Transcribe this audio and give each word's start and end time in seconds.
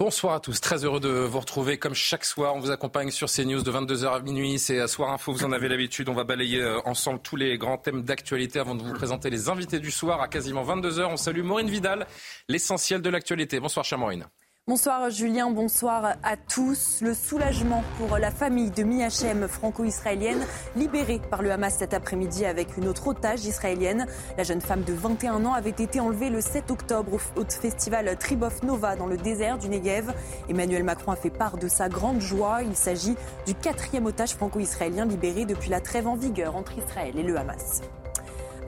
Bonsoir 0.00 0.32
à 0.32 0.40
tous, 0.40 0.62
très 0.62 0.82
heureux 0.86 0.98
de 0.98 1.10
vous 1.10 1.40
retrouver 1.40 1.76
comme 1.76 1.92
chaque 1.92 2.24
soir. 2.24 2.54
On 2.56 2.58
vous 2.58 2.70
accompagne 2.70 3.10
sur 3.10 3.28
CNews 3.30 3.60
de 3.60 3.70
22h 3.70 4.14
à 4.14 4.20
minuit. 4.20 4.58
C'est 4.58 4.88
Soir 4.88 5.10
Info, 5.10 5.30
vous 5.30 5.44
en 5.44 5.52
avez 5.52 5.68
l'habitude. 5.68 6.08
On 6.08 6.14
va 6.14 6.24
balayer 6.24 6.62
euh, 6.62 6.80
ensemble 6.86 7.20
tous 7.20 7.36
les 7.36 7.58
grands 7.58 7.76
thèmes 7.76 8.02
d'actualité 8.02 8.58
avant 8.58 8.74
de 8.74 8.82
vous 8.82 8.94
présenter 8.94 9.28
les 9.28 9.50
invités 9.50 9.78
du 9.78 9.90
soir 9.90 10.22
à 10.22 10.28
quasiment 10.28 10.64
22h. 10.64 11.04
On 11.04 11.18
salue 11.18 11.42
Maureen 11.42 11.68
Vidal, 11.68 12.06
l'essentiel 12.48 13.02
de 13.02 13.10
l'actualité. 13.10 13.60
Bonsoir 13.60 13.84
chère 13.84 13.98
Maureen. 13.98 14.24
Bonsoir 14.70 15.10
Julien, 15.10 15.50
bonsoir 15.50 16.14
à 16.22 16.36
tous. 16.36 17.00
Le 17.00 17.12
soulagement 17.12 17.82
pour 17.98 18.18
la 18.18 18.30
famille 18.30 18.70
de 18.70 18.84
Miachem, 18.84 19.48
franco-israélienne, 19.48 20.46
libérée 20.76 21.20
par 21.28 21.42
le 21.42 21.50
Hamas 21.50 21.74
cet 21.76 21.92
après-midi 21.92 22.44
avec 22.44 22.76
une 22.76 22.86
autre 22.86 23.08
otage 23.08 23.44
israélienne. 23.44 24.06
La 24.38 24.44
jeune 24.44 24.60
femme 24.60 24.84
de 24.84 24.92
21 24.92 25.44
ans 25.44 25.54
avait 25.54 25.70
été 25.70 25.98
enlevée 25.98 26.30
le 26.30 26.40
7 26.40 26.70
octobre 26.70 27.18
au 27.34 27.44
festival 27.44 28.16
Tribov 28.16 28.64
Nova 28.64 28.94
dans 28.94 29.08
le 29.08 29.16
désert 29.16 29.58
du 29.58 29.68
Negev. 29.68 30.14
Emmanuel 30.48 30.84
Macron 30.84 31.10
a 31.10 31.16
fait 31.16 31.30
part 31.30 31.56
de 31.56 31.66
sa 31.66 31.88
grande 31.88 32.20
joie. 32.20 32.62
Il 32.62 32.76
s'agit 32.76 33.16
du 33.46 33.56
quatrième 33.56 34.06
otage 34.06 34.34
franco-israélien 34.34 35.04
libéré 35.04 35.46
depuis 35.46 35.70
la 35.70 35.80
trêve 35.80 36.06
en 36.06 36.14
vigueur 36.14 36.54
entre 36.54 36.78
Israël 36.78 37.18
et 37.18 37.24
le 37.24 37.36
Hamas. 37.36 37.80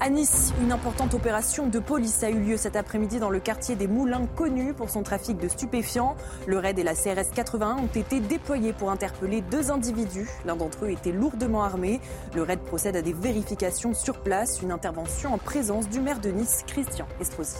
À 0.00 0.10
Nice, 0.10 0.52
une 0.60 0.72
importante 0.72 1.14
opération 1.14 1.68
de 1.68 1.78
police 1.78 2.24
a 2.24 2.30
eu 2.30 2.40
lieu 2.40 2.56
cet 2.56 2.76
après-midi 2.76 3.20
dans 3.20 3.30
le 3.30 3.38
quartier 3.38 3.76
des 3.76 3.86
Moulins, 3.86 4.26
connu 4.26 4.74
pour 4.74 4.90
son 4.90 5.02
trafic 5.02 5.38
de 5.38 5.48
stupéfiants. 5.48 6.16
Le 6.46 6.58
RAID 6.58 6.78
et 6.78 6.82
la 6.82 6.94
CRS 6.94 7.30
81 7.34 7.76
ont 7.76 7.86
été 7.86 8.20
déployés 8.20 8.72
pour 8.72 8.90
interpeller 8.90 9.42
deux 9.42 9.70
individus. 9.70 10.28
L'un 10.44 10.56
d'entre 10.56 10.86
eux 10.86 10.90
était 10.90 11.12
lourdement 11.12 11.62
armé. 11.62 12.00
Le 12.34 12.42
RAID 12.42 12.60
procède 12.60 12.96
à 12.96 13.02
des 13.02 13.12
vérifications 13.12 13.94
sur 13.94 14.20
place, 14.20 14.60
une 14.62 14.72
intervention 14.72 15.34
en 15.34 15.38
présence 15.38 15.88
du 15.88 16.00
maire 16.00 16.20
de 16.20 16.30
Nice, 16.30 16.64
Christian 16.66 17.06
Estrosi. 17.20 17.58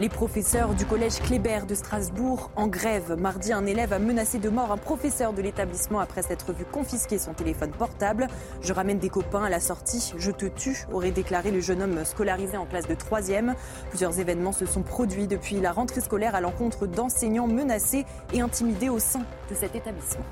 Les 0.00 0.08
professeurs 0.08 0.74
du 0.74 0.86
collège 0.86 1.20
Kléber 1.20 1.66
de 1.68 1.74
Strasbourg 1.76 2.50
en 2.56 2.66
grève. 2.66 3.14
Mardi, 3.16 3.52
un 3.52 3.64
élève 3.64 3.92
a 3.92 4.00
menacé 4.00 4.40
de 4.40 4.48
mort 4.48 4.72
un 4.72 4.76
professeur 4.76 5.32
de 5.32 5.40
l'établissement 5.40 6.00
après 6.00 6.22
s'être 6.22 6.52
vu 6.52 6.64
confisquer 6.64 7.16
son 7.16 7.32
téléphone 7.32 7.70
portable. 7.70 8.26
Je 8.60 8.72
ramène 8.72 8.98
des 8.98 9.08
copains 9.08 9.44
à 9.44 9.48
la 9.48 9.60
sortie, 9.60 10.12
je 10.18 10.32
te 10.32 10.46
tue, 10.46 10.84
aurait 10.92 11.12
déclaré 11.12 11.52
le 11.52 11.60
jeune 11.60 11.80
homme 11.80 12.04
scolarisé 12.04 12.56
en 12.56 12.66
classe 12.66 12.88
de 12.88 12.96
3e. 12.96 13.54
Plusieurs 13.90 14.18
événements 14.18 14.50
se 14.50 14.66
sont 14.66 14.82
produits 14.82 15.28
depuis 15.28 15.60
la 15.60 15.70
rentrée 15.70 16.00
scolaire 16.00 16.34
à 16.34 16.40
l'encontre 16.40 16.88
d'enseignants 16.88 17.46
menacés 17.46 18.04
et 18.32 18.40
intimidés 18.40 18.88
au 18.88 18.98
sein 18.98 19.22
de 19.48 19.54
cet 19.54 19.76
établissement. 19.76 20.24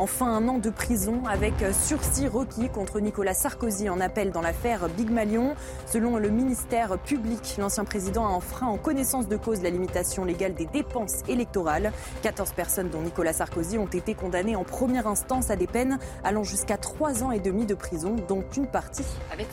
Enfin, 0.00 0.28
un 0.28 0.48
an 0.48 0.56
de 0.56 0.70
prison 0.70 1.24
avec 1.28 1.52
sursis 1.74 2.26
requis 2.26 2.70
contre 2.70 3.00
Nicolas 3.00 3.34
Sarkozy 3.34 3.90
en 3.90 4.00
appel 4.00 4.30
dans 4.32 4.40
l'affaire 4.40 4.88
Big 4.88 5.10
Malion. 5.10 5.54
Selon 5.84 6.16
le 6.16 6.30
ministère 6.30 6.96
public, 6.96 7.56
l'ancien 7.58 7.84
président 7.84 8.24
a 8.24 8.30
enfreint 8.30 8.68
en 8.68 8.78
connaissance 8.78 9.28
de 9.28 9.36
cause 9.36 9.60
la 9.60 9.68
limitation 9.68 10.24
légale 10.24 10.54
des 10.54 10.64
dépenses 10.64 11.18
électorales. 11.28 11.92
14 12.22 12.52
personnes, 12.52 12.88
dont 12.88 13.02
Nicolas 13.02 13.34
Sarkozy, 13.34 13.76
ont 13.76 13.88
été 13.88 14.14
condamnées 14.14 14.56
en 14.56 14.64
première 14.64 15.06
instance 15.06 15.50
à 15.50 15.56
des 15.56 15.66
peines 15.66 15.98
allant 16.24 16.44
jusqu'à 16.44 16.78
3 16.78 17.22
ans 17.22 17.30
et 17.30 17.38
demi 17.38 17.66
de 17.66 17.74
prison, 17.74 18.16
dont 18.26 18.42
une 18.56 18.68
partie 18.68 19.04
avec. 19.30 19.48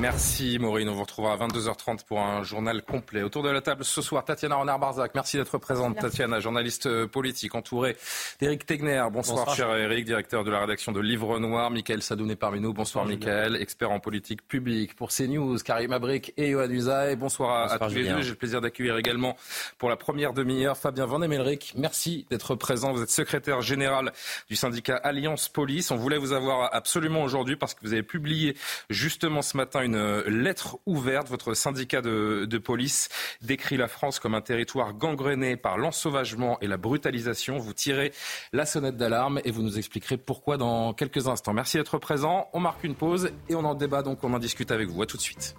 Merci 0.00 0.58
Maureen. 0.58 0.88
On 0.90 0.94
vous 0.94 1.02
retrouvera 1.02 1.32
à 1.32 1.36
22h30 1.36 2.04
pour 2.04 2.20
un 2.20 2.42
journal 2.42 2.82
complet. 2.82 3.22
Autour 3.22 3.42
de 3.42 3.48
la 3.48 3.62
table 3.62 3.84
ce 3.84 4.02
soir, 4.02 4.24
Tatiana 4.24 4.56
Renard-Barzac. 4.56 5.12
Merci 5.14 5.38
d'être 5.38 5.56
présente, 5.58 5.96
Tatiana, 5.98 6.38
journaliste 6.38 6.86
euh, 6.86 7.06
politique, 7.06 7.54
entourée 7.54 7.96
d'Éric 8.38 8.66
Tegner. 8.66 9.04
Bonsoir, 9.10 9.54
cher 9.54 9.74
Éric, 9.74 10.04
directeur 10.04 10.44
de 10.44 10.50
la 10.50 10.60
rédaction 10.60 10.92
de 10.92 11.00
Livre 11.00 11.38
Noir. 11.38 11.70
Michael 11.70 12.02
Sadoun 12.02 12.30
est 12.30 12.36
parmi 12.36 12.60
nous. 12.60 12.74
Bonsoir, 12.74 13.06
Michael, 13.06 13.56
expert 13.56 13.90
en 13.90 13.98
politique 13.98 14.46
publique 14.46 14.94
pour 14.96 15.10
CNews. 15.10 15.56
Karim 15.64 15.92
Abric 15.92 16.34
et 16.36 16.50
Johan 16.50 16.68
Usaï. 16.68 17.16
Bonsoir, 17.16 17.72
à, 17.72 17.78
tous 17.78 17.94
les 17.94 18.08
deux. 18.08 18.20
J'ai 18.20 18.30
le 18.30 18.36
plaisir 18.36 18.60
d'accueillir 18.60 18.98
également 18.98 19.36
pour 19.78 19.88
la 19.88 19.96
première 19.96 20.34
demi-heure 20.34 20.76
Fabien 20.76 21.06
Van 21.06 21.22
Emelric. 21.22 21.72
Merci 21.76 22.26
d'être 22.28 22.54
présent. 22.54 22.92
Vous 22.92 23.02
êtes 23.02 23.10
secrétaire 23.10 23.62
général 23.62 24.12
du 24.50 24.56
syndicat 24.56 24.96
Alliance 24.96 25.48
Police. 25.48 25.90
On 25.90 25.96
voulait 25.96 26.18
vous 26.18 26.32
avoir 26.32 26.74
absolument 26.74 27.22
aujourd'hui 27.22 27.56
parce 27.56 27.72
que 27.72 27.80
vous 27.82 27.94
avez 27.94 28.02
publié 28.02 28.56
justement 28.90 29.35
ce 29.42 29.56
matin 29.56 29.82
une 29.82 29.96
euh, 29.96 30.28
lettre 30.28 30.78
ouverte. 30.86 31.28
Votre 31.28 31.54
syndicat 31.54 32.02
de, 32.02 32.58
police 32.58 33.08
décrit 33.42 33.76
la 33.76 33.88
France 33.88 34.18
comme 34.18 34.34
un 34.34 34.40
territoire 34.40 34.94
gangrené 34.94 35.56
par 35.56 35.78
l'ensauvagement 35.78 36.58
et 36.60 36.66
la 36.66 36.76
brutalisation. 36.76 37.58
Vous 37.58 37.74
tirez 37.74 38.12
la 38.52 38.66
sonnette 38.66 38.96
d'alarme 38.96 39.40
et 39.44 39.50
vous 39.50 39.62
nous 39.62 39.78
expliquerez 39.78 40.16
pourquoi 40.16 40.56
dans 40.56 40.94
quelques 40.94 41.28
instants. 41.28 41.52
Merci 41.52 41.76
d'être 41.76 41.98
présent. 41.98 42.48
On 42.52 42.60
marque 42.60 42.82
une 42.84 42.94
pause 42.94 43.30
et 43.48 43.54
on 43.54 43.64
en 43.64 43.74
débat 43.74 44.02
donc 44.02 44.24
on 44.24 44.32
en 44.32 44.38
discute 44.38 44.70
avec 44.70 44.88
vous. 44.88 45.02
À 45.02 45.06
tout 45.06 45.16
de 45.16 45.22
suite. 45.22 45.54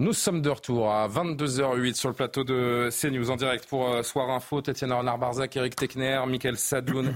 Nous 0.00 0.12
sommes 0.12 0.42
de 0.42 0.50
retour 0.50 0.92
à 0.92 1.08
22h08 1.08 1.94
sur 1.94 2.08
le 2.08 2.14
plateau 2.14 2.44
de 2.44 2.88
CNews 2.92 3.32
en 3.32 3.36
direct 3.36 3.66
pour 3.66 3.88
euh, 3.88 4.04
Soir 4.04 4.30
Info. 4.30 4.62
Tatiana 4.62 4.94
Renard-Barzac, 4.94 5.56
Eric 5.56 5.74
Techner, 5.74 6.20
Michael 6.28 6.56
Sadoun, 6.56 7.12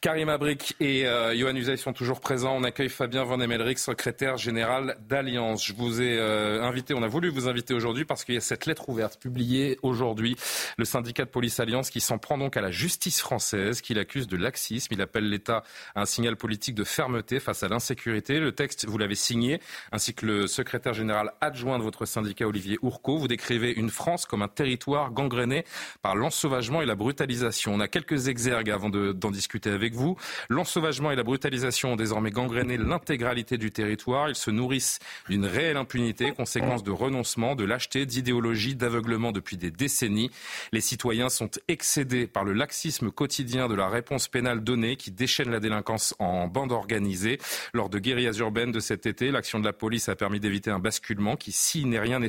Karim 0.00 0.30
Abric 0.30 0.76
et 0.80 1.06
euh, 1.06 1.36
Johan 1.36 1.54
Usaï 1.54 1.76
sont 1.76 1.92
toujours 1.92 2.20
présents. 2.20 2.56
On 2.56 2.64
accueille 2.64 2.88
Fabien 2.88 3.22
Van 3.22 3.38
Emelric, 3.38 3.78
secrétaire 3.78 4.38
général 4.38 4.96
d'Alliance. 5.06 5.62
Je 5.66 5.74
vous 5.74 6.00
ai 6.00 6.16
euh, 6.18 6.62
invité, 6.62 6.94
on 6.94 7.02
a 7.02 7.06
voulu 7.06 7.28
vous 7.28 7.48
inviter 7.48 7.74
aujourd'hui 7.74 8.06
parce 8.06 8.24
qu'il 8.24 8.34
y 8.34 8.38
a 8.38 8.40
cette 8.40 8.64
lettre 8.64 8.88
ouverte 8.88 9.20
publiée 9.20 9.78
aujourd'hui. 9.82 10.36
Le 10.78 10.86
syndicat 10.86 11.26
de 11.26 11.28
police 11.28 11.60
Alliance 11.60 11.90
qui 11.90 12.00
s'en 12.00 12.16
prend 12.16 12.38
donc 12.38 12.56
à 12.56 12.62
la 12.62 12.70
justice 12.70 13.20
française, 13.20 13.82
qui 13.82 13.92
l'accuse 13.92 14.26
de 14.26 14.38
laxisme. 14.38 14.88
Il 14.94 15.02
appelle 15.02 15.28
l'État 15.28 15.64
à 15.94 16.00
un 16.00 16.06
signal 16.06 16.36
politique 16.36 16.76
de 16.76 16.84
fermeté 16.84 17.38
face 17.38 17.62
à 17.62 17.68
l'insécurité. 17.68 18.40
Le 18.40 18.52
texte, 18.52 18.86
vous 18.86 18.96
l'avez 18.96 19.14
signé, 19.14 19.60
ainsi 19.92 20.14
que 20.14 20.24
le 20.24 20.46
secrétaire 20.46 20.94
général 20.94 21.32
adjoint 21.42 21.78
de 21.78 21.82
votre 21.82 22.06
syndicat 22.06 22.46
Olivier 22.46 22.78
Ourco. 22.80 23.18
Vous 23.18 23.28
décrivez 23.28 23.70
une 23.72 23.90
France 23.90 24.24
comme 24.24 24.40
un 24.40 24.48
territoire 24.48 25.10
gangréné 25.10 25.66
par 26.00 26.16
l'ensauvagement 26.16 26.80
et 26.80 26.86
la 26.86 26.94
brutalisation. 26.94 27.74
On 27.74 27.80
a 27.80 27.88
quelques 27.88 28.28
exergues 28.28 28.70
avant 28.70 28.88
d'en 28.88 29.30
discuter 29.30 29.68
avec 29.68 29.89
vous. 29.94 30.16
L'ensauvagement 30.48 31.10
et 31.10 31.16
la 31.16 31.22
brutalisation 31.22 31.92
ont 31.94 31.96
désormais 31.96 32.30
gangréné 32.30 32.76
l'intégralité 32.76 33.58
du 33.58 33.70
territoire. 33.70 34.28
Ils 34.28 34.34
se 34.34 34.50
nourrissent 34.50 34.98
d'une 35.28 35.46
réelle 35.46 35.76
impunité, 35.76 36.32
conséquence 36.32 36.82
de 36.82 36.90
renoncement, 36.90 37.54
de 37.54 37.64
lâcheté, 37.64 38.06
d'idéologie, 38.06 38.76
d'aveuglement 38.76 39.32
depuis 39.32 39.56
des 39.56 39.70
décennies. 39.70 40.30
Les 40.72 40.80
citoyens 40.80 41.28
sont 41.28 41.50
excédés 41.68 42.26
par 42.26 42.44
le 42.44 42.52
laxisme 42.52 43.10
quotidien 43.10 43.68
de 43.68 43.74
la 43.74 43.88
réponse 43.88 44.28
pénale 44.28 44.62
donnée 44.62 44.96
qui 44.96 45.10
déchaîne 45.10 45.50
la 45.50 45.60
délinquance 45.60 46.14
en 46.18 46.46
bande 46.46 46.72
organisée. 46.72 47.38
Lors 47.74 47.88
de 47.88 47.98
guérillas 47.98 48.38
urbaines 48.38 48.72
de 48.72 48.80
cet 48.80 49.06
été, 49.06 49.30
l'action 49.30 49.58
de 49.58 49.64
la 49.64 49.72
police 49.72 50.08
a 50.08 50.16
permis 50.16 50.40
d'éviter 50.40 50.70
un 50.70 50.78
basculement 50.78 51.36
qui, 51.36 51.52
s'il 51.52 51.88
n'est 51.88 51.98
rien 51.98 52.20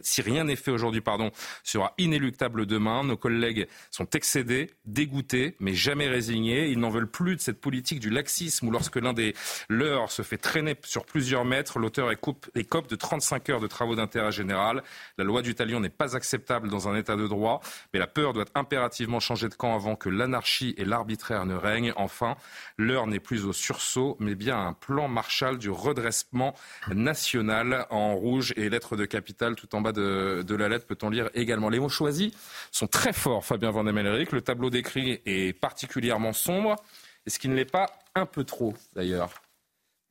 si 0.00 0.22
rien 0.22 0.44
n'est 0.44 0.56
fait 0.56 0.70
aujourd'hui, 0.70 1.00
pardon, 1.00 1.30
sera 1.62 1.94
inéluctable 1.98 2.66
demain. 2.66 3.04
Nos 3.04 3.16
collègues 3.16 3.66
sont 3.90 4.08
excédés, 4.10 4.70
dégoûtés, 4.84 5.56
mais 5.60 5.74
jamais 5.74 6.08
résignés. 6.08 6.68
Ils 6.68 6.78
n'en 6.78 6.90
veulent 6.90 7.07
plus 7.08 7.36
de 7.36 7.40
cette 7.40 7.60
politique 7.60 8.00
du 8.00 8.10
laxisme 8.10 8.68
où 8.68 8.70
lorsque 8.70 8.96
l'un 8.96 9.12
des 9.12 9.34
leurs 9.68 10.10
se 10.10 10.22
fait 10.22 10.38
traîner 10.38 10.76
sur 10.84 11.04
plusieurs 11.04 11.44
mètres, 11.44 11.78
l'auteur 11.78 12.10
est 12.10 12.16
cope 12.16 12.88
de 12.88 12.96
35 12.96 13.48
heures 13.50 13.60
de 13.60 13.66
travaux 13.66 13.96
d'intérêt 13.96 14.32
général. 14.32 14.82
La 15.16 15.24
loi 15.24 15.42
du 15.42 15.54
talion 15.54 15.80
n'est 15.80 15.88
pas 15.88 16.16
acceptable 16.16 16.68
dans 16.68 16.88
un 16.88 16.96
état 16.96 17.16
de 17.16 17.26
droit, 17.26 17.60
mais 17.92 17.98
la 17.98 18.06
peur 18.06 18.32
doit 18.32 18.44
impérativement 18.54 19.20
changer 19.20 19.48
de 19.48 19.54
camp 19.54 19.74
avant 19.74 19.96
que 19.96 20.08
l'anarchie 20.08 20.74
et 20.76 20.84
l'arbitraire 20.84 21.46
ne 21.46 21.54
règnent. 21.54 21.92
Enfin, 21.96 22.36
l'heure 22.76 23.06
n'est 23.06 23.20
plus 23.20 23.44
au 23.44 23.52
sursaut, 23.52 24.16
mais 24.20 24.34
bien 24.34 24.58
un 24.58 24.72
plan 24.72 25.08
Marshall 25.08 25.58
du 25.58 25.70
redressement 25.70 26.54
national 26.92 27.86
en 27.90 28.14
rouge 28.14 28.52
et 28.56 28.68
lettres 28.68 28.96
de 28.96 29.04
capitale 29.04 29.54
tout 29.54 29.74
en 29.74 29.80
bas 29.80 29.92
de, 29.92 30.54
la 30.54 30.68
lettre, 30.68 30.86
peut-on 30.86 31.10
lire 31.10 31.30
également. 31.34 31.68
Les 31.68 31.80
mots 31.80 31.88
choisis 31.88 32.32
sont 32.70 32.86
très 32.86 33.12
forts, 33.12 33.44
Fabien 33.44 33.70
Van 33.70 33.86
Emeleric. 33.86 34.32
Le 34.32 34.40
tableau 34.40 34.70
décrit 34.70 35.20
est 35.26 35.58
particulièrement 35.58 36.32
sombre. 36.32 36.76
Est-ce 37.26 37.38
qu'il 37.38 37.50
ne 37.50 37.56
l'est 37.56 37.70
pas 37.70 37.90
un 38.14 38.26
peu 38.26 38.44
trop, 38.44 38.74
d'ailleurs 38.94 39.30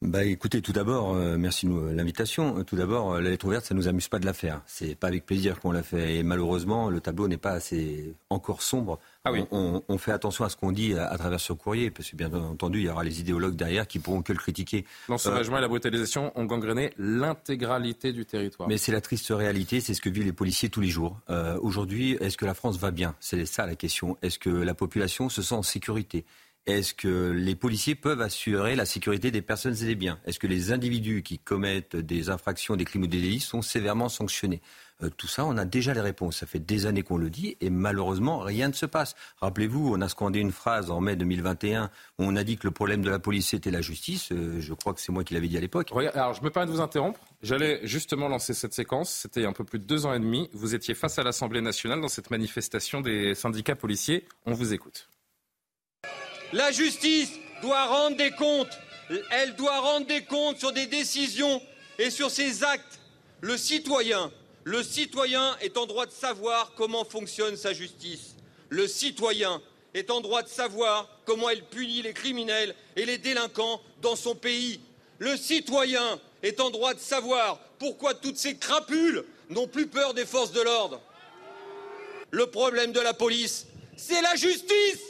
bah 0.03 0.23
écoutez, 0.23 0.61
tout 0.61 0.73
d'abord, 0.73 1.15
euh, 1.15 1.37
merci 1.39 1.65
de 1.65 1.89
l'invitation. 1.89 2.63
Tout 2.63 2.75
d'abord, 2.75 3.13
euh, 3.13 3.21
la 3.21 3.31
lettre 3.31 3.47
ouverte, 3.47 3.65
ça 3.65 3.73
nous 3.73 3.87
amuse 3.87 4.07
pas 4.09 4.19
de 4.19 4.27
la 4.27 4.33
faire. 4.33 4.61
C'est 4.67 4.93
pas 4.93 5.07
avec 5.07 5.25
plaisir 5.25 5.59
qu'on 5.59 5.71
l'a 5.71 5.81
fait. 5.81 6.17
Et 6.17 6.23
malheureusement, 6.23 6.91
le 6.91 7.01
tableau 7.01 7.27
n'est 7.27 7.37
pas 7.37 7.53
assez 7.53 8.13
encore 8.29 8.61
sombre. 8.61 8.99
Ah 9.25 9.31
oui. 9.31 9.43
on, 9.51 9.97
fait 9.97 10.11
attention 10.11 10.45
à 10.45 10.49
ce 10.49 10.55
qu'on 10.55 10.71
dit 10.71 10.93
à, 10.93 11.17
travers 11.17 11.39
ce 11.39 11.51
courrier, 11.51 11.89
parce 11.89 12.11
que 12.11 12.15
bien 12.15 12.31
entendu, 12.31 12.79
il 12.79 12.85
y 12.85 12.89
aura 12.89 13.03
les 13.03 13.19
idéologues 13.19 13.55
derrière 13.55 13.87
qui 13.87 13.97
pourront 13.97 14.21
que 14.21 14.31
le 14.31 14.37
critiquer. 14.37 14.85
L'ensauvagement 15.09 15.55
euh, 15.55 15.59
et 15.59 15.61
la 15.63 15.67
brutalisation 15.67 16.31
ont 16.35 16.45
gangréné 16.45 16.93
l'intégralité 16.99 18.13
du 18.13 18.27
territoire. 18.27 18.69
Mais 18.69 18.77
c'est 18.77 18.91
la 18.91 19.01
triste 19.01 19.29
réalité, 19.31 19.81
c'est 19.81 19.95
ce 19.95 20.01
que 20.01 20.09
vivent 20.09 20.25
les 20.25 20.31
policiers 20.31 20.69
tous 20.69 20.81
les 20.81 20.89
jours. 20.89 21.19
Aujourd'hui, 21.61 22.11
est-ce 22.21 22.37
que 22.37 22.45
la 22.45 22.53
France 22.53 22.77
va 22.77 22.91
bien? 22.91 23.15
C'est 23.19 23.45
ça 23.47 23.65
la 23.65 23.75
question. 23.75 24.15
Est-ce 24.21 24.37
que 24.37 24.51
la 24.51 24.75
population 24.75 25.27
se 25.27 25.41
sent 25.41 25.55
en 25.55 25.63
sécurité? 25.63 26.23
Est-ce 26.67 26.93
que 26.93 27.31
les 27.31 27.55
policiers 27.55 27.95
peuvent 27.95 28.21
assurer 28.21 28.75
la 28.75 28.85
sécurité 28.85 29.31
des 29.31 29.41
personnes 29.41 29.75
et 29.81 29.85
des 29.85 29.95
biens? 29.95 30.19
Est-ce 30.25 30.37
que 30.37 30.47
les 30.47 30.73
individus 30.73 31.23
qui 31.23 31.39
commettent 31.39 31.95
des 31.95 32.29
infractions, 32.29 32.75
des 32.75 32.83
crimes 32.83 33.03
ou 33.03 33.07
des 33.07 33.21
délits 33.21 33.39
sont 33.39 33.61
sévèrement 33.61 34.09
sanctionnés? 34.09 34.61
Euh, 35.01 35.09
tout 35.15 35.27
ça, 35.27 35.45
on 35.45 35.57
a 35.57 35.63
déjà 35.63 35.93
les 35.93 36.01
réponses. 36.01 36.37
Ça 36.37 36.45
fait 36.45 36.59
des 36.59 36.85
années 36.85 37.03
qu'on 37.03 37.17
le 37.17 37.29
dit 37.29 37.55
et 37.61 37.69
malheureusement, 37.69 38.39
rien 38.39 38.67
ne 38.67 38.73
se 38.73 38.85
passe. 38.85 39.15
Rappelez-vous, 39.39 39.93
on 39.95 40.01
a 40.01 40.09
scandé 40.09 40.39
une 40.39 40.51
phrase 40.51 40.91
en 40.91 40.99
mai 40.99 41.15
2021 41.15 41.85
où 42.19 42.23
on 42.23 42.35
a 42.35 42.43
dit 42.43 42.57
que 42.57 42.67
le 42.67 42.71
problème 42.71 43.01
de 43.01 43.09
la 43.09 43.19
police 43.19 43.53
était 43.53 43.71
la 43.71 43.81
justice. 43.81 44.33
Euh, 44.33 44.59
je 44.59 44.73
crois 44.73 44.93
que 44.93 44.99
c'est 44.99 45.13
moi 45.13 45.23
qui 45.23 45.35
l'avais 45.35 45.47
dit 45.47 45.57
à 45.57 45.61
l'époque. 45.61 45.93
Alors, 46.13 46.33
je 46.33 46.43
me 46.43 46.49
permets 46.49 46.67
de 46.67 46.71
vous 46.73 46.81
interrompre. 46.81 47.21
J'allais 47.41 47.79
justement 47.83 48.27
lancer 48.27 48.53
cette 48.53 48.73
séquence. 48.73 49.09
C'était 49.09 49.45
un 49.45 49.53
peu 49.53 49.63
plus 49.63 49.79
de 49.79 49.85
deux 49.85 50.05
ans 50.05 50.13
et 50.13 50.19
demi. 50.19 50.49
Vous 50.51 50.75
étiez 50.75 50.95
face 50.95 51.17
à 51.17 51.23
l'Assemblée 51.23 51.61
nationale 51.61 52.01
dans 52.01 52.09
cette 52.09 52.29
manifestation 52.29 52.99
des 52.99 53.35
syndicats 53.35 53.75
policiers. 53.75 54.25
On 54.45 54.51
vous 54.53 54.73
écoute. 54.73 55.07
La 56.53 56.71
justice 56.71 57.31
doit 57.61 57.85
rendre 57.85 58.17
des 58.17 58.31
comptes. 58.31 58.77
Elle 59.31 59.55
doit 59.55 59.79
rendre 59.79 60.07
des 60.07 60.23
comptes 60.23 60.59
sur 60.59 60.71
des 60.71 60.85
décisions 60.85 61.61
et 61.99 62.09
sur 62.09 62.29
ses 62.31 62.63
actes. 62.63 62.99
Le 63.41 63.57
citoyen, 63.57 64.31
est 65.61 65.77
en 65.77 65.85
droit 65.85 66.05
de 66.05 66.11
savoir 66.11 66.73
comment 66.75 67.05
fonctionne 67.05 67.55
sa 67.55 67.73
justice. 67.73 68.35
Le 68.69 68.87
citoyen 68.87 69.61
est 69.93 70.11
en 70.11 70.21
droit 70.21 70.43
de 70.43 70.49
savoir 70.49 71.09
comment 71.25 71.49
elle 71.49 71.63
punit 71.63 72.01
les 72.01 72.13
criminels 72.13 72.75
et 72.95 73.05
les 73.05 73.17
délinquants 73.17 73.81
dans 74.01 74.15
son 74.15 74.35
pays. 74.35 74.81
Le 75.19 75.37
citoyen 75.37 76.19
est 76.43 76.59
en 76.59 76.69
droit 76.69 76.93
de 76.93 76.99
savoir 76.99 77.59
pourquoi 77.79 78.13
toutes 78.13 78.37
ces 78.37 78.57
crapules 78.57 79.23
n'ont 79.49 79.67
plus 79.67 79.87
peur 79.87 80.13
des 80.13 80.25
forces 80.25 80.51
de 80.51 80.61
l'ordre. 80.61 81.01
Le 82.31 82.47
problème 82.47 82.91
de 82.91 82.99
la 82.99 83.13
police, 83.13 83.67
c'est 83.95 84.21
la 84.21 84.35
justice. 84.35 85.06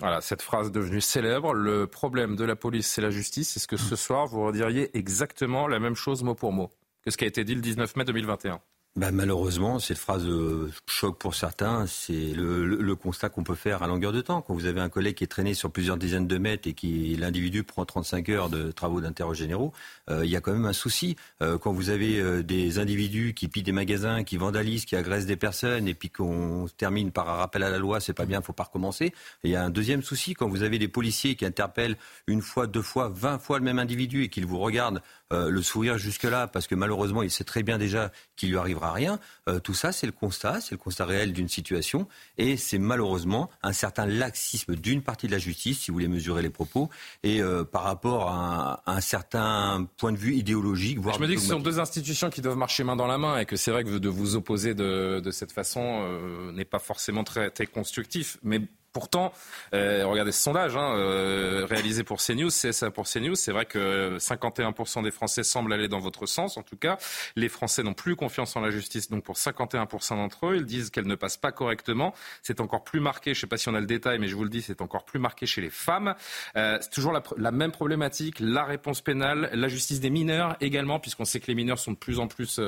Voilà, 0.00 0.20
cette 0.20 0.42
phrase 0.42 0.72
devenue 0.72 1.00
célèbre. 1.00 1.54
Le 1.54 1.86
problème 1.86 2.36
de 2.36 2.44
la 2.44 2.56
police, 2.56 2.86
c'est 2.88 3.00
la 3.00 3.10
justice. 3.10 3.56
Est-ce 3.56 3.68
que 3.68 3.76
ce 3.76 3.96
soir, 3.96 4.26
vous 4.26 4.44
rediriez 4.44 4.96
exactement 4.96 5.68
la 5.68 5.78
même 5.78 5.94
chose 5.94 6.22
mot 6.22 6.34
pour 6.34 6.52
mot? 6.52 6.70
Que 7.02 7.10
ce 7.10 7.16
qui 7.16 7.24
a 7.24 7.28
été 7.28 7.44
dit 7.44 7.54
le 7.54 7.60
19 7.60 7.96
mai 7.96 8.04
2021 8.04 8.60
bah, 8.96 9.10
malheureusement, 9.10 9.80
cette 9.80 9.98
phrase 9.98 10.24
euh, 10.24 10.70
choc 10.86 11.18
pour 11.18 11.34
certains. 11.34 11.84
C'est 11.88 12.32
le, 12.32 12.94
constat 12.94 13.28
qu'on 13.28 13.42
peut 13.42 13.56
faire 13.56 13.82
à 13.82 13.88
longueur 13.88 14.12
de 14.12 14.20
temps. 14.20 14.40
Quand 14.40 14.54
vous 14.54 14.66
avez 14.66 14.80
un 14.80 14.88
collègue 14.88 15.16
qui 15.16 15.24
est 15.24 15.28
traîné 15.28 15.52
sur 15.52 15.72
plusieurs 15.72 15.96
dizaines 15.96 16.28
de 16.28 16.38
mètres 16.38 16.68
et 16.68 16.74
qui 16.74 17.16
l'individu 17.16 17.64
prend 17.64 17.84
35 17.84 18.28
heures 18.28 18.48
de 18.50 18.70
travaux 18.70 19.00
d'intérêt 19.00 19.34
généraux, 19.34 19.72
euh, 20.08 20.24
il 20.24 20.30
y 20.30 20.36
a 20.36 20.40
quand 20.40 20.52
même 20.52 20.64
un 20.64 20.72
souci. 20.72 21.16
Euh, 21.42 21.58
quand 21.58 21.72
vous 21.72 21.90
avez 21.90 22.44
des 22.44 22.78
individus 22.78 23.34
qui 23.34 23.48
pillent 23.48 23.64
des 23.64 23.72
magasins, 23.72 24.22
qui 24.22 24.36
vandalisent, 24.36 24.84
qui 24.84 24.94
agressent 24.94 25.26
des 25.26 25.36
personnes, 25.36 25.88
et 25.88 25.94
puis 25.94 26.08
qu'on 26.08 26.66
termine 26.76 27.10
par 27.10 27.28
un 27.28 27.34
rappel 27.34 27.64
à 27.64 27.70
la 27.70 27.78
loi, 27.78 27.98
c'est 27.98 28.12
pas 28.12 28.26
bien, 28.26 28.42
faut 28.42 28.52
pas 28.52 28.62
recommencer. 28.62 29.12
Il 29.42 29.50
y 29.50 29.56
a 29.56 29.64
un 29.64 29.70
deuxième 29.70 30.02
souci 30.02 30.34
quand 30.34 30.48
vous 30.48 30.62
avez 30.62 30.78
des 30.78 30.88
policiers 30.88 31.34
qui 31.34 31.44
interpellent 31.44 31.96
une 32.28 32.42
fois, 32.42 32.68
deux 32.68 32.80
fois, 32.80 33.08
vingt 33.08 33.40
fois 33.40 33.58
le 33.58 33.64
même 33.64 33.80
individu 33.80 34.22
et 34.22 34.28
qu'ils 34.28 34.46
vous 34.46 34.60
regardent 34.60 35.02
le 35.30 35.62
sourire 35.62 35.98
jusque-là, 35.98 36.46
parce 36.46 36.66
que 36.66 36.74
malheureusement, 36.74 37.22
il 37.22 37.30
sait 37.30 37.44
très 37.44 37.62
bien 37.62 37.78
déjà 37.78 38.12
qu'il 38.36 38.50
lui 38.50 38.56
arrivera 38.56 38.92
rien. 38.92 39.18
Euh, 39.48 39.58
tout 39.58 39.74
ça, 39.74 39.92
c'est 39.92 40.06
le 40.06 40.12
constat, 40.12 40.60
c'est 40.60 40.72
le 40.72 40.78
constat 40.78 41.04
réel 41.06 41.32
d'une 41.32 41.48
situation, 41.48 42.08
et 42.38 42.56
c'est 42.56 42.78
malheureusement 42.78 43.50
un 43.62 43.72
certain 43.72 44.06
laxisme 44.06 44.74
d'une 44.74 45.02
partie 45.02 45.26
de 45.26 45.32
la 45.32 45.38
justice, 45.38 45.80
si 45.80 45.90
vous 45.90 45.96
voulez 45.96 46.08
mesurer 46.08 46.42
les 46.42 46.50
propos, 46.50 46.90
et 47.22 47.40
euh, 47.40 47.64
par 47.64 47.82
rapport 47.82 48.30
à 48.30 48.82
un, 48.86 49.00
certain 49.00 49.88
point 49.96 50.12
de 50.12 50.16
vue 50.16 50.34
idéologique. 50.34 50.98
Voire 50.98 51.16
Je 51.16 51.20
me 51.20 51.26
dis 51.26 51.34
que 51.34 51.40
ce 51.40 51.48
sont 51.48 51.60
deux 51.60 51.78
institutions 51.78 52.30
qui 52.30 52.40
doivent 52.40 52.56
marcher 52.56 52.84
main 52.84 52.96
dans 52.96 53.06
la 53.06 53.18
main, 53.18 53.38
et 53.38 53.46
que 53.46 53.56
c'est 53.56 53.70
vrai 53.70 53.84
que 53.84 53.98
de 53.98 54.08
vous 54.08 54.36
opposer 54.36 54.74
de, 54.74 55.22
cette 55.30 55.52
façon 55.52 56.02
euh, 56.02 56.52
n'est 56.52 56.64
pas 56.64 56.78
forcément 56.78 57.24
très, 57.24 57.50
très 57.50 57.66
constructif, 57.66 58.38
mais 58.42 58.60
Pourtant, 58.94 59.32
euh, 59.74 60.06
regardez 60.06 60.30
ce 60.30 60.40
sondage 60.40 60.76
hein, 60.76 60.94
euh, 60.94 61.66
réalisé 61.68 62.04
pour 62.04 62.18
CNews, 62.18 62.48
CSA 62.48 62.92
pour 62.92 63.08
CNews, 63.08 63.34
c'est 63.34 63.50
vrai 63.50 63.66
que 63.66 64.18
51% 64.18 65.02
des 65.02 65.10
Français 65.10 65.42
semblent 65.42 65.72
aller 65.72 65.88
dans 65.88 65.98
votre 65.98 66.26
sens. 66.26 66.56
En 66.56 66.62
tout 66.62 66.76
cas, 66.76 66.96
les 67.34 67.48
Français 67.48 67.82
n'ont 67.82 67.92
plus 67.92 68.14
confiance 68.14 68.54
en 68.54 68.60
la 68.60 68.70
justice. 68.70 69.10
Donc 69.10 69.24
pour 69.24 69.34
51% 69.34 70.10
d'entre 70.10 70.46
eux, 70.46 70.56
ils 70.58 70.64
disent 70.64 70.90
qu'elle 70.90 71.08
ne 71.08 71.16
passe 71.16 71.36
pas 71.36 71.50
correctement. 71.50 72.14
C'est 72.40 72.60
encore 72.60 72.84
plus 72.84 73.00
marqué, 73.00 73.34
je 73.34 73.38
ne 73.38 73.40
sais 73.40 73.46
pas 73.48 73.56
si 73.56 73.68
on 73.68 73.74
a 73.74 73.80
le 73.80 73.86
détail, 73.86 74.20
mais 74.20 74.28
je 74.28 74.36
vous 74.36 74.44
le 74.44 74.48
dis, 74.48 74.62
c'est 74.62 74.80
encore 74.80 75.04
plus 75.04 75.18
marqué 75.18 75.44
chez 75.44 75.60
les 75.60 75.70
femmes. 75.70 76.14
Euh, 76.56 76.78
c'est 76.80 76.90
toujours 76.90 77.20
la, 77.36 77.50
même 77.50 77.72
problématique, 77.72 78.36
la 78.38 78.62
réponse 78.62 79.00
pénale, 79.00 79.50
la 79.54 79.66
justice 79.66 79.98
des 79.98 80.10
mineurs 80.10 80.56
également, 80.60 81.00
puisqu'on 81.00 81.24
sait 81.24 81.40
que 81.40 81.48
les 81.48 81.56
mineurs 81.56 81.80
sont 81.80 81.90
de 81.90 81.98
plus 81.98 82.20
en 82.20 82.28
plus 82.28 82.60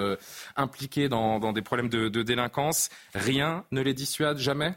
impliqués 0.57 1.09
dans, 1.09 1.53
des 1.53 1.63
problèmes 1.63 1.89
de 1.89 2.23
délinquance. 2.25 2.89
Rien 3.15 3.65
ne 3.71 3.81
les 3.81 3.95
dissuade 3.95 4.39
jamais? 4.39 4.75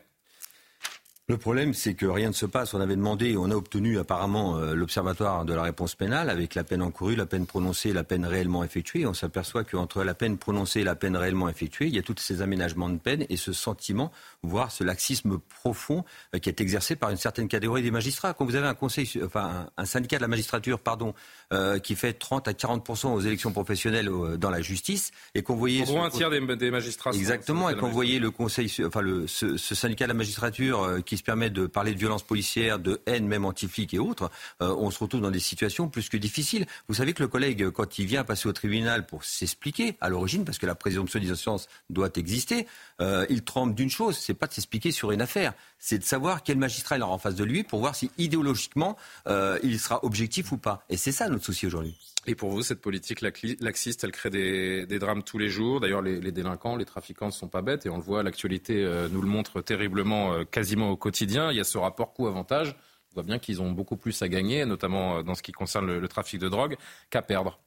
Le 1.29 1.37
problème, 1.37 1.75
c'est 1.75 1.93
que 1.93 2.07
rien 2.07 2.29
ne 2.29 2.33
se 2.33 2.47
passe. 2.47 2.73
On 2.73 2.81
avait 2.81 2.95
demandé, 2.95 3.37
on 3.37 3.51
a 3.51 3.53
obtenu 3.53 3.99
apparemment 3.99 4.57
euh, 4.57 4.73
l'observatoire 4.73 5.45
de 5.45 5.53
la 5.53 5.61
réponse 5.61 5.93
pénale 5.93 6.27
avec 6.27 6.55
la 6.55 6.63
peine 6.63 6.81
encourue, 6.81 7.15
la 7.15 7.27
peine 7.27 7.45
prononcée 7.45 7.93
la 7.93 8.03
peine 8.03 8.25
réellement 8.25 8.63
effectuée. 8.63 9.05
On 9.05 9.13
s'aperçoit 9.13 9.63
qu'entre 9.63 10.03
la 10.03 10.15
peine 10.15 10.39
prononcée 10.39 10.79
et 10.79 10.83
la 10.83 10.95
peine 10.95 11.15
réellement 11.15 11.47
effectuée, 11.47 11.85
il 11.85 11.93
y 11.93 11.99
a 11.99 12.01
tous 12.01 12.15
ces 12.17 12.41
aménagements 12.41 12.89
de 12.89 12.97
peine 12.97 13.27
et 13.29 13.37
ce 13.37 13.53
sentiment, 13.53 14.11
voire 14.41 14.71
ce 14.71 14.83
laxisme 14.83 15.37
profond 15.61 16.03
euh, 16.33 16.39
qui 16.39 16.49
est 16.49 16.61
exercé 16.61 16.95
par 16.95 17.11
une 17.11 17.17
certaine 17.17 17.47
catégorie 17.47 17.83
des 17.83 17.91
magistrats. 17.91 18.33
Quand 18.33 18.45
vous 18.45 18.55
avez 18.55 18.67
un 18.67 18.73
conseil, 18.73 19.07
enfin 19.23 19.69
un, 19.77 19.85
syndicat 19.85 20.17
de 20.17 20.23
la 20.23 20.27
magistrature, 20.27 20.79
pardon, 20.79 21.13
euh, 21.53 21.79
qui 21.79 21.95
fait 21.95 22.13
30 22.13 22.47
à 22.47 22.53
40 22.53 23.05
aux 23.05 23.21
élections 23.21 23.51
professionnelles 23.51 24.09
dans 24.37 24.49
la 24.49 24.61
justice 24.61 25.11
et 25.35 25.43
qu'on 25.43 25.55
voyait 25.55 25.81
un 25.81 26.09
tiers 26.09 26.29
des, 26.29 26.71
magistrats 26.71 27.11
exactement 27.11 27.69
et 27.69 27.75
qu'on 27.75 27.89
voyait 27.89 28.19
le 28.19 28.31
conseil, 28.31 28.71
enfin 28.85 29.01
le, 29.01 29.27
ce, 29.27 29.57
ce 29.57 29.75
syndicat 29.75 30.05
de 30.05 30.09
la 30.09 30.13
magistrature 30.13 30.99
qui 31.05 31.17
se 31.17 31.23
permet 31.23 31.49
de 31.49 31.67
parler 31.67 31.93
de 31.93 31.99
violence 31.99 32.23
policière, 32.23 32.79
de 32.79 33.01
haine 33.05 33.27
même 33.27 33.45
anti-flic 33.45 33.93
et 33.93 33.99
autres, 33.99 34.29
euh, 34.61 34.75
on 34.77 34.91
se 34.91 34.99
retrouve 34.99 35.21
dans 35.21 35.31
des 35.31 35.39
situations 35.39 35.89
plus 35.89 36.09
que 36.09 36.17
difficiles. 36.17 36.65
Vous 36.87 36.95
savez 36.95 37.13
que 37.13 37.23
le 37.23 37.27
collègue, 37.27 37.69
quand 37.69 37.99
il 37.99 38.05
vient 38.05 38.23
passer 38.23 38.47
au 38.47 38.53
tribunal 38.53 39.05
pour 39.05 39.23
s'expliquer 39.23 39.95
à 40.01 40.09
l'origine, 40.09 40.45
parce 40.45 40.57
que 40.57 40.65
la 40.65 40.75
présomption 40.75 41.19
d'innocence 41.19 41.67
doit 41.89 42.09
exister, 42.15 42.67
euh, 43.01 43.25
il 43.29 43.43
tremble 43.43 43.75
d'une 43.75 43.89
chose, 43.89 44.17
c'est 44.17 44.33
pas 44.33 44.47
de 44.47 44.53
s'expliquer 44.53 44.91
sur 44.91 45.11
une 45.11 45.21
affaire, 45.21 45.53
c'est 45.79 45.97
de 45.97 46.03
savoir 46.03 46.43
quel 46.43 46.57
magistrat 46.57 46.97
il 46.97 47.03
aura 47.03 47.13
en 47.13 47.17
face 47.17 47.35
de 47.35 47.43
lui 47.43 47.63
pour 47.63 47.79
voir 47.79 47.95
si 47.95 48.11
idéologiquement 48.17 48.97
euh, 49.27 49.57
il 49.63 49.79
sera 49.79 50.03
objectif 50.03 50.51
ou 50.51 50.57
pas. 50.57 50.83
Et 50.89 50.97
c'est 50.97 51.11
ça 51.11 51.29
notre 51.29 51.38
souci 51.43 51.67
aujourd'hui. 51.67 51.95
Et 52.27 52.35
pour 52.35 52.49
vous, 52.51 52.61
cette 52.61 52.81
politique 52.81 53.21
laxiste, 53.21 54.03
elle 54.03 54.11
crée 54.11 54.29
des, 54.29 54.99
drames 54.99 55.23
tous 55.23 55.37
les 55.37 55.49
jours. 55.49 55.79
D'ailleurs, 55.79 56.01
les, 56.01 56.31
délinquants, 56.31 56.75
les 56.75 56.85
trafiquants 56.85 57.27
ne 57.27 57.31
sont 57.31 57.47
pas 57.47 57.61
bêtes 57.61 57.85
et 57.85 57.89
on 57.89 57.97
le 57.97 58.03
voit, 58.03 58.23
l'actualité 58.23 58.83
euh, 58.83 59.07
nous 59.09 59.21
le 59.21 59.27
montre 59.27 59.61
terriblement, 59.61 60.33
euh, 60.33 60.43
quasiment 60.43 60.89
au 60.89 60.97
quotidien. 60.97 61.51
Il 61.51 61.57
y 61.57 61.61
a 61.61 61.63
ce 61.63 61.77
rapport 61.77 62.13
coût-avantage. 62.13 62.75
On 63.11 63.15
voit 63.15 63.23
bien 63.23 63.39
qu'ils 63.39 63.61
ont 63.61 63.71
beaucoup 63.71 63.97
plus 63.97 64.21
à 64.21 64.27
gagner, 64.27 64.65
notamment 64.65 65.17
euh, 65.17 65.23
dans 65.23 65.33
ce 65.33 65.41
qui 65.41 65.51
concerne 65.51 65.97
le, 65.97 66.07
trafic 66.07 66.39
de 66.39 66.49
drogue, 66.49 66.75
qu'à 67.09 67.21
perdre. 67.21 67.59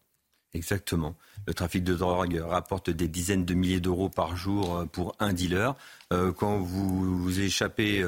Exactement. 0.54 1.16
Le 1.46 1.54
trafic 1.54 1.82
de 1.82 1.94
drogue 1.94 2.36
rapporte 2.46 2.90
des 2.90 3.08
dizaines 3.08 3.46
de 3.46 3.54
milliers 3.54 3.80
d'euros 3.80 4.10
par 4.10 4.36
jour 4.36 4.84
pour 4.92 5.16
un 5.18 5.32
dealer. 5.32 5.74
quand 6.10 6.58
vous, 6.58 7.18
vous 7.18 7.40
échappez 7.40 8.04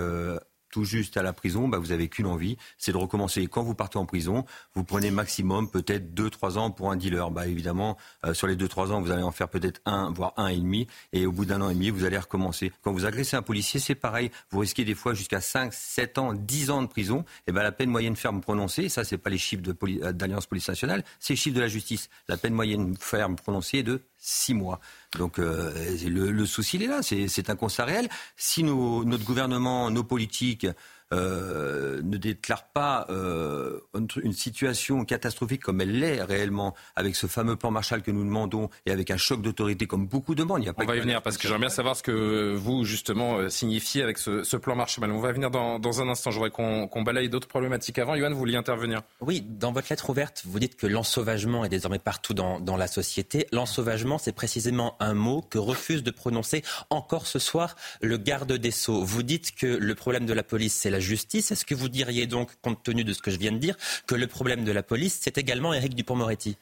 tout 0.75 0.83
juste 0.85 1.17
à 1.17 1.23
la 1.23 1.33
prison, 1.33 1.69
bah, 1.69 1.79
vous 1.79 1.91
n'avez 1.91 2.09
qu'une 2.09 2.27
envie, 2.27 2.57
c'est 2.79 2.91
de 2.91 2.97
recommencer. 2.97 3.47
Quand 3.47 3.63
vous 3.63 3.77
partez 3.77 3.97
en 3.97 4.07
prison, 4.07 4.45
vous 4.75 4.83
prenez 4.83 5.13
maximum 5.13 5.71
peut-être 5.71 6.13
2-3 6.13 6.59
ans 6.59 6.73
pour 6.73 6.91
un 6.91 6.97
dealer. 6.97 7.31
Bah, 7.31 7.47
évidemment, 7.47 7.97
euh, 8.27 8.35
sur 8.35 8.49
les 8.49 8.57
2-3 8.57 8.91
ans, 8.91 9.01
vous 9.01 9.13
allez 9.13 9.23
en 9.23 9.31
faire 9.31 9.49
peut-être 9.49 9.81
un, 9.85 10.11
voire 10.11 10.33
un 10.37 10.49
et 10.49 10.57
demi. 10.57 10.89
Et 11.13 11.27
au 11.27 11.33
bout 11.33 11.45
d'un 11.45 11.61
an 11.61 11.71
et 11.71 11.75
demi, 11.75 11.91
vous 11.91 12.05
allez 12.05 12.19
recommencer. 12.19 12.73
Quand 12.83 12.91
vous 12.91 13.07
agressez 13.07 13.37
un 13.37 13.43
policier, 13.43 13.79
c'est 13.79 13.95
pareil. 13.95 14.33
Vous 14.51 14.59
risquez 14.59 14.85
des 14.85 14.97
fois 14.97 15.15
jusqu'à 15.15 15.41
5, 15.41 15.73
7 15.73 16.19
ans, 16.19 16.35
10 16.35 16.71
ans 16.71 16.83
de 16.83 16.89
prison. 16.89 17.25
Et 17.47 17.53
ben, 17.53 17.63
la 17.63 17.71
peine 17.71 17.91
moyenne 17.91 18.17
ferme 18.17 18.41
prononcée, 18.41 18.89
ça, 18.89 19.05
c'est 19.05 19.17
pas 19.17 19.31
les 19.31 19.39
chiffres 19.39 19.63
euh, 19.69 20.13
d'Alliance 20.13 20.47
Police 20.47 20.67
Nationale, 20.67 21.05
c'est 21.21 21.35
les 21.35 21.37
chiffres 21.37 21.55
de 21.55 21.61
la 21.61 21.69
justice. 21.69 22.09
La 22.27 22.37
peine 22.37 22.53
moyenne 22.53 22.97
ferme 22.99 23.37
prononcée 23.37 23.79
est 23.79 23.83
de 23.85 24.03
6 24.25 24.55
mois. 24.55 24.81
Donc 25.19 25.39
euh, 25.39 25.73
le, 26.07 26.47
souci, 26.47 26.79
il 26.79 26.85
est 26.85 26.87
là. 26.87 27.01
C'est 27.03 27.51
un 27.51 27.57
constat 27.57 27.85
réel. 27.85 28.09
Si 28.37 28.65
notre 28.65 29.25
gouvernement, 29.25 29.91
nos 29.91 30.03
politiques 30.05 30.67
euh, 31.15 32.03
ne 32.03 32.17
déclare 32.17 32.65
pas 32.69 33.07
euh, 33.09 33.81
une 33.95 34.33
situation 34.33 35.05
catastrophique 35.05 35.63
comme 35.63 35.81
elle 35.81 35.99
l'est 35.99 36.23
réellement, 36.23 36.75
avec 36.97 37.15
ce 37.15 37.27
fameux 37.27 37.57
plan 37.57 37.71
Marshall 37.71 38.03
que 38.03 38.11
nous 38.11 38.25
demandons 38.25 38.69
et 38.87 38.91
avec 38.91 39.11
un 39.11 39.17
choc 39.17 39.41
d'autorité 39.41 39.87
comme 39.87 40.07
beaucoup 40.07 40.35
demandent. 40.35 40.63
Il 40.63 40.67
y 40.67 40.69
a 40.69 40.73
pas 40.73 40.83
On 40.83 40.87
va 40.87 40.97
y 40.97 41.01
venir 41.01 41.23
parce 41.23 41.37
que 41.37 41.45
j'aimerais 41.45 41.61
bien 41.61 41.69
savoir 41.69 41.97
ce 41.97 42.03
que 42.03 42.55
vous, 42.55 42.85
justement, 42.85 43.37
euh, 43.37 43.49
signifiez 43.49 44.03
avec 44.03 44.19
ce, 44.19 44.57
plan 44.57 44.77
Marshall. 44.77 45.11
On 45.11 45.21
va 45.21 45.33
venir 45.33 45.51
dans, 45.51 45.79
dans 45.79 46.01
un 46.01 46.09
instant. 46.09 46.31
Je 46.31 46.39
voudrais 46.39 46.51
qu'on 46.51 47.03
balaye 47.03 47.29
d'autres 47.29 47.49
problématiques 47.49 47.99
avant. 47.99 48.15
Yohann, 48.15 48.33
vous 48.33 48.39
vouliez 48.39 48.57
intervenir? 48.57 49.03
Oui, 49.21 49.41
dans 49.41 49.73
votre 49.73 49.89
lettre 49.91 50.11
ouverte, 50.11 50.43
vous 50.47 50.59
dites 50.59 50.77
que 50.77 50.87
l'ensauvagement 50.87 51.65
est 51.65 51.69
désormais 51.69 51.99
partout 51.99 52.35
dans, 52.35 52.61
dans 52.61 52.77
la 52.77 52.87
société. 52.87 53.47
L'ensauvagement, 53.53 54.19
c'est 54.19 54.33
précisément 54.33 54.97
un 55.01 55.15
mot 55.15 55.43
que 55.43 55.59
refuse 55.59 56.03
de 56.03 56.11
prononcer 56.11 56.63
encore 56.91 57.27
ce 57.27 57.39
soir 57.39 57.77
le 58.01 58.17
garde 58.17 58.53
des 58.53 58.71
Sceaux. 58.71 59.05
Vous 59.05 59.23
dites 59.23 59.55
que 59.55 59.67
le 59.67 59.95
problème 59.95 60.27
de 60.27 60.33
la 60.33 60.43
police, 60.43 60.75
c'est 60.75 60.91
la 60.91 61.01
justice. 61.05 61.53
Est-ce 61.53 61.65
que 61.65 61.75
vous 61.75 61.89
diriez 61.89 62.27
donc, 62.27 62.51
compte 62.63 62.83
tenu 62.83 63.05
de 63.05 63.13
ce 63.13 63.23
que 63.23 63.31
je 63.31 63.39
viens 63.39 63.53
de 63.53 63.59
dire, 63.59 63.77
que 64.07 64.15
le 64.15 64.27
problème 64.27 64.65
de 64.65 64.73
la 64.73 64.83
police, 64.83 65.19
c'est 65.23 65.39
également 65.39 65.73
Éric 65.73 65.95
Dupont-Moretti 65.95 66.57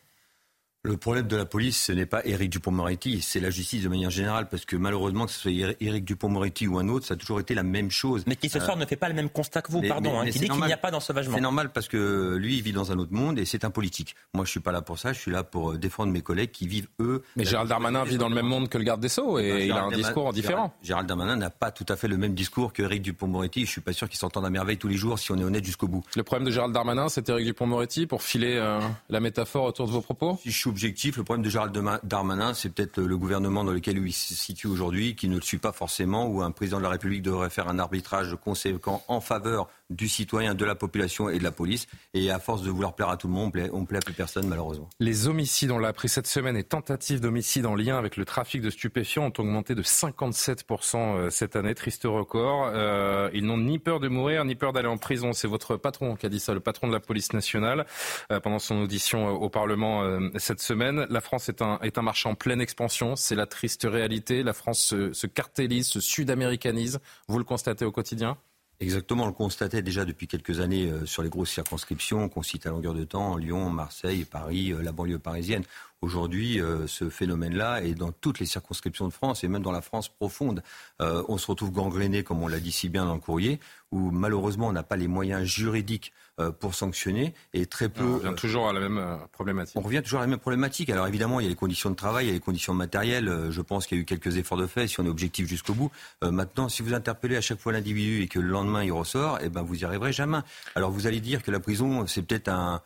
le 0.85 0.97
problème 0.97 1.29
de 1.29 1.37
la 1.37 1.45
police, 1.45 1.81
ce 1.81 1.93
n'est 1.93 2.07
pas 2.07 2.27
Éric 2.27 2.51
Dupont-Moretti, 2.51 3.23
c'est 3.23 3.39
la 3.39 3.51
justice 3.51 3.85
de 3.85 3.89
manière 3.89 4.11
générale, 4.11 4.49
parce 4.49 4.65
que 4.65 4.75
malheureusement, 4.75 5.27
que 5.27 5.33
ce 5.33 5.39
soit 5.39 5.77
Éric 5.81 6.05
Dupont-Moretti 6.05 6.67
ou 6.67 6.77
un 6.79 6.89
autre, 6.89 7.07
ça 7.07 7.15
a 7.15 7.17
toujours 7.17 7.39
été 7.39 7.55
la 7.55 7.62
même 7.62 7.93
chose. 7.93 8.25
Mais 8.27 8.35
qui 8.35 8.49
ce 8.49 8.59
soir 8.59 8.77
euh, 8.77 8.81
ne 8.81 8.87
fait 8.87 8.97
pas 8.97 9.09
le 9.09 9.15
même 9.15 9.31
constat 9.31 9.62
que 9.62 9.71
vous, 9.71 9.81
pardon, 9.83 10.19
hein, 10.19 10.29
qui 10.29 10.41
dit 10.41 10.49
qu'il 10.49 10.65
n'y 10.65 10.73
a 10.73 10.77
pas 10.77 10.91
d'ensauvagement. 10.91 11.37
C'est 11.37 11.41
normal 11.41 11.71
parce 11.73 11.87
que 11.87 12.35
lui, 12.35 12.57
il 12.57 12.62
vit 12.62 12.73
dans 12.73 12.91
un 12.91 12.99
autre 12.99 13.12
monde 13.12 13.39
et 13.39 13.45
c'est 13.45 13.65
un 13.65 13.71
politique. 13.71 14.17
Moi, 14.35 14.45
je 14.45 14.51
suis 14.51 14.61
pas 14.61 14.73
là 14.73 14.83
pour 14.83 14.99
ça, 14.99 15.12
je 15.12 15.21
suis 15.21 15.31
là 15.31 15.45
pour 15.45 15.73
euh, 15.73 15.79
défendre 15.79 16.12
mes 16.12 16.21
collègues 16.21 16.51
qui 16.51 16.67
vivent, 16.67 16.89
eux. 16.99 17.23
Mais 17.37 17.45
Gérald 17.45 17.69
Darmanin 17.69 18.03
vit 18.03 18.19
dans 18.19 18.29
le 18.29 18.35
même 18.35 18.47
monde 18.47 18.69
que 18.69 18.77
le 18.77 18.85
garde 18.85 19.01
des 19.01 19.09
Sceaux 19.09 19.39
et, 19.39 19.47
eh 19.47 19.53
ben, 19.53 19.65
il 19.67 19.73
a 19.73 19.85
un 19.85 19.93
discours 19.93 20.33
différent. 20.33 20.75
Gérald, 20.83 21.07
Darmanin 21.07 21.37
n'a 21.37 21.51
pas 21.51 21.71
tout 21.71 21.87
à 21.89 21.95
fait 21.95 22.09
le 22.09 22.17
même 22.17 22.35
discours 22.35 22.73
que 22.73 22.83
Éric 22.83 23.03
Dupont-Moretti. 23.03 23.67
Je 23.67 23.71
suis 23.71 23.81
pas 23.81 23.93
sûr 23.93 24.09
qu'ils 24.09 24.19
s'entendent 24.19 24.47
à 24.47 24.51
merveille 24.51 24.79
tous 24.79 24.89
les 24.89 24.97
jours 24.97 25.21
si 25.21 25.31
on 25.31 25.39
est 25.39 25.45
honnête 25.45 25.65
jusqu'au 25.65 25.87
bout. 25.87 26.03
Le 26.17 26.25
problème 26.25 26.45
de 26.45 26.51
Gérald 26.51 26.75
Darmanin, 26.75 27.09
c'est 27.09 27.29
Éric 27.29 27.47
Dupont-Moretti 27.47 28.07
pour 28.09 28.23
filer 28.23 28.57
euh, 28.57 28.81
la 29.11 29.21
métaphore 29.21 29.67
autour 29.67 29.87
de 29.87 29.93
vos 29.93 30.01
propos? 30.01 30.41
Si 30.43 30.51
je 30.51 30.59
suis 30.59 30.72
le 30.73 31.23
problème 31.23 31.45
de 31.45 31.50
Gérald 31.50 31.79
Darmanin, 32.02 32.55
c'est 32.55 32.71
peut-être 32.71 33.00
le 33.00 33.17
gouvernement 33.17 33.64
dans 33.64 33.73
lequel 33.73 33.99
il 33.99 34.12
se 34.12 34.35
situe 34.35 34.67
aujourd'hui 34.67 35.14
qui 35.14 35.29
ne 35.29 35.37
le 35.37 35.43
suit 35.43 35.59
pas 35.59 35.73
forcément, 35.73 36.26
où 36.26 36.43
un 36.43 36.50
président 36.50 36.79
de 36.79 36.83
la 36.83 36.88
République 36.88 37.23
devrait 37.23 37.50
faire 37.50 37.69
un 37.69 37.79
arbitrage 37.79 38.37
conséquent 38.43 39.05
en 39.09 39.21
faveur 39.21 39.69
du 39.94 40.08
citoyen, 40.08 40.54
de 40.54 40.64
la 40.64 40.75
population 40.75 41.28
et 41.28 41.38
de 41.38 41.44
la 41.44 41.52
police. 41.52 41.87
Et 42.14 42.30
à 42.30 42.38
force 42.38 42.62
de 42.62 42.70
vouloir 42.70 42.94
plaire 42.94 43.08
à 43.08 43.16
tout 43.16 43.28
le 43.28 43.32
monde, 43.32 43.52
on 43.72 43.80
ne 43.80 43.87
plaît, 43.87 43.99
à 43.99 44.00
plus 44.00 44.14
personne, 44.14 44.49
malheureusement. 44.49 44.88
Les 45.00 45.28
homicides, 45.28 45.70
on 45.70 45.78
l'a 45.78 45.88
appris 45.88 46.08
cette 46.08 46.26
semaine, 46.26 46.56
et 46.56 46.64
tentatives 46.64 47.20
d'homicide 47.20 47.66
en 47.66 47.75
lien 47.75 47.99
avec 47.99 48.16
le 48.16 48.25
trafic 48.25 48.62
de 48.62 48.70
stupéfiants 48.70 49.26
ont 49.26 49.32
augmenté 49.38 49.75
de 49.75 49.82
57% 49.82 50.96
euh, 50.96 51.30
cette 51.30 51.56
année. 51.56 51.75
Triste 51.75 52.04
record. 52.04 52.70
Euh, 52.72 53.30
ils 53.32 53.44
n'ont 53.44 53.58
ni 53.58 53.78
peur 53.78 54.00
de 54.00 54.08
mourir, 54.08 54.44
ni 54.44 54.54
peur 54.54 54.72
d'aller 54.72 54.88
en 54.88 54.99
prison. 54.99 55.32
C'est 55.32 55.49
votre 55.49 55.76
patron 55.76 56.16
qui 56.16 56.26
a 56.26 56.28
dit 56.28 56.40
ça, 56.40 56.54
le 56.54 56.61
patron 56.61 56.88
de 56.88 56.92
la 56.92 57.00
police 57.00 57.32
nationale, 57.32 57.87
euh, 58.30 58.40
pendant 58.40 58.58
son 58.58 58.82
audition 58.82 59.28
au 59.28 59.49
Parlement 59.49 60.02
cette 60.37 60.61
semaine. 60.61 61.06
La 61.11 61.20
France 61.20 61.49
est 61.49 61.62
un, 61.62 61.78
est 61.82 61.99
un 61.99 62.02
marché 62.02 62.28
en 62.28 62.34
pleine 62.34 62.61
expansion. 62.61 63.16
C'est 63.16 63.34
la 63.34 63.46
triste 63.46 63.87
réalité. 63.88 64.42
La 64.42 64.52
France 64.52 64.84
se, 64.84 65.12
se 65.12 65.26
cartélise, 65.26 65.88
se 65.88 66.00
sud-américanise. 66.00 67.00
Vous 67.28 67.38
le 67.38 67.44
constatez 67.44 67.84
au 67.84 67.92
quotidien? 67.92 68.37
Exactement, 68.83 69.23
on 69.23 69.27
le 69.29 69.33
constatait 69.33 69.81
déjà 69.81 70.05
depuis 70.05 70.27
quelques 70.27 70.59
années 70.59 70.91
euh, 70.91 71.07
sur 71.07 71.23
les 71.23 71.29
grosses 71.29 71.53
circonscriptions 71.53 72.29
qu'on 72.29 72.43
cite 72.43 72.67
à 72.67 72.71
longueur 72.71 72.95
de 72.95 73.05
temps, 73.05 73.37
Lyon, 73.37 73.71
Marseille, 73.71 74.25
Paris, 74.25 74.73
euh, 74.73 74.83
la 74.83 74.91
banlieue 74.91 75.21
parisienne. 75.21 75.62
Aujourd'hui, 76.02 76.61
euh, 76.61 76.87
ce 76.87 77.09
phénomène-là 77.09 77.82
est 77.82 77.94
dans 77.94 78.12
toutes 78.12 78.38
les 78.38 78.47
circonscriptions 78.47 79.09
de 79.09 79.12
France 79.12 79.44
et 79.44 79.49
même 79.49 79.62
dans 79.62 79.73
la 79.73 79.82
France 79.82 80.09
profonde. 80.09 80.62
on 81.00 81.38
se 81.38 81.47
retrouve 81.47 81.73
gangréné, 81.73 82.23
comme 82.23 82.42
on 82.42 82.49
l'a 82.49 82.61
dit 82.61 82.73
si 82.73 82.88
bien 82.88 83.04
dans 83.04 83.14
le 83.14 83.21
courrier, 83.21 83.59
où 83.92 84.11
malheureusement 84.11 84.68
on 84.68 84.73
n'a 84.73 84.82
pas 84.82 84.97
les 84.97 85.09
moyens 85.09 85.44
juridiques 85.44 86.12
euh, 86.40 86.50
pour 86.50 86.75
sanctionner 86.75 87.35
et 87.52 87.66
très 87.66 87.90
peu. 87.90 88.04
On 88.04 88.14
revient 88.14 88.35
toujours 88.35 88.66
à 88.66 88.73
la 88.73 88.80
même 88.80 88.97
euh, 88.97 89.16
problématique. 89.32 89.76
On 89.76 89.82
revient 89.82 90.00
toujours 90.02 90.21
à 90.21 90.23
la 90.23 90.28
même 90.28 90.38
problématique. 90.38 90.88
Alors 90.88 91.06
évidemment, 91.06 91.40
il 91.40 91.42
y 91.42 91.47
a 91.47 91.50
les 91.50 91.54
conditions 91.54 91.90
de 91.90 91.94
travail, 91.94 92.25
il 92.25 92.28
y 92.28 92.30
a 92.30 92.35
les 92.35 92.40
conditions 92.40 92.73
matérielles. 92.73 93.28
Euh, 93.28 93.50
je 93.50 93.61
pense 93.61 93.87
qu'il 93.87 93.99
y 93.99 94.00
a 94.00 94.02
eu 94.02 94.06
quelques 94.06 94.38
efforts 94.38 94.56
de 94.56 94.66
fait 94.66 94.87
si 94.87 94.99
on 94.99 95.04
est 95.04 95.11
objectif 95.11 95.47
jusqu'au 95.47 95.75
bout. 95.75 95.90
maintenant, 96.23 96.71
si 96.71 96.82
vous 96.82 96.94
interpellez 96.94 97.37
à 97.37 97.42
chaque 97.42 97.59
fois 97.59 97.73
l'individu 97.73 98.23
et 98.23 98.28
que 98.28 98.38
le 98.38 98.49
lendemain 98.49 98.82
il 98.82 98.92
ressort, 98.92 99.40
eh 99.42 99.50
ben 99.50 99.61
vous 99.61 99.82
y 99.82 99.85
arriverez 99.85 100.12
jamais. 100.12 100.38
Alors 100.75 100.90
vous 100.90 101.06
allez 101.06 101.21
dire 101.21 101.42
que 101.42 101.50
la 101.50 101.61
prison 101.61 102.06
c'est 102.06 102.23
peut-être 102.23 102.49
un, 102.49 102.80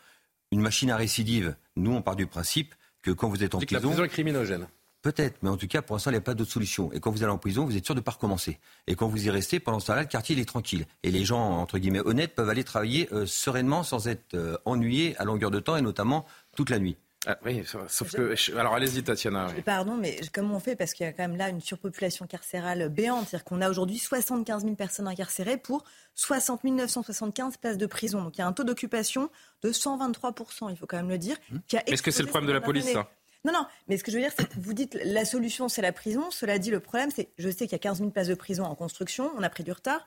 une 0.50 0.61
machine 0.61 0.90
à 0.90 0.96
récidive. 0.96 1.54
Nous, 1.76 1.92
on 1.92 2.02
part 2.02 2.16
du 2.16 2.26
principe 2.26 2.75
que 3.06 3.12
quand 3.12 3.28
vous 3.28 3.44
êtes 3.44 3.54
en 3.54 3.58
prison, 3.58 3.75
la 3.75 3.80
prison 3.80 4.04
est 4.04 4.08
criminogène. 4.08 4.66
Peut-être, 5.02 5.38
mais 5.42 5.50
en 5.50 5.56
tout 5.56 5.68
cas, 5.68 5.82
pour 5.82 5.94
l'instant, 5.94 6.10
il 6.10 6.14
n'y 6.14 6.18
a 6.18 6.22
pas 6.22 6.34
d'autre 6.34 6.50
solution. 6.50 6.92
Et 6.92 6.98
quand 6.98 7.12
vous 7.12 7.22
allez 7.22 7.30
en 7.30 7.38
prison, 7.38 7.64
vous 7.64 7.76
êtes 7.76 7.84
sûr 7.84 7.94
de 7.94 8.00
ne 8.00 8.04
pas 8.04 8.10
recommencer. 8.10 8.58
Et 8.88 8.96
quand 8.96 9.06
vous 9.06 9.25
y 9.25 9.30
restez, 9.30 9.60
pendant 9.60 9.78
ce 9.78 9.86
temps-là, 9.86 10.02
le 10.02 10.08
quartier 10.08 10.34
il 10.34 10.40
est 10.40 10.46
tranquille. 10.46 10.86
Et 11.04 11.12
les 11.12 11.25
gens, 11.25 11.40
entre 11.40 11.78
guillemets, 11.78 12.00
honnêtes 12.00 12.34
peuvent 12.34 12.48
aller 12.48 12.64
travailler 12.64 13.08
euh, 13.12 13.25
sereinement 13.25 13.84
sans 13.84 14.08
être 14.08 14.34
euh, 14.34 14.56
ennuyés 14.64 15.16
à 15.18 15.25
longueur 15.25 15.52
de 15.52 15.60
temps 15.60 15.76
et 15.76 15.82
notamment 15.82 16.26
toute 16.56 16.70
la 16.70 16.80
nuit. 16.80 16.96
Ah, 17.26 17.37
oui, 17.45 17.62
sauf 17.88 18.12
que. 18.12 18.56
Alors 18.56 18.75
allez-y, 18.75 19.02
Tatiana. 19.02 19.49
Pardon, 19.64 19.97
mais 19.97 20.21
comment 20.33 20.56
on 20.56 20.61
fait? 20.61 20.76
Parce 20.76 20.92
qu'il 20.92 21.04
y 21.04 21.09
a 21.09 21.12
quand 21.12 21.26
même 21.26 21.37
là 21.37 21.49
une 21.49 21.61
surpopulation 21.61 22.26
carcérale 22.26 22.88
béante. 22.88 23.28
C'est-à-dire 23.28 23.45
qu'on 23.45 23.61
a 23.61 23.68
aujourd'hui 23.68 23.99
75 23.99 24.62
000 24.62 24.76
personnes 24.76 25.09
incarcérées 25.09 25.56
pour 25.56 25.85
60 26.14 26.62
975 26.64 27.56
places 27.56 27.78
de 27.78 27.87
prison. 27.87 28.23
Donc 28.23 28.37
il 28.37 28.40
y 28.40 28.42
a 28.42 28.47
un 28.47 28.52
taux 28.52 28.64
d'occupation 28.64 29.28
de 29.62 29.73
123 29.73 30.35
Il 30.71 30.76
faut 30.76 30.87
quand 30.87 30.97
même 30.99 31.09
le 31.09 31.18
dire. 31.18 31.37
Hum. 31.52 31.61
Est-ce 31.87 32.02
que 32.02 32.12
c'est 32.12 32.23
le 32.23 32.28
problème 32.28 32.49
de 32.49 32.54
la 32.54 32.61
police, 32.61 32.92
ça? 32.92 33.11
Non, 33.45 33.52
non, 33.52 33.66
mais 33.88 33.97
ce 33.97 34.02
que 34.02 34.11
je 34.11 34.16
veux 34.16 34.23
dire, 34.23 34.33
c'est 34.37 34.49
que 34.49 34.59
vous 34.59 34.73
dites 34.73 34.99
la 35.04 35.25
solution, 35.25 35.68
c'est 35.68 35.83
la 35.83 35.92
prison. 35.92 36.30
Cela 36.33 36.59
dit, 36.59 36.71
le 36.73 36.80
problème, 36.80 37.11
c'est, 37.14 37.28
je 37.38 37.49
sais 37.49 37.66
qu'il 37.66 37.73
y 37.73 37.75
a 37.76 37.78
15 37.78 37.99
000 37.99 38.11
places 38.11 38.26
de 38.26 38.35
prison 38.35 38.64
en 38.64 38.75
construction, 38.75 39.30
on 39.37 39.42
a 39.45 39.49
pris 39.49 39.62
du 39.62 39.71
retard, 39.71 40.04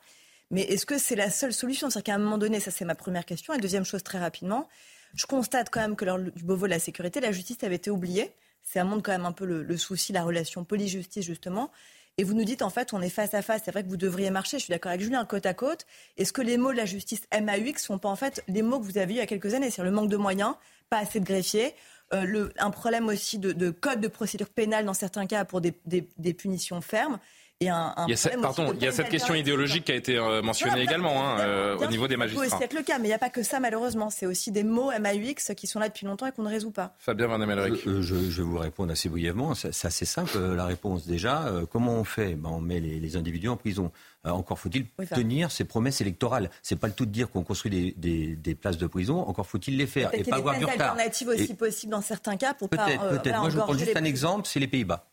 mais 0.52 0.64
est-ce 0.64 0.86
que 0.86 0.98
c'est 0.98 1.16
la 1.16 1.30
seule 1.30 1.54
solution? 1.54 1.90
C'est-à-dire 1.90 2.04
qu'à 2.04 2.16
un 2.16 2.18
moment 2.18 2.38
donné, 2.38 2.60
ça 2.60 2.72
c'est 2.72 2.84
ma 2.84 2.96
première 2.96 3.26
question. 3.26 3.54
Et 3.54 3.60
deuxième 3.60 3.86
chose, 3.86 4.04
très 4.04 4.20
rapidement, 4.20 4.68
je 5.16 5.26
constate 5.26 5.70
quand 5.70 5.82
même 5.82 5.96
que 5.96 6.06
lors 6.06 6.20
du 6.20 6.44
Beauvau 6.44 6.66
de 6.66 6.72
la 6.72 6.80
sécurité, 6.80 7.20
la 7.20 7.32
justice 7.32 7.58
avait 7.64 7.76
été 7.76 7.90
oubliée. 7.90 8.32
C'est 8.64 8.80
un 8.80 8.84
monde 8.84 9.02
quand 9.04 9.12
même 9.12 9.26
un 9.26 9.32
peu 9.32 9.46
le, 9.46 9.78
souci, 9.78 10.14
la 10.14 10.24
relation 10.24 10.64
police-justice, 10.64 11.26
justement. 11.26 11.72
Et 12.18 12.24
vous 12.24 12.34
nous 12.34 12.44
dites, 12.44 12.62
en 12.62 12.70
fait, 12.70 12.94
on 12.94 13.02
est 13.02 13.10
face 13.10 13.34
à 13.34 13.42
face. 13.42 13.62
C'est 13.66 13.72
vrai 13.72 13.84
que 13.84 13.90
vous 13.90 13.98
devriez 13.98 14.30
marcher. 14.30 14.60
Je 14.60 14.66
suis 14.66 14.72
d'accord 14.72 14.90
avec 14.90 15.02
Julien, 15.02 15.26
côte 15.26 15.46
à 15.46 15.54
côte. 15.54 15.86
Est-ce 16.18 16.34
que 16.34 16.42
les 16.42 16.58
mots 16.58 16.72
de 16.72 16.78
la 16.78 16.86
justice 16.86 17.22
MAUX 17.34 17.78
sont 17.78 17.98
pas, 17.98 18.10
en 18.10 18.16
fait, 18.16 18.44
les 18.48 18.62
mots 18.62 18.80
que 18.80 18.86
vous 18.86 18.98
avez 18.98 19.14
eu 19.14 19.16
il 19.16 19.20
y 19.20 19.22
a 19.22 19.26
quelques 19.26 19.54
années? 19.54 19.72
C'est 19.72 19.84
le 19.84 19.92
manque 19.92 20.10
de 20.10 20.18
moyens, 20.18 20.56
pas 20.90 20.98
assez 20.98 21.20
de 21.20 21.26
greffiers, 21.26 21.74
euh, 22.14 22.50
un 22.58 22.72
problème 22.72 23.08
aussi 23.08 23.40
de, 23.40 23.70
code 23.70 24.02
de 24.02 24.08
procédure 24.08 24.50
pénale 24.50 24.86
dans 24.86 24.94
certains 24.94 25.26
cas 25.26 25.46
pour 25.46 25.62
des 25.62 26.34
punitions 26.34 26.82
fermes. 26.82 27.20
Il 27.62 27.66
y 27.66 27.70
a, 27.70 27.94
il 28.08 28.12
y 28.12 28.14
a 28.14 28.38
pardon, 28.42 28.72
il 28.74 28.82
y 28.82 28.88
a 28.88 28.94
cette 28.94 29.10
question 29.10 29.36
idéologique 29.36 29.84
qui 29.84 29.92
a 29.92 29.96
été 29.96 30.18
euh, 30.18 30.42
mentionnée 30.42 30.82
également 30.82 31.28
hein, 31.28 31.42
euh, 31.42 31.76
au 31.76 31.88
niveau 31.88 32.08
des 32.08 32.16
magistrats. 32.16 32.48
C'est 32.48 32.58
peut-être 32.58 32.74
le 32.74 32.84
cas, 32.84 33.00
mais 33.00 33.08
il 33.08 33.10
n'y 33.10 33.14
a 33.14 33.20
pas 33.20 33.30
que 33.30 33.44
ça 33.44 33.60
malheureusement. 33.60 34.10
C'est 34.10 34.26
aussi 34.26 34.54
des 34.54 34.64
mots 34.64 34.92
MAUX 34.98 35.54
qui 35.58 35.68
sont 35.68 35.80
là 35.80 35.90
depuis 35.90 36.06
longtemps 36.06 36.26
et 36.26 36.32
qu'on 36.32 36.44
ne 36.44 36.50
résout 36.50 36.72
pas. 36.72 36.96
Fabien 37.00 37.28
Van 37.28 37.42
Amelric. 37.42 37.82
je, 37.84 38.02
je, 38.02 38.16
vais 38.16 38.48
vous 38.48 38.60
répondre 38.60 38.94
assez 38.94 39.10
brièvement. 39.10 39.56
C'est 39.56 39.86
assez 39.86 40.06
simple 40.06 40.40
la 40.40 40.64
réponse. 40.64 41.06
Déjà, 41.06 41.52
comment 41.70 41.96
on 41.96 42.06
fait? 42.06 42.36
Ben, 42.36 42.48
On 42.50 42.62
met 42.62 42.80
les, 42.80 43.18
individus 43.18 43.50
en 43.50 43.58
prison. 43.58 43.92
encore 44.24 44.58
faut-il 44.58 44.86
tenir 45.14 45.52
ses 45.52 45.66
promesses 45.66 46.00
électorales. 46.00 46.50
C'est 46.64 46.78
pas 46.78 46.88
le 46.88 46.94
tout 46.94 47.06
de 47.06 47.12
dire 47.12 47.30
qu'on 47.30 47.44
construit 47.44 47.94
des, 47.98 48.38
des, 48.38 48.56
places 48.56 48.78
de 48.78 48.88
prison. 48.88 49.20
Encore 49.20 49.48
faut-il 49.48 49.76
les 49.76 49.86
faire 49.86 50.12
et 50.14 50.24
pas 50.24 50.38
avoir 50.38 50.58
du 50.58 50.64
retard. 50.64 50.92
alternatives 50.92 51.28
aussi 51.28 51.54
possibles 51.56 51.92
dans 51.92 52.02
certains 52.02 52.38
cas 52.38 52.54
pour 52.54 52.70
peut-être, 52.70 53.02
pas. 53.02 53.18
Peut-être. 53.18 53.40
Moi, 53.42 53.50
je 53.50 53.58
vous 53.58 53.64
prends 53.64 53.74
juste 53.74 53.98
un 53.98 54.06
exemple. 54.06 54.48
C'est 54.48 54.62
les 54.62 54.68
Pays-Bas. 54.70 55.09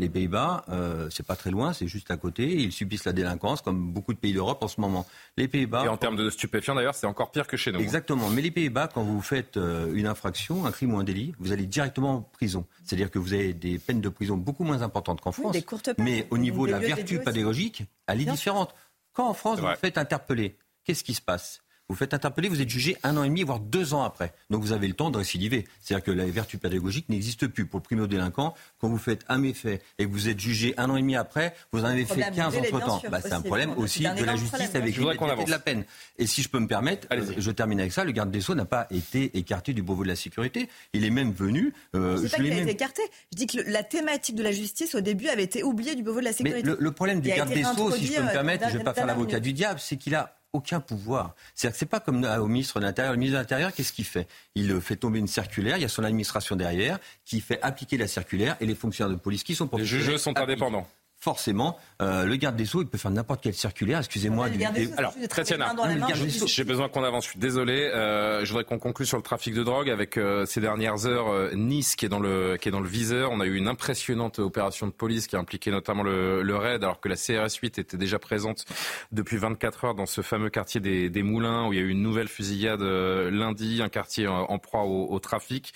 Les 0.00 0.08
Pays-Bas, 0.08 0.64
euh, 0.70 1.10
c'est 1.10 1.26
pas 1.26 1.36
très 1.36 1.50
loin, 1.50 1.74
c'est 1.74 1.86
juste 1.86 2.10
à 2.10 2.16
côté. 2.16 2.54
Ils 2.54 2.72
subissent 2.72 3.04
la 3.04 3.12
délinquance, 3.12 3.60
comme 3.60 3.92
beaucoup 3.92 4.14
de 4.14 4.18
pays 4.18 4.32
d'Europe 4.32 4.62
en 4.62 4.68
ce 4.68 4.80
moment. 4.80 5.06
Les 5.36 5.46
Pays-Bas. 5.46 5.84
Et 5.84 5.88
en 5.88 5.98
termes 5.98 6.16
de 6.16 6.30
stupéfiants, 6.30 6.74
d'ailleurs, 6.74 6.94
c'est 6.94 7.06
encore 7.06 7.30
pire 7.30 7.46
que 7.46 7.58
chez 7.58 7.70
nous. 7.70 7.78
Hein. 7.78 7.82
Exactement. 7.82 8.30
Mais 8.30 8.40
les 8.40 8.50
Pays-Bas, 8.50 8.88
quand 8.88 9.02
vous 9.02 9.20
faites 9.20 9.58
euh, 9.58 9.92
une 9.92 10.06
infraction, 10.06 10.64
un 10.64 10.72
crime 10.72 10.94
ou 10.94 10.98
un 10.98 11.04
délit, 11.04 11.34
vous 11.38 11.52
allez 11.52 11.66
directement 11.66 12.14
en 12.14 12.22
prison. 12.22 12.64
C'est-à-dire 12.82 13.10
que 13.10 13.18
vous 13.18 13.34
avez 13.34 13.52
des 13.52 13.78
peines 13.78 14.00
de 14.00 14.08
prison 14.08 14.38
beaucoup 14.38 14.64
moins 14.64 14.80
importantes 14.80 15.20
qu'en 15.20 15.32
France. 15.32 15.52
des 15.52 15.62
courtes 15.62 15.92
peines. 15.92 16.02
Mais 16.04 16.26
au 16.30 16.38
niveau 16.38 16.66
de 16.66 16.72
la 16.72 16.78
vertu 16.78 17.18
pédagogique, 17.18 17.84
elle 18.06 18.22
est 18.22 18.24
différente. 18.24 18.74
Quand 19.12 19.28
en 19.28 19.34
France, 19.34 19.60
vous 19.60 19.66
vous 19.66 19.74
faites 19.74 19.98
interpeller, 19.98 20.56
qu'est-ce 20.84 21.04
qui 21.04 21.12
se 21.12 21.20
passe? 21.20 21.60
Vous 21.90 21.96
faites 21.96 22.14
interpeller, 22.14 22.48
vous 22.48 22.62
êtes 22.62 22.68
jugé 22.68 22.96
un 23.02 23.16
an 23.16 23.24
et 23.24 23.28
demi, 23.28 23.42
voire 23.42 23.58
deux 23.58 23.94
ans 23.94 24.04
après. 24.04 24.32
Donc 24.48 24.62
vous 24.62 24.70
avez 24.70 24.86
le 24.86 24.94
temps 24.94 25.10
de 25.10 25.18
récidiver. 25.18 25.66
C'est-à-dire 25.80 26.04
que 26.04 26.12
la 26.12 26.24
vertu 26.26 26.56
pédagogique 26.56 27.08
n'existe 27.08 27.48
plus. 27.48 27.66
Pour 27.66 27.80
le 27.80 27.82
primo-délinquant, 27.82 28.54
quand 28.80 28.88
vous 28.88 28.96
faites 28.96 29.24
un 29.28 29.38
méfait 29.38 29.82
et 29.98 30.06
que 30.06 30.10
vous 30.10 30.28
êtes 30.28 30.38
jugé 30.38 30.72
un 30.76 30.88
an 30.88 30.96
et 30.96 31.00
demi 31.00 31.16
après, 31.16 31.52
vous 31.72 31.80
en 31.80 31.86
avez 31.86 32.04
fait 32.04 32.20
15 32.20 32.56
entre-temps. 32.56 33.02
Bah, 33.10 33.20
c'est 33.20 33.32
un 33.32 33.40
problème 33.40 33.72
aussi 33.76 34.04
de 34.04 34.24
la 34.24 34.36
justice 34.36 34.72
avec 34.74 34.96
une 34.96 35.04
de 35.04 35.50
la 35.50 35.58
peine. 35.58 35.84
Et 36.16 36.26
si 36.28 36.42
je 36.42 36.48
peux 36.48 36.60
me 36.60 36.68
permettre, 36.68 37.08
euh, 37.12 37.24
je 37.36 37.50
termine 37.50 37.80
avec 37.80 37.92
ça, 37.92 38.04
le 38.04 38.12
garde 38.12 38.30
des 38.30 38.40
Sceaux 38.40 38.54
n'a 38.54 38.64
pas 38.64 38.86
été 38.90 39.36
écarté 39.36 39.72
du 39.72 39.82
Beauvau 39.82 40.04
de 40.04 40.08
la 40.08 40.16
sécurité. 40.16 40.68
Il 40.92 41.04
est 41.04 41.10
même 41.10 41.32
venu... 41.32 41.74
Euh, 41.96 42.18
c'est 42.18 42.30
pas 42.30 42.36
qu'il 42.36 42.52
a 42.52 42.60
été 42.60 42.70
écarté. 42.70 43.02
Je 43.32 43.36
dis 43.36 43.46
que 43.48 43.58
la 43.68 43.82
thématique 43.82 44.36
de 44.36 44.44
la 44.44 44.52
justice, 44.52 44.94
au 44.94 45.00
début, 45.00 45.28
avait 45.28 45.42
été 45.42 45.64
oubliée 45.64 45.96
du 45.96 46.04
Beauvau 46.04 46.20
de 46.20 46.26
la 46.26 46.32
sécurité. 46.32 46.68
Mais 46.68 46.76
le, 46.78 46.92
problème 46.92 47.20
du 47.20 47.30
garde 47.30 47.52
des 47.52 47.64
Sceaux, 47.64 47.90
si 47.90 48.06
je 48.06 48.14
peux 48.14 48.22
me 48.22 48.28
euh, 48.28 48.32
permettre, 48.32 48.68
je 48.68 48.74
ne 48.74 48.78
vais 48.78 48.84
pas 48.84 48.94
faire 48.94 49.06
l'avocat 49.06 49.40
du 49.40 49.52
diable, 49.52 49.80
c'est 49.80 49.96
qu'il 49.96 50.14
a 50.14 50.36
aucun 50.52 50.80
pouvoir. 50.80 51.34
C'est-à-dire 51.54 51.74
que 51.74 51.78
c'est 51.78 51.86
pas 51.86 52.00
comme 52.00 52.24
au 52.24 52.46
ministre 52.46 52.80
de 52.80 52.84
l'Intérieur. 52.84 53.12
Le 53.12 53.18
ministre 53.18 53.38
de 53.38 53.42
l'Intérieur, 53.42 53.72
qu'est-ce 53.72 53.92
qu'il 53.92 54.04
fait? 54.04 54.26
Il 54.54 54.80
fait 54.80 54.96
tomber 54.96 55.18
une 55.18 55.26
circulaire, 55.26 55.76
il 55.76 55.82
y 55.82 55.84
a 55.84 55.88
son 55.88 56.04
administration 56.04 56.56
derrière 56.56 56.98
qui 57.24 57.40
fait 57.40 57.60
appliquer 57.62 57.96
la 57.96 58.08
circulaire 58.08 58.56
et 58.60 58.66
les 58.66 58.74
fonctionnaires 58.74 59.14
de 59.14 59.20
police 59.20 59.44
qui 59.44 59.54
sont 59.54 59.68
pour 59.68 59.78
Les 59.78 59.84
juges 59.84 60.16
sont 60.16 60.36
indépendants 60.36 60.86
forcément, 61.20 61.78
euh, 62.00 62.24
le 62.24 62.36
garde 62.36 62.56
des 62.56 62.64
Sceaux, 62.64 62.80
il 62.80 62.88
peut 62.88 62.96
faire 62.96 63.10
n'importe 63.10 63.42
quelle 63.42 63.54
circulaire, 63.54 63.98
excusez-moi. 63.98 64.48
Alors, 64.96 65.14
Tatiana, 65.28 65.74
j'ai 66.46 66.64
besoin 66.64 66.88
qu'on 66.88 67.04
avance, 67.04 67.24
je 67.24 67.30
suis 67.30 67.38
désolé. 67.38 67.90
Euh, 67.94 68.42
je 68.44 68.48
voudrais 68.48 68.64
qu'on 68.64 68.78
conclue 68.78 69.04
sur 69.04 69.18
le 69.18 69.22
trafic 69.22 69.54
de 69.54 69.62
drogue 69.62 69.90
avec 69.90 70.16
euh, 70.16 70.46
ces 70.46 70.62
dernières 70.62 71.06
heures 71.06 71.54
Nice 71.54 71.94
qui 71.94 72.06
est, 72.06 72.08
dans 72.08 72.20
le, 72.20 72.56
qui 72.56 72.68
est 72.68 72.72
dans 72.72 72.80
le 72.80 72.88
viseur. 72.88 73.30
On 73.32 73.40
a 73.40 73.44
eu 73.44 73.56
une 73.56 73.68
impressionnante 73.68 74.38
opération 74.38 74.86
de 74.86 74.92
police 74.92 75.26
qui 75.26 75.36
a 75.36 75.38
impliqué 75.38 75.70
notamment 75.70 76.02
le, 76.02 76.42
le 76.42 76.56
RAID, 76.56 76.82
alors 76.82 77.00
que 77.00 77.08
la 77.10 77.16
CRS 77.16 77.54
8 77.62 77.78
était 77.78 77.98
déjà 77.98 78.18
présente 78.18 78.64
depuis 79.12 79.36
24 79.36 79.84
heures 79.84 79.94
dans 79.94 80.06
ce 80.06 80.22
fameux 80.22 80.48
quartier 80.48 80.80
des, 80.80 81.10
des 81.10 81.22
Moulins, 81.22 81.66
où 81.66 81.74
il 81.74 81.78
y 81.78 81.82
a 81.82 81.84
eu 81.84 81.90
une 81.90 82.02
nouvelle 82.02 82.28
fusillade 82.28 82.80
lundi, 82.80 83.82
un 83.82 83.90
quartier 83.90 84.26
en, 84.26 84.58
proie 84.58 84.84
au, 84.84 85.06
au 85.10 85.18
trafic. 85.18 85.74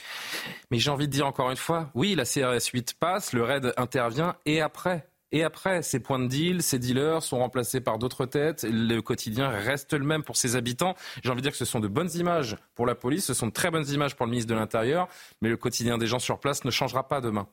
Mais 0.71 0.79
j'ai 0.79 0.91
envie 0.91 1.07
de 1.07 1.13
dire 1.13 1.27
encore 1.27 1.51
une 1.51 1.57
fois, 1.57 1.91
oui, 1.95 2.15
la 2.15 2.25
CRS 2.25 2.71
8 2.73 2.95
passe, 2.99 3.35
le 3.35 3.43
RAID 3.43 3.75
intervient, 3.77 4.37
et 4.47 4.63
après 4.63 5.07
et 5.35 5.43
après, 5.43 5.83
ces 5.83 5.99
points 5.99 6.21
de 6.21 6.29
deal, 6.29 6.62
ces 6.62 6.79
dealers 6.79 7.25
sont 7.25 7.38
remplacés 7.38 7.81
par 7.81 7.99
d'autres 7.99 8.25
têtes. 8.25 8.64
Le 8.71 9.00
quotidien 9.00 9.49
reste 9.49 9.93
le 9.93 10.05
même 10.05 10.23
pour 10.23 10.37
ses 10.37 10.55
habitants. 10.55 10.95
J'ai 11.25 11.31
envie 11.31 11.38
de 11.38 11.43
dire 11.43 11.50
que 11.50 11.59
ce 11.59 11.64
sont 11.64 11.81
de 11.81 11.88
bonnes 11.88 12.12
images 12.14 12.57
pour 12.76 12.87
la 12.87 12.95
police, 12.95 13.25
ce 13.25 13.35
sont 13.35 13.49
de 13.49 13.53
très 13.53 13.73
bonnes 13.73 13.88
images 13.88 14.14
pour 14.14 14.26
le 14.26 14.31
ministre 14.31 14.55
de 14.55 14.57
l'Intérieur, 14.57 15.09
mais 15.43 15.49
le 15.49 15.57
quotidien 15.57 15.99
des 15.99 16.07
gens 16.07 16.21
sur 16.21 16.38
place 16.38 16.64
ne 16.64 16.71
changera 16.71 17.09
pas 17.09 17.21
demain. 17.21 17.49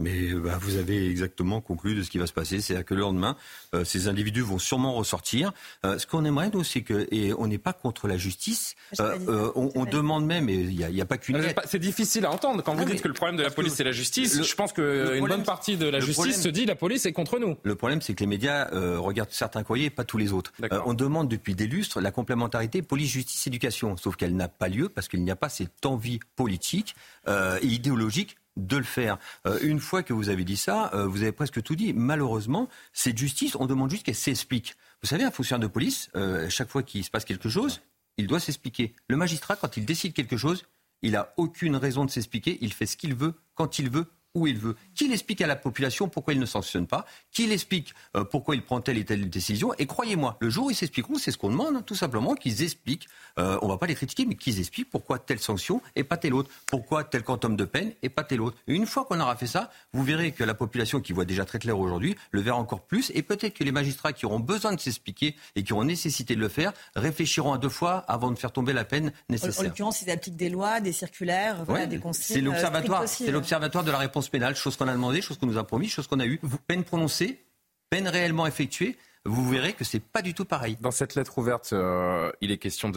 Mais 0.00 0.32
bah, 0.32 0.58
vous 0.60 0.76
avez 0.76 1.08
exactement 1.08 1.60
conclu 1.60 1.94
de 1.94 2.02
ce 2.02 2.10
qui 2.10 2.18
va 2.18 2.26
se 2.26 2.32
passer. 2.32 2.60
C'est-à-dire 2.60 2.86
que 2.86 2.94
le 2.94 3.00
lendemain, 3.00 3.36
euh, 3.74 3.84
ces 3.84 4.08
individus 4.08 4.40
vont 4.40 4.58
sûrement 4.58 4.94
ressortir. 4.94 5.52
Euh, 5.84 5.98
ce 5.98 6.06
qu'on 6.06 6.24
aimerait, 6.24 6.50
nous, 6.52 6.64
c'est 6.64 6.80
que, 6.80 7.06
et 7.10 7.34
on 7.34 7.46
n'est 7.46 7.58
pas 7.58 7.74
contre 7.74 8.08
la 8.08 8.16
justice, 8.16 8.74
euh, 8.98 9.52
on, 9.54 9.84
demande 9.84 10.24
même, 10.24 10.48
et 10.48 10.54
il 10.54 10.76
n'y 10.76 11.00
a, 11.00 11.02
a, 11.02 11.06
pas 11.06 11.18
qu'une 11.18 11.42
C'est 11.66 11.78
difficile 11.78 12.24
à 12.24 12.30
entendre. 12.30 12.62
Quand 12.62 12.74
vous 12.74 12.84
dites 12.84 13.02
que 13.02 13.08
le 13.08 13.14
problème 13.14 13.36
de 13.36 13.42
la 13.42 13.50
police, 13.50 13.74
c'est 13.74 13.84
la 13.84 13.92
justice, 13.92 14.42
je 14.42 14.54
pense 14.54 14.72
qu'une 14.72 15.26
bonne 15.26 15.44
partie 15.44 15.76
de 15.76 15.86
la 15.86 16.00
justice 16.00 16.42
se 16.42 16.48
dit 16.48 16.64
la 16.64 16.74
police 16.74 17.06
est 17.06 17.12
contre 17.12 17.38
nous. 17.38 17.56
Le 17.62 17.74
problème, 17.74 18.00
c'est 18.00 18.14
que 18.14 18.20
les 18.20 18.26
médias 18.26 18.68
regardent 18.98 19.32
certains 19.32 19.62
courriers 19.62 19.90
pas 19.90 20.04
tous 20.04 20.18
les 20.18 20.32
autres. 20.32 20.52
on 20.86 20.94
demande 20.94 21.28
depuis 21.28 21.54
des 21.54 21.66
lustres 21.66 22.00
la 22.00 22.10
complémentarité 22.10 22.82
police-justice-éducation. 22.82 23.96
Sauf 23.96 24.16
qu'elle 24.16 24.34
n'a 24.34 24.48
pas 24.48 24.68
lieu 24.68 24.88
parce 24.88 25.08
qu'il 25.08 25.22
n'y 25.22 25.30
a 25.30 25.36
pas 25.36 25.48
cette 25.48 25.84
envie 25.84 26.20
politique 26.36 26.94
et 27.28 27.66
idéologique 27.66 28.36
de 28.56 28.76
le 28.76 28.84
faire. 28.84 29.18
Euh, 29.46 29.58
une 29.62 29.80
fois 29.80 30.02
que 30.02 30.12
vous 30.12 30.28
avez 30.28 30.44
dit 30.44 30.56
ça, 30.56 30.90
euh, 30.94 31.06
vous 31.06 31.22
avez 31.22 31.32
presque 31.32 31.62
tout 31.62 31.76
dit. 31.76 31.92
Malheureusement, 31.92 32.68
cette 32.92 33.18
justice, 33.18 33.56
on 33.56 33.66
demande 33.66 33.90
juste 33.90 34.04
qu'elle 34.04 34.14
s'explique. 34.14 34.74
Vous 35.02 35.08
savez, 35.08 35.24
un 35.24 35.30
fonctionnaire 35.30 35.68
de 35.68 35.72
police, 35.72 36.10
euh, 36.16 36.48
chaque 36.50 36.68
fois 36.68 36.82
qu'il 36.82 37.04
se 37.04 37.10
passe 37.10 37.24
quelque 37.24 37.48
chose, 37.48 37.80
il 38.16 38.26
doit 38.26 38.40
s'expliquer. 38.40 38.94
Le 39.08 39.16
magistrat, 39.16 39.56
quand 39.56 39.76
il 39.76 39.84
décide 39.84 40.12
quelque 40.12 40.36
chose, 40.36 40.64
il 41.02 41.12
n'a 41.12 41.32
aucune 41.36 41.76
raison 41.76 42.04
de 42.04 42.10
s'expliquer. 42.10 42.58
Il 42.60 42.72
fait 42.72 42.86
ce 42.86 42.96
qu'il 42.96 43.14
veut, 43.14 43.34
quand 43.54 43.78
il 43.78 43.88
veut, 43.90 44.06
où 44.34 44.46
il 44.46 44.58
veut, 44.58 44.76
qu'il 44.94 45.12
explique 45.12 45.40
à 45.40 45.46
la 45.46 45.56
population 45.56 46.08
pourquoi 46.08 46.34
il 46.34 46.40
ne 46.40 46.46
sanctionne 46.46 46.86
pas, 46.86 47.06
qu'il 47.32 47.52
explique 47.52 47.94
euh, 48.16 48.24
pourquoi 48.24 48.54
il 48.54 48.62
prend 48.62 48.80
telle 48.80 48.98
et 48.98 49.04
telle 49.04 49.28
décision. 49.28 49.72
Et 49.78 49.86
croyez-moi, 49.86 50.36
le 50.40 50.50
jour 50.50 50.66
où 50.66 50.70
ils 50.70 50.76
s'expliqueront, 50.76 51.16
c'est 51.16 51.32
ce 51.32 51.38
qu'on 51.38 51.50
demande, 51.50 51.76
hein, 51.76 51.82
tout 51.84 51.94
simplement, 51.94 52.34
qu'ils 52.34 52.62
expliquent, 52.62 53.08
euh, 53.38 53.58
on 53.62 53.66
ne 53.66 53.72
va 53.72 53.78
pas 53.78 53.86
les 53.86 53.94
critiquer, 53.94 54.26
mais 54.26 54.34
qu'ils 54.34 54.58
expliquent 54.60 54.90
pourquoi 54.90 55.18
telle 55.18 55.40
sanction 55.40 55.82
et 55.96 56.04
pas 56.04 56.16
telle 56.16 56.34
autre, 56.34 56.50
pourquoi 56.66 57.04
tel 57.04 57.22
quantum 57.22 57.56
de 57.56 57.64
peine 57.64 57.92
et 58.02 58.08
pas 58.08 58.24
telle 58.24 58.40
autre. 58.40 58.56
Et 58.68 58.74
une 58.74 58.86
fois 58.86 59.04
qu'on 59.04 59.20
aura 59.20 59.36
fait 59.36 59.46
ça, 59.46 59.70
vous 59.92 60.04
verrez 60.04 60.32
que 60.32 60.44
la 60.44 60.54
population 60.54 61.00
qui 61.00 61.12
voit 61.12 61.24
déjà 61.24 61.44
très 61.44 61.58
clair 61.58 61.78
aujourd'hui 61.78 62.16
le 62.30 62.40
verra 62.40 62.58
encore 62.58 62.82
plus, 62.82 63.10
et 63.14 63.22
peut-être 63.22 63.54
que 63.54 63.64
les 63.64 63.72
magistrats 63.72 64.12
qui 64.12 64.26
auront 64.26 64.40
besoin 64.40 64.74
de 64.74 64.80
s'expliquer 64.80 65.34
et 65.56 65.62
qui 65.62 65.72
auront 65.72 65.84
nécessité 65.84 66.34
de 66.34 66.40
le 66.40 66.48
faire 66.48 66.72
réfléchiront 66.94 67.52
à 67.52 67.58
deux 67.58 67.68
fois 67.68 67.98
avant 68.08 68.30
de 68.30 68.38
faire 68.38 68.52
tomber 68.52 68.72
la 68.72 68.84
peine 68.84 69.12
nécessaire. 69.28 69.64
En, 69.64 69.68
l'occurrence, 69.68 70.02
ils 70.02 70.10
appliquent 70.10 70.36
des 70.36 70.48
lois, 70.48 70.80
des 70.80 70.92
circulaires, 70.92 71.64
des 71.88 71.98
consignes. 71.98 72.36
C'est 72.36 72.40
l'observatoire, 72.40 73.08
c'est 73.08 73.28
euh. 73.28 73.32
l'observatoire 73.32 73.84
de 73.84 73.90
la 73.90 73.98
réponse 73.98 74.19
pénale, 74.28 74.56
chose 74.56 74.76
qu'on 74.76 74.88
a 74.88 74.92
demandé, 74.92 75.22
chose 75.22 75.38
qu'on 75.38 75.46
nous 75.46 75.58
a 75.58 75.64
promis, 75.64 75.88
chose 75.88 76.06
qu'on 76.06 76.20
a 76.20 76.26
eue. 76.26 76.40
Peine 76.66 76.84
prononcée, 76.84 77.44
peine 77.90 78.08
réellement 78.08 78.46
effectuée. 78.46 78.96
Vous 79.24 79.48
verrez 79.48 79.74
que 79.74 79.84
c'est 79.84 80.00
pas 80.00 80.22
du 80.22 80.34
tout 80.34 80.44
pareil. 80.44 80.78
Dans 80.80 80.90
cette 80.90 81.14
lettre 81.14 81.36
ouverte, 81.38 81.72
euh, 81.72 82.32
il 82.40 82.50
est 82.50 82.58
question 82.58 82.90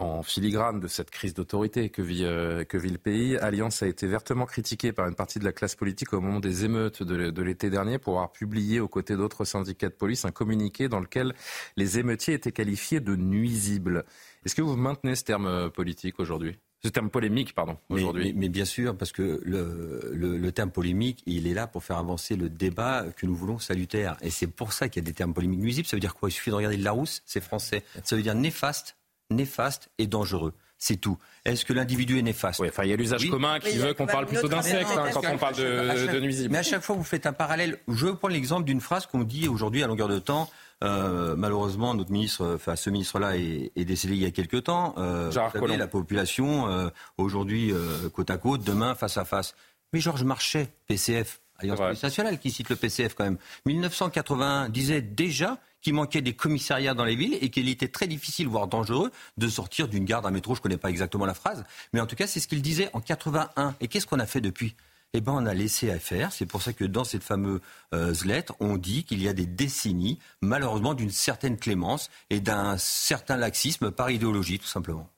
en 0.00 0.22
filigrane 0.22 0.80
de 0.80 0.86
cette 0.86 1.10
crise 1.10 1.34
d'autorité 1.34 1.90
que 1.90 2.02
euh, 2.02 2.64
que 2.64 2.76
vit 2.76 2.90
le 2.90 2.98
pays. 2.98 3.36
Alliance 3.36 3.82
a 3.82 3.86
été 3.86 4.06
vertement 4.06 4.46
critiquée 4.46 4.92
par 4.92 5.08
une 5.08 5.14
partie 5.14 5.38
de 5.38 5.44
la 5.44 5.52
classe 5.52 5.74
politique 5.74 6.12
au 6.12 6.20
moment 6.20 6.40
des 6.40 6.64
émeutes 6.64 7.02
de, 7.02 7.30
de 7.30 7.42
l'été 7.42 7.70
dernier 7.70 7.98
pour 7.98 8.14
avoir 8.14 8.32
publié 8.32 8.80
aux 8.80 8.88
côtés 8.88 9.16
d'autres 9.16 9.44
syndicats 9.44 9.88
de 9.88 9.94
police 9.94 10.24
un 10.24 10.30
communiqué 10.30 10.88
dans 10.88 11.00
lequel 11.00 11.34
les 11.76 11.98
émeutiers 11.98 12.34
étaient 12.34 12.52
qualifiés 12.52 13.00
de 13.00 13.16
nuisibles. 13.16 14.04
Est-ce 14.44 14.54
que 14.54 14.62
vous 14.62 14.76
maintenez 14.76 15.14
ce 15.14 15.24
terme 15.24 15.46
euh, 15.46 15.68
politique 15.68 16.20
aujourd'hui? 16.20 16.58
Ce 16.82 16.88
terme 16.88 17.10
polémique, 17.10 17.54
pardon, 17.54 17.76
aujourd'hui. 17.88 18.32
Mais, 18.36 18.48
bien 18.48 18.64
sûr, 18.64 18.96
parce 18.96 19.10
que 19.10 19.40
le, 19.44 20.12
le, 20.14 20.52
terme 20.52 20.70
polémique, 20.70 21.22
il 21.26 21.46
est 21.48 21.54
là 21.54 21.66
pour 21.66 21.82
faire 21.82 21.98
avancer 21.98 22.36
le 22.36 22.48
débat 22.48 23.04
que 23.16 23.26
nous 23.26 23.34
voulons 23.34 23.58
salutaire. 23.58 24.16
Et 24.22 24.30
c'est 24.30 24.46
pour 24.46 24.72
ça 24.72 24.88
qu'il 24.88 25.02
y 25.02 25.04
a 25.04 25.06
des 25.06 25.12
termes 25.12 25.34
polémiques 25.34 25.60
nuisibles. 25.60 25.88
Ça 25.88 25.96
veut 25.96 26.00
dire 26.00 26.14
quoi? 26.14 26.28
Il 26.28 26.32
suffit 26.32 26.50
de 26.50 26.54
regarder 26.54 26.76
le 26.76 26.84
Larousse, 26.84 27.22
c'est 27.26 27.42
français. 27.42 27.82
Ça 28.04 28.14
veut 28.14 28.22
dire 28.22 28.34
néfaste, 28.34 28.96
néfaste 29.30 29.90
et 29.98 30.06
dangereux. 30.06 30.54
C'est 30.80 30.96
tout. 30.96 31.18
Est-ce 31.44 31.64
que 31.64 31.72
l'individu 31.72 32.20
est 32.20 32.22
néfaste? 32.22 32.60
Oui, 32.60 32.68
enfin, 32.68 32.84
il 32.84 32.90
y 32.90 32.92
a 32.92 32.96
l'usage 32.96 33.28
commun 33.28 33.58
qui 33.58 33.76
veut 33.78 33.94
qu'on 33.94 34.06
parle 34.06 34.26
plutôt 34.26 34.46
d'insectes 34.46 34.88
hein, 34.96 35.06
quand 35.12 35.22
on 35.28 35.36
parle 35.36 35.56
de, 35.56 36.12
de 36.12 36.20
nuisibles. 36.20 36.52
Mais 36.52 36.58
à 36.58 36.62
chaque 36.62 36.82
fois, 36.82 36.94
vous 36.94 37.02
faites 37.02 37.26
un 37.26 37.32
parallèle. 37.32 37.80
Je 37.88 38.06
prends 38.06 38.28
l'exemple 38.28 38.64
d'une 38.64 38.80
phrase 38.80 39.06
qu'on 39.06 39.24
dit 39.24 39.48
aujourd'hui 39.48 39.82
à 39.82 39.88
longueur 39.88 40.06
de 40.06 40.20
temps. 40.20 40.48
Euh, 40.84 41.34
malheureusement, 41.36 41.94
notre 41.94 42.12
ministre, 42.12 42.54
enfin 42.54 42.76
ce 42.76 42.90
ministre-là 42.90 43.36
est, 43.36 43.84
décédé 43.84 44.14
il 44.14 44.22
y 44.22 44.26
a 44.26 44.30
quelques 44.30 44.64
temps. 44.64 44.94
Euh, 44.98 45.30
savez, 45.32 45.76
la 45.76 45.88
population 45.88 46.68
euh, 46.68 46.88
aujourd'hui 47.16 47.72
euh, 47.72 48.08
côte 48.10 48.30
à 48.30 48.38
côte, 48.38 48.62
demain 48.62 48.94
face 48.94 49.16
à 49.16 49.24
face. 49.24 49.54
Mais 49.92 50.00
Georges 50.00 50.22
Marchais, 50.22 50.68
PCF, 50.86 51.40
Alliance 51.58 51.78
Police 51.78 52.02
Nationale, 52.02 52.38
qui 52.38 52.50
cite 52.50 52.68
le 52.68 52.76
PCF 52.76 53.14
quand 53.14 53.24
même, 53.24 53.38
1981 53.66 54.68
disait 54.68 55.02
déjà 55.02 55.58
qu'il 55.80 55.94
manquait 55.94 56.20
des 56.20 56.34
commissariats 56.34 56.94
dans 56.94 57.04
les 57.04 57.16
villes 57.16 57.38
et 57.40 57.50
qu'il 57.50 57.68
était 57.68 57.88
très 57.88 58.06
difficile, 58.06 58.46
voire 58.48 58.68
dangereux, 58.68 59.10
de 59.36 59.48
sortir 59.48 59.88
d'une 59.88 60.04
garde 60.04 60.26
à 60.26 60.30
métro. 60.30 60.54
Je 60.54 60.60
ne 60.60 60.62
connais 60.62 60.76
pas 60.76 60.90
exactement 60.90 61.26
la 61.26 61.34
phrase, 61.34 61.64
mais 61.92 62.00
en 62.00 62.06
tout 62.06 62.16
cas, 62.16 62.26
c'est 62.26 62.40
ce 62.40 62.46
qu'il 62.46 62.62
disait 62.62 62.90
en 62.92 63.00
81. 63.00 63.74
Et 63.80 63.88
qu'est-ce 63.88 64.06
qu'on 64.06 64.20
a 64.20 64.26
fait 64.26 64.40
depuis? 64.40 64.76
Eh 65.14 65.20
ben, 65.20 65.32
on 65.32 65.46
a 65.46 65.54
laissé 65.54 65.90
à 65.90 65.98
faire. 65.98 66.32
C'est 66.32 66.46
pour 66.46 66.62
ça 66.62 66.72
que 66.72 66.84
dans 66.84 67.04
cette 67.04 67.22
fameuse 67.22 67.60
euh, 67.94 68.14
lettre, 68.24 68.54
on 68.60 68.76
dit 68.76 69.04
qu'il 69.04 69.22
y 69.22 69.28
a 69.28 69.32
des 69.32 69.46
décennies, 69.46 70.18
malheureusement, 70.40 70.94
d'une 70.94 71.10
certaine 71.10 71.56
clémence 71.56 72.10
et 72.30 72.40
d'un 72.40 72.76
certain 72.78 73.36
laxisme 73.36 73.90
par 73.90 74.10
idéologie, 74.10 74.58
tout 74.58 74.66
simplement. 74.66 75.08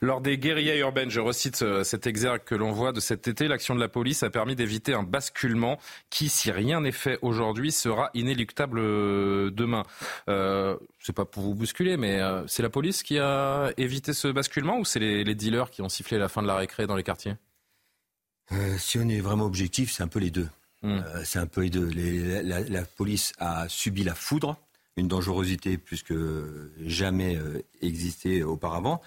Lors 0.00 0.20
des 0.20 0.38
guérillas 0.38 0.76
urbaines, 0.76 1.10
je 1.10 1.20
recite 1.20 1.62
euh, 1.62 1.84
cet 1.84 2.06
exergue 2.06 2.42
que 2.44 2.54
l'on 2.54 2.72
voit 2.72 2.92
de 2.92 3.00
cet 3.00 3.28
été, 3.28 3.48
l'action 3.48 3.74
de 3.74 3.80
la 3.80 3.88
police 3.88 4.22
a 4.22 4.30
permis 4.30 4.54
d'éviter 4.54 4.94
un 4.94 5.02
basculement 5.02 5.78
qui, 6.10 6.28
si 6.28 6.50
rien 6.50 6.80
n'est 6.80 6.92
fait 6.92 7.18
aujourd'hui, 7.22 7.72
sera 7.72 8.10
inéluctable 8.14 8.78
euh, 8.78 9.50
demain. 9.50 9.82
Euh, 10.28 10.76
c'est 11.00 11.14
pas 11.14 11.24
pour 11.24 11.42
vous 11.42 11.54
bousculer, 11.54 11.96
mais 11.96 12.20
c'est 12.46 12.62
la 12.62 12.70
police 12.70 13.02
qui 13.02 13.18
a 13.18 13.70
évité 13.76 14.12
ce 14.12 14.28
basculement 14.28 14.78
ou 14.78 14.84
c'est 14.84 14.98
les, 14.98 15.24
les, 15.24 15.34
dealers 15.34 15.70
qui 15.70 15.82
ont 15.82 15.88
sifflé 15.88 16.18
la 16.18 16.28
fin 16.28 16.42
de 16.42 16.46
la 16.46 16.56
récré 16.56 16.86
dans 16.86 16.96
les 16.96 17.02
quartiers? 17.02 17.34
Euh, 18.52 18.78
si 18.78 18.98
on 18.98 19.08
est 19.08 19.20
vraiment 19.20 19.44
objectif, 19.44 19.92
c'est 19.92 20.02
un 20.02 20.08
peu 20.08 20.18
les 20.18 20.30
deux. 20.30 20.48
Hmm. 20.82 20.98
Euh, 20.98 21.22
c'est 21.24 21.38
un 21.38 21.46
peu 21.46 21.62
les 21.62 21.70
deux. 21.70 21.90
la, 21.90 22.82
police 22.82 23.32
a 23.38 23.68
subi 23.68 24.04
la 24.04 24.14
foudre, 24.14 24.56
une 24.96 25.08
dangerosité 25.08 25.76
plus 25.78 26.02
que 26.02 26.72
jamais 26.84 27.36
euh, 27.36 27.62
existé 27.82 28.42
auparavant. 28.42 29.00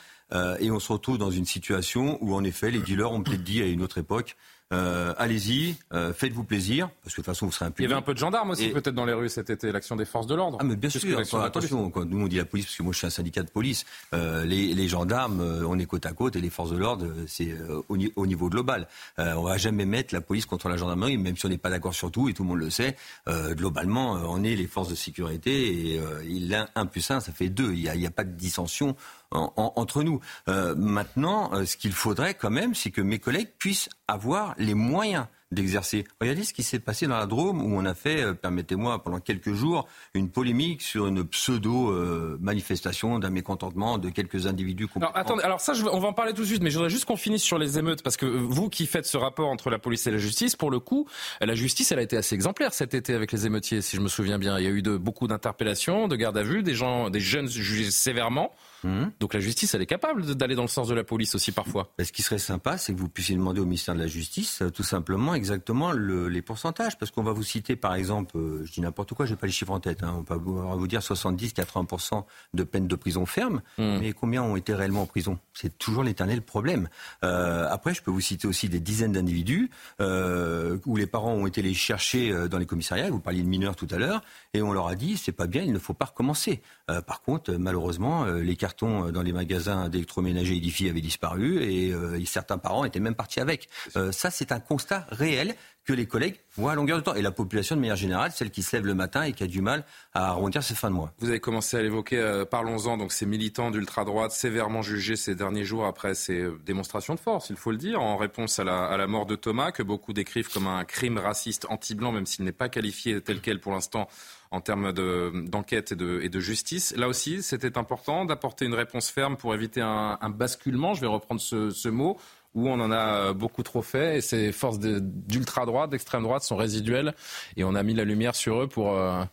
et 0.59 0.71
on 0.71 0.79
se 0.79 0.93
retrouve 0.93 1.17
dans 1.17 1.31
une 1.31 1.45
situation 1.45 2.17
où, 2.21 2.33
en 2.35 2.43
effet, 2.43 2.71
les 2.71 2.81
dealers 2.81 3.11
ont 3.11 3.21
peut-être 3.23 3.43
dit 3.43 3.61
à 3.61 3.65
une 3.65 3.81
autre 3.81 3.97
époque 3.97 4.37
euh, 4.71 5.13
allez-y, 5.17 5.75
euh, 5.93 6.13
faites-vous 6.13 6.43
plaisir, 6.43 6.89
parce 7.03 7.15
que 7.15 7.21
de 7.21 7.25
toute 7.25 7.25
façon, 7.25 7.45
vous 7.45 7.51
serez 7.51 7.65
impunis. 7.65 7.87
Il 7.87 7.89
y 7.89 7.93
avait 7.93 7.99
un 7.99 8.03
peu 8.03 8.13
de 8.13 8.19
gendarmes 8.19 8.51
aussi, 8.51 8.69
peut-être, 8.69 8.95
dans 8.95 9.05
les 9.05 9.13
rues 9.13 9.29
cet 9.29 9.49
été, 9.49 9.71
l'action 9.71 9.95
des 9.95 10.05
forces 10.05 10.27
de 10.27 10.35
l'ordre. 10.35 10.57
Ah, 10.61 10.63
mais 10.63 10.75
bien 10.75 10.89
sûr, 10.89 11.19
attention, 11.43 11.89
quand 11.89 12.05
nous 12.05 12.23
on 12.23 12.27
dit 12.27 12.37
la 12.37 12.45
police, 12.45 12.65
parce 12.67 12.77
que 12.77 12.83
moi 12.83 12.93
je 12.93 12.99
suis 12.99 13.07
un 13.07 13.11
syndicat 13.11 13.43
de 13.43 13.49
police, 13.49 13.85
euh, 14.13 14.45
les, 14.45 14.73
les, 14.73 14.87
gendarmes, 14.87 15.41
euh, 15.41 15.65
on 15.67 15.77
est 15.77 15.85
côte 15.85 16.05
à 16.05 16.13
côte, 16.13 16.35
et 16.35 16.41
les 16.41 16.49
forces 16.49 16.71
de 16.71 16.77
l'ordre, 16.77 17.05
euh, 17.05 17.25
c'est 17.27 17.53
au, 17.89 17.97
au, 18.15 18.25
niveau 18.27 18.49
global. 18.49 18.87
on 19.17 19.43
va 19.43 19.57
jamais 19.57 19.85
mettre 19.85 20.13
la 20.13 20.21
police 20.21 20.45
contre 20.45 20.69
la 20.69 20.77
gendarmerie, 20.77 21.17
même 21.17 21.35
si 21.37 21.45
on 21.45 21.49
n'est 21.49 21.57
pas 21.57 21.69
d'accord 21.69 21.93
sur 21.93 22.11
tout, 22.11 22.29
et 22.29 22.33
tout 22.33 22.43
le 22.43 22.49
monde 22.49 22.59
le 22.59 22.69
sait. 22.69 22.95
globalement, 23.27 24.13
on 24.13 24.43
est 24.43 24.55
les 24.55 24.67
forces 24.67 24.89
de 24.89 24.95
sécurité, 24.95 25.95
et 25.95 26.01
l'un, 26.39 26.67
un 26.75 26.85
plus 26.85 27.09
un, 27.11 27.19
ça 27.19 27.31
fait 27.31 27.49
deux. 27.49 27.73
Il 27.73 27.81
n'y 27.81 28.05
a, 28.05 28.07
a, 28.07 28.11
pas 28.11 28.23
de 28.23 28.31
dissension 28.31 28.95
entre 29.31 30.03
nous. 30.03 30.19
Euh, 30.47 30.75
maintenant, 30.75 31.53
euh, 31.53 31.65
ce 31.65 31.77
qu'il 31.77 31.93
faudrait 31.93 32.33
quand 32.33 32.49
même, 32.49 32.75
c'est 32.75 32.91
que 32.91 33.01
mes 33.01 33.19
collègues 33.19 33.49
puissent 33.57 33.89
avoir 34.07 34.53
les 34.57 34.73
moyens 34.73 35.25
d'exercer. 35.51 36.05
Regardez 36.21 36.45
ce 36.45 36.53
qui 36.53 36.63
s'est 36.63 36.79
passé 36.79 37.07
dans 37.07 37.17
la 37.17 37.25
Drôme 37.25 37.61
où 37.61 37.77
on 37.77 37.83
a 37.83 37.93
fait, 37.93 38.21
euh, 38.21 38.33
permettez-moi, 38.33 39.03
pendant 39.03 39.19
quelques 39.19 39.53
jours, 39.53 39.85
une 40.13 40.29
polémique 40.29 40.81
sur 40.81 41.07
une 41.07 41.25
pseudo-manifestation 41.25 43.19
d'un 43.19 43.29
mécontentement 43.29 43.97
de 43.97 44.09
quelques 44.09 44.47
individus. 44.47 44.87
Alors, 44.95 45.11
attendez, 45.15 45.43
alors 45.43 45.59
ça, 45.59 45.73
je, 45.73 45.83
on 45.83 45.99
va 45.99 46.07
en 46.07 46.13
parler 46.13 46.33
tout 46.33 46.41
de 46.41 46.47
suite, 46.47 46.63
mais 46.63 46.69
je 46.69 46.75
voudrais 46.75 46.89
juste 46.89 47.03
qu'on 47.03 47.17
finisse 47.17 47.43
sur 47.43 47.57
les 47.57 47.77
émeutes, 47.77 48.01
parce 48.01 48.15
que 48.15 48.25
vous 48.25 48.69
qui 48.69 48.85
faites 48.85 49.05
ce 49.05 49.17
rapport 49.17 49.49
entre 49.49 49.69
la 49.69 49.77
police 49.77 50.07
et 50.07 50.11
la 50.11 50.17
justice, 50.17 50.55
pour 50.55 50.71
le 50.71 50.79
coup, 50.79 51.05
la 51.41 51.55
justice, 51.55 51.91
elle 51.91 51.99
a 51.99 52.03
été 52.03 52.15
assez 52.15 52.33
exemplaire 52.33 52.73
cet 52.73 52.93
été 52.93 53.13
avec 53.13 53.33
les 53.33 53.45
émeutiers, 53.45 53.81
si 53.81 53.97
je 53.97 54.01
me 54.01 54.07
souviens 54.07 54.39
bien. 54.39 54.57
Il 54.57 54.63
y 54.63 54.67
a 54.67 54.71
eu 54.71 54.81
de, 54.81 54.95
beaucoup 54.95 55.27
d'interpellations, 55.27 56.07
de 56.07 56.15
gardes 56.15 56.37
à 56.37 56.43
vue, 56.43 56.63
des 56.63 56.75
gens, 56.75 57.09
des 57.09 57.19
jeunes 57.19 57.49
jugés 57.49 57.91
sévèrement. 57.91 58.53
Mmh. 58.83 59.05
Donc 59.19 59.33
la 59.33 59.39
justice, 59.39 59.73
elle 59.73 59.81
est 59.81 59.87
capable 59.87 60.35
d'aller 60.35 60.55
dans 60.55 60.63
le 60.63 60.67
sens 60.67 60.87
de 60.87 60.93
la 60.93 61.03
police 61.03 61.35
aussi 61.35 61.51
parfois. 61.51 61.91
ce 62.01 62.11
qui 62.11 62.21
serait 62.21 62.39
sympa, 62.39 62.77
c'est 62.77 62.93
que 62.93 62.99
vous 62.99 63.09
puissiez 63.09 63.35
demander 63.35 63.61
au 63.61 63.65
ministère 63.65 63.95
de 63.95 63.99
la 63.99 64.07
Justice, 64.07 64.61
euh, 64.61 64.69
tout 64.69 64.83
simplement, 64.83 65.33
exactement 65.33 65.91
les 65.91 66.41
pourcentages, 66.41 66.97
parce 66.97 67.11
qu'on 67.11 67.23
va 67.23 67.31
vous 67.31 67.43
citer, 67.43 67.75
par 67.75 67.95
exemple, 67.95 68.37
euh, 68.37 68.65
je 68.65 68.71
dis 68.71 68.81
n'importe 68.81 69.13
quoi, 69.13 69.25
j'ai 69.25 69.35
pas 69.35 69.47
les 69.47 69.53
chiffres 69.53 69.71
en 69.71 69.79
tête, 69.79 70.03
hein, 70.03 70.15
on 70.17 70.21
va 70.21 70.35
vous 70.35 70.87
dire 70.87 71.01
70-80% 71.01 72.25
de 72.53 72.63
peine 72.63 72.87
de 72.87 72.95
prison 72.95 73.25
ferme, 73.25 73.61
hmm. 73.77 73.99
mais 73.99 74.13
combien 74.13 74.43
ont 74.43 74.55
été 74.55 74.73
réellement 74.73 75.03
en 75.03 75.05
prison? 75.05 75.39
C'est 75.53 75.77
toujours 75.77 76.03
l'éternel 76.03 76.41
problème. 76.41 76.89
Euh, 77.23 77.67
après, 77.69 77.93
je 77.93 78.01
peux 78.01 78.11
vous 78.11 78.21
citer 78.21 78.47
aussi 78.47 78.69
des 78.69 78.79
dizaines 78.79 79.11
d'individus 79.11 79.69
euh, 79.99 80.77
où 80.85 80.95
les 80.95 81.07
parents 81.07 81.33
ont 81.33 81.47
été 81.47 81.61
les 81.61 81.73
chercher 81.73 82.47
dans 82.49 82.57
les 82.57 82.65
commissariats, 82.65 83.09
vous 83.09 83.19
parliez 83.19 83.43
de 83.43 83.47
mineurs 83.47 83.75
tout 83.75 83.87
à 83.91 83.97
l'heure, 83.97 84.21
et 84.53 84.61
on 84.61 84.71
leur 84.71 84.87
a 84.87 84.95
dit, 84.95 85.17
c'est 85.17 85.31
pas 85.31 85.47
bien, 85.47 85.61
il 85.63 85.73
ne 85.73 85.79
faut 85.79 85.93
pas 85.93 86.05
recommencer. 86.05 86.61
par 87.07 87.21
contre, 87.21 87.51
malheureusement, 87.53 88.25
les 88.25 88.55
cartons 88.71 89.11
dans 89.11 89.21
les 89.21 89.33
magasins 89.33 89.89
d'électroménager 89.89 90.55
édifiés 90.55 90.89
avaient 90.89 91.01
disparu, 91.01 91.61
et 91.63 91.93
certains 92.25 92.57
parents 92.57 92.85
étaient 92.85 92.99
même 92.99 93.15
partis 93.15 93.39
avec. 93.39 93.67
ça, 94.11 94.31
c'est 94.31 94.51
un 94.51 94.59
constat 94.59 95.05
réel 95.11 95.55
que 95.83 95.93
les 95.93 96.05
collègues 96.05 96.35
voient 96.55 96.73
à 96.73 96.75
longueur 96.75 96.97
de 96.97 97.03
temps. 97.03 97.15
Et 97.15 97.21
la 97.21 97.31
population, 97.31 97.75
de 97.75 97.81
manière 97.81 97.95
générale, 97.95 98.31
celle 98.31 98.51
qui 98.51 98.61
se 98.61 98.75
lève 98.75 98.85
le 98.85 98.93
matin 98.93 99.23
et 99.23 99.33
qui 99.33 99.43
a 99.43 99.47
du 99.47 99.61
mal 99.61 99.83
à 100.13 100.27
arrondir 100.27 100.63
ses 100.63 100.75
fins 100.75 100.89
de 100.89 100.95
mois. 100.95 101.13
Vous 101.19 101.29
avez 101.29 101.39
commencé 101.39 101.77
à 101.77 101.81
l'évoquer, 101.81 102.17
euh, 102.17 102.45
parlons-en, 102.45 102.97
donc 102.97 103.11
ces 103.11 103.25
militants 103.25 103.71
d'ultra-droite 103.71 104.31
sévèrement 104.31 104.81
jugés 104.81 105.15
ces 105.15 105.35
derniers 105.35 105.65
jours 105.65 105.85
après 105.85 106.13
ces 106.13 106.39
euh, 106.39 106.59
démonstrations 106.65 107.15
de 107.15 107.19
force, 107.19 107.49
il 107.49 107.55
faut 107.55 107.71
le 107.71 107.77
dire, 107.77 108.01
en 108.01 108.17
réponse 108.17 108.59
à 108.59 108.63
la, 108.63 108.85
à 108.85 108.97
la 108.97 109.07
mort 109.07 109.25
de 109.25 109.35
Thomas, 109.35 109.71
que 109.71 109.83
beaucoup 109.83 110.13
décrivent 110.13 110.49
comme 110.49 110.67
un 110.67 110.85
crime 110.85 111.17
raciste 111.17 111.65
anti-blanc, 111.69 112.11
même 112.11 112.25
s'il 112.25 112.45
n'est 112.45 112.51
pas 112.51 112.69
qualifié 112.69 113.21
tel 113.21 113.41
quel 113.41 113.59
pour 113.59 113.71
l'instant 113.71 114.07
en 114.51 114.61
termes 114.61 114.91
d'enquête 114.91 115.93
et, 115.93 115.95
de, 115.95 116.39
justice. 116.39 116.93
Là 116.95 117.07
aussi, 117.07 117.41
c'était 117.41 117.77
important 117.77 118.25
d'apporter 118.25 118.65
une 118.65 118.73
réponse 118.73 119.09
ferme 119.09 119.37
pour 119.37 119.55
éviter 119.55 119.81
un, 119.81 120.17
basculement, 120.29 120.93
je 120.93 121.01
vais 121.01 121.07
reprendre 121.07 121.41
ce, 121.41 121.69
ce 121.69 121.89
mot, 121.89 122.17
où 122.53 122.67
on 122.67 122.79
en 122.79 122.91
a 122.91 123.29
euh, 123.29 123.33
beaucoup 123.33 123.63
trop 123.63 123.81
fait 123.81 124.17
et 124.17 124.21
ces 124.21 124.51
forces 124.51 124.79
d'ultra-droite, 124.79 125.89
d'extrême 125.89 126.23
droite 126.23 126.43
sont 126.43 126.55
résiduelles 126.57 127.15
et 127.57 127.63
on 127.63 127.75
a 127.75 127.83
mis 127.83 127.93
la 127.93 128.03
lumière 128.03 128.35
sur 128.35 128.63
eux 128.63 128.67
pour 128.67 128.97
euh, 128.97 129.23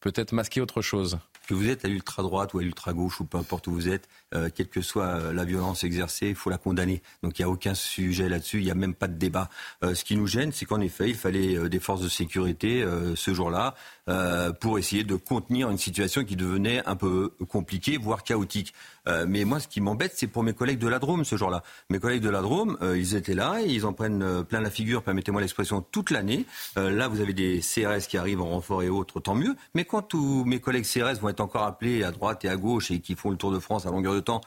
peut-être 0.00 0.32
masquer 0.32 0.60
autre 0.60 0.82
chose. 0.82 1.18
Que 1.46 1.54
vous 1.54 1.70
êtes 1.70 1.86
à 1.86 1.88
l'ultra-droite 1.88 2.52
ou 2.52 2.58
à 2.58 2.62
l'ultra-gauche 2.62 3.20
ou 3.20 3.24
peu 3.24 3.38
importe 3.38 3.68
où 3.68 3.72
vous 3.72 3.88
êtes, 3.88 4.06
euh, 4.34 4.50
quelle 4.54 4.68
que 4.68 4.82
soit 4.82 5.32
la 5.32 5.46
violence 5.46 5.82
exercée, 5.82 6.28
il 6.28 6.34
faut 6.34 6.50
la 6.50 6.58
condamner. 6.58 7.00
Donc 7.22 7.38
il 7.38 7.42
n'y 7.42 7.46
a 7.46 7.48
aucun 7.48 7.72
sujet 7.72 8.28
là-dessus, 8.28 8.58
il 8.58 8.64
n'y 8.64 8.70
a 8.70 8.74
même 8.74 8.94
pas 8.94 9.08
de 9.08 9.16
débat. 9.16 9.48
ce 9.82 10.04
qui 10.04 10.14
nous 10.14 10.26
gêne, 10.26 10.52
c'est 10.52 10.66
qu'en 10.66 10.82
effet, 10.82 11.08
il 11.08 11.14
fallait 11.14 11.70
des 11.70 11.78
forces 11.80 12.02
de 12.02 12.08
sécurité 12.10 12.84
ce 13.14 13.32
jour-là 13.32 13.74
euh, 14.08 14.52
pour 14.52 14.78
essayer 14.78 15.04
de 15.04 15.16
contenir 15.16 15.70
une 15.70 15.78
situation 15.78 16.24
qui 16.24 16.36
devenait 16.36 16.82
un 16.86 16.96
peu 16.96 17.32
compliquée, 17.48 17.98
voire 17.98 18.24
chaotique. 18.24 18.72
Euh, 19.06 19.26
mais 19.28 19.44
moi, 19.44 19.60
ce 19.60 19.68
qui 19.68 19.80
m'embête, 19.80 20.12
c'est 20.14 20.26
pour 20.26 20.42
mes 20.42 20.54
collègues 20.54 20.78
de 20.78 20.88
la 20.88 20.98
Drôme 20.98 21.24
ce 21.24 21.36
jour-là. 21.36 21.62
Mes 21.90 21.98
collègues 21.98 22.22
de 22.22 22.30
la 22.30 22.40
Drôme, 22.40 22.78
euh, 22.80 22.98
ils 22.98 23.14
étaient 23.16 23.34
là, 23.34 23.60
et 23.60 23.66
ils 23.66 23.84
en 23.84 23.92
prennent 23.92 24.44
plein 24.44 24.60
la 24.60 24.70
figure, 24.70 25.02
permettez-moi 25.02 25.40
l'expression, 25.40 25.82
toute 25.82 26.10
l'année. 26.10 26.46
là, 26.76 27.08
vous 27.08 27.20
avez 27.20 27.32
des 27.32 27.60
CRS 27.60 28.06
qui 28.08 28.16
arrivent 28.16 28.40
en 28.40 28.48
renfort 28.48 28.82
et 28.82 28.88
autres, 28.88 29.20
tant 29.20 29.34
mieux. 29.34 29.54
Mais 29.74 29.84
quand 29.84 30.02
tous 30.02 30.44
mes 30.44 30.60
collègues 30.60 30.84
CRS 30.84 31.20
vont 31.20 31.28
être 31.28 31.40
encore 31.40 31.64
appelés 31.64 32.02
à 32.02 32.10
droite 32.10 32.44
et 32.44 32.48
à 32.48 32.56
gauche 32.56 32.90
et 32.90 33.00
qui 33.00 33.14
font 33.14 33.30
le 33.30 33.36
tour 33.36 33.52
de 33.52 33.58
France 33.58 33.86
à 33.86 33.90
longueur 33.90 34.14
de 34.14 34.20
temps, 34.20 34.40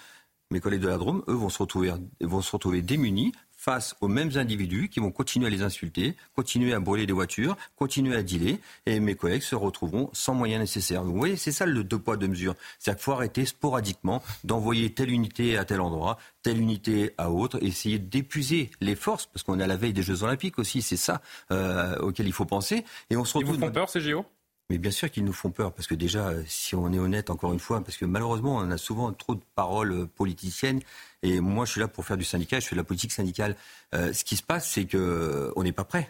mes 0.50 0.60
collègues 0.60 0.82
de 0.82 0.88
la 0.88 0.98
Drôme, 0.98 1.24
eux, 1.28 1.34
vont 1.34 1.50
se 1.50 1.60
retrouver, 1.60 1.94
vont 2.20 2.42
se 2.42 2.52
retrouver 2.52 2.82
démunis 2.82 3.32
face 3.62 3.96
aux 4.02 4.08
mêmes 4.08 4.32
individus 4.38 4.90
qui 4.90 5.00
vont 5.00 5.12
continuer 5.12 5.46
à 5.46 5.50
les 5.52 5.62
insulter, 5.62 6.16
continuer 6.36 6.74
à 6.74 6.80
brûler 6.80 7.06
des 7.06 7.14
voitures, 7.14 7.56
continuer 7.76 8.16
à 8.16 8.24
dealer, 8.24 8.58
et 8.88 9.00
mes 9.00 9.14
collègues 9.14 9.44
se 9.44 9.54
retrouveront 9.54 10.10
sans 10.14 10.34
moyens 10.34 10.60
nécessaires. 10.60 11.04
vous 11.04 11.14
voyez, 11.14 11.36
c'est 11.36 11.52
ça 11.52 11.68
le 11.68 11.84
deux 11.84 12.00
poids, 12.00 12.18
deux 12.18 12.28
mesures. 12.28 12.56
C'est-à-dire 12.80 12.98
qu'il 12.98 13.04
faut 13.04 13.12
arrêter 13.12 13.46
sporadiquement 13.46 14.24
d'envoyer 14.44 14.92
telle 14.92 15.12
unité 15.12 15.60
à 15.60 15.66
tel 15.66 15.80
endroit, 15.80 16.18
telle 16.42 16.60
unité 16.60 17.12
à 17.20 17.30
autre, 17.30 17.64
essayer 17.64 18.00
d'épuiser 18.00 18.72
les 18.82 18.96
forces, 18.96 19.28
parce 19.28 19.44
qu'on 19.44 19.60
est 19.60 19.64
à 19.64 19.68
la 19.68 19.78
veille 19.78 19.94
des 19.94 20.02
Jeux 20.02 20.24
Olympiques 20.24 20.58
aussi, 20.58 20.82
c'est 20.82 20.98
ça 20.98 21.22
euh, 21.52 22.00
auquel 22.00 22.26
il 22.26 22.34
faut 22.34 22.46
penser. 22.46 22.84
Et 23.12 23.16
on 23.16 23.26
se 23.26 23.38
retrouve. 23.38 23.56
Ils 23.56 23.60
vous 23.60 23.66
font 23.68 23.72
peur 23.72 23.90
ces 23.90 24.02
JO 24.02 24.26
mais 24.72 24.78
bien 24.78 24.92
sûr 24.92 25.12
qu'ils 25.12 25.26
nous 25.26 25.34
font 25.34 25.50
peur, 25.50 25.74
parce 25.74 25.86
que 25.86 25.96
déjà, 25.96 26.32
si 26.48 26.76
on 26.76 26.94
est 26.94 26.98
honnête, 26.98 27.30
encore 27.30 27.52
une 27.52 27.60
fois, 27.60 27.84
parce 27.84 27.98
que 27.98 28.06
malheureusement, 28.06 28.56
on 28.56 28.72
a 28.72 28.78
souvent 28.78 29.12
trop 29.12 29.36
de 29.36 29.42
paroles 29.54 30.08
politiciennes, 30.08 30.80
et 31.24 31.42
moi, 31.42 31.66
je 31.66 31.72
suis 31.72 31.82
là 31.82 31.90
pour 31.90 32.06
faire 32.06 32.16
du 32.16 32.24
syndicat, 32.24 32.62
je 32.62 32.68
fais 32.68 32.76
de 32.76 32.80
la 32.80 32.86
politique 32.86 33.12
syndicale. 33.12 33.58
Euh, 33.94 34.14
ce 34.14 34.24
qui 34.24 34.38
se 34.38 34.44
passe, 34.44 34.72
c'est 34.72 34.86
que 34.86 35.52
on 35.58 35.64
n'est 35.64 35.74
pas 35.74 35.84
prêt. 35.84 36.10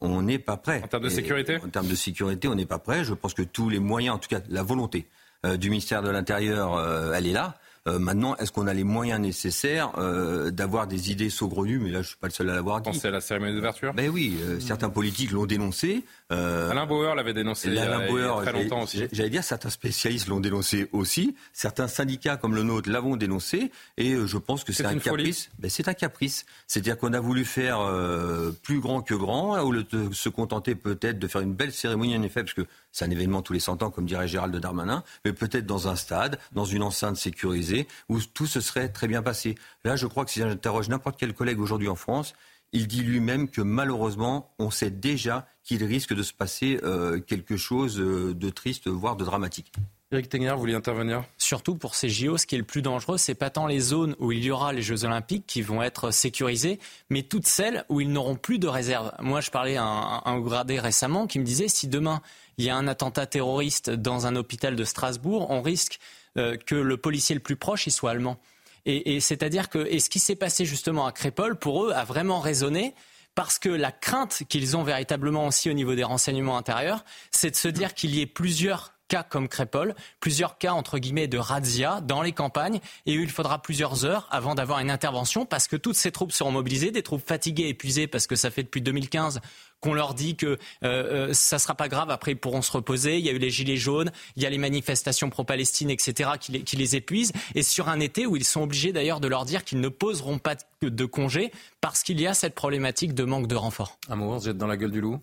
On 0.00 0.22
n'est 0.22 0.38
pas 0.38 0.56
prêt. 0.56 0.80
En 0.82 0.88
termes 0.88 1.02
de 1.02 1.10
sécurité 1.10 1.58
En 1.62 1.68
termes 1.68 1.88
de 1.88 1.94
sécurité, 1.94 2.48
on 2.48 2.54
n'est 2.54 2.64
pas 2.64 2.78
prêt. 2.78 3.04
Je 3.04 3.12
pense 3.12 3.34
que 3.34 3.42
tous 3.42 3.68
les 3.68 3.80
moyens, 3.80 4.16
en 4.16 4.18
tout 4.18 4.30
cas 4.30 4.40
la 4.48 4.62
volonté 4.62 5.06
euh, 5.44 5.58
du 5.58 5.68
ministère 5.68 6.02
de 6.02 6.08
l'Intérieur, 6.08 6.76
euh, 6.76 7.12
elle 7.12 7.26
est 7.26 7.32
là. 7.32 7.58
Euh, 7.86 7.98
maintenant, 7.98 8.34
est-ce 8.36 8.50
qu'on 8.50 8.66
a 8.66 8.72
les 8.72 8.82
moyens 8.82 9.20
nécessaires 9.20 9.92
euh, 9.98 10.50
d'avoir 10.50 10.86
des 10.86 11.10
idées 11.10 11.28
saugrenues? 11.28 11.78
Mais 11.78 11.90
là, 11.90 12.00
je 12.00 12.08
suis 12.08 12.16
pas 12.16 12.28
le 12.28 12.32
seul 12.32 12.48
à 12.48 12.54
l'avoir 12.54 12.80
dit. 12.80 12.90
Pensez 12.90 13.08
à 13.08 13.10
la 13.10 13.20
cérémonie 13.20 13.54
d'ouverture? 13.54 13.92
Ben 13.92 14.08
oui, 14.08 14.38
euh, 14.40 14.58
certains 14.58 14.88
politiques 14.88 15.32
l'ont 15.32 15.44
dénoncé. 15.44 16.02
Alain 16.30 16.86
Bauer 16.86 17.14
l'avait 17.14 17.34
dénoncé 17.34 17.68
il 17.68 17.74
y, 17.74 17.78
a, 17.78 18.00
très 18.42 18.52
longtemps 18.52 18.82
aussi. 18.82 19.04
J'allais 19.12 19.30
dire, 19.30 19.44
certains 19.44 19.68
spécialistes 19.68 20.28
l'ont 20.28 20.40
dénoncé 20.40 20.88
aussi. 20.92 21.36
Certains 21.52 21.86
syndicats 21.86 22.36
comme 22.36 22.54
le 22.54 22.62
nôtre 22.62 22.90
l'avons 22.90 23.16
dénoncé. 23.16 23.70
Et 23.98 24.16
je 24.26 24.38
pense 24.38 24.64
que 24.64 24.72
c'est 24.72 24.86
un 24.86 24.98
caprice. 24.98 25.50
Ben, 25.58 25.70
c'est 25.70 25.86
un 25.86 25.94
caprice. 25.94 26.46
C'est-à-dire 26.66 26.96
qu'on 26.96 27.12
a 27.12 27.20
voulu 27.20 27.44
faire 27.44 27.78
plus 28.62 28.80
grand 28.80 29.02
que 29.02 29.14
grand, 29.14 29.60
au 29.60 29.70
lieu 29.70 29.84
de 29.84 30.12
se 30.12 30.30
contenter 30.30 30.74
peut-être 30.74 31.18
de 31.18 31.28
faire 31.28 31.42
une 31.42 31.54
belle 31.54 31.72
cérémonie 31.72 32.16
en 32.16 32.22
effet, 32.22 32.42
parce 32.42 32.54
que 32.54 32.66
c'est 32.94 33.04
un 33.04 33.10
événement 33.10 33.42
tous 33.42 33.52
les 33.52 33.60
100 33.60 33.82
ans, 33.82 33.90
comme 33.90 34.06
dirait 34.06 34.28
Gérald 34.28 34.56
Darmanin, 34.56 35.02
mais 35.24 35.32
peut-être 35.32 35.66
dans 35.66 35.88
un 35.88 35.96
stade, 35.96 36.38
dans 36.52 36.64
une 36.64 36.82
enceinte 36.82 37.16
sécurisée, 37.16 37.88
où 38.08 38.20
tout 38.20 38.46
se 38.46 38.60
serait 38.60 38.88
très 38.88 39.08
bien 39.08 39.20
passé. 39.20 39.56
Là, 39.84 39.96
je 39.96 40.06
crois 40.06 40.24
que 40.24 40.30
si 40.30 40.38
j'interroge 40.38 40.88
n'importe 40.88 41.16
quel 41.18 41.34
collègue 41.34 41.58
aujourd'hui 41.58 41.88
en 41.88 41.96
France, 41.96 42.34
il 42.72 42.86
dit 42.86 43.02
lui-même 43.02 43.48
que 43.48 43.62
malheureusement, 43.62 44.54
on 44.60 44.70
sait 44.70 44.90
déjà 44.90 45.46
qu'il 45.64 45.82
risque 45.82 46.14
de 46.14 46.22
se 46.22 46.32
passer 46.32 46.78
euh, 46.84 47.18
quelque 47.20 47.56
chose 47.56 47.98
euh, 48.00 48.32
de 48.32 48.50
triste, 48.50 48.86
voire 48.86 49.16
de 49.16 49.24
dramatique. 49.24 49.72
Eric 50.12 50.28
Tegner, 50.28 50.52
vous 50.52 50.60
vouliez 50.60 50.74
intervenir? 50.74 51.24
Surtout 51.38 51.74
pour 51.74 51.96
ces 51.96 52.08
JO, 52.08 52.36
ce 52.36 52.46
qui 52.46 52.54
est 52.54 52.58
le 52.58 52.64
plus 52.64 52.82
dangereux, 52.82 53.18
c'est 53.18 53.34
pas 53.34 53.50
tant 53.50 53.66
les 53.66 53.80
zones 53.80 54.14
où 54.20 54.30
il 54.30 54.44
y 54.44 54.50
aura 54.52 54.72
les 54.72 54.82
Jeux 54.82 55.04
Olympiques 55.04 55.44
qui 55.46 55.62
vont 55.62 55.82
être 55.82 56.12
sécurisées, 56.12 56.78
mais 57.10 57.22
toutes 57.22 57.46
celles 57.46 57.84
où 57.88 58.00
ils 58.00 58.12
n'auront 58.12 58.36
plus 58.36 58.60
de 58.60 58.68
réserve. 58.68 59.10
Moi, 59.18 59.40
je 59.40 59.50
parlais 59.50 59.76
à 59.76 59.84
un, 59.84 60.22
un 60.24 60.38
gradé 60.38 60.78
récemment 60.78 61.26
qui 61.26 61.40
me 61.40 61.44
disait 61.44 61.66
si 61.66 61.88
demain 61.88 62.22
il 62.58 62.64
y 62.64 62.70
a 62.70 62.76
un 62.76 62.88
attentat 62.88 63.26
terroriste 63.26 63.90
dans 63.90 64.26
un 64.26 64.36
hôpital 64.36 64.76
de 64.76 64.84
Strasbourg, 64.84 65.50
on 65.50 65.62
risque 65.62 65.98
euh, 66.36 66.56
que 66.56 66.74
le 66.74 66.96
policier 66.96 67.34
le 67.34 67.40
plus 67.40 67.56
proche 67.56 67.86
il 67.86 67.90
soit 67.92 68.10
allemand. 68.10 68.38
Et, 68.86 69.20
c'est-à-dire 69.20 69.70
que 69.70 69.98
ce 69.98 70.10
qui 70.10 70.18
s'est 70.18 70.36
passé 70.36 70.66
justement 70.66 71.06
à 71.06 71.12
Crépol, 71.12 71.56
pour 71.56 71.86
eux, 71.86 71.92
a 71.92 72.04
vraiment 72.04 72.40
résonné 72.40 72.94
parce 73.34 73.58
que 73.58 73.70
la 73.70 73.92
crainte 73.92 74.42
qu'ils 74.48 74.76
ont 74.76 74.82
véritablement 74.82 75.46
aussi 75.46 75.70
au 75.70 75.72
niveau 75.72 75.94
des 75.94 76.04
renseignements 76.04 76.58
intérieurs, 76.58 77.02
c'est 77.30 77.50
de 77.50 77.56
se 77.56 77.68
dire 77.68 77.94
qu'il 77.94 78.14
y 78.14 78.20
ait 78.20 78.26
plusieurs 78.26 78.94
cas 79.08 79.22
comme 79.22 79.48
Crépol, 79.48 79.94
plusieurs 80.20 80.58
cas 80.58 80.72
entre 80.72 80.98
guillemets 80.98 81.28
de 81.28 81.38
razzia 81.38 82.00
dans 82.00 82.22
les 82.22 82.32
campagnes 82.32 82.80
et 83.06 83.18
où 83.18 83.22
il 83.22 83.30
faudra 83.30 83.60
plusieurs 83.60 84.04
heures 84.04 84.28
avant 84.30 84.54
d'avoir 84.54 84.80
une 84.80 84.90
intervention 84.90 85.46
parce 85.46 85.68
que 85.68 85.76
toutes 85.76 85.96
ces 85.96 86.10
troupes 86.10 86.32
seront 86.32 86.50
mobilisées, 86.50 86.90
des 86.90 87.02
troupes 87.02 87.26
fatiguées, 87.26 87.68
épuisées 87.68 88.06
parce 88.06 88.26
que 88.26 88.36
ça 88.36 88.50
fait 88.50 88.62
depuis 88.62 88.80
2015 88.80 89.40
qu'on 89.84 89.92
leur 89.92 90.14
dit 90.14 90.34
que 90.34 90.46
euh, 90.46 90.56
euh, 90.82 91.34
ça 91.34 91.58
sera 91.58 91.74
pas 91.74 91.88
grave, 91.88 92.10
après 92.10 92.32
ils 92.32 92.38
pourront 92.38 92.62
se 92.62 92.72
reposer. 92.72 93.18
Il 93.18 93.24
y 93.24 93.28
a 93.28 93.32
eu 93.32 93.38
les 93.38 93.50
gilets 93.50 93.76
jaunes, 93.76 94.10
il 94.34 94.42
y 94.42 94.46
a 94.46 94.50
les 94.50 94.56
manifestations 94.56 95.28
pro-Palestine, 95.28 95.90
etc., 95.90 96.30
qui 96.40 96.76
les, 96.76 96.96
épuisent. 96.96 97.32
Et 97.54 97.62
sur 97.62 97.90
un 97.90 98.00
été 98.00 98.24
où 98.24 98.34
ils 98.34 98.44
sont 98.44 98.62
obligés 98.62 98.92
d'ailleurs 98.92 99.20
de 99.20 99.28
leur 99.28 99.44
dire 99.44 99.62
qu'ils 99.62 99.80
ne 99.80 99.88
poseront 99.90 100.38
pas 100.38 100.54
de, 100.80 101.04
congé 101.04 101.52
parce 101.82 102.02
qu'il 102.02 102.18
y 102.18 102.26
a 102.26 102.32
cette 102.32 102.54
problématique 102.54 103.12
de 103.12 103.24
manque 103.24 103.46
de 103.46 103.56
renfort. 103.56 103.98
Un 104.08 104.38
êtes 104.38 104.56
dans 104.56 104.66
la 104.66 104.78
gueule 104.78 104.90
du 104.90 105.02
loup? 105.02 105.20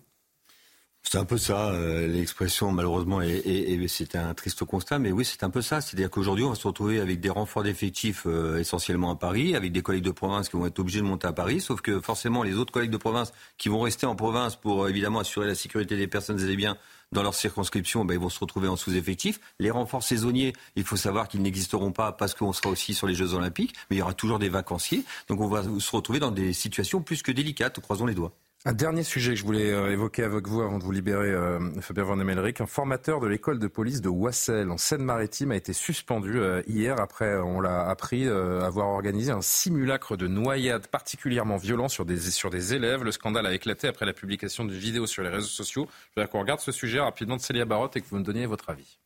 C'est 1.02 1.18
un 1.18 1.24
peu 1.24 1.36
ça, 1.36 1.70
euh, 1.70 2.06
l'expression 2.06 2.72
malheureusement, 2.72 3.20
et, 3.20 3.86
c'est 3.88 4.16
un 4.16 4.32
triste 4.34 4.64
constat, 4.64 4.98
mais 4.98 5.12
oui, 5.12 5.24
c'est 5.24 5.42
un 5.44 5.50
peu 5.50 5.60
ça. 5.60 5.80
C'est-à-dire 5.80 6.10
qu'aujourd'hui, 6.10 6.44
on 6.44 6.50
va 6.50 6.54
se 6.54 6.66
retrouver 6.66 7.00
avec 7.00 7.20
des 7.20 7.28
renforts 7.28 7.64
d'effectifs 7.64 8.22
euh, 8.26 8.58
essentiellement 8.58 9.10
à 9.10 9.16
Paris, 9.16 9.54
avec 9.54 9.72
des 9.72 9.82
collègues 9.82 10.04
de 10.04 10.10
province 10.10 10.48
qui 10.48 10.56
vont 10.56 10.66
être 10.66 10.78
obligés 10.78 11.00
de 11.00 11.04
monter 11.04 11.26
à 11.26 11.32
Paris, 11.32 11.60
sauf 11.60 11.80
que 11.80 12.00
forcément, 12.00 12.42
les 12.42 12.56
autres 12.56 12.72
collègues 12.72 12.90
de 12.90 12.96
province 12.96 13.32
qui 13.58 13.68
vont 13.68 13.80
rester 13.80 14.06
en 14.06 14.16
province 14.16 14.56
pour 14.56 14.84
euh, 14.84 14.88
évidemment 14.88 15.18
assurer 15.18 15.46
la 15.46 15.54
sécurité 15.54 15.96
des 15.96 16.06
personnes 16.06 16.40
et 16.40 16.46
des 16.46 16.56
biens 16.56 16.78
dans 17.10 17.22
leur 17.22 17.34
circonscription, 17.34 18.04
ben, 18.06 18.14
ils 18.14 18.20
vont 18.20 18.30
se 18.30 18.40
retrouver 18.40 18.68
en 18.68 18.76
sous-effectif. 18.76 19.38
Les 19.58 19.70
renforts 19.70 20.02
saisonniers, 20.02 20.54
il 20.76 20.84
faut 20.84 20.96
savoir 20.96 21.28
qu'ils 21.28 21.42
n'existeront 21.42 21.92
pas 21.92 22.12
parce 22.12 22.34
qu'on 22.34 22.54
sera 22.54 22.70
aussi 22.70 22.94
sur 22.94 23.06
les 23.06 23.14
Jeux 23.14 23.34
Olympiques, 23.34 23.74
mais 23.90 23.96
il 23.96 23.98
y 23.98 24.02
aura 24.02 24.14
toujours 24.14 24.38
des 24.38 24.48
vacanciers. 24.48 25.04
Donc 25.28 25.40
on 25.40 25.48
va 25.48 25.62
se 25.62 25.90
retrouver 25.94 26.20
dans 26.20 26.30
des 26.30 26.54
situations 26.54 27.02
plus 27.02 27.22
que 27.22 27.32
délicates, 27.32 27.80
croisons 27.80 28.06
les 28.06 28.14
doigts. 28.14 28.32
Un 28.64 28.74
dernier 28.74 29.02
sujet 29.02 29.32
que 29.32 29.40
je 29.40 29.44
voulais 29.44 29.72
euh, 29.72 29.90
évoquer 29.90 30.22
avec 30.22 30.46
vous 30.46 30.60
avant 30.60 30.78
de 30.78 30.84
vous 30.84 30.92
libérer, 30.92 31.32
euh, 31.32 31.58
Fabien 31.80 32.04
Van 32.04 32.20
Emelric. 32.20 32.60
Un 32.60 32.66
formateur 32.66 33.18
de 33.18 33.26
l'école 33.26 33.58
de 33.58 33.66
police 33.66 34.00
de 34.00 34.08
Wassel, 34.08 34.70
en 34.70 34.76
Seine-Maritime, 34.78 35.50
a 35.50 35.56
été 35.56 35.72
suspendu 35.72 36.38
euh, 36.38 36.62
hier 36.68 37.00
après, 37.00 37.38
on 37.38 37.60
l'a 37.60 37.88
appris, 37.88 38.28
avoir 38.28 38.86
organisé 38.90 39.32
un 39.32 39.40
simulacre 39.40 40.16
de 40.16 40.28
noyade 40.28 40.86
particulièrement 40.86 41.56
violent 41.56 41.88
sur 41.88 42.04
des, 42.04 42.20
sur 42.30 42.50
des 42.50 42.72
élèves. 42.72 43.02
Le 43.02 43.10
scandale 43.10 43.46
a 43.46 43.52
éclaté 43.52 43.88
après 43.88 44.06
la 44.06 44.12
publication 44.12 44.64
d'une 44.64 44.78
vidéo 44.78 45.08
sur 45.08 45.24
les 45.24 45.28
réseaux 45.28 45.48
sociaux. 45.48 45.88
Je 45.90 46.20
voudrais 46.20 46.30
qu'on 46.30 46.40
regarde 46.40 46.60
ce 46.60 46.70
sujet 46.70 47.00
rapidement 47.00 47.34
de 47.34 47.40
Célia 47.40 47.64
Barotte 47.64 47.96
et 47.96 48.00
que 48.00 48.06
vous 48.08 48.18
me 48.18 48.24
donniez 48.24 48.46
votre 48.46 48.70
avis. 48.70 49.01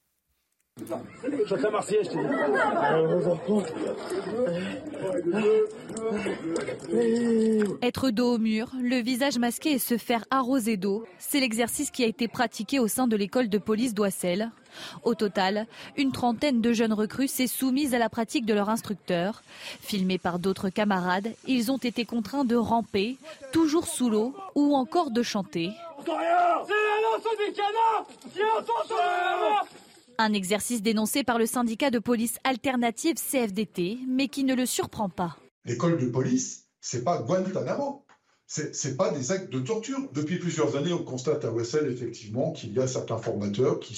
Être 7.80 8.10
dos 8.10 8.34
au 8.34 8.38
mur, 8.38 8.70
le 8.78 9.00
visage 9.00 9.38
masqué 9.38 9.72
et 9.72 9.78
se 9.78 9.96
faire 9.96 10.26
arroser 10.30 10.76
d'eau, 10.76 11.06
c'est 11.18 11.40
l'exercice 11.40 11.90
qui 11.90 12.04
a 12.04 12.06
été 12.06 12.28
pratiqué 12.28 12.78
au 12.78 12.88
sein 12.88 13.06
de 13.06 13.16
l'école 13.16 13.48
de 13.48 13.56
police 13.56 13.94
d'Oissel. 13.94 14.50
Au 15.02 15.14
total, 15.14 15.66
une 15.96 16.12
trentaine 16.12 16.60
de 16.60 16.74
jeunes 16.74 16.92
recrues 16.92 17.28
s'est 17.28 17.46
soumise 17.46 17.94
à 17.94 17.98
la 17.98 18.10
pratique 18.10 18.44
de 18.44 18.52
leur 18.52 18.68
instructeur. 18.68 19.42
Filmés 19.80 20.18
par 20.18 20.38
d'autres 20.38 20.68
camarades, 20.68 21.32
ils 21.46 21.72
ont 21.72 21.78
été 21.78 22.04
contraints 22.04 22.44
de 22.44 22.56
ramper, 22.56 23.16
toujours 23.50 23.86
sous 23.86 24.10
l'eau, 24.10 24.34
ou 24.54 24.76
encore 24.76 25.10
de 25.10 25.22
chanter. 25.22 25.70
Un 30.18 30.32
exercice 30.32 30.82
dénoncé 30.82 31.24
par 31.24 31.38
le 31.38 31.44
syndicat 31.44 31.90
de 31.90 31.98
police 31.98 32.38
alternative 32.44 33.16
CFDT, 33.16 33.98
mais 34.08 34.28
qui 34.28 34.44
ne 34.44 34.54
le 34.54 34.64
surprend 34.64 35.10
pas. 35.10 35.36
L'école 35.64 35.98
de 35.98 36.06
police, 36.06 36.68
c'est 36.80 37.04
pas 37.04 37.20
Guantanamo. 37.22 38.04
C'est 38.46 38.96
pas 38.96 39.10
des 39.10 39.32
actes 39.32 39.52
de 39.52 39.58
torture. 39.58 39.98
Depuis 40.14 40.38
plusieurs 40.38 40.76
années, 40.76 40.92
on 40.92 41.02
constate 41.02 41.44
à 41.44 41.50
Wessel 41.50 41.90
effectivement 41.90 42.52
qu'il 42.52 42.72
y 42.72 42.78
a 42.78 42.86
certains 42.86 43.18
formateurs 43.18 43.80
qui 43.80 43.94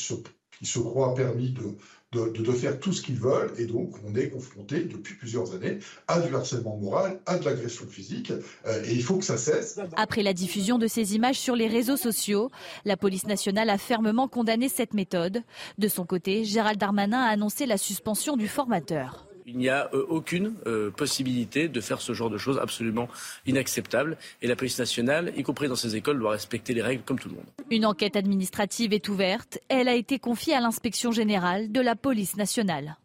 qui 0.59 0.66
se 0.66 0.78
croient 0.78 1.14
permis 1.14 1.50
de, 1.50 1.76
de, 2.12 2.53
faire 2.53 2.79
tout 2.81 2.92
ce 2.92 3.03
qu'ils 3.03 3.18
veulent. 3.18 3.53
Et 3.59 3.66
donc, 3.66 3.94
on 4.07 4.14
est 4.14 4.31
confronté 4.31 4.81
depuis 4.81 5.14
plusieurs 5.14 5.55
années 5.55 5.79
à 6.07 6.21
du 6.21 6.35
harcèlement 6.35 6.77
moral, 6.77 7.21
à 7.27 7.38
de 7.38 7.44
l'agression 7.44 7.87
physique. 7.87 8.33
Euh, 8.66 8.85
et 8.85 8.92
il 8.92 9.03
faut 9.03 9.16
que 9.16 9.25
ça 9.25 9.37
cesse. 9.37 9.79
Après 9.97 10.23
la 10.23 10.33
diffusion 10.33 10.79
de 10.79 10.87
ces 10.87 11.14
images 11.14 11.38
sur 11.38 11.55
les 11.55 11.68
réseaux 11.68 11.97
sociaux, 11.97 12.51
la 12.85 12.97
police 12.97 13.27
nationale 13.27 13.68
a 13.71 13.79
fermement 13.79 14.29
condamné 14.29 14.68
cette 14.68 14.94
méthode. 14.94 15.42
De 15.77 15.88
son 15.88 16.05
côté, 16.05 16.44
Gérald 16.44 16.79
Darmanin 16.79 17.21
a 17.21 17.29
annoncé 17.29 17.66
la 17.66 17.77
suspension 17.77 18.37
du 18.37 18.49
formateur. 18.49 19.28
Il 19.51 19.57
n'y 19.57 19.71
a 19.71 19.89
euh, 19.95 20.05
aucune 20.11 20.53
euh, 20.67 20.91
possibilité 20.91 21.69
de 21.69 21.81
faire 21.81 22.03
ce 22.03 22.13
genre 22.13 22.29
de 22.29 22.37
choses 22.37 22.59
absolument 22.59 23.09
inacceptables. 23.47 24.19
Et 24.43 24.47
la 24.47 24.57
police 24.57 24.79
nationale, 24.79 25.33
y 25.39 25.43
compris 25.43 25.69
dans 25.69 25.75
ses 25.75 25.97
écoles, 25.97 26.19
doit 26.19 26.33
respecter 26.33 26.75
les 26.75 26.83
règles 26.83 27.03
comme 27.03 27.19
tout 27.19 27.31
le 27.31 27.37
monde. 27.37 27.47
Une 27.71 27.87
enquête 27.87 28.15
administrative 28.15 28.93
est 28.93 29.09
ouverte. 29.09 29.59
Elle 29.71 29.89
a 29.89 29.95
été 29.95 30.19
confiée 30.19 30.53
à 30.53 30.61
l'inspection 30.61 31.13
générale 31.13 31.73
de 31.73 31.81
la 31.81 31.97
police 31.97 32.37
nationale. 32.37 32.99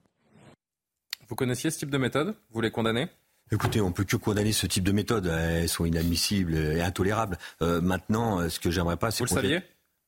Vous 1.29 1.35
connaissiez 1.35 1.71
ce 1.71 1.79
type 1.79 1.89
de 1.89 1.97
méthode? 1.97 2.35
Vous 2.51 2.59
les 2.59 2.71
condamnez? 2.71 3.07
Écoutez, 3.49 3.79
on 3.79 3.93
peut 3.93 4.03
que 4.03 4.17
condamner 4.17 4.51
ce 4.51 4.67
type 4.67 4.83
de 4.83 4.91
méthode. 4.91 5.27
Elles 5.27 5.69
sont 5.69 5.85
inadmissibles 5.85 6.55
et 6.55 6.81
intolérables. 6.81 7.37
Euh, 7.61 7.79
maintenant, 7.79 8.49
ce 8.49 8.59
que 8.59 8.69
j'aimerais 8.69 8.97
pas, 8.97 9.11
c'est 9.11 9.23
Vous 9.23 9.33
le 9.33 9.41
saviez? 9.41 9.61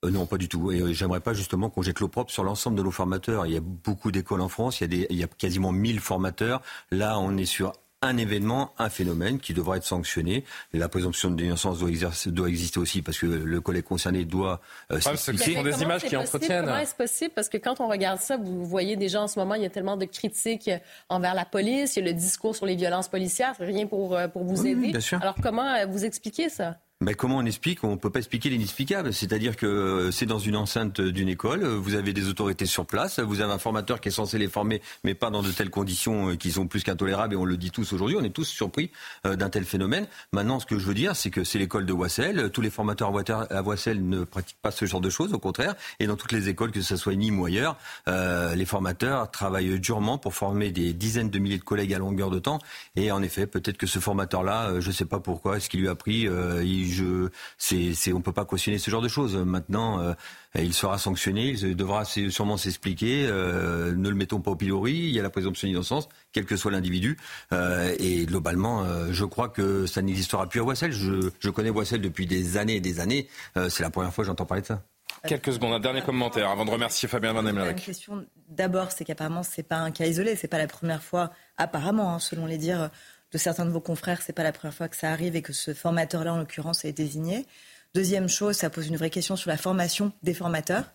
Euh, 0.06 0.12
non, 0.12 0.26
pas 0.26 0.38
du 0.38 0.48
tout. 0.48 0.72
Et 0.72 0.82
euh, 0.82 0.94
j'aimerais 0.94 1.20
pas 1.20 1.34
justement 1.34 1.70
qu'on 1.70 1.82
jette 1.82 2.00
l'eau 2.00 2.08
propre 2.08 2.32
sur 2.32 2.44
l'ensemble 2.44 2.78
de 2.78 2.84
nos 2.84 2.92
formateurs. 2.92 3.46
Il 3.46 3.54
y 3.54 3.58
a 3.58 3.62
beaucoup 3.62 4.12
d'écoles 4.12 4.42
en 4.42 4.50
France, 4.50 4.80
il 4.80 4.84
y, 4.84 4.86
a 4.86 4.88
des, 4.88 5.08
il 5.10 5.18
y 5.18 5.24
a 5.24 5.28
quasiment 5.28 5.72
1000 5.72 6.00
formateurs. 6.00 6.62
Là, 6.92 7.20
on 7.20 7.38
est 7.38 7.46
sur 7.46 7.74
un 8.02 8.18
événement, 8.18 8.72
un 8.78 8.90
phénomène 8.90 9.40
qui 9.40 9.54
devra 9.54 9.78
être 9.78 9.84
sanctionné. 9.84 10.44
La 10.74 10.90
présomption 10.90 11.32
d'innocence 11.32 11.80
doit, 11.80 11.90
doit, 12.28 12.50
exister 12.50 12.80
aussi 12.80 13.02
parce 13.02 13.18
que 13.18 13.26
le 13.26 13.62
collègue 13.62 13.86
concerné 13.86 14.26
doit 14.26 14.62
euh, 14.92 15.00
s'expliquer. 15.00 15.44
Ce 15.44 15.54
sont 15.54 15.64
des 15.64 15.82
images 15.82 16.04
qui 16.04 16.16
entretiennent. 16.16 16.66
Comment 16.66 16.78
est-ce 16.78 16.96
possible? 16.96 17.32
Parce 17.34 17.50
que 17.50 17.58
quand 17.58 17.80
on 17.80 17.88
regarde 17.88 18.20
ça, 18.20 18.38
vous 18.38 18.66
voyez 18.66 18.96
déjà 18.96 19.22
en 19.22 19.28
ce 19.28 19.40
moment, 19.40 19.56
il 19.56 19.64
y 19.64 19.66
a 19.66 19.70
tellement 19.70 19.98
de 19.98 20.06
critiques 20.06 20.70
envers 21.10 21.34
la 21.34 21.46
police, 21.46 21.96
il 21.96 22.06
y 22.06 22.08
a 22.08 22.12
le 22.12 22.18
discours 22.18 22.56
sur 22.56 22.66
les 22.66 22.76
violences 22.76 23.08
policières, 23.08 23.56
rien 23.60 23.88
pour, 23.88 24.18
pour 24.32 24.44
vous 24.44 24.68
aider. 24.68 24.92
bien 24.92 25.00
sûr. 25.00 25.20
Alors 25.22 25.36
comment 25.42 25.74
vous 25.88 26.06
expliquez 26.06 26.50
ça? 26.50 26.78
Mais 27.02 27.14
comment 27.14 27.38
on 27.38 27.46
explique 27.46 27.84
On 27.84 27.92
ne 27.92 27.96
peut 27.98 28.10
pas 28.10 28.20
expliquer 28.20 28.50
l'inexplicable. 28.50 29.14
C'est-à-dire 29.14 29.58
que 29.58 30.12
c'est 30.12 30.26
dans 30.26 30.40
une 30.40 30.56
enceinte 30.56 31.02
d'une 31.02 31.28
école, 31.28 31.66
vous 31.66 31.96
avez 31.96 32.14
des 32.14 32.30
autorités 32.30 32.66
sur 32.66 32.86
place, 32.86 33.20
vous 33.20 33.42
avez 33.42 33.52
un 33.52 33.58
formateur 33.58 34.00
qui 34.00 34.08
est 34.08 34.14
censé 34.14 34.38
les 34.38 34.48
former, 34.48 34.82
mais 35.04 35.14
pas 35.14 35.30
dans 35.30 35.44
de 35.44 35.52
telles 35.52 35.70
conditions 35.70 36.38
qui 36.38 36.52
sont 36.52 36.68
plus 36.68 36.84
qu'intolérables, 36.84 37.34
et 37.34 37.38
on 37.38 37.44
le 37.44 37.58
dit 37.58 37.72
tous 37.72 37.92
aujourd'hui, 37.92 38.16
on 38.18 38.24
est 38.24 38.30
tous 38.30 38.46
surpris 38.46 38.92
d'un 39.26 39.50
tel 39.50 39.66
phénomène. 39.66 40.08
Maintenant, 40.32 40.62
ce 40.62 40.66
que 40.66 40.80
je 40.80 40.86
veux 40.86 40.94
dire, 40.94 41.18
c'est 41.18 41.32
que 41.32 41.44
c'est 41.44 41.60
l'école 41.60 41.86
de 41.86 41.92
Wassel, 41.92 42.50
tous 42.52 42.62
les 42.62 42.70
formateurs 42.70 43.12
à 43.50 43.62
Wassel 43.62 44.08
ne 44.08 44.24
pratiquent 44.24 44.62
pas 44.62 44.72
ce 44.72 44.86
genre 44.86 45.02
de 45.02 45.10
choses, 45.10 45.34
au 45.34 45.40
contraire, 45.40 45.76
et 46.00 46.08
dans 46.08 46.16
toutes 46.16 46.32
les 46.32 46.48
écoles, 46.48 46.72
que 46.72 46.82
ce 46.82 46.96
soit 46.96 47.16
Nîmes 47.16 47.40
ou 47.40 47.46
ailleurs, 47.46 47.78
euh, 48.08 48.56
les 48.56 48.66
formateurs 48.66 49.30
travaillent 49.32 49.82
durement 49.82 50.18
pour 50.18 50.34
former 50.34 50.72
des 50.72 50.94
dizaines 50.94 51.30
de 51.30 51.40
milliers 51.40 51.58
de 51.58 51.64
collègues 51.64 51.94
à 51.94 52.00
longueur 52.00 52.30
de 52.30 52.40
temps, 52.40 52.60
et 52.96 53.12
en 53.12 53.22
effet, 53.22 53.48
peut-être 53.48 53.78
que 53.78 53.88
ce 53.88 54.00
formateur-là, 54.00 54.80
je 54.80 54.88
ne 54.88 54.94
sais 54.94 55.06
pas 55.06 55.20
pourquoi, 55.20 55.58
est-ce 55.58 55.70
qu'il 55.70 55.82
lui 55.82 55.90
a 55.90 55.96
pris, 55.96 56.28
euh, 56.28 56.64
il 56.64 56.85
je, 56.88 57.30
c'est, 57.58 58.14
on 58.14 58.22
peut 58.22 58.32
pas 58.32 58.46
cautionner 58.46 58.78
ce 58.78 58.90
genre 58.90 59.02
de 59.02 59.08
choses. 59.08 59.36
Maintenant, 59.36 60.00
euh, 60.00 60.14
il 60.58 60.74
sera 60.74 60.98
sanctionné, 60.98 61.50
il 61.50 61.76
devra 61.76 62.06
sûrement 62.06 62.58
s'expliquer. 62.58 63.28
Euh, 63.28 63.94
ne 63.96 64.10
le 64.10 64.16
mettons 64.16 64.42
pas 64.42 64.52
au 64.52 64.56
pilori. 64.56 64.94
Il 64.94 65.12
y 65.12 65.20
a 65.20 65.24
la 65.24 65.30
présomption 65.30 65.68
d'innocence, 65.68 66.10
quel 66.32 66.46
que 66.46 66.56
soit 66.56 66.72
l'individu. 66.72 67.18
Euh, 67.54 67.96
et 68.00 68.26
globalement, 68.26 68.86
je 69.12 69.26
crois 69.26 69.50
que 69.50 69.86
ça 69.86 70.02
n'existera 70.02 70.48
plus 70.48 70.60
à 70.60 70.64
Wassel. 70.64 70.92
Je, 70.92 71.30
je 71.40 71.50
connais 71.50 71.70
Wassel 71.70 72.02
depuis 72.02 72.26
des 72.26 72.58
années 72.58 72.76
et 72.76 72.82
des 72.82 73.00
années. 73.00 73.28
c'est 73.70 73.84
la 73.84 73.90
première 73.90 74.14
fois 74.14 74.24
que 74.24 74.28
j'entends 74.28 74.46
parler 74.46 74.62
de 74.62 74.68
ça. 74.68 74.82
Quelques 75.28 75.54
secondes, 75.54 75.74
un 75.74 75.80
dernier 75.80 76.02
commentaire 76.02 76.50
avant 76.50 76.66
de 76.66 76.70
remercier 76.70 77.08
Fabien 77.08 77.34
Van 77.34 77.42
La 77.42 77.74
question 77.74 78.26
d'abord, 78.48 78.92
c'est 78.92 79.06
qu'apparemment, 79.06 79.44
c'est 79.44 79.64
pas 79.64 79.78
un 79.78 79.92
cas 79.92 80.06
isolé, 80.06 80.36
c'est 80.36 80.48
pas 80.48 80.58
la 80.58 80.68
première 80.68 81.02
fois, 81.02 81.32
apparemment, 81.58 82.14
hein, 82.14 82.20
selon 82.20 82.46
les 82.46 82.58
dires 82.58 82.92
de 83.36 83.38
certains 83.38 83.66
de 83.66 83.70
vos 83.70 83.82
confrères, 83.82 84.22
c'est 84.22 84.32
pas 84.32 84.44
la 84.44 84.54
première 84.54 84.74
fois 84.74 84.88
que 84.88 84.96
ça 84.96 85.12
arrive 85.12 85.36
et 85.36 85.42
que 85.42 85.52
ce 85.52 85.74
formateur-là, 85.74 86.34
en 86.34 86.38
l'occurrence, 86.38 86.86
est 86.86 86.94
désigné. 86.94 87.46
Deuxième 87.94 88.30
chose, 88.30 88.56
ça 88.56 88.70
pose 88.70 88.88
une 88.88 88.96
vraie 88.96 89.10
question 89.10 89.36
sur 89.36 89.50
la 89.50 89.58
formation 89.58 90.14
des 90.24 90.34
formateurs 90.34 90.86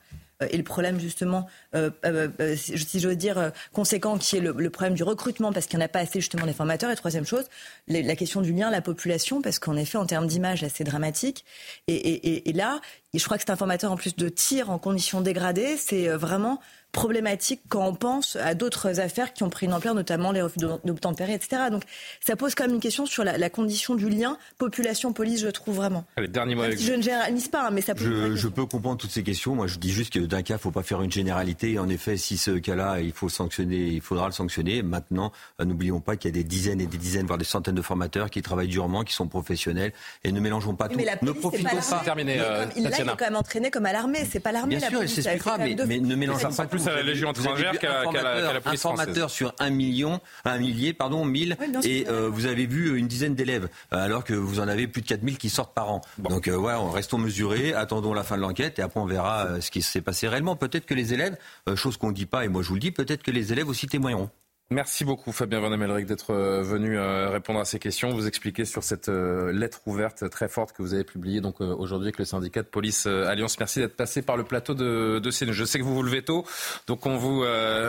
euh, 0.42 0.48
et 0.50 0.56
le 0.56 0.62
problème 0.62 0.98
justement, 0.98 1.46
euh, 1.74 1.90
euh, 2.06 2.56
si 2.56 2.98
j'ose 2.98 3.18
dire, 3.18 3.52
conséquent, 3.74 4.16
qui 4.16 4.38
est 4.38 4.40
le, 4.40 4.70
problème 4.70 4.94
du 4.94 5.02
recrutement, 5.02 5.52
parce 5.52 5.66
qu'il 5.66 5.78
n'y 5.78 5.84
en 5.84 5.86
a 5.86 5.88
pas 5.88 5.98
assez 5.98 6.20
justement 6.20 6.46
des 6.46 6.54
formateurs. 6.54 6.90
Et 6.90 6.96
troisième 6.96 7.26
chose, 7.26 7.44
la 7.88 8.16
question 8.16 8.40
du 8.40 8.54
lien 8.54 8.70
la 8.70 8.80
population, 8.80 9.42
parce 9.42 9.58
qu'en 9.58 9.76
effet, 9.76 9.98
en 9.98 10.06
termes 10.06 10.26
d'image, 10.26 10.64
c'est 10.74 10.84
dramatique. 10.84 11.44
Et, 11.88 11.94
et, 11.94 12.48
et, 12.48 12.52
là, 12.54 12.80
je 13.12 13.22
crois 13.22 13.36
que 13.36 13.42
c'est 13.44 13.52
un 13.52 13.56
formateur 13.56 13.92
en 13.92 13.96
plus 13.96 14.16
de 14.16 14.30
tir 14.30 14.70
en 14.70 14.78
conditions 14.78 15.20
dégradées, 15.20 15.76
c'est 15.76 16.08
vraiment 16.08 16.58
problématique 16.92 17.60
quand 17.68 17.86
on 17.86 17.94
pense 17.94 18.36
à 18.36 18.54
d'autres 18.54 19.00
affaires 19.00 19.32
qui 19.32 19.42
ont 19.42 19.50
pris 19.50 19.66
une 19.66 19.72
ampleur, 19.72 19.94
notamment 19.94 20.32
les 20.32 20.42
refus 20.42 20.58
d'obtempérer, 20.58 21.34
etc. 21.34 21.62
Donc 21.70 21.82
ça 22.20 22.36
pose 22.36 22.54
quand 22.54 22.64
même 22.64 22.74
une 22.74 22.80
question 22.80 23.06
sur 23.06 23.24
la, 23.24 23.38
la 23.38 23.50
condition 23.50 23.94
du 23.94 24.08
lien 24.08 24.38
population-police, 24.58 25.40
je 25.40 25.48
trouve 25.48 25.76
vraiment. 25.76 26.04
Allez, 26.16 26.28
dernier 26.28 26.54
mot 26.54 26.62
avec 26.62 26.78
Je 26.78 26.92
ne 26.92 27.02
généralise 27.02 27.48
pas, 27.48 27.66
hein, 27.66 27.70
mais 27.72 27.80
ça 27.80 27.94
pose 27.94 28.04
je, 28.04 28.36
je 28.36 28.48
peux 28.48 28.66
comprendre 28.66 28.98
toutes 28.98 29.10
ces 29.10 29.22
questions. 29.22 29.54
Moi, 29.54 29.66
je 29.66 29.78
dis 29.78 29.90
juste 29.90 30.12
que 30.12 30.18
d'un 30.18 30.42
cas, 30.42 30.54
il 30.54 30.56
ne 30.56 30.60
faut 30.60 30.70
pas 30.70 30.82
faire 30.82 31.02
une 31.02 31.10
généralité. 31.10 31.78
En 31.78 31.88
effet, 31.88 32.16
si 32.16 32.36
ce 32.36 32.52
cas-là, 32.52 33.00
il 33.00 33.12
faut 33.12 33.28
sanctionner, 33.28 33.76
il 33.76 34.00
faudra 34.00 34.26
le 34.26 34.32
sanctionner. 34.32 34.82
Maintenant, 34.82 35.32
euh, 35.60 35.64
n'oublions 35.64 36.00
pas 36.00 36.16
qu'il 36.16 36.30
y 36.30 36.32
a 36.32 36.42
des 36.42 36.44
dizaines 36.44 36.80
et 36.80 36.86
des 36.86 36.98
dizaines, 36.98 37.26
voire 37.26 37.38
des 37.38 37.44
centaines 37.44 37.74
de 37.74 37.82
formateurs 37.82 38.30
qui 38.30 38.42
travaillent 38.42 38.68
durement, 38.68 39.04
qui 39.04 39.14
sont 39.14 39.28
professionnels, 39.28 39.92
et 40.24 40.32
ne 40.32 40.40
mélangeons 40.40 40.74
pas 40.74 40.88
tout. 40.88 40.96
Mais 40.96 41.04
la 41.04 41.16
police, 41.16 41.34
ne 41.34 41.40
profitons 41.40 41.76
pas. 41.76 41.96
pas. 41.96 42.04
Terminé, 42.04 42.40
euh, 42.40 42.66
il, 42.76 42.82
là, 42.82 42.90
il 42.98 43.02
est 43.02 43.06
quand 43.06 43.20
même 43.20 43.36
entraîné 43.36 43.70
comme 43.70 43.86
à 43.86 43.92
l'armée. 43.92 44.26
C'est 44.30 44.40
pas 44.40 44.52
l'armée. 44.52 44.76
Bien 44.76 44.88
sûr, 44.88 45.02
il 45.02 45.08
s'expliquera, 45.08 45.58
mais, 45.58 45.76
mais, 45.86 46.00
ne 46.00 46.14
mélangeons 46.14 46.52
pas 46.52 46.66
plus 46.80 46.90
à 46.90 46.94
la 46.94 47.02
Légion 47.02 47.30
étrangère 47.30 47.78
qu'à 47.78 48.04
la, 48.12 48.60
police 48.60 48.84
Un 48.84 48.88
formateur 48.88 49.30
sur 49.30 49.54
un 49.58 49.70
million, 49.70 50.20
un 50.44 50.58
millier, 50.58 50.92
pardon, 50.92 51.24
mille, 51.24 51.56
oui, 51.60 51.80
et 51.84 52.08
euh, 52.08 52.28
vous 52.28 52.46
avez 52.46 52.66
vu 52.66 52.96
une 52.98 53.08
dizaine 53.08 53.34
d'élèves, 53.34 53.68
alors 53.90 54.24
que 54.24 54.34
vous 54.34 54.60
en 54.60 54.68
avez 54.68 54.86
plus 54.86 55.02
de 55.02 55.06
4000 55.06 55.38
qui 55.38 55.50
sortent 55.50 55.74
par 55.74 55.90
an. 55.90 56.00
Bon. 56.18 56.30
Donc, 56.30 56.48
euh, 56.48 56.56
ouais, 56.56 56.74
restons 56.92 57.18
mesurés, 57.18 57.74
attendons 57.74 58.14
la 58.14 58.22
fin 58.22 58.36
de 58.36 58.42
l'enquête, 58.42 58.78
et 58.78 58.82
après 58.82 59.00
on 59.00 59.06
verra 59.06 59.46
euh, 59.46 59.60
ce 59.60 59.70
qui 59.70 59.82
s'est 59.82 60.00
passé 60.00 60.28
réellement. 60.28 60.56
Peut-être 60.56 60.86
que 60.86 60.94
les 60.94 61.14
élèves, 61.14 61.36
chose 61.74 61.96
qu'on 61.96 62.08
ne 62.08 62.14
dit 62.14 62.26
pas, 62.26 62.44
et 62.44 62.48
moi 62.48 62.62
je 62.62 62.68
vous 62.68 62.74
le 62.74 62.80
dis, 62.80 62.90
peut-être 62.90 63.22
que 63.22 63.30
les 63.30 63.52
élèves 63.52 63.68
aussi 63.68 63.86
témoigneront. 63.86 64.30
Merci 64.72 65.04
beaucoup 65.04 65.32
Fabien 65.32 65.58
Van 65.58 65.72
Amelric 65.72 66.06
d'être 66.06 66.32
euh, 66.32 66.62
venu 66.62 66.96
euh, 66.96 67.28
répondre 67.28 67.58
à 67.58 67.64
ces 67.64 67.80
questions, 67.80 68.10
vous 68.10 68.28
expliquer 68.28 68.64
sur 68.64 68.84
cette 68.84 69.08
euh, 69.08 69.50
lettre 69.50 69.80
ouverte 69.84 70.30
très 70.30 70.46
forte 70.46 70.70
que 70.72 70.80
vous 70.80 70.94
avez 70.94 71.02
publiée 71.02 71.40
donc 71.40 71.60
aujourd'hui 71.60 72.06
avec 72.06 72.20
le 72.20 72.24
syndicat 72.24 72.62
de 72.62 72.68
police 72.68 73.06
Alliance. 73.06 73.58
Merci 73.58 73.80
d'être 73.80 73.96
passé 73.96 74.22
par 74.22 74.36
le 74.36 74.44
plateau 74.44 74.74
de, 74.74 75.18
de 75.18 75.30
CNews. 75.32 75.52
Je 75.54 75.64
sais 75.64 75.80
que 75.80 75.82
vous 75.82 75.96
vous 75.96 76.04
levez 76.04 76.22
tôt, 76.22 76.46
donc 76.86 77.04
on 77.04 77.16
vous 77.16 77.44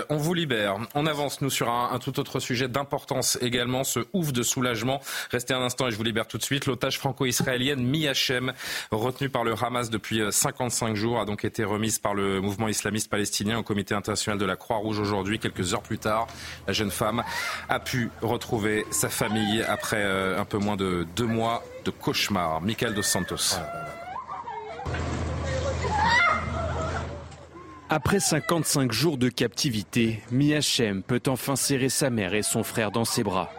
on 0.09 0.17
vous 0.17 0.33
libère. 0.33 0.77
On 0.95 1.05
avance 1.05 1.41
nous 1.41 1.51
sur 1.51 1.69
un, 1.69 1.91
un 1.91 1.99
tout 1.99 2.19
autre 2.19 2.39
sujet 2.39 2.67
d'importance 2.67 3.37
également, 3.41 3.83
ce 3.83 3.99
ouf 4.13 4.33
de 4.33 4.41
soulagement. 4.41 5.01
Restez 5.29 5.53
un 5.53 5.61
instant 5.61 5.87
et 5.87 5.91
je 5.91 5.97
vous 5.97 6.03
libère 6.03 6.25
tout 6.25 6.39
de 6.39 6.43
suite. 6.43 6.65
L'otage 6.65 6.97
franco-israélienne 6.97 7.85
Mi 7.85 8.07
Hachem, 8.07 8.53
retenue 8.89 9.29
par 9.29 9.43
le 9.43 9.53
Hamas 9.53 9.91
depuis 9.91 10.23
55 10.31 10.95
jours, 10.95 11.19
a 11.19 11.25
donc 11.25 11.45
été 11.45 11.63
remise 11.63 11.99
par 11.99 12.15
le 12.15 12.41
mouvement 12.41 12.67
islamiste 12.67 13.11
palestinien 13.11 13.59
au 13.59 13.63
Comité 13.63 13.93
international 13.93 14.39
de 14.39 14.45
la 14.45 14.55
Croix-Rouge 14.55 14.97
aujourd'hui, 14.97 15.37
quelques 15.37 15.75
heures 15.75 15.83
plus 15.83 15.99
tard. 15.99 16.25
La 16.71 16.75
jeune 16.75 16.89
femme 16.89 17.21
a 17.67 17.81
pu 17.81 18.09
retrouver 18.21 18.85
sa 18.91 19.09
famille 19.09 19.61
après 19.61 20.05
euh, 20.05 20.39
un 20.39 20.45
peu 20.45 20.57
moins 20.57 20.77
de 20.77 21.05
deux 21.17 21.25
mois 21.25 21.65
de 21.83 21.91
cauchemar. 21.91 22.61
Michael 22.61 22.93
Dos 22.93 23.01
Santos. 23.01 23.57
Après 27.89 28.21
55 28.21 28.89
jours 28.93 29.17
de 29.17 29.27
captivité, 29.27 30.21
Miachem 30.31 31.03
peut 31.03 31.21
enfin 31.27 31.57
serrer 31.57 31.89
sa 31.89 32.09
mère 32.09 32.33
et 32.33 32.41
son 32.41 32.63
frère 32.63 32.91
dans 32.91 33.03
ses 33.03 33.25
bras. 33.25 33.51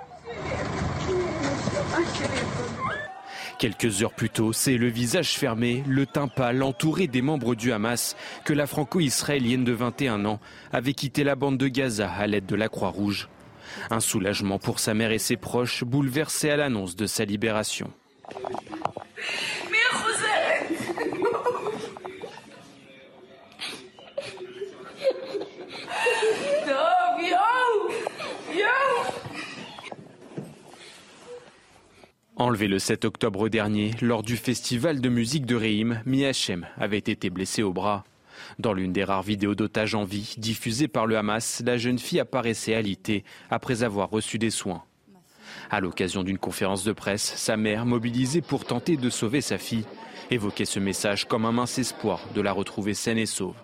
Quelques 3.63 4.03
heures 4.03 4.13
plus 4.13 4.29
tôt, 4.29 4.53
c'est 4.53 4.77
le 4.77 4.89
visage 4.89 5.39
fermé, 5.39 5.85
le 5.87 6.05
teint 6.05 6.27
pâle, 6.27 6.65
entouré 6.65 7.07
des 7.07 7.23
membres 7.23 7.55
du 7.55 7.73
Hamas, 7.73 8.17
que 8.45 8.53
la 8.53 8.67
franco-israélienne 8.67 9.63
de 9.63 9.71
21 9.71 10.25
ans 10.25 10.41
avait 10.73 10.95
quitté 10.95 11.23
la 11.23 11.37
bande 11.37 11.59
de 11.59 11.69
Gaza 11.69 12.11
à 12.11 12.27
l'aide 12.27 12.47
de 12.47 12.57
la 12.57 12.69
Croix-Rouge. 12.69 13.29
Un 13.89 14.01
soulagement 14.01 14.59
pour 14.59 14.81
sa 14.81 14.95
mère 14.95 15.13
et 15.13 15.21
ses 15.21 15.37
proches, 15.37 15.85
bouleversés 15.85 16.51
à 16.51 16.57
l'annonce 16.57 16.97
de 16.97 17.07
sa 17.07 17.25
libération. 17.25 17.93
Enlevé 32.37 32.67
le 32.67 32.79
7 32.79 33.05
octobre 33.05 33.51
dernier, 33.51 33.91
lors 34.01 34.23
du 34.23 34.39
festival 34.39 35.03
de 35.03 35.09
musique 35.11 35.45
de 35.45 35.55
Reim, 35.55 36.01
Miachem 36.07 36.67
avait 36.79 36.97
été 36.97 37.29
blessée 37.29 37.63
au 37.63 37.75
bras. 37.75 38.05
Dans 38.59 38.73
l'une 38.73 38.93
des 38.95 39.05
rares 39.05 39.23
vidéos 39.23 39.55
d'otage 39.55 39.95
en 39.95 40.05
vie 40.05 40.35
diffusées 40.39 40.89
par 40.89 41.07
le 41.07 41.19
Hamas, 41.19 41.63
la 41.65 41.77
jeune 41.77 41.99
fille 41.99 42.21
apparaissait 42.21 42.75
alitée 42.75 43.23
après 43.51 43.83
avoir 43.83 44.09
reçu 44.09 44.39
des 44.39 44.49
soins. 44.49 44.83
À 45.71 45.81
l'occasion 45.81 46.23
d'une 46.23 46.39
conférence 46.39 46.85
de 46.85 46.93
presse, 46.93 47.35
sa 47.37 47.59
mère, 47.59 47.85
mobilisée 47.85 48.41
pour 48.41 48.65
tenter 48.65 48.97
de 48.97 49.11
sauver 49.11 49.43
sa 49.43 49.59
fille, 49.59 49.85
évoquait 50.31 50.65
ce 50.65 50.79
message 50.79 51.29
comme 51.29 51.45
un 51.45 51.53
mince 51.53 51.79
espoir 51.79 52.21
de 52.35 52.41
la 52.41 52.53
retrouver 52.53 52.95
saine 52.95 53.19
et 53.19 53.27
sauve. 53.27 53.57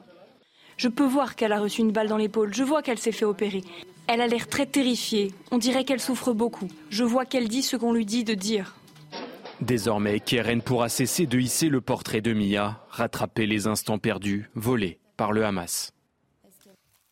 Je 0.79 0.87
peux 0.87 1.05
voir 1.05 1.35
qu'elle 1.35 1.53
a 1.53 1.59
reçu 1.59 1.81
une 1.81 1.91
balle 1.91 2.07
dans 2.07 2.17
l'épaule, 2.17 2.55
je 2.55 2.63
vois 2.63 2.83
qu'elle 2.83 2.99
s'est 2.99 3.11
fait 3.11 3.25
opérer. 3.25 3.65
Elle 4.07 4.21
a 4.21 4.29
l'air 4.29 4.47
très 4.47 4.65
terrifiée, 4.65 5.33
on 5.51 5.59
dirait 5.59 5.85
qu'elle 5.85 6.01
souffre 6.01 6.33
beaucoup. 6.33 6.69
Je 6.89 7.03
vois 7.03 7.27
qu'elle 7.27 7.49
dit 7.49 7.63
ce 7.63 7.77
qu'on 7.77 7.93
lui 7.93 8.07
dit 8.07 8.23
de 8.23 8.35
dire. 8.35 8.77
Désormais, 9.61 10.21
Keren 10.21 10.63
pourra 10.63 10.89
cesser 10.89 11.27
de 11.27 11.41
hisser 11.41 11.69
le 11.69 11.81
portrait 11.81 12.21
de 12.21 12.33
Mia, 12.33 12.87
rattraper 12.91 13.47
les 13.47 13.67
instants 13.67 13.99
perdus, 13.99 14.49
volés 14.55 15.01
par 15.17 15.33
le 15.33 15.45
Hamas 15.45 15.93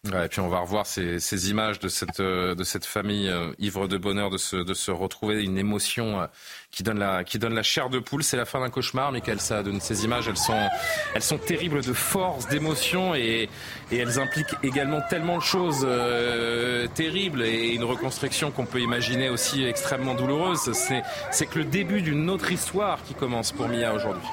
et 0.04 0.28
puis 0.28 0.40
on 0.40 0.48
va 0.48 0.60
revoir 0.60 0.86
ces, 0.86 1.50
images 1.50 1.78
de 1.78 1.88
cette, 1.88 2.20
euh, 2.20 2.54
de 2.54 2.64
cette 2.64 2.84
famille 2.84 3.28
euh, 3.28 3.52
ivre 3.58 3.88
de 3.88 3.96
bonheur 3.96 4.30
de 4.30 4.38
se, 4.38 4.56
de 4.56 4.74
se 4.74 4.90
retrouver, 4.90 5.42
une 5.42 5.58
émotion 5.58 6.20
euh, 6.20 6.26
qui, 6.70 6.82
donne 6.82 6.98
la, 6.98 7.24
qui 7.24 7.38
donne 7.38 7.54
la 7.54 7.62
chair 7.62 7.90
de 7.90 7.98
poule. 7.98 8.22
C'est 8.22 8.36
la 8.36 8.44
fin 8.44 8.60
d'un 8.60 8.70
cauchemar, 8.70 9.10
Michael 9.12 9.40
Ces 9.40 10.04
images, 10.04 10.28
elles 10.28 10.36
sont, 10.36 10.68
elles 11.14 11.22
sont 11.22 11.38
terribles 11.38 11.82
de 11.82 11.92
force, 11.92 12.46
d'émotion 12.48 13.14
et, 13.14 13.48
et 13.90 13.96
elles 13.96 14.18
impliquent 14.18 14.54
également 14.62 15.00
tellement 15.08 15.38
de 15.38 15.42
choses 15.42 15.86
terribles 16.94 17.42
et 17.42 17.74
une 17.74 17.84
reconstruction 17.84 18.50
qu'on 18.50 18.66
peut 18.66 18.80
imaginer 18.80 19.28
aussi 19.28 19.64
extrêmement 19.64 20.14
douloureuse. 20.14 20.72
C'est 21.30 21.46
que 21.46 21.58
le 21.58 21.64
début 21.64 22.02
d'une 22.02 22.30
autre 22.30 22.52
histoire 22.52 23.02
qui 23.02 23.14
commence 23.14 23.52
pour 23.52 23.68
Mia 23.68 23.92
aujourd'hui. 23.92 24.28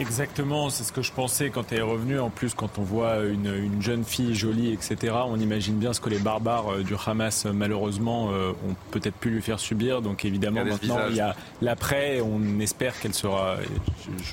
Exactement, 0.00 0.70
c'est 0.70 0.82
ce 0.82 0.92
que 0.92 1.02
je 1.02 1.12
pensais 1.12 1.50
quand 1.50 1.70
elle 1.70 1.78
est 1.78 1.82
revenue. 1.82 2.18
En 2.18 2.30
plus, 2.30 2.54
quand 2.54 2.78
on 2.78 2.82
voit 2.82 3.22
une, 3.24 3.80
jeune 3.80 4.04
fille 4.04 4.34
jolie, 4.34 4.72
etc., 4.72 5.14
on 5.26 5.38
imagine 5.38 5.76
bien 5.76 5.92
ce 5.92 6.00
que 6.00 6.10
les 6.10 6.18
barbares 6.18 6.72
euh, 6.72 6.82
du 6.82 6.94
Hamas, 7.06 7.46
euh, 7.46 7.52
malheureusement, 7.52 8.30
euh, 8.32 8.50
ont 8.68 8.74
peut-être 8.90 9.14
pu 9.14 9.30
lui 9.30 9.40
faire 9.40 9.60
subir. 9.60 10.02
Donc 10.02 10.24
évidemment, 10.24 10.64
maintenant, 10.64 10.98
il 11.10 11.16
y 11.16 11.20
a 11.20 11.36
l'après. 11.62 12.20
On 12.20 12.58
espère 12.58 12.98
qu'elle 12.98 13.14
sera, 13.14 13.56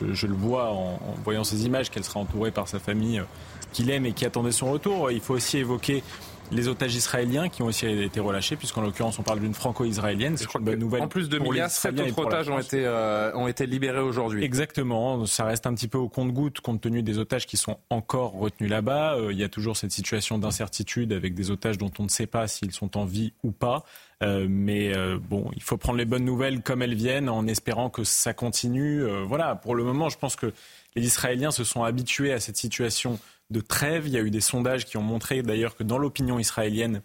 je, 0.02 0.28
le 0.28 0.34
vois 0.34 0.72
en, 0.72 0.96
en, 0.96 1.16
voyant 1.24 1.44
ces 1.44 1.66
images, 1.66 1.92
qu'elle 1.92 2.04
sera 2.04 2.20
entourée 2.20 2.52
par 2.52 2.68
sa 2.68 2.80
famille 2.80 3.22
qu'il 3.72 3.90
aime 3.90 4.06
et 4.06 4.14
qui 4.14 4.26
attendait 4.26 4.52
son 4.52 4.72
retour. 4.72 5.12
Il 5.12 5.22
faut 5.22 5.36
aussi 5.36 5.60
évoquer 5.60 6.04
les 6.52 6.68
otages 6.68 6.96
israéliens 6.96 7.50
qui 7.50 7.62
ont 7.62 7.68
aussi 7.68 7.86
été 7.88 8.20
relâchés, 8.20 8.56
puisqu'en 8.56 8.82
l'occurrence 8.82 9.18
on 9.20 9.24
parle 9.24 9.40
d'une 9.40 9.54
franco-israélienne. 9.54 10.38
C'est 10.38 10.54
une 10.54 10.66
bonne 10.66 10.80
nouvelle. 10.80 11.02
En 11.02 11.08
plus 11.08 11.30
de 11.30 11.40
Mia, 11.40 11.70
sept 11.70 12.00
autres 12.00 12.20
otages 12.20 12.50
ont 12.50 12.60
été, 12.60 12.86
euh, 12.86 13.34
ont 13.36 13.48
été 13.48 13.66
libérés 13.66 14.02
aujourd'hui. 14.02 14.44
Exactement. 14.44 15.26
Ça 15.26 15.46
reste 15.46 15.66
un 15.66 15.74
petit 15.74 15.88
peu 15.88 15.98
au 15.98 16.10
compte-goutte 16.10 16.60
compte 16.60 16.82
tenu 16.82 17.04
des 17.04 17.18
otages 17.18 17.48
qui 17.48 17.58
sont 17.58 17.78
encore 17.90 18.34
retenus 18.34 18.70
là-bas. 18.70 19.16
Euh, 19.16 19.32
il 19.32 19.40
y 19.40 19.44
a 19.44 19.50
toujours 19.50 19.78
cette 19.78 19.92
situation 19.92 20.38
d'incertitude 20.38 21.14
avec 21.14 21.34
des 21.34 21.52
otages 21.52 21.78
dont 21.78 21.92
on 22.00 22.04
ne 22.04 22.10
sait 22.10 22.28
pas 22.28 22.48
s'ils 22.48 22.74
sont 22.74 22.98
en 22.98 23.06
vie 23.06 23.34
ou 23.44 23.52
pas. 23.52 23.84
Euh, 24.24 24.46
mais 24.48 24.94
bon, 25.30 25.50
il 25.56 25.64
faut 25.64 25.78
prendre 25.78 25.98
les 25.98 26.06
bonnes 26.06 26.26
nouvelles 26.26 26.62
comme 26.62 26.82
elles 26.82 26.94
viennent 26.94 27.30
en 27.30 27.48
espérant 27.48 27.90
que 27.90 28.04
ça 28.04 28.34
continue. 28.34 29.04
voilà, 29.26 29.56
pour 29.56 29.74
le 29.74 29.84
moment, 29.84 30.10
je 30.10 30.18
pense 30.18 30.36
que 30.36 30.54
les 30.96 31.06
Israéliens 31.06 31.52
se 31.52 31.64
sont 31.64 31.84
habitués 31.84 32.34
à 32.34 32.40
cette 32.40 32.58
situation 32.58 33.20
de 33.52 33.62
trêve. 33.62 34.08
Il 34.08 34.14
y 34.14 34.18
a 34.18 34.22
eu 34.22 34.32
des 34.32 34.42
sondages 34.42 34.86
qui 34.86 34.98
ont 34.98 35.04
montré 35.04 35.44
d'ailleurs 35.44 35.76
que 35.76 35.84
dans 35.84 35.98
l'opinion 35.98 36.40
israélienne, 36.40 37.02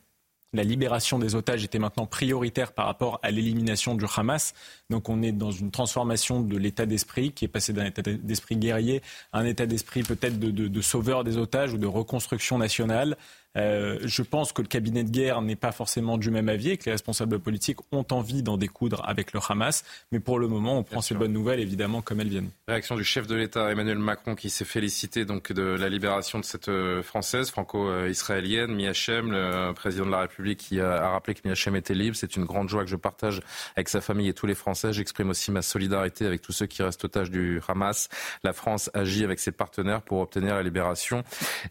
la 0.53 0.63
libération 0.63 1.19
des 1.19 1.35
otages 1.35 1.65
était 1.65 1.79
maintenant 1.79 2.07
prioritaire 2.07 2.73
par 2.73 2.87
rapport 2.87 3.19
à 3.23 3.31
l'élimination 3.31 3.95
du 3.95 4.07
Hamas. 4.17 4.55
Donc 4.91 5.09
on 5.09 5.23
est 5.23 5.33
dans 5.33 5.51
une 5.51 5.71
transformation 5.71 6.41
de 6.41 6.57
l'état 6.57 6.87
d'esprit 6.87 7.33
qui 7.33 7.45
est 7.45 7.49
passé 7.49 7.73
d'un 7.73 7.85
état 7.85 8.03
d'esprit 8.03 8.57
guerrier 8.57 9.03
à 9.33 9.41
un 9.41 9.45
état 9.45 9.67
d'esprit 9.67 10.03
peut-être 10.03 10.39
de, 10.39 10.51
de, 10.51 10.81
sauveur 10.81 11.25
des 11.25 11.37
otages 11.37 11.75
ou 11.75 11.79
de 11.79 11.87
reconstruction 11.87 12.59
nationale. 12.59 13.17
Euh, 13.57 13.99
je 14.03 14.23
pense 14.23 14.53
que 14.53 14.63
le 14.63 14.69
cabinet 14.69 15.05
de 15.05 15.11
guerre 15.11 15.43
n'est 15.43 15.57
pas 15.57 15.73
forcément 15.73 16.19
du 16.19 16.31
même 16.31 16.49
avis 16.49 16.71
et 16.71 16.77
que 16.77 16.85
les 16.87 16.93
responsables 16.93 17.39
politiques 17.39 17.79
ont 17.93 18.05
envie 18.11 18.43
d'en 18.43 18.57
découdre 18.57 19.03
avec 19.07 19.33
le 19.33 19.41
Hamas. 19.49 19.85
Mais 20.13 20.21
pour 20.21 20.39
le 20.39 20.49
moment, 20.49 20.79
on 20.79 20.83
prend 20.83 21.01
ces 21.01 21.15
bonnes 21.15 21.33
nouvelles 21.33 21.61
évidemment 21.61 22.03
comme 22.03 22.21
elles 22.21 22.29
viennent. 22.29 22.51
Réaction 22.69 22.97
du 22.97 23.05
chef 23.05 23.27
de 23.27 23.35
l'État 23.35 23.71
Emmanuel 23.71 23.99
Macron 23.99 24.35
qui 24.35 24.51
s'est 24.51 24.65
félicité 24.65 25.25
donc 25.25 25.53
de 25.53 25.63
la 25.63 25.89
libération 25.89 26.39
de 26.39 26.45
cette 26.45 26.69
euh, 26.69 27.03
française 27.03 27.51
franco-israélienne 27.51 28.75
Miachem, 28.75 29.31
le 29.31 29.73
président 29.73 30.07
de 30.07 30.11
la 30.11 30.21
République 30.21 30.59
qui 30.59 30.81
a 30.81 31.11
rappelé 31.11 31.35
que 31.35 31.47
Miachem 31.47 31.77
était 31.77 31.95
libre. 31.95 32.17
C'est 32.17 32.37
une 32.37 32.45
grande 32.45 32.69
joie 32.69 32.85
que 32.85 32.91
je 32.91 32.97
partage 32.97 33.41
avec 33.77 33.89
sa 33.89 34.01
famille 34.01 34.29
et 34.29 34.35
tous 34.35 34.47
les 34.47 34.55
Français. 34.55 34.93
J'exprime 34.93 35.31
aussi 35.31 35.51
ma 35.51 35.63
solidarité 35.63 36.27
avec 36.27 36.43
tous 36.43 36.53
ceux 36.53 36.67
qui 36.67 36.83
restent 36.83 37.05
otages 37.05 37.31
du 37.31 37.61
Hamas. 37.69 38.09
La 38.45 38.53
France 38.53 38.91
agit 38.95 39.25
avec 39.25 39.39
ses 39.39 39.53
partenaires 39.53 40.03
pour 40.03 40.21
obtenir 40.21 40.55
la 40.55 40.63
libération 40.63 41.23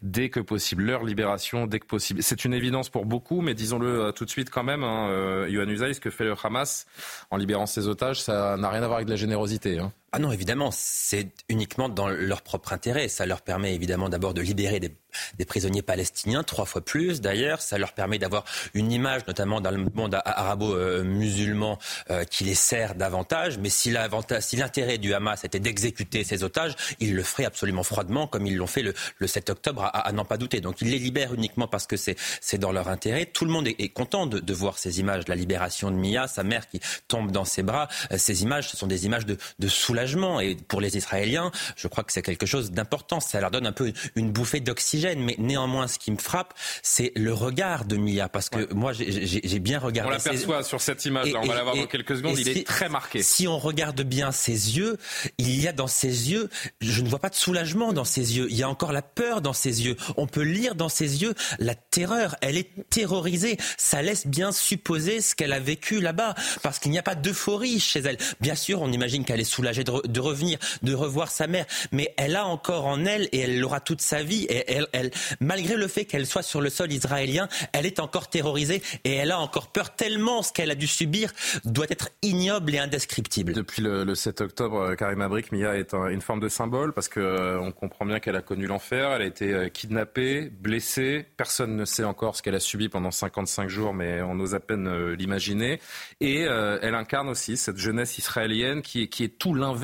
dès 0.02 0.30
que 0.30 0.40
possible. 0.40 0.84
Leur 0.84 1.04
libération 1.04 1.66
C'est 1.98 2.44
une 2.44 2.54
évidence 2.54 2.88
pour 2.88 3.06
beaucoup, 3.06 3.40
mais 3.40 3.54
disons-le 3.54 3.86
euh, 3.86 4.12
tout 4.12 4.24
de 4.24 4.30
suite 4.30 4.50
quand 4.50 4.64
même, 4.64 4.82
hein, 4.84 5.08
euh, 5.10 5.48
Yohann 5.48 5.94
ce 5.94 6.00
que 6.00 6.10
fait 6.10 6.24
le 6.24 6.34
Hamas 6.42 6.86
en 7.30 7.36
libérant 7.36 7.66
ses 7.66 7.88
otages, 7.88 8.20
ça 8.20 8.56
n'a 8.56 8.70
rien 8.70 8.82
à 8.82 8.86
voir 8.86 8.96
avec 8.96 9.06
de 9.06 9.12
la 9.12 9.16
générosité. 9.16 9.78
Hein. 9.78 9.92
Ah 10.16 10.18
non, 10.18 10.32
évidemment, 10.32 10.70
c'est 10.72 11.28
uniquement 11.50 11.90
dans 11.90 12.08
leur 12.08 12.40
propre 12.40 12.72
intérêt. 12.72 13.06
Ça 13.08 13.26
leur 13.26 13.42
permet 13.42 13.74
évidemment 13.74 14.08
d'abord 14.08 14.32
de 14.32 14.40
libérer 14.40 14.80
des, 14.80 15.44
prisonniers 15.44 15.82
palestiniens, 15.82 16.42
trois 16.42 16.64
fois 16.64 16.82
plus 16.82 17.20
d'ailleurs. 17.20 17.60
Ça 17.60 17.76
leur 17.76 17.92
permet 17.92 18.18
d'avoir 18.18 18.46
une 18.72 18.92
image, 18.92 19.26
notamment 19.26 19.60
dans 19.60 19.70
le 19.70 19.76
monde 19.92 20.18
arabo-musulman, 20.24 21.78
euh, 22.10 22.24
qui 22.24 22.44
les 22.44 22.54
sert 22.54 22.94
davantage. 22.94 23.58
Mais 23.58 23.68
si 23.68 23.90
l'intérêt 23.90 24.96
du 24.96 25.12
Hamas 25.12 25.44
était 25.44 25.60
d'exécuter 25.60 26.24
ces 26.24 26.44
otages, 26.44 26.74
ils 26.98 27.14
le 27.14 27.22
feraient 27.22 27.44
absolument 27.44 27.82
froidement, 27.82 28.26
comme 28.26 28.46
ils 28.46 28.56
l'ont 28.56 28.66
fait 28.66 28.82
le, 28.82 29.26
7 29.26 29.50
octobre, 29.50 29.90
à, 29.92 30.10
n'en 30.12 30.24
pas 30.24 30.38
douter. 30.38 30.62
Donc 30.62 30.80
ils 30.80 30.90
les 30.90 30.98
libèrent 30.98 31.34
uniquement 31.34 31.68
parce 31.68 31.86
que 31.86 31.96
c'est 31.98 32.58
dans 32.58 32.72
leur 32.72 32.88
intérêt. 32.88 33.26
Tout 33.26 33.44
le 33.44 33.50
monde 33.50 33.68
est, 33.68 33.92
content 33.92 34.24
de, 34.24 34.54
voir 34.54 34.78
ces 34.78 34.98
images. 34.98 35.24
La 35.28 35.34
libération 35.34 35.90
de 35.90 35.96
Mia, 35.96 36.26
sa 36.26 36.42
mère 36.42 36.70
qui 36.70 36.80
tombe 37.06 37.30
dans 37.32 37.44
ses 37.44 37.62
bras. 37.62 37.88
Euh, 38.12 38.16
ces 38.16 38.42
images, 38.42 38.70
ce 38.70 38.78
sont 38.78 38.86
des 38.86 39.04
images 39.04 39.26
de, 39.26 39.36
de 39.58 39.68
soulagement 39.68 40.05
et 40.40 40.56
pour 40.68 40.80
les 40.80 40.96
Israéliens, 40.96 41.50
je 41.76 41.88
crois 41.88 42.04
que 42.04 42.12
c'est 42.12 42.22
quelque 42.22 42.46
chose 42.46 42.70
d'important. 42.70 43.20
Ça 43.20 43.40
leur 43.40 43.50
donne 43.50 43.66
un 43.66 43.72
peu 43.72 43.92
une 44.14 44.30
bouffée 44.30 44.60
d'oxygène. 44.60 45.20
Mais 45.20 45.36
néanmoins, 45.38 45.88
ce 45.88 45.98
qui 45.98 46.10
me 46.10 46.18
frappe, 46.18 46.54
c'est 46.82 47.12
le 47.16 47.32
regard 47.32 47.84
de 47.84 47.96
Mia. 47.96 48.28
Parce 48.28 48.48
que 48.48 48.72
moi, 48.72 48.92
j'ai 48.92 49.58
bien 49.58 49.78
regardé. 49.78 50.10
On 50.10 50.16
l'aperçoit 50.16 50.62
sur 50.62 50.80
cette 50.80 51.04
image. 51.04 51.32
Là. 51.32 51.40
On 51.42 51.46
va 51.46 51.54
la 51.54 51.62
voir 51.62 51.76
dans 51.76 51.86
quelques 51.86 52.16
secondes. 52.16 52.38
Il 52.38 52.48
est 52.48 52.66
très 52.66 52.88
marqué. 52.88 53.22
Si 53.22 53.48
on 53.48 53.58
regarde 53.58 54.00
bien 54.02 54.32
ses 54.32 54.76
yeux, 54.76 54.96
il 55.38 55.60
y 55.60 55.68
a 55.68 55.72
dans 55.72 55.86
ses 55.86 56.30
yeux, 56.30 56.48
je 56.80 57.02
ne 57.02 57.08
vois 57.08 57.18
pas 57.18 57.30
de 57.30 57.34
soulagement 57.34 57.92
dans 57.92 58.04
ses 58.04 58.36
yeux. 58.36 58.46
Il 58.50 58.56
y 58.56 58.62
a 58.62 58.68
encore 58.68 58.92
la 58.92 59.02
peur 59.02 59.40
dans 59.40 59.52
ses 59.52 59.84
yeux. 59.84 59.96
On 60.16 60.26
peut 60.26 60.42
lire 60.42 60.74
dans 60.74 60.88
ses 60.88 61.22
yeux 61.22 61.34
la 61.58 61.74
terreur. 61.74 62.36
Elle 62.40 62.56
est 62.56 62.70
terrorisée. 62.90 63.56
Ça 63.76 64.02
laisse 64.02 64.26
bien 64.26 64.52
supposer 64.52 65.20
ce 65.20 65.34
qu'elle 65.34 65.52
a 65.52 65.60
vécu 65.60 66.00
là-bas. 66.00 66.34
Parce 66.62 66.78
qu'il 66.78 66.90
n'y 66.90 66.98
a 66.98 67.02
pas 67.02 67.14
d'euphorie 67.14 67.80
chez 67.80 68.00
elle. 68.00 68.18
Bien 68.40 68.54
sûr, 68.54 68.82
on 68.82 68.92
imagine 68.92 69.24
qu'elle 69.24 69.40
est 69.40 69.44
soulagée 69.44 69.84
de, 69.84 69.92
revenir, 70.20 70.58
de 70.82 70.94
revoir 70.94 71.30
sa 71.30 71.46
mère. 71.46 71.66
Mais 71.92 72.14
elle 72.16 72.36
a 72.36 72.46
encore 72.46 72.86
en 72.86 73.04
elle, 73.04 73.28
et 73.32 73.40
elle 73.40 73.60
l'aura 73.60 73.80
toute 73.80 74.00
sa 74.00 74.22
vie, 74.22 74.44
et 74.48 74.64
elle, 74.92 75.10
malgré 75.40 75.76
le 75.76 75.88
fait 75.88 76.04
qu'elle 76.04 76.26
soit 76.26 76.42
sur 76.42 76.60
le 76.60 76.70
sol 76.70 76.92
israélien, 76.92 77.48
elle 77.72 77.86
est 77.86 78.00
encore 78.00 78.28
terrorisée 78.28 78.82
et 79.04 79.14
elle 79.14 79.32
a 79.32 79.38
encore 79.38 79.68
peur 79.68 79.94
tellement 79.94 80.42
ce 80.42 80.52
qu'elle 80.52 80.70
a 80.70 80.74
dû 80.74 80.86
subir 80.86 81.32
doit 81.64 81.86
être 81.88 82.10
ignoble 82.22 82.74
et 82.74 82.78
indescriptible. 82.78 83.52
Depuis 83.52 83.82
le, 83.82 84.14
7 84.14 84.40
octobre, 84.40 84.80
euh, 84.80 84.94
Karim 84.94 85.20
Abrik, 85.20 85.52
Mia 85.52 85.76
est 85.76 85.94
une 85.94 86.20
forme 86.20 86.40
de 86.40 86.48
symbole 86.48 86.92
parce 86.92 87.08
qu'on 87.08 87.20
euh, 87.20 87.70
comprend 87.70 88.06
bien 88.06 88.20
qu'elle 88.20 88.36
a 88.36 88.42
connu 88.42 88.66
l'enfer, 88.66 89.10
elle 89.12 89.22
a 89.22 89.26
été 89.26 89.52
euh, 89.52 89.68
kidnappée, 89.68 90.50
blessée, 90.50 91.26
personne 91.36 91.76
ne 91.76 91.84
sait 91.84 92.04
encore 92.04 92.36
ce 92.36 92.42
qu'elle 92.42 92.54
a 92.54 92.60
subi 92.60 92.88
pendant 92.88 93.10
55 93.10 93.68
jours, 93.68 93.94
mais 93.94 94.22
on 94.22 94.38
ose 94.40 94.54
à 94.54 94.60
peine 94.60 95.12
l'imaginer. 95.12 95.80
Et 96.20 96.42
elle 96.42 96.94
incarne 96.94 97.28
aussi 97.28 97.56
cette 97.56 97.76
jeunesse 97.76 98.18
israélienne 98.18 98.82
qui, 98.82 99.08
qui 99.08 99.24
est 99.24 99.38
tout 99.38 99.54
l'inverse 99.54 99.75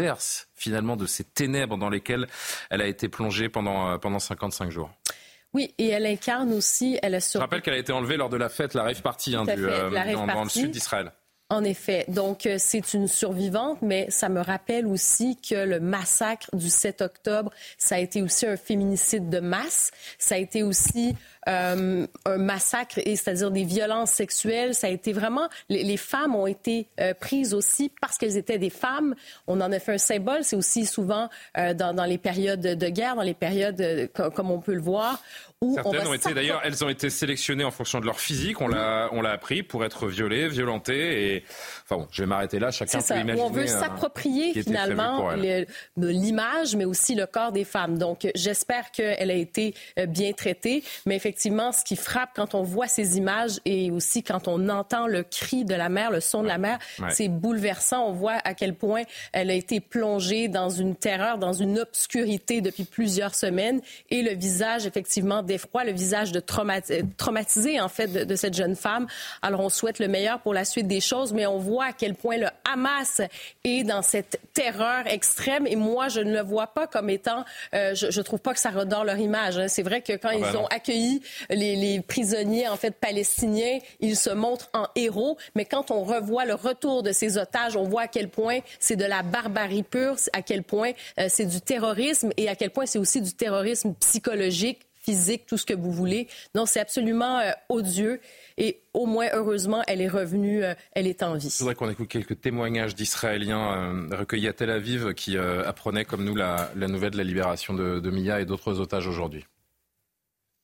finalement 0.55 0.96
de 0.96 1.07
ces 1.07 1.24
ténèbres 1.24 1.76
dans 1.76 1.90
lesquelles 1.90 2.26
elle 2.70 2.81
a 2.81 2.87
été 2.87 3.09
plongée 3.09 3.48
pendant, 3.48 3.92
euh, 3.92 3.98
pendant 3.98 4.18
55 4.18 4.70
jours. 4.70 4.90
Oui, 5.55 5.74
et 5.78 5.88
elle 5.88 6.07
incarne 6.07 6.52
aussi. 6.52 6.98
Elle 7.02 7.14
a 7.14 7.18
Je 7.18 7.38
rappelle 7.38 7.61
qu'elle 7.61 7.74
a 7.74 7.78
été 7.78 7.92
enlevée 7.92 8.16
lors 8.16 8.31
de 8.31 8.37
la 8.37 8.48
fête, 8.48 8.74
la 8.74 8.85
rave 8.85 9.02
party, 9.02 9.37
hein, 9.37 9.44
du, 9.44 9.66
euh, 9.66 9.90
dans, 10.14 10.44
le 10.44 10.48
sud 10.48 10.70
d'Israël. 10.70 11.12
En 11.50 11.64
effet. 11.64 12.07
Donc, 12.09 12.46
euh, 12.46 12.57
c'est 12.59 12.94
une 12.94 13.07
survivante, 13.07 13.83
mais 13.83 14.07
ça 14.09 14.31
me 14.31 14.40
rappelle 14.40 14.87
aussi 14.87 15.37
que 15.37 15.55
le 15.55 15.81
massacre 15.81 16.48
du 16.57 16.71
7 16.71 17.02
octobre, 17.02 17.52
ça 17.77 17.96
a 17.96 17.98
été 17.98 18.23
aussi 18.23 18.46
un 18.46 18.56
féminicide 18.56 19.29
de 19.29 19.40
masse. 19.40 19.90
Ça 20.19 20.37
a 20.37 20.38
été 20.38 20.62
aussi 20.62 21.14
euh, 21.49 22.07
un 22.25 22.38
massacre, 22.38 23.01
c'est-à-dire 23.05 23.51
des 23.51 23.65
violences 23.65 24.11
sexuelles. 24.11 24.75
Ça 24.75 24.87
a 24.87 24.90
été 24.90 25.13
vraiment... 25.13 25.49
Les, 25.69 25.97
femmes 25.97 26.35
ont 26.35 26.47
été 26.47 26.87
euh, 27.01 27.15
prises 27.15 27.55
aussi 27.55 27.90
parce 28.01 28.19
qu'elles 28.19 28.37
étaient 28.37 28.59
des 28.59 28.71
femmes. 28.71 29.15
On 29.47 29.61
en 29.61 29.73
a 29.73 29.79
fait 29.79 29.95
un 29.95 29.99
symbole. 29.99 30.45
C'est 30.45 30.57
aussi 30.57 30.87
souvent 30.87 31.29
euh, 31.59 31.75
dans, 31.75 31.95
dans, 31.95 32.05
les 32.05 32.19
périodes 32.19 32.61
de 32.61 32.88
guerre, 32.88 33.17
dans 33.17 33.23
les 33.23 33.35
périodes, 33.35 34.11
comme 34.35 34.51
on 34.51 34.61
peut 34.61 34.75
le 34.75 34.81
voir, 34.81 35.21
Certaines 35.75 36.07
ont 36.07 36.15
été 36.15 36.35
d'ailleurs, 36.35 36.61
elles 36.65 36.85
ont 36.85 36.88
été 36.88 37.11
sélectionnées 37.11 37.65
en 37.65 37.71
fonction 37.71 38.01
de 38.01 38.07
leur 38.07 38.19
physique. 38.19 38.61
On 38.61 38.69
l'a, 38.69 39.09
on 39.13 39.23
l'a 39.23 39.31
appris 39.31 39.63
pour 39.63 39.85
être 39.85 40.09
violées, 40.09 40.49
violentées. 40.49 41.35
Et 41.35 41.45
enfin 41.85 42.03
bon, 42.03 42.09
je 42.11 42.23
vais 42.23 42.27
m'arrêter 42.27 42.59
là. 42.59 42.71
Chacun 42.71 43.01
peut 43.01 43.15
imaginer. 43.15 43.40
on 43.40 43.51
veut 43.51 43.67
s'approprier 43.67 44.61
finalement 44.63 45.31
l'image, 45.97 46.77
mais 46.77 46.85
aussi 46.85 47.15
le 47.15 47.27
corps 47.27 47.53
des 47.53 47.65
femmes. 47.65 47.99
Donc 47.99 48.29
j'espère 48.35 48.90
qu'elle 48.90 49.31
a 49.31 49.35
été 49.35 49.75
bien 50.09 50.33
traitée. 50.33 50.83
Mais 51.07 51.17
effectivement, 51.17 51.31
ce 51.40 51.85
qui 51.85 51.96
frappe 51.96 52.30
quand 52.35 52.54
on 52.54 52.62
voit 52.62 52.88
ces 52.88 53.18
images 53.18 53.60
et 53.64 53.90
aussi 53.90 54.22
quand 54.22 54.48
on 54.48 54.68
entend 54.68 55.06
le 55.06 55.22
cri 55.22 55.64
de 55.64 55.74
la 55.74 55.88
mère, 55.88 56.10
le 56.10 56.20
son 56.20 56.42
de 56.42 56.48
la 56.48 56.58
mère, 56.58 56.78
c'est 57.10 57.28
bouleversant. 57.28 58.06
On 58.06 58.12
voit 58.12 58.38
à 58.44 58.54
quel 58.54 58.74
point 58.74 59.02
elle 59.33 59.50
a 59.50 59.54
été 59.54 59.80
plongée 59.80 60.48
dans 60.48 60.70
une 60.70 60.96
terreur, 60.96 61.38
dans 61.38 61.52
une 61.52 61.78
obscurité 61.78 62.60
depuis 62.60 62.85
plusieurs 62.85 63.35
semaines, 63.35 63.80
et 64.10 64.22
le 64.22 64.35
visage 64.35 64.87
effectivement 64.87 65.42
d'effroi, 65.42 65.85
le 65.85 65.92
visage 65.92 66.33
de 66.33 66.38
euh, 66.40 67.02
traumatisé 67.16 67.80
en 67.80 67.88
fait 67.88 68.08
de, 68.08 68.37
cette 68.37 68.54
jeune 68.54 68.76
femme. 68.76 69.06
Alors 69.42 69.60
on 69.60 69.68
souhaite 69.68 69.98
le 69.98 70.08
meilleur 70.08 70.40
pour 70.40 70.54
la 70.54 70.64
suite 70.64 70.87
des 70.87 71.00
choses, 71.00 71.33
mais 71.33 71.46
on 71.46 71.58
voit 71.58 71.87
à 71.87 71.92
quel 71.92 72.14
point 72.14 72.37
le 72.37 72.48
Hamas 72.70 73.20
est 73.64 73.85
dans 73.85 74.02
cette 74.02 74.40
terreur 74.54 75.06
extrême. 75.06 75.66
Et 75.66 75.76
moi, 75.76 76.08
je 76.08 76.20
ne 76.20 76.33
le 76.33 76.42
vois 76.42 76.68
pas 76.68 76.87
comme 76.87 77.10
étant. 77.10 77.44
Euh, 77.74 77.94
je, 77.94 78.06
ne 78.06 78.22
trouve 78.22 78.40
pas 78.40 78.54
que 78.54 78.60
ça 78.60 78.70
redore 78.70 79.04
leur 79.04 79.18
image. 79.18 79.58
Hein. 79.58 79.68
C'est 79.68 79.83
vrai 79.83 80.02
que 80.02 80.12
quand 80.12 80.30
ah 80.30 80.35
ils 80.35 80.40
ben 80.42 80.56
ont 80.56 80.66
accueilli 80.66 81.21
les, 81.50 82.00
prisonniers 82.00 82.68
en 82.68 82.77
fait 82.77 82.92
palestiniens, 82.92 83.79
ils 84.00 84.16
se 84.16 84.31
montrent 84.31 84.70
en 84.73 84.87
héros. 84.96 85.37
Mais 85.54 85.64
quand 85.64 85.90
on 85.90 86.02
revoit 86.02 86.44
le 86.44 86.54
retour 86.54 87.02
de 87.02 87.12
ces 87.12 87.38
otages, 87.38 87.77
on 87.77 87.85
voit 87.85 88.02
à 88.02 88.08
quel 88.08 88.29
point 88.29 88.58
c'est 88.81 88.96
de 88.96 89.04
la 89.04 89.23
barbarie 89.23 89.83
pure, 89.83 90.16
à 90.33 90.42
quel 90.42 90.62
point 90.62 90.92
euh, 91.18 91.27
c'est 91.29 91.46
du 91.46 91.60
terrorisme 91.60 92.31
et 92.37 92.48
à 92.48 92.54
quel 92.54 92.70
point 92.70 92.87
c'est 92.87 92.98
aussi 92.98 93.20
du 93.20 93.33
terrorisme 93.33 93.94
psychologique 94.00 94.81
physique, 94.94 95.46
tout 95.46 95.58
ce 95.58 95.66
que 95.66 95.75
vous 95.75 95.90
voulez. 95.90 96.29
Non, 96.54 96.64
c'est 96.64 96.79
absolument 96.79 97.40
euh, 97.40 97.50
odieux. 97.68 98.20
Et 98.56 98.83
au 98.94 99.06
moins, 99.06 99.27
heureusement, 99.33 99.83
elle 99.88 100.00
est 100.00 100.08
revenue, 100.08 100.62
euh, 100.62 100.75
elle 100.92 101.08
est 101.08 101.25
en 101.25 101.35
vie. 101.35 101.50
Je 101.50 101.58
voudrais 101.58 101.75
qu'on 101.75 101.90
écoute 101.90 102.06
quelques 102.06 102.40
témoignages 102.40 102.94
d'Israéliens 102.94 104.06
recueillis 104.12 104.46
à 104.46 104.52
Tel 104.52 104.70
Aviv 104.70 105.12
qui 105.14 105.37
apprenaient, 105.37 106.04
comme 106.04 106.25
nous, 106.25 106.37
la, 106.37 106.70
nouvelle 106.77 107.10
de 107.10 107.16
la 107.16 107.25
libération 107.25 107.75
de, 107.75 107.98
de 107.98 108.10
Mia 108.10 108.40
et 108.40 108.44
d'autres 108.44 108.79
otages 108.79 109.08
aujourd'hui. 109.08 109.44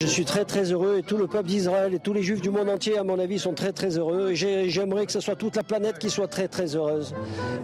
Je 0.01 0.07
suis 0.07 0.25
très 0.25 0.45
très 0.45 0.71
heureux 0.71 0.99
et 0.99 1.03
tout 1.03 1.17
le 1.17 1.27
peuple 1.27 1.49
d'Israël 1.49 1.93
et 1.93 1.99
tous 1.99 2.13
les 2.13 2.23
juifs 2.23 2.41
du 2.41 2.51
monde 2.51 2.69
entier, 2.69 2.97
à 2.99 3.03
mon 3.03 3.19
avis, 3.19 3.41
sont 3.41 3.53
très 3.53 3.73
très 3.73 3.99
heureux. 3.99 4.33
J'aimerais 4.33 5.07
que 5.07 5.11
ce 5.11 5.19
soit 5.19 5.35
toute 5.35 5.57
la 5.57 5.65
planète 5.65 5.99
qui 5.99 6.09
soit 6.09 6.29
très 6.29 6.47
très 6.47 6.77
heureuse. 6.77 7.17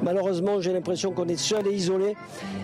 Malheureusement, 0.02 0.60
j'ai 0.60 0.72
l'impression 0.72 1.12
qu'on 1.12 1.28
est 1.28 1.36
seul 1.36 1.68
et 1.68 1.72
isolé 1.72 2.16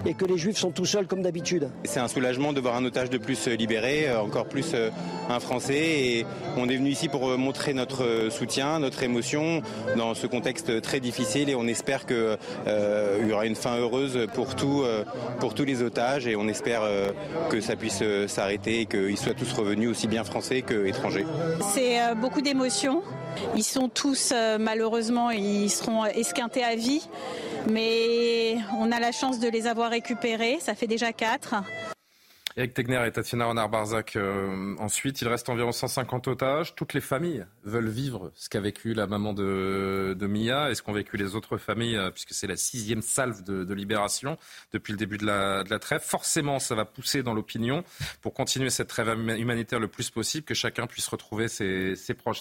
et 0.05 0.14
que 0.14 0.25
les 0.25 0.39
juifs 0.39 0.57
sont 0.57 0.73
tout 0.73 0.87
seuls 0.87 1.07
comme 1.07 1.23
d'habitude. 1.23 1.68
C'est 1.85 2.01
un 2.01 2.09
soulagement 2.09 2.53
de 2.53 2.61
voir 2.61 2.75
un 2.75 2.85
otage 2.85 3.11
de 3.11 3.18
plus 3.18 3.47
libéré, 3.47 4.09
euh, 4.09 4.21
encore 4.21 4.47
plus 4.47 4.73
euh, 4.75 4.91
un 5.29 5.39
Français. 5.39 6.27
On 6.57 6.68
est 6.68 6.77
venu 6.77 6.91
ici 6.91 7.07
pour 7.09 7.29
euh, 7.29 7.37
montrer 7.37 7.73
notre 7.73 8.27
soutien, 8.29 8.81
notre 8.81 9.05
émotion 9.05 9.62
dans 9.97 10.14
ce 10.14 10.27
contexte 10.27 10.83
très 10.83 10.99
difficile 10.99 11.49
et 11.49 11.55
on 11.55 11.68
espère 11.68 12.07
qu'il 12.07 12.37
y 12.66 13.33
aura 13.33 13.47
une 13.47 13.55
fin 13.55 13.77
heureuse 13.77 14.27
pour, 14.35 14.49
pour 15.39 15.55
tous 15.55 15.64
les 15.64 15.83
otages 15.83 16.27
et 16.27 16.35
on 16.35 16.49
espère 16.49 16.83
que 17.51 17.61
ça 17.61 17.77
puisse 17.77 18.03
s'arrêter 18.27 18.81
et 18.81 18.87
qu'ils 18.87 19.16
soient 19.16 19.35
tous 19.35 19.60
revenus 19.61 19.91
aussi 19.91 20.07
bien 20.07 20.25
français 20.25 20.63
qu'étrangers. 20.63 21.27
C'est 21.73 22.01
euh, 22.01 22.15
beaucoup 22.15 22.41
d'émotions. 22.41 23.03
Ils 23.55 23.65
sont 23.65 23.89
tous, 23.89 24.33
euh, 24.33 24.59
malheureusement, 24.59 25.31
ils 25.31 25.71
seront 25.71 26.05
esquintés 26.07 26.65
à 26.65 26.75
vie. 26.75 27.09
Mais 27.71 28.57
on 28.79 28.91
a 28.91 28.99
la 28.99 29.13
chance 29.13 29.39
de 29.39 29.49
les 29.49 29.67
avoir 29.67 29.91
récupérés. 29.91 30.59
Ça 30.61 30.75
fait 30.75 30.87
déjà 30.87 31.13
quatre. 31.13 31.55
Eric 32.57 32.75
Tegner 32.75 33.07
et 33.07 33.13
Tatiana 33.13 33.47
Renard-Barzac. 33.47 34.17
Euh, 34.17 34.75
ensuite, 34.79 35.21
il 35.23 35.29
reste 35.29 35.49
environ 35.49 35.71
150 35.71 36.29
otages. 36.29 36.75
Toutes 36.75 36.95
les 36.95 37.01
familles 37.01 37.47
veulent 37.63 37.89
vivre 37.89 38.33
ce 38.35 38.49
qu'a 38.49 38.61
vécu 38.61 38.93
la 38.93 39.07
maman 39.07 39.33
de, 39.33 40.17
Mia 40.21 40.71
et 40.71 40.75
ce 40.75 40.83
qu'ont 40.83 40.93
vécu 40.93 41.17
les 41.17 41.37
autres 41.37 41.59
familles, 41.59 41.97
euh, 41.97 42.11
puisque 42.11 42.33
c'est 42.33 42.47
la 42.47 42.57
sixième 42.57 43.03
salve 43.03 43.43
de, 43.45 43.75
libération 43.75 44.37
depuis 44.73 44.93
le 44.93 44.99
début 44.99 45.17
de 45.17 45.27
la, 45.27 45.79
trêve. 45.79 46.03
Forcément, 46.03 46.59
ça 46.59 46.75
va 46.75 46.85
pousser 46.85 47.23
dans 47.23 47.35
l'opinion 47.35 47.85
pour 48.21 48.35
continuer 48.35 48.71
cette 48.71 48.89
trêve 48.89 49.09
humanitaire 49.09 49.79
le 49.79 49.89
plus 49.89 50.11
possible, 50.11 50.45
que 50.45 50.55
chacun 50.55 50.87
puisse 50.87 51.07
retrouver 51.07 51.49
ses, 51.49 51.95
ses 51.95 52.15
proches. 52.15 52.41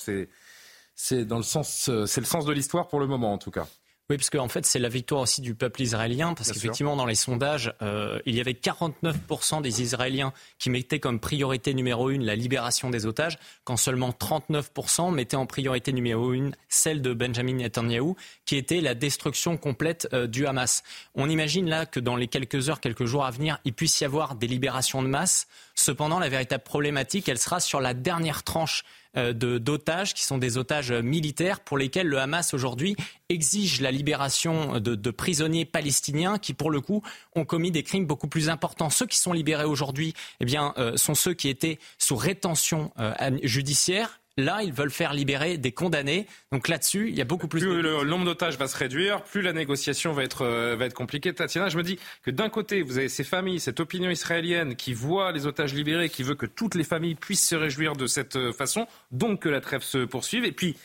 C'est 0.96 1.26
dans 1.26 1.38
le 1.38 1.44
sens, 1.44 1.88
euh, 1.88 2.06
c'est 2.06 2.20
le 2.20 2.28
sens 2.28 2.46
de 2.46 2.52
l'histoire 2.52 2.88
pour 2.88 3.00
le 3.00 3.08
moment, 3.08 3.32
en 3.32 3.38
tout 3.38 3.52
cas. 3.52 3.68
Oui, 4.10 4.18
parce 4.18 4.32
qu'en 4.32 4.48
fait, 4.48 4.66
c'est 4.66 4.80
la 4.80 4.90
victoire 4.90 5.22
aussi 5.22 5.42
du 5.42 5.54
peuple 5.54 5.84
israélien, 5.84 6.34
parce 6.34 6.52
qu'effectivement, 6.52 6.96
dans 6.96 7.06
les 7.06 7.14
sondages, 7.14 7.72
euh, 7.84 8.20
il 8.26 8.34
y 8.34 8.42
avait 8.42 8.54
49% 8.54 9.62
des 9.62 9.84
Israéliens 9.84 10.34
qui 10.58 10.72
mettaient 10.72 11.00
comme 11.00 11.20
priorité 11.20 11.76
numéro 11.76 12.10
une 12.10 12.26
la 12.26 12.36
libération 12.36 12.90
des 12.90 13.06
otages, 13.06 13.38
quand 13.66 13.78
seulement 13.78 14.10
39% 14.10 15.14
mettaient 15.14 15.38
en 15.38 15.46
priorité 15.46 15.94
numéro 15.94 16.34
une 16.34 16.56
celle 16.70 17.04
de 17.04 17.14
Benjamin 17.14 17.54
Netanyahu, 17.54 18.16
qui 18.46 18.56
était 18.56 18.82
la 18.82 18.96
destruction 18.96 19.58
complète 19.58 20.08
euh, 20.14 20.26
du 20.26 20.48
Hamas. 20.48 20.82
On 21.14 21.30
imagine 21.30 21.70
là 21.70 21.86
que 21.86 22.00
dans 22.00 22.16
les 22.16 22.28
quelques 22.28 22.68
heures, 22.68 22.80
quelques 22.80 23.06
jours 23.06 23.26
à 23.26 23.30
venir, 23.30 23.60
il 23.64 23.74
puisse 23.74 24.02
y 24.02 24.06
avoir 24.06 24.34
des 24.34 24.48
libérations 24.48 25.04
de 25.04 25.08
masse. 25.08 25.48
Cependant, 25.80 26.20
la 26.20 26.28
véritable 26.28 26.64
problématique, 26.64 27.30
elle 27.30 27.38
sera 27.38 27.62
sur 27.62 27.80
la 27.80 27.94
dernière 27.94 28.44
tranche 28.44 28.84
euh, 29.16 29.32
d'otages 29.32 30.14
qui 30.14 30.24
sont 30.24 30.38
des 30.38 30.58
otages 30.58 30.92
militaires 30.92 31.62
pour 31.62 31.78
lesquels 31.78 32.06
le 32.06 32.20
Hamas 32.20 32.54
aujourd'hui 32.54 32.98
exige 33.30 33.80
la 33.80 33.90
libération 33.90 34.80
de, 34.80 35.12
prisonniers 35.12 35.64
palestiniens 35.64 36.38
qui, 36.38 36.54
pour 36.54 36.70
le 36.70 36.82
coup, 36.82 37.02
ont 37.34 37.46
commis 37.46 37.72
des 37.72 37.84
crimes 37.84 38.06
beaucoup 38.06 38.28
plus 38.28 38.50
importants. 38.50 38.90
Ceux 38.90 39.06
qui 39.06 39.18
sont 39.18 39.32
libérés 39.32 39.64
aujourd'hui, 39.64 40.14
eh 40.42 40.46
bien, 40.46 40.74
euh, 40.78 40.98
sont 40.98 41.16
ceux 41.16 41.34
qui 41.34 41.48
étaient 41.48 41.80
sous 41.98 42.18
rétention 42.18 42.92
euh, 43.00 43.40
judiciaire 43.44 44.20
Là, 44.40 44.64
ils 44.64 44.74
veulent 44.74 44.92
faire 44.92 45.14
libérer 45.14 45.58
des 45.58 45.72
condamnés. 45.72 46.28
Donc 46.52 46.68
là-dessus, 46.68 47.10
il 47.10 47.16
y 47.16 47.22
a 47.22 47.26
beaucoup 47.26 47.48
plus. 47.48 47.60
Plus 47.60 47.82
le 47.82 48.04
nombre 48.04 48.26
d'otages 48.26 48.58
va 48.58 48.68
se 48.68 48.78
réduire, 48.78 49.22
plus 49.24 49.42
la 49.42 49.54
négociation 49.54 50.14
va 50.14 50.24
être, 50.24 50.44
euh, 50.44 50.76
va 50.78 50.86
être 50.86 50.94
compliquée. 50.94 51.34
Tatiana, 51.34 51.70
je 51.70 51.78
me 51.78 51.84
dis 51.84 52.00
que 52.24 52.32
d'un 52.32 52.50
côté, 52.50 52.82
vous 52.82 52.98
avez 52.98 53.10
ces 53.10 53.24
familles, 53.24 53.60
cette 53.60 53.80
opinion 53.80 54.10
israélienne 54.10 54.76
qui 54.76 54.94
voit 54.94 55.32
les 55.32 55.46
otages 55.46 55.74
libérés, 55.74 56.10
qui 56.10 56.24
veut 56.24 56.36
que 56.36 56.46
toutes 56.46 56.76
les 56.76 56.84
familles 56.84 57.16
puissent 57.16 57.48
se 57.48 57.56
réjouir 57.56 57.96
de 57.96 58.08
cette 58.08 58.36
euh, 58.36 58.54
façon, 58.54 58.88
donc 59.12 59.42
que 59.42 59.50
la 59.50 59.62
trêve 59.62 59.82
se 59.82 60.06
poursuive. 60.06 60.46
Et 60.46 60.52
puis, 60.52 60.76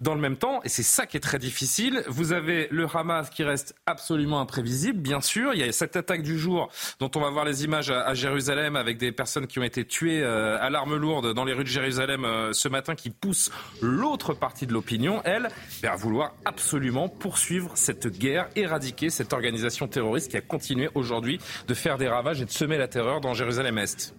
dans 0.00 0.14
le 0.14 0.20
même 0.20 0.36
temps, 0.36 0.60
et 0.62 0.68
c'est 0.68 0.82
ça 0.82 1.06
qui 1.06 1.16
est 1.16 1.20
très 1.20 1.38
difficile, 1.38 2.04
vous 2.06 2.32
avez 2.32 2.68
le 2.70 2.86
Hamas 2.92 3.30
qui 3.30 3.44
reste 3.44 3.74
absolument 3.86 4.40
imprévisible, 4.40 4.98
bien 4.98 5.22
sûr. 5.22 5.54
Il 5.54 5.60
y 5.60 5.62
a 5.62 5.72
cette 5.72 5.96
attaque 5.96 6.22
du 6.22 6.38
jour 6.38 6.70
dont 7.00 7.10
on 7.16 7.20
va 7.20 7.30
voir 7.30 7.46
les 7.46 7.64
images 7.64 7.90
à, 7.90 8.12
Jérusalem 8.12 8.76
avec 8.76 8.98
des 8.98 9.10
personnes 9.10 9.46
qui 9.46 9.58
ont 9.58 9.62
été 9.62 9.86
tuées 9.86 10.22
euh, 10.22 10.58
à 10.60 10.68
l'arme 10.68 10.96
lourde 10.96 11.32
dans 11.32 11.44
les 11.44 11.54
rues 11.54 11.64
de 11.64 11.68
Jérusalem 11.68 12.24
euh, 12.24 12.52
ce 12.52 12.68
matin, 12.68 12.94
qui 12.94 13.08
pousse 13.08 13.50
l'autre 13.80 14.34
partie 14.34 14.66
de 14.66 14.72
l'opinion, 14.74 15.22
elle, 15.24 15.48
à 15.82 15.96
vouloir 15.96 16.34
absolument 16.44 17.08
poursuivre 17.08 17.72
cette 17.74 18.06
guerre, 18.06 18.48
éradiquer 18.54 19.08
cette 19.08 19.32
organisation 19.32 19.88
terroriste 19.88 20.30
qui 20.30 20.36
a 20.36 20.42
continué 20.42 20.90
aujourd'hui 20.94 21.40
de 21.68 21.74
faire 21.74 21.96
des 21.96 22.08
ravages 22.08 22.42
et 22.42 22.44
de 22.44 22.50
semer 22.50 22.76
la 22.76 22.88
terreur 22.88 23.22
dans 23.22 23.32
Jérusalem-Est. 23.32 24.14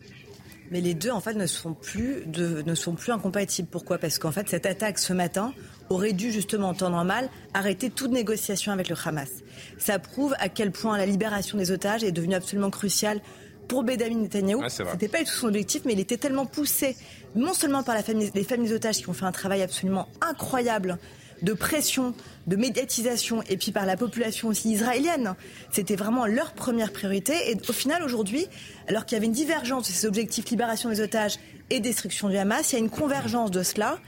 Mais 0.72 0.82
les 0.82 0.94
deux, 0.94 1.12
en 1.12 1.22
fait, 1.22 1.34
ne 1.34 1.46
sont 1.46 1.74
plus, 1.74 2.26
de, 2.26 2.62
ne 2.66 2.76
sont 2.76 2.94
plus 2.94 3.12
incompatibles. 3.12 3.68
Pourquoi? 3.70 3.98
Parce 3.98 4.20
qu'en 4.20 4.32
fait, 4.32 4.50
cette 4.50 4.66
attaque 4.66 5.00
ce 5.00 5.14
matin 5.14 5.54
aurait 5.90 6.14
dû 6.14 6.32
justement, 6.32 6.70
en 6.70 6.74
temps 6.74 6.90
normal, 6.90 7.30
arrêter 7.54 7.90
toute 7.90 8.12
négociation 8.12 8.72
avec 8.72 8.90
le 8.90 8.96
Hamas. 9.06 9.30
Ça 9.78 10.00
prouve 10.00 10.36
à 10.40 10.50
quel 10.50 10.72
point 10.72 10.98
la 10.98 11.06
libération 11.06 11.58
des 11.58 11.72
otages 11.72 12.04
est 12.04 12.12
devenue 12.12 12.36
absolument 12.36 12.70
cruciale 12.70 13.22
pour 13.68 13.84
Benjamin 13.84 14.22
Netanyahu. 14.22 14.70
Ce 14.70 14.84
C'était 14.92 15.08
pas 15.08 15.20
du 15.20 15.26
tout 15.26 15.32
son 15.32 15.48
objectif, 15.48 15.84
mais 15.86 15.94
il 15.94 16.00
était 16.00 16.18
tellement 16.18 16.46
poussé, 16.46 16.96
non 17.36 17.54
seulement 17.54 17.84
par 17.84 17.96
la 17.96 18.04
famille, 18.04 18.32
les 18.34 18.44
familles 18.44 18.74
otages 18.74 18.98
qui 18.98 19.10
ont 19.10 19.14
fait 19.14 19.26
un 19.26 19.32
travail 19.32 19.62
absolument 19.62 20.08
incroyable 20.22 20.98
de 21.42 21.54
pression, 21.54 22.14
de 22.48 22.56
médiatisation, 22.56 23.44
et 23.50 23.58
puis 23.58 23.72
par 23.72 23.86
la 23.86 23.98
population 23.98 24.48
aussi 24.48 24.72
israélienne. 24.72 25.36
C'était 25.72 25.96
vraiment 25.96 26.26
leur 26.26 26.54
première 26.54 26.92
priorité. 26.92 27.34
Et 27.52 27.58
au 27.68 27.74
final, 27.74 28.04
aujourd'hui, 28.04 28.48
alors 28.88 29.06
qu'il 29.06 29.16
y 29.16 29.18
avait 29.18 29.28
une 29.28 29.34
divergence 29.34 29.88
de 29.88 29.94
ces 29.94 30.08
objectifs 30.08 30.50
libération 30.50 30.90
des 30.90 31.02
otages 31.02 31.38
et 31.70 31.80
destruction 31.80 32.30
du 32.30 32.38
Hamas, 32.38 32.72
il 32.72 32.76
y 32.76 32.76
a 32.78 32.80
une 32.80 32.90
convergence 32.90 33.52
de 33.52 33.64
cela. 33.64 34.00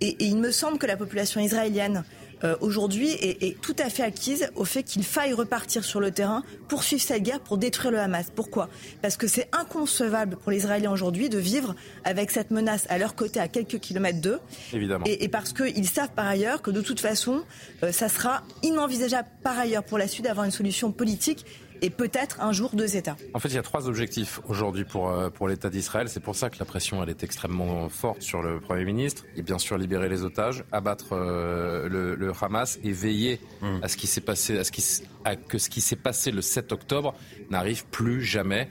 Et, 0.00 0.16
il 0.20 0.36
me 0.36 0.50
semble 0.50 0.78
que 0.78 0.86
la 0.86 0.96
population 0.96 1.40
israélienne 1.40 2.04
euh, 2.44 2.56
aujourd'hui 2.60 3.10
est, 3.20 3.60
tout 3.60 3.76
à 3.78 3.90
fait 3.90 4.02
acquise 4.02 4.50
au 4.54 4.64
fait 4.64 4.82
qu'il 4.82 5.04
faille 5.04 5.32
repartir 5.32 5.84
sur 5.84 6.00
le 6.00 6.10
terrain, 6.10 6.42
poursuivre 6.68 7.02
cette 7.02 7.22
guerre 7.22 7.40
pour 7.40 7.58
détruire 7.58 7.92
le 7.92 7.98
Hamas. 7.98 8.30
Pourquoi? 8.34 8.68
Parce 9.02 9.16
que 9.16 9.26
c'est 9.26 9.48
inconcevable 9.52 10.36
pour 10.36 10.50
les 10.50 10.58
Israéliens 10.58 10.92
aujourd'hui 10.92 11.28
de 11.28 11.38
vivre 11.38 11.74
avec 12.04 12.30
cette 12.30 12.50
menace 12.50 12.86
à 12.88 12.98
leur 12.98 13.14
côté, 13.14 13.40
à 13.40 13.48
quelques 13.48 13.78
kilomètres 13.78 14.20
d'eux. 14.20 14.38
Évidemment. 14.72 15.04
Et, 15.06 15.28
parce 15.28 15.52
qu'ils 15.52 15.88
savent 15.88 16.12
par 16.14 16.26
ailleurs 16.26 16.62
que 16.62 16.70
de 16.70 16.80
toute 16.80 17.00
façon, 17.00 17.42
euh, 17.82 17.92
ça 17.92 18.08
sera 18.08 18.42
inenvisageable 18.62 19.28
par 19.42 19.58
ailleurs 19.58 19.84
pour 19.84 19.98
la 19.98 20.08
suite 20.08 20.24
d'avoir 20.24 20.44
une 20.44 20.50
solution 20.50 20.92
politique 20.92 21.44
et 21.82 21.90
peut-être 21.90 22.40
un 22.40 22.52
jour 22.52 22.70
deux 22.72 22.96
États. 22.96 23.16
En 23.34 23.38
fait, 23.38 23.48
il 23.48 23.54
y 23.54 23.58
a 23.58 23.62
trois 23.62 23.88
objectifs 23.88 24.40
aujourd'hui 24.48 24.84
pour, 24.84 25.10
euh, 25.10 25.30
pour 25.30 25.48
l'État 25.48 25.70
d'Israël. 25.70 26.08
C'est 26.08 26.20
pour 26.20 26.36
ça 26.36 26.50
que 26.50 26.58
la 26.58 26.64
pression 26.64 27.02
elle 27.02 27.10
est 27.10 27.22
extrêmement 27.22 27.88
forte 27.88 28.22
sur 28.22 28.42
le 28.42 28.60
Premier 28.60 28.84
ministre. 28.84 29.24
Et 29.36 29.42
bien 29.42 29.58
sûr, 29.58 29.78
libérer 29.78 30.08
les 30.08 30.22
otages, 30.24 30.64
abattre 30.72 31.08
euh, 31.12 31.88
le, 31.88 32.32
Hamas 32.40 32.78
et 32.82 32.92
veiller 32.92 33.40
hmm. 33.60 33.80
à 33.82 33.88
ce 33.88 33.96
qui 33.96 34.06
s'est 34.06 34.20
passé, 34.20 34.58
à 34.58 34.64
ce 34.64 34.70
qui, 34.70 34.82
à 35.24 35.36
que 35.36 35.58
ce 35.58 35.68
qui 35.68 35.80
s'est 35.80 35.96
passé 35.96 36.30
le 36.30 36.42
7 36.42 36.72
octobre 36.72 37.14
n'arrive 37.50 37.84
plus 37.86 38.22
jamais. 38.22 38.68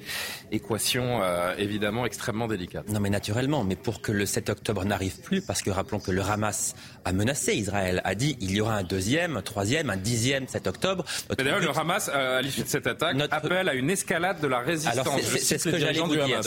Équation 0.51 1.22
euh, 1.22 1.53
évidemment 1.57 2.05
extrêmement 2.05 2.47
délicate. 2.47 2.89
Non, 2.89 2.99
mais 2.99 3.10
naturellement. 3.10 3.64
Mais 3.64 3.76
pour 3.76 4.01
que 4.01 4.12
le 4.12 4.26
7 4.26 4.49
octobre 4.49 4.86
n'arrive 4.86 5.20
plus, 5.22 5.41
parce 5.41 5.62
que 5.62 5.70
rappelons 5.70 5.99
que 5.99 6.12
le 6.12 6.22
Hamas 6.22 6.76
a 7.05 7.14
menacé 7.14 7.53
Israël, 7.53 8.01
a 8.03 8.16
dit 8.16 8.38
il 8.39 8.51
y 8.51 8.62
aura 8.62 8.76
un 8.76 8.84
deuxième, 8.84 9.38
un 9.38 9.41
troisième, 9.41 9.89
un 9.89 9.97
dixième 9.97 10.47
7 10.47 10.68
octobre. 10.68 11.05
D'ailleurs, 11.38 11.60
le 11.60 11.78
Hamas, 11.78 12.10
à 12.10 12.41
l'issue 12.41 12.64
de 12.64 12.68
cette 12.68 12.88
attaque, 12.88 12.99
notre... 13.14 13.34
appelle 13.34 13.70
à 13.70 13.74
une 13.74 13.89
escalade 13.89 14.39
de 14.39 14.47
la 14.47 14.60
résistance. 14.60 15.22
C'est 15.39 15.58
ce 15.58 15.70
que 15.70 15.78
j'allais 15.78 16.00
vous 16.00 16.16
dire. 16.16 16.41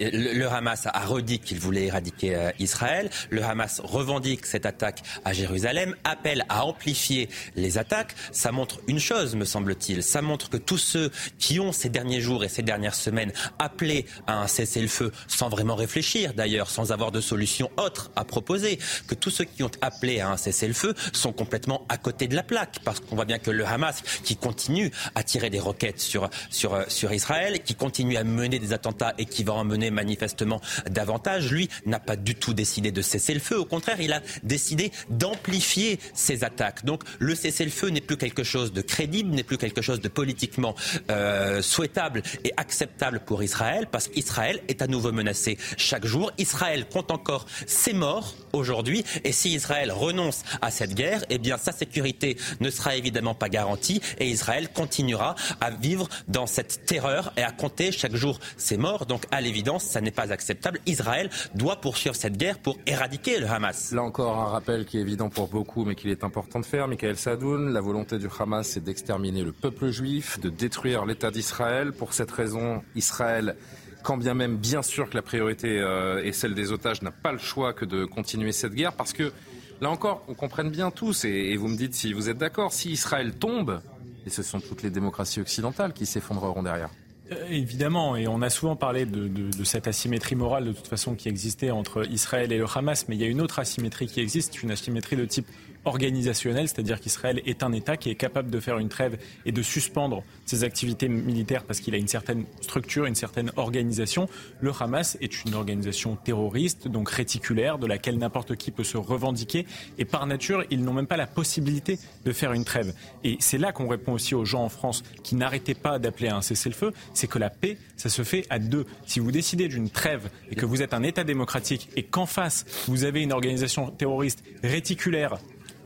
le, 0.00 0.46
Hamas 0.46 0.86
a 0.86 1.00
redit 1.06 1.38
qu'il 1.38 1.58
voulait 1.58 1.86
éradiquer 1.86 2.34
euh, 2.34 2.50
Israël. 2.58 3.10
Le 3.30 3.42
Hamas 3.42 3.80
revendique 3.80 4.46
cette 4.46 4.66
attaque 4.66 5.02
à 5.24 5.32
Jérusalem, 5.32 5.94
appelle 6.04 6.44
à 6.48 6.64
amplifier 6.64 7.28
les 7.56 7.78
attaques. 7.78 8.14
Ça 8.32 8.52
montre 8.52 8.80
une 8.86 8.98
chose, 8.98 9.34
me 9.34 9.44
semble-t-il. 9.44 10.02
Ça 10.02 10.22
montre 10.22 10.50
que 10.50 10.56
tous 10.56 10.78
ceux 10.78 11.10
qui 11.38 11.60
ont 11.60 11.72
ces 11.72 11.88
derniers 11.88 12.20
jours 12.20 12.44
et 12.44 12.48
ces 12.48 12.62
dernières 12.62 12.94
semaines 12.94 13.32
appelé 13.58 14.06
à 14.26 14.42
un 14.42 14.46
cessez-le-feu 14.46 15.12
sans 15.28 15.48
vraiment 15.48 15.74
réfléchir, 15.74 16.34
d'ailleurs, 16.34 16.70
sans 16.70 16.92
avoir 16.92 17.12
de 17.12 17.20
solution 17.20 17.70
autre 17.76 18.10
à 18.16 18.24
proposer, 18.24 18.78
que 19.06 19.14
tous 19.14 19.30
ceux 19.30 19.44
qui 19.44 19.62
ont 19.62 19.70
appelé 19.80 20.20
à 20.20 20.30
un 20.30 20.36
cessez-le-feu 20.36 20.94
sont 21.12 21.32
complètement 21.32 21.86
à 21.88 21.96
côté 21.96 22.28
de 22.28 22.34
la 22.34 22.42
plaque, 22.42 22.80
parce 22.84 23.00
qu'on 23.00 23.16
voit 23.16 23.24
bien 23.24 23.38
que 23.38 23.50
le 23.50 23.66
Hamas, 23.66 24.02
qui 24.24 24.36
continue 24.36 24.90
à 25.14 25.22
tirer 25.22 25.50
des 25.50 25.60
roquettes 25.60 25.91
sur, 26.00 26.28
sur, 26.50 26.84
sur 26.88 27.12
Israël, 27.12 27.62
qui 27.62 27.74
continue 27.74 28.16
à 28.16 28.24
mener 28.24 28.58
des 28.58 28.72
attentats 28.72 29.14
et 29.18 29.24
qui 29.24 29.44
va 29.44 29.54
en 29.54 29.64
mener 29.64 29.90
manifestement 29.90 30.60
davantage, 30.90 31.50
lui 31.50 31.68
n'a 31.86 32.00
pas 32.00 32.16
du 32.16 32.34
tout 32.34 32.54
décidé 32.54 32.92
de 32.92 33.02
cesser 33.02 33.34
le 33.34 33.40
feu. 33.40 33.58
Au 33.58 33.64
contraire, 33.64 34.00
il 34.00 34.12
a 34.12 34.20
décidé 34.42 34.92
d'amplifier 35.10 35.98
ses 36.14 36.44
attaques. 36.44 36.84
Donc 36.84 37.02
le 37.18 37.34
cessez-le-feu 37.34 37.88
n'est 37.88 38.00
plus 38.00 38.16
quelque 38.16 38.44
chose 38.44 38.72
de 38.72 38.82
crédible, 38.82 39.30
n'est 39.30 39.42
plus 39.42 39.58
quelque 39.58 39.82
chose 39.82 40.00
de 40.00 40.08
politiquement 40.08 40.74
euh, 41.10 41.62
souhaitable 41.62 42.22
et 42.44 42.52
acceptable 42.56 43.20
pour 43.20 43.42
Israël, 43.42 43.86
parce 43.90 44.08
qu'Israël 44.08 44.60
est 44.68 44.82
à 44.82 44.86
nouveau 44.86 45.12
menacé 45.12 45.58
chaque 45.76 46.06
jour. 46.06 46.32
Israël 46.38 46.86
compte 46.88 47.10
encore 47.10 47.46
ses 47.66 47.92
morts 47.92 48.34
aujourd'hui, 48.52 49.04
et 49.24 49.32
si 49.32 49.54
Israël 49.54 49.90
renonce 49.90 50.42
à 50.60 50.70
cette 50.70 50.94
guerre, 50.94 51.24
eh 51.30 51.38
bien 51.38 51.56
sa 51.58 51.72
sécurité 51.72 52.36
ne 52.60 52.70
sera 52.70 52.96
évidemment 52.96 53.34
pas 53.34 53.48
garantie, 53.48 54.00
et 54.18 54.28
Israël 54.28 54.68
continuera 54.72 55.34
à 55.60 55.70
vivre 55.82 56.08
dans 56.28 56.46
cette 56.46 56.86
terreur 56.86 57.32
et 57.36 57.42
à 57.42 57.50
compter 57.50 57.92
chaque 57.92 58.14
jour 58.14 58.38
ses 58.56 58.76
morts. 58.76 59.06
Donc, 59.06 59.26
à 59.30 59.40
l'évidence, 59.40 59.84
ça 59.84 60.00
n'est 60.00 60.10
pas 60.10 60.32
acceptable. 60.32 60.80
Israël 60.86 61.28
doit 61.54 61.80
poursuivre 61.80 62.14
cette 62.14 62.36
guerre 62.36 62.58
pour 62.58 62.78
éradiquer 62.86 63.38
le 63.38 63.46
Hamas. 63.46 63.92
Là 63.92 64.02
encore, 64.02 64.38
un 64.38 64.46
rappel 64.46 64.86
qui 64.86 64.98
est 64.98 65.00
évident 65.00 65.28
pour 65.28 65.48
beaucoup, 65.48 65.84
mais 65.84 65.94
qu'il 65.94 66.10
est 66.10 66.24
important 66.24 66.60
de 66.60 66.64
faire. 66.64 66.88
Michael 66.88 67.16
Sadoun, 67.16 67.72
la 67.72 67.80
volonté 67.80 68.18
du 68.18 68.28
Hamas, 68.38 68.68
c'est 68.68 68.82
d'exterminer 68.82 69.42
le 69.42 69.52
peuple 69.52 69.90
juif, 69.90 70.40
de 70.40 70.48
détruire 70.48 71.04
l'État 71.04 71.30
d'Israël. 71.30 71.92
Pour 71.92 72.14
cette 72.14 72.30
raison, 72.30 72.82
Israël 72.94 73.56
quand 74.02 74.16
bien 74.16 74.34
même, 74.34 74.56
bien 74.56 74.82
sûr, 74.82 75.08
que 75.08 75.16
la 75.16 75.22
priorité 75.22 75.78
euh, 75.78 76.24
est 76.24 76.32
celle 76.32 76.54
des 76.54 76.72
otages, 76.72 77.02
n'a 77.02 77.12
pas 77.12 77.32
le 77.32 77.38
choix 77.38 77.72
que 77.72 77.84
de 77.84 78.04
continuer 78.04 78.50
cette 78.52 78.74
guerre, 78.74 78.94
parce 78.94 79.12
que, 79.12 79.32
là 79.80 79.90
encore, 79.90 80.24
on 80.28 80.34
comprenne 80.34 80.70
bien 80.70 80.90
tous, 80.90 81.24
et 81.24 81.56
vous 81.56 81.68
me 81.68 81.76
dites 81.76 81.94
si 81.94 82.12
vous 82.12 82.28
êtes 82.28 82.38
d'accord, 82.38 82.72
si 82.72 82.90
Israël 82.90 83.34
tombe, 83.34 83.80
et 84.26 84.30
ce 84.30 84.42
sont 84.42 84.60
toutes 84.60 84.82
les 84.82 84.90
démocraties 84.90 85.40
occidentales 85.40 85.92
qui 85.92 86.06
s'effondreront 86.06 86.62
derrière. 86.62 86.90
Euh, 87.30 87.46
évidemment, 87.48 88.16
et 88.16 88.26
on 88.28 88.42
a 88.42 88.50
souvent 88.50 88.76
parlé 88.76 89.06
de, 89.06 89.28
de, 89.28 89.64
cette 89.64 89.86
asymétrie 89.86 90.34
morale 90.34 90.64
de 90.64 90.72
toute 90.72 90.88
façon 90.88 91.14
qui 91.14 91.28
existait 91.28 91.70
entre 91.70 92.10
Israël 92.10 92.52
et 92.52 92.58
le 92.58 92.66
Hamas, 92.72 93.06
mais 93.08 93.16
il 93.16 93.20
y 93.20 93.24
a 93.24 93.28
une 93.28 93.40
autre 93.40 93.58
asymétrie 93.58 94.06
qui 94.06 94.20
existe, 94.20 94.62
une 94.62 94.70
asymétrie 94.70 95.16
de 95.16 95.24
type 95.24 95.46
organisationnel, 95.84 96.68
c'est-à-dire 96.68 97.00
qu'Israël 97.00 97.42
est 97.46 97.62
un 97.62 97.72
État 97.72 97.96
qui 97.96 98.10
est 98.10 98.14
capable 98.14 98.50
de 98.50 98.60
faire 98.60 98.78
une 98.78 98.88
trêve 98.88 99.18
et 99.44 99.52
de 99.52 99.62
suspendre 99.62 100.22
ses 100.46 100.64
activités 100.64 101.08
militaires 101.08 101.64
parce 101.64 101.80
qu'il 101.80 101.94
a 101.94 101.98
une 101.98 102.08
certaine 102.08 102.44
structure, 102.60 103.06
une 103.06 103.14
certaine 103.14 103.50
organisation. 103.56 104.28
Le 104.60 104.72
Hamas 104.78 105.16
est 105.20 105.44
une 105.44 105.54
organisation 105.54 106.16
terroriste, 106.16 106.88
donc 106.88 107.10
réticulaire, 107.10 107.78
de 107.78 107.86
laquelle 107.86 108.18
n'importe 108.18 108.56
qui 108.56 108.70
peut 108.70 108.84
se 108.84 108.96
revendiquer. 108.96 109.66
Et 109.98 110.04
par 110.04 110.26
nature, 110.26 110.64
ils 110.70 110.82
n'ont 110.82 110.92
même 110.92 111.06
pas 111.06 111.16
la 111.16 111.26
possibilité 111.26 111.98
de 112.24 112.32
faire 112.32 112.52
une 112.52 112.64
trêve. 112.64 112.94
Et 113.24 113.36
c'est 113.40 113.58
là 113.58 113.72
qu'on 113.72 113.88
répond 113.88 114.12
aussi 114.12 114.34
aux 114.34 114.44
gens 114.44 114.64
en 114.64 114.68
France 114.68 115.02
qui 115.22 115.34
n'arrêtaient 115.34 115.74
pas 115.74 115.98
d'appeler 115.98 116.28
à 116.28 116.36
un 116.36 116.42
cessez-le-feu, 116.42 116.92
c'est 117.14 117.26
que 117.26 117.38
la 117.38 117.50
paix, 117.50 117.78
ça 117.96 118.08
se 118.08 118.22
fait 118.22 118.46
à 118.50 118.58
deux. 118.58 118.86
Si 119.06 119.20
vous 119.20 119.32
décidez 119.32 119.68
d'une 119.68 119.90
trêve 119.90 120.30
et 120.50 120.54
que 120.54 120.66
vous 120.66 120.82
êtes 120.82 120.94
un 120.94 121.02
État 121.02 121.24
démocratique 121.24 121.88
et 121.96 122.02
qu'en 122.02 122.26
face, 122.26 122.64
vous 122.88 123.04
avez 123.04 123.22
une 123.22 123.32
organisation 123.32 123.90
terroriste 123.90 124.42
réticulaire 124.62 125.38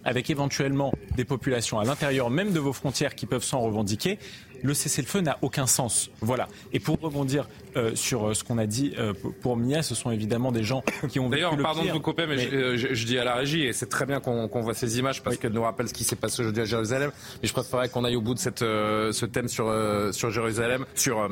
avec 0.07 0.31
éventuellement 0.31 0.95
des 1.17 1.25
populations 1.25 1.79
à 1.79 1.85
l'intérieur 1.85 2.31
même 2.31 2.53
de 2.53 2.61
vos 2.61 2.73
frontières 2.73 3.15
qui 3.15 3.27
peuvent 3.27 3.45
s'en 3.45 3.61
revendiquer, 3.61 4.19
le 4.63 4.73
cessez-le-feu 4.73 5.21
n'a 5.21 5.37
aucun 5.43 5.67
sens. 5.67 6.11
Voilà. 6.21 6.49
Et 6.73 6.81
pour 6.81 6.99
rebondir 7.01 7.49
euh, 7.77 7.95
sur 7.95 8.29
euh, 8.29 8.35
ce 8.35 8.43
qu'on 8.43 8.59
a 8.59 8.67
dit 8.67 8.93
euh, 8.99 9.13
pour 9.41 9.57
Mia, 9.57 9.83
ce 9.83 9.95
sont 9.95 10.11
évidemment 10.11 10.53
des 10.53 10.63
gens 10.63 10.83
qui 11.09 11.21
ont 11.21 11.29
D'ailleurs, 11.29 11.57
pardon 11.59 11.85
de 11.85 11.91
vous 11.91 12.01
couper, 12.01 12.27
mais, 12.27 12.39
Je, 12.77 13.07
dis 13.07 13.19
à 13.19 13.25
la 13.25 13.35
régie, 13.35 13.65
et 13.65 13.73
c'est 13.73 13.89
très 13.89 14.07
bien 14.07 14.21
qu'on 14.21 14.49
voit 14.61 14.75
ces 14.75 14.99
images 14.99 15.23
parce 15.23 15.37
qu'elles 15.37 15.53
nous 15.53 15.63
rappellent 15.63 15.89
ce 15.89 15.95
qui 15.95 16.05
s'est 16.05 16.17
passé 16.17 16.41
aujourd'hui 16.41 16.63
à 16.63 16.65
Jérusalem. 16.65 17.11
Mais 17.43 17.49
je 17.49 17.53
préférerais 17.53 17.89
qu'on 17.89 18.05
aille 18.05 18.17
au 18.17 18.21
bout 18.21 18.35
de 18.35 18.39
cette, 18.39 18.61
ce 18.61 19.27
thème 19.27 19.49
sur, 19.49 19.73
sur 20.13 20.31
Jérusalem, 20.31 20.87
sur 20.95 21.29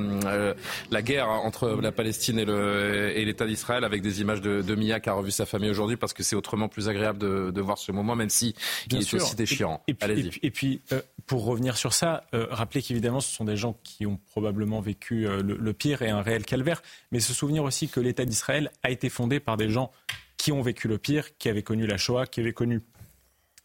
la 0.91 1.03
guerre 1.03 1.29
entre 1.29 1.79
la 1.81 1.93
Palestine 1.93 2.39
et 2.39 3.25
l'État 3.25 3.47
d'Israël, 3.47 3.85
avec 3.85 4.03
des 4.03 4.21
images 4.21 4.41
de, 4.41 4.63
de, 4.63 4.75
Mia 4.75 5.01
qui 5.01 5.09
a 5.09 5.15
revu 5.15 5.31
sa 5.31 5.47
famille 5.47 5.71
aujourd'hui, 5.71 5.97
parce 5.97 6.13
que 6.13 6.23
c'est 6.23 6.37
autrement 6.37 6.69
plus 6.69 6.89
agréable 6.89 7.19
de, 7.19 7.51
de, 7.51 7.61
voir 7.61 7.79
ce 7.79 7.93
moment, 7.93 8.15
même 8.17 8.31
si 8.31 8.55
il 8.91 8.99
est 8.99 9.15
aussi 9.15 9.37
déchirant. 9.37 9.83
Et, 9.89 9.95
puis, 9.95 10.31
et 10.43 10.51
puis, 10.51 10.83
pour 11.27 11.45
revenir 11.45 11.77
sur 11.77 11.93
ça, 11.93 12.25
rappelez 12.33 12.83
qu'évidemment, 12.83 13.21
ce 13.21 13.35
sont 13.35 13.45
des 13.45 13.57
gens 13.57 13.77
qui 13.83 14.07
ont 14.07 14.19
probablement 14.31 14.81
vécu 14.81 15.27
euh, 15.27 15.43
le, 15.43 15.73
pire 15.73 16.03
et 16.03 16.11
un 16.11 16.23
réel 16.23 16.34
calvaire, 16.43 16.83
mais 17.13 17.21
se 17.21 17.33
souvenir 17.33 17.63
aussi 17.63 17.89
que 17.89 18.01
l'État 18.01 18.25
d'Israël 18.25 18.71
a 18.83 18.91
été 18.91 19.09
fondé 19.09 19.39
par 19.39 19.57
des 19.57 19.71
gens 19.71 19.93
qui 20.37 20.53
ont 20.53 20.63
vécu 20.63 20.89
le 20.89 20.99
pire, 20.99 21.37
qui 21.39 21.49
avaient 21.49 21.63
connu 21.63 21.87
la 21.87 21.97
Shoah, 21.97 22.27
qui 22.27 22.41
avaient 22.41 22.53
connu 22.53 22.83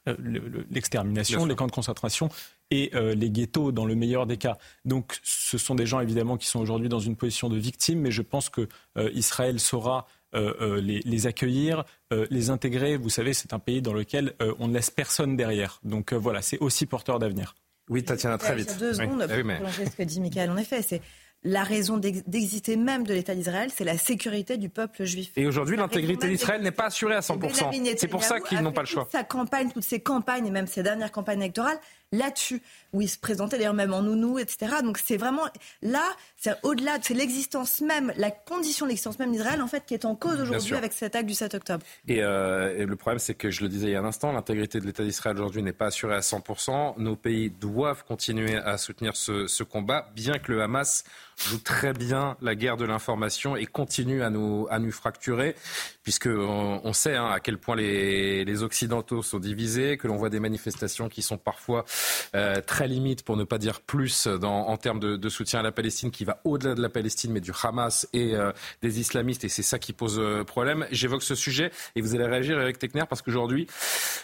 euh, 0.07 0.15
l'extermination, 0.69 1.45
les 1.45 1.55
camps 1.55 1.67
de 1.67 1.71
concentration 1.71 2.29
et 2.71 2.91
euh, 2.93 3.15
les 3.15 3.31
ghettos 3.31 3.71
dans 3.71 3.85
le 3.85 3.95
meilleur 3.95 4.27
des 4.27 4.37
cas. 4.37 4.57
Donc 4.85 5.17
ce 5.23 5.57
sont 5.57 5.73
des 5.73 5.87
gens 5.87 5.99
évidemment 5.99 6.37
qui 6.37 6.47
sont 6.47 6.59
aujourd'hui 6.59 6.89
dans 6.89 6.99
une 6.99 7.15
position 7.15 7.49
de 7.49 7.57
victime, 7.57 8.01
mais 8.01 8.11
je 8.11 8.21
pense 8.21 8.49
que 8.49 8.67
Israël 9.13 9.59
saura 9.59 10.05
les, 10.33 11.27
accueillir, 11.27 11.83
les 12.11 12.51
intégrer. 12.51 12.97
Vous 12.97 13.09
savez, 13.09 13.33
c'est 13.33 13.53
un 13.53 13.59
pays 13.59 13.81
dans 13.81 13.93
lequel 13.93 14.35
on 14.59 14.67
ne 14.67 14.73
laisse 14.73 14.91
personne 14.91 15.35
derrière. 15.35 15.79
Donc 15.83 16.13
voilà, 16.13 16.43
c'est 16.43 16.59
aussi 16.59 16.85
porteur 16.85 17.17
d'avenir. 17.17 17.55
Oui, 17.89 18.03
Tatiana, 18.03 18.37
très 18.37 18.55
vite. 18.55 18.77
deux 18.79 18.93
secondes 18.93 19.25
pour 19.27 19.27
prolonger 19.27 19.85
ce 19.85 19.95
que 19.95 20.03
dit 20.03 20.21
Michael. 20.21 20.51
En 20.51 20.57
effet, 20.57 20.81
c'est 20.81 21.01
la 21.43 21.63
raison 21.63 21.97
d'exister 21.97 22.75
même 22.75 23.05
de 23.05 23.13
l'État 23.13 23.33
d'Israël, 23.33 23.69
c'est 23.73 23.85
la 23.85 23.97
sécurité 23.97 24.57
du 24.57 24.69
peuple 24.69 25.05
juif. 25.05 25.31
Et 25.37 25.47
aujourd'hui, 25.47 25.77
l'intégrité 25.77 26.27
d'Israël 26.27 26.61
n'est 26.61 26.71
pas 26.71 26.85
assurée 26.85 27.15
à 27.15 27.21
100%. 27.21 27.95
C'est 27.97 28.07
pour 28.07 28.23
ça 28.23 28.39
qu'ils 28.39 28.61
n'ont 28.61 28.73
pas 28.73 28.81
le 28.81 28.87
choix. 28.87 29.07
sa 29.11 29.23
campagne, 29.23 29.71
toutes 29.71 29.83
ses 29.83 30.01
campagnes 30.01 30.47
et 30.47 30.51
même 30.51 30.67
ses 30.67 30.83
dernières 30.83 31.11
campagnes 31.11 31.41
électorales, 31.41 31.79
là-dessus, 32.11 32.61
où 32.93 33.01
il 33.01 33.09
se 33.09 33.17
présentait 33.17 33.57
d'ailleurs 33.57 33.73
même 33.73 33.93
en 33.93 34.01
nounou, 34.01 34.39
etc. 34.39 34.77
Donc 34.83 34.97
c'est 34.97 35.17
vraiment 35.17 35.43
là, 35.81 36.03
c'est 36.37 36.55
au-delà, 36.63 36.97
c'est 37.01 37.13
l'existence 37.13 37.81
même, 37.81 38.11
la 38.17 38.31
condition 38.31 38.85
de 38.85 38.89
l'existence 38.89 39.19
même 39.19 39.31
d'Israël 39.31 39.61
en 39.61 39.67
fait 39.67 39.85
qui 39.85 39.93
est 39.93 40.05
en 40.05 40.15
cause 40.15 40.41
aujourd'hui 40.41 40.75
avec 40.75 40.93
cette 40.93 41.15
attaque 41.15 41.25
du 41.25 41.33
7 41.33 41.55
octobre. 41.55 41.85
Euh, 42.09 42.75
et, 42.77 42.85
le 42.85 42.95
problème, 42.95 43.19
c'est 43.19 43.35
que 43.35 43.51
je 43.51 43.61
le 43.61 43.69
disais 43.69 43.87
il 43.87 43.91
y 43.91 43.95
a 43.95 43.99
un 43.99 44.05
instant, 44.05 44.31
l'intégrité 44.31 44.79
de 44.79 44.85
l'État 44.85 45.03
d'Israël 45.03 45.37
aujourd'hui 45.37 45.61
n'est 45.61 45.73
pas 45.73 45.87
assurée 45.87 46.15
à 46.15 46.21
100%. 46.21 46.95
Nos 46.97 47.15
pays 47.15 47.49
doivent 47.49 48.03
continuer 48.05 48.57
à 48.57 48.77
soutenir 48.77 49.15
ce, 49.15 49.47
ce 49.47 49.63
combat, 49.63 50.09
bien 50.15 50.39
que 50.39 50.51
le 50.51 50.61
Hamas 50.61 51.03
joue 51.37 51.59
très 51.59 51.93
bien 51.93 52.37
la 52.41 52.55
guerre 52.55 52.77
de 52.77 52.85
l'information 52.85 53.55
et 53.55 53.65
continue 53.65 54.23
à 54.23 54.29
nous, 54.29 54.67
à 54.69 54.79
nous 54.79 54.91
fracturer, 54.91 55.55
puisque 56.09 56.25
on, 56.25 56.91
sait 56.91 57.15
hein, 57.15 57.27
à 57.27 57.39
quel 57.39 57.59
point 57.59 57.75
les, 57.75 58.63
Occidentaux 58.63 59.21
sont 59.21 59.37
divisés, 59.37 59.95
que 59.95 60.07
l'on 60.07 60.15
voit 60.15 60.31
des 60.31 60.39
manifestations 60.39 61.07
qui 61.07 61.21
sont 61.21 61.37
parfois 61.37 61.85
euh, 62.35 62.61
très 62.65 62.87
limites, 62.87 63.21
pour 63.21 63.37
ne 63.37 63.43
pas 63.43 63.59
dire 63.59 63.79
plus, 63.79 64.25
dans, 64.25 64.69
en 64.69 64.75
termes 64.75 64.99
de, 64.99 65.29
soutien 65.29 65.59
à 65.59 65.61
la 65.61 65.71
Palestine, 65.71 66.09
qui 66.09 66.25
va 66.25 66.41
au-delà 66.45 66.73
de 66.73 66.81
la 66.81 66.89
Palestine, 66.89 67.31
mais 67.31 67.41
du 67.41 67.51
Hamas 67.61 68.07
et 68.11 68.33
euh, 68.33 68.51
des 68.81 68.99
islamistes, 68.99 69.43
et 69.43 69.49
c'est 69.49 69.61
ça 69.61 69.77
qui 69.77 69.93
pose 69.93 70.17
euh, 70.17 70.43
problème. 70.43 70.87
J'évoque 70.89 71.21
ce 71.21 71.35
sujet 71.35 71.69
et 71.95 72.01
vous 72.01 72.15
allez 72.15 72.25
réagir 72.25 72.57
avec 72.57 72.79
Techner 72.79 73.03
parce 73.07 73.21
qu'aujourd'hui, 73.21 73.67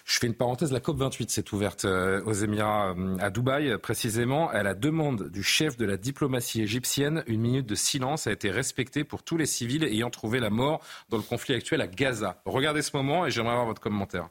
je 0.05 0.17
fais 0.17 0.25
une 0.25 0.33
parenthèse, 0.33 0.71
la 0.71 0.79
COP28 0.79 1.29
s'est 1.29 1.53
ouverte 1.53 1.85
aux 1.85 2.33
Émirats, 2.33 2.95
à 3.19 3.29
Dubaï 3.29 3.77
précisément. 3.77 4.49
À 4.49 4.63
la 4.63 4.73
demande 4.73 5.29
du 5.29 5.43
chef 5.43 5.77
de 5.77 5.85
la 5.85 5.97
diplomatie 5.97 6.63
égyptienne, 6.63 7.23
une 7.27 7.41
minute 7.41 7.67
de 7.67 7.75
silence 7.75 8.25
a 8.25 8.31
été 8.31 8.49
respectée 8.49 9.03
pour 9.03 9.21
tous 9.21 9.37
les 9.37 9.45
civils 9.45 9.83
ayant 9.83 10.09
trouvé 10.09 10.39
la 10.39 10.49
mort 10.49 10.81
dans 11.09 11.17
le 11.17 11.23
conflit 11.23 11.53
actuel 11.53 11.74
à 11.81 11.87
Gaza. 11.87 12.41
Regardez 12.45 12.81
ce 12.81 12.95
moment 12.95 13.25
et 13.25 13.31
j'aimerais 13.31 13.51
avoir 13.51 13.67
votre 13.67 13.81
commentaire. 13.81 14.29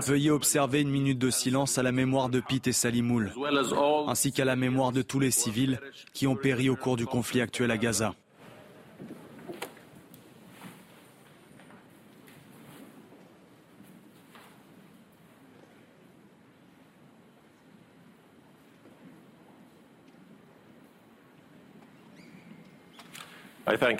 Veuillez 0.00 0.30
observer 0.30 0.80
une 0.80 0.90
minute 0.90 1.18
de 1.18 1.30
silence 1.30 1.78
à 1.78 1.82
la 1.82 1.92
mémoire 1.92 2.28
de 2.28 2.40
Pete 2.40 2.66
et 2.66 2.72
Salimoul, 2.72 3.32
ainsi 4.08 4.32
qu'à 4.32 4.44
la 4.44 4.56
mémoire 4.56 4.90
de 4.90 5.02
tous 5.02 5.20
les 5.20 5.30
civils 5.30 5.80
qui 6.12 6.26
ont 6.26 6.34
péri 6.34 6.68
au 6.68 6.76
cours 6.76 6.96
du 6.96 7.06
conflit 7.06 7.40
actuel 7.40 7.70
à 7.70 7.78
Gaza. 7.78 8.14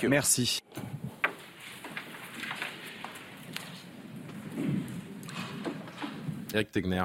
Merci. 0.09 0.61
Eric 6.55 6.73
Tegner. 6.73 7.05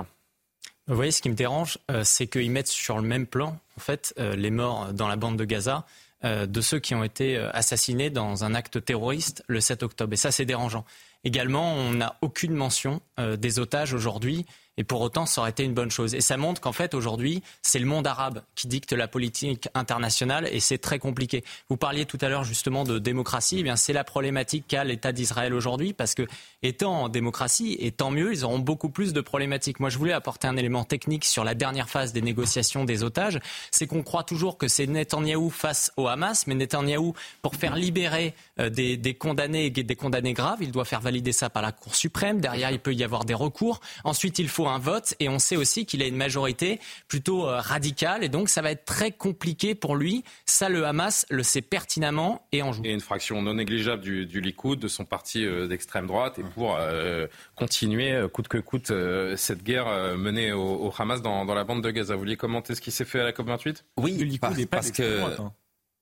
Vous 0.87 0.95
voyez, 0.95 1.11
ce 1.11 1.21
qui 1.21 1.29
me 1.29 1.35
dérange, 1.35 1.77
euh, 1.91 2.03
c'est 2.03 2.27
qu'ils 2.27 2.51
mettent 2.51 2.67
sur 2.67 2.97
le 2.97 3.03
même 3.03 3.25
plan, 3.25 3.57
en 3.77 3.79
fait, 3.79 4.13
euh, 4.19 4.35
les 4.35 4.51
morts 4.51 4.93
dans 4.93 5.07
la 5.07 5.15
bande 5.15 5.37
de 5.37 5.45
Gaza 5.45 5.85
euh, 6.25 6.45
de 6.45 6.61
ceux 6.61 6.79
qui 6.79 6.95
ont 6.95 7.03
été 7.03 7.37
assassinés 7.37 8.09
dans 8.09 8.43
un 8.43 8.53
acte 8.53 8.83
terroriste 8.83 9.43
le 9.47 9.59
7 9.59 9.83
octobre. 9.83 10.13
Et 10.13 10.17
ça, 10.17 10.31
c'est 10.31 10.45
dérangeant. 10.45 10.85
Également, 11.23 11.73
on 11.73 11.93
n'a 11.93 12.17
aucune 12.21 12.53
mention 12.53 13.01
des 13.17 13.59
otages 13.59 13.93
aujourd'hui 13.93 14.45
et 14.77 14.83
pour 14.83 15.01
autant, 15.01 15.25
ça 15.25 15.41
aurait 15.41 15.51
été 15.51 15.63
une 15.63 15.73
bonne 15.73 15.91
chose. 15.91 16.15
Et 16.15 16.21
ça 16.21 16.37
montre 16.37 16.59
qu'en 16.59 16.71
fait, 16.71 16.93
aujourd'hui, 16.93 17.43
c'est 17.61 17.79
le 17.79 17.85
monde 17.85 18.07
arabe 18.07 18.41
qui 18.55 18.67
dicte 18.67 18.91
la 18.93 19.07
politique 19.07 19.69
internationale 19.75 20.49
et 20.51 20.59
c'est 20.59 20.79
très 20.79 20.99
compliqué. 20.99 21.43
Vous 21.69 21.77
parliez 21.77 22.05
tout 22.05 22.17
à 22.21 22.29
l'heure 22.29 22.43
justement 22.43 22.83
de 22.83 22.97
démocratie. 22.97 23.57
Eh 23.59 23.63
bien, 23.63 23.75
c'est 23.75 23.93
la 23.93 24.03
problématique 24.03 24.65
qu'a 24.67 24.83
l'État 24.83 25.11
d'Israël 25.11 25.53
aujourd'hui 25.53 25.93
parce 25.93 26.15
que, 26.15 26.23
étant 26.63 27.03
en 27.03 27.09
démocratie, 27.09 27.77
et 27.79 27.91
tant 27.91 28.09
mieux, 28.09 28.33
ils 28.33 28.45
auront 28.45 28.59
beaucoup 28.59 28.89
plus 28.89 29.13
de 29.13 29.21
problématiques. 29.21 29.79
Moi, 29.79 29.89
je 29.89 29.97
voulais 29.97 30.13
apporter 30.13 30.47
un 30.47 30.57
élément 30.57 30.83
technique 30.83 31.25
sur 31.25 31.43
la 31.43 31.53
dernière 31.53 31.89
phase 31.89 32.13
des 32.13 32.21
négociations 32.21 32.83
des 32.83 33.03
otages. 33.03 33.39
C'est 33.71 33.85
qu'on 33.85 34.01
croit 34.01 34.23
toujours 34.23 34.57
que 34.57 34.67
c'est 34.67 34.87
Netanyahou 34.87 35.49
face 35.49 35.91
au 35.97 36.07
Hamas, 36.07 36.47
mais 36.47 36.55
Netanyahou, 36.55 37.13
pour 37.41 37.55
faire 37.55 37.75
libérer 37.75 38.33
euh, 38.59 38.69
des, 38.69 38.97
des 38.97 39.13
condamnés, 39.13 39.69
des 39.69 39.95
condamnés 39.95 40.33
graves, 40.33 40.59
il 40.61 40.71
doit 40.71 40.85
faire 40.85 41.01
valider 41.01 41.31
ça 41.31 41.49
par 41.49 41.61
la 41.61 41.71
Cour 41.71 41.95
suprême. 41.95 42.41
Derrière, 42.41 42.71
il 42.71 42.79
peut 42.79 42.93
y 42.93 43.03
avoir 43.03 43.25
des 43.25 43.33
recours. 43.33 43.79
Ensuite, 44.03 44.39
il 44.39 44.49
faut 44.49 44.62
un 44.69 44.79
vote 44.79 45.15
et 45.19 45.29
on 45.29 45.39
sait 45.39 45.55
aussi 45.55 45.85
qu'il 45.85 46.01
a 46.01 46.07
une 46.07 46.15
majorité 46.15 46.79
plutôt 47.07 47.47
euh, 47.47 47.59
radicale 47.59 48.23
et 48.23 48.29
donc 48.29 48.49
ça 48.49 48.61
va 48.61 48.71
être 48.71 48.85
très 48.85 49.11
compliqué 49.11 49.75
pour 49.75 49.95
lui. 49.95 50.23
Ça, 50.45 50.69
le 50.69 50.85
Hamas 50.85 51.25
le 51.29 51.43
sait 51.43 51.61
pertinemment 51.61 52.45
et 52.51 52.61
en 52.61 52.71
joue. 52.71 52.83
Et 52.85 52.91
une 52.91 52.99
fraction 52.99 53.41
non 53.41 53.55
négligeable 53.55 54.01
du, 54.01 54.25
du 54.25 54.41
Likoud, 54.41 54.79
de 54.79 54.87
son 54.87 55.05
parti 55.05 55.45
euh, 55.45 55.67
d'extrême 55.67 56.07
droite, 56.07 56.39
et 56.39 56.43
pour 56.43 56.77
euh, 56.79 57.27
continuer 57.55 58.27
coûte 58.31 58.47
que 58.47 58.57
coûte 58.57 58.91
cette 59.35 59.63
guerre 59.63 60.17
menée 60.17 60.51
au, 60.51 60.93
Hamas 60.97 61.21
dans, 61.21 61.43
la 61.45 61.63
bande 61.63 61.83
de 61.83 61.91
Gaza. 61.91 62.13
Vous 62.13 62.19
vouliez 62.19 62.37
commenter 62.37 62.75
ce 62.75 62.81
qui 62.81 62.91
s'est 62.91 63.05
fait 63.05 63.19
à 63.19 63.23
la 63.23 63.31
COP28? 63.31 63.83
Oui, 63.97 64.17
le 64.17 64.25
Likoud 64.25 64.55
pas 64.67 64.77
parce 64.77 64.91
que... 64.91 65.21
Hein. 65.21 65.51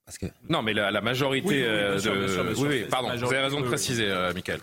Parce 0.05 0.17
que... 0.17 0.25
Non, 0.49 0.61
mais 0.61 0.73
la, 0.73 1.01
majorité 1.01 1.61
de... 1.63 2.59
oui, 2.59 2.85
pardon, 2.89 3.09
vous 3.15 3.25
avez 3.25 3.39
raison 3.39 3.61
de 3.61 3.65
préciser, 3.65 4.07
Michael. 4.33 4.59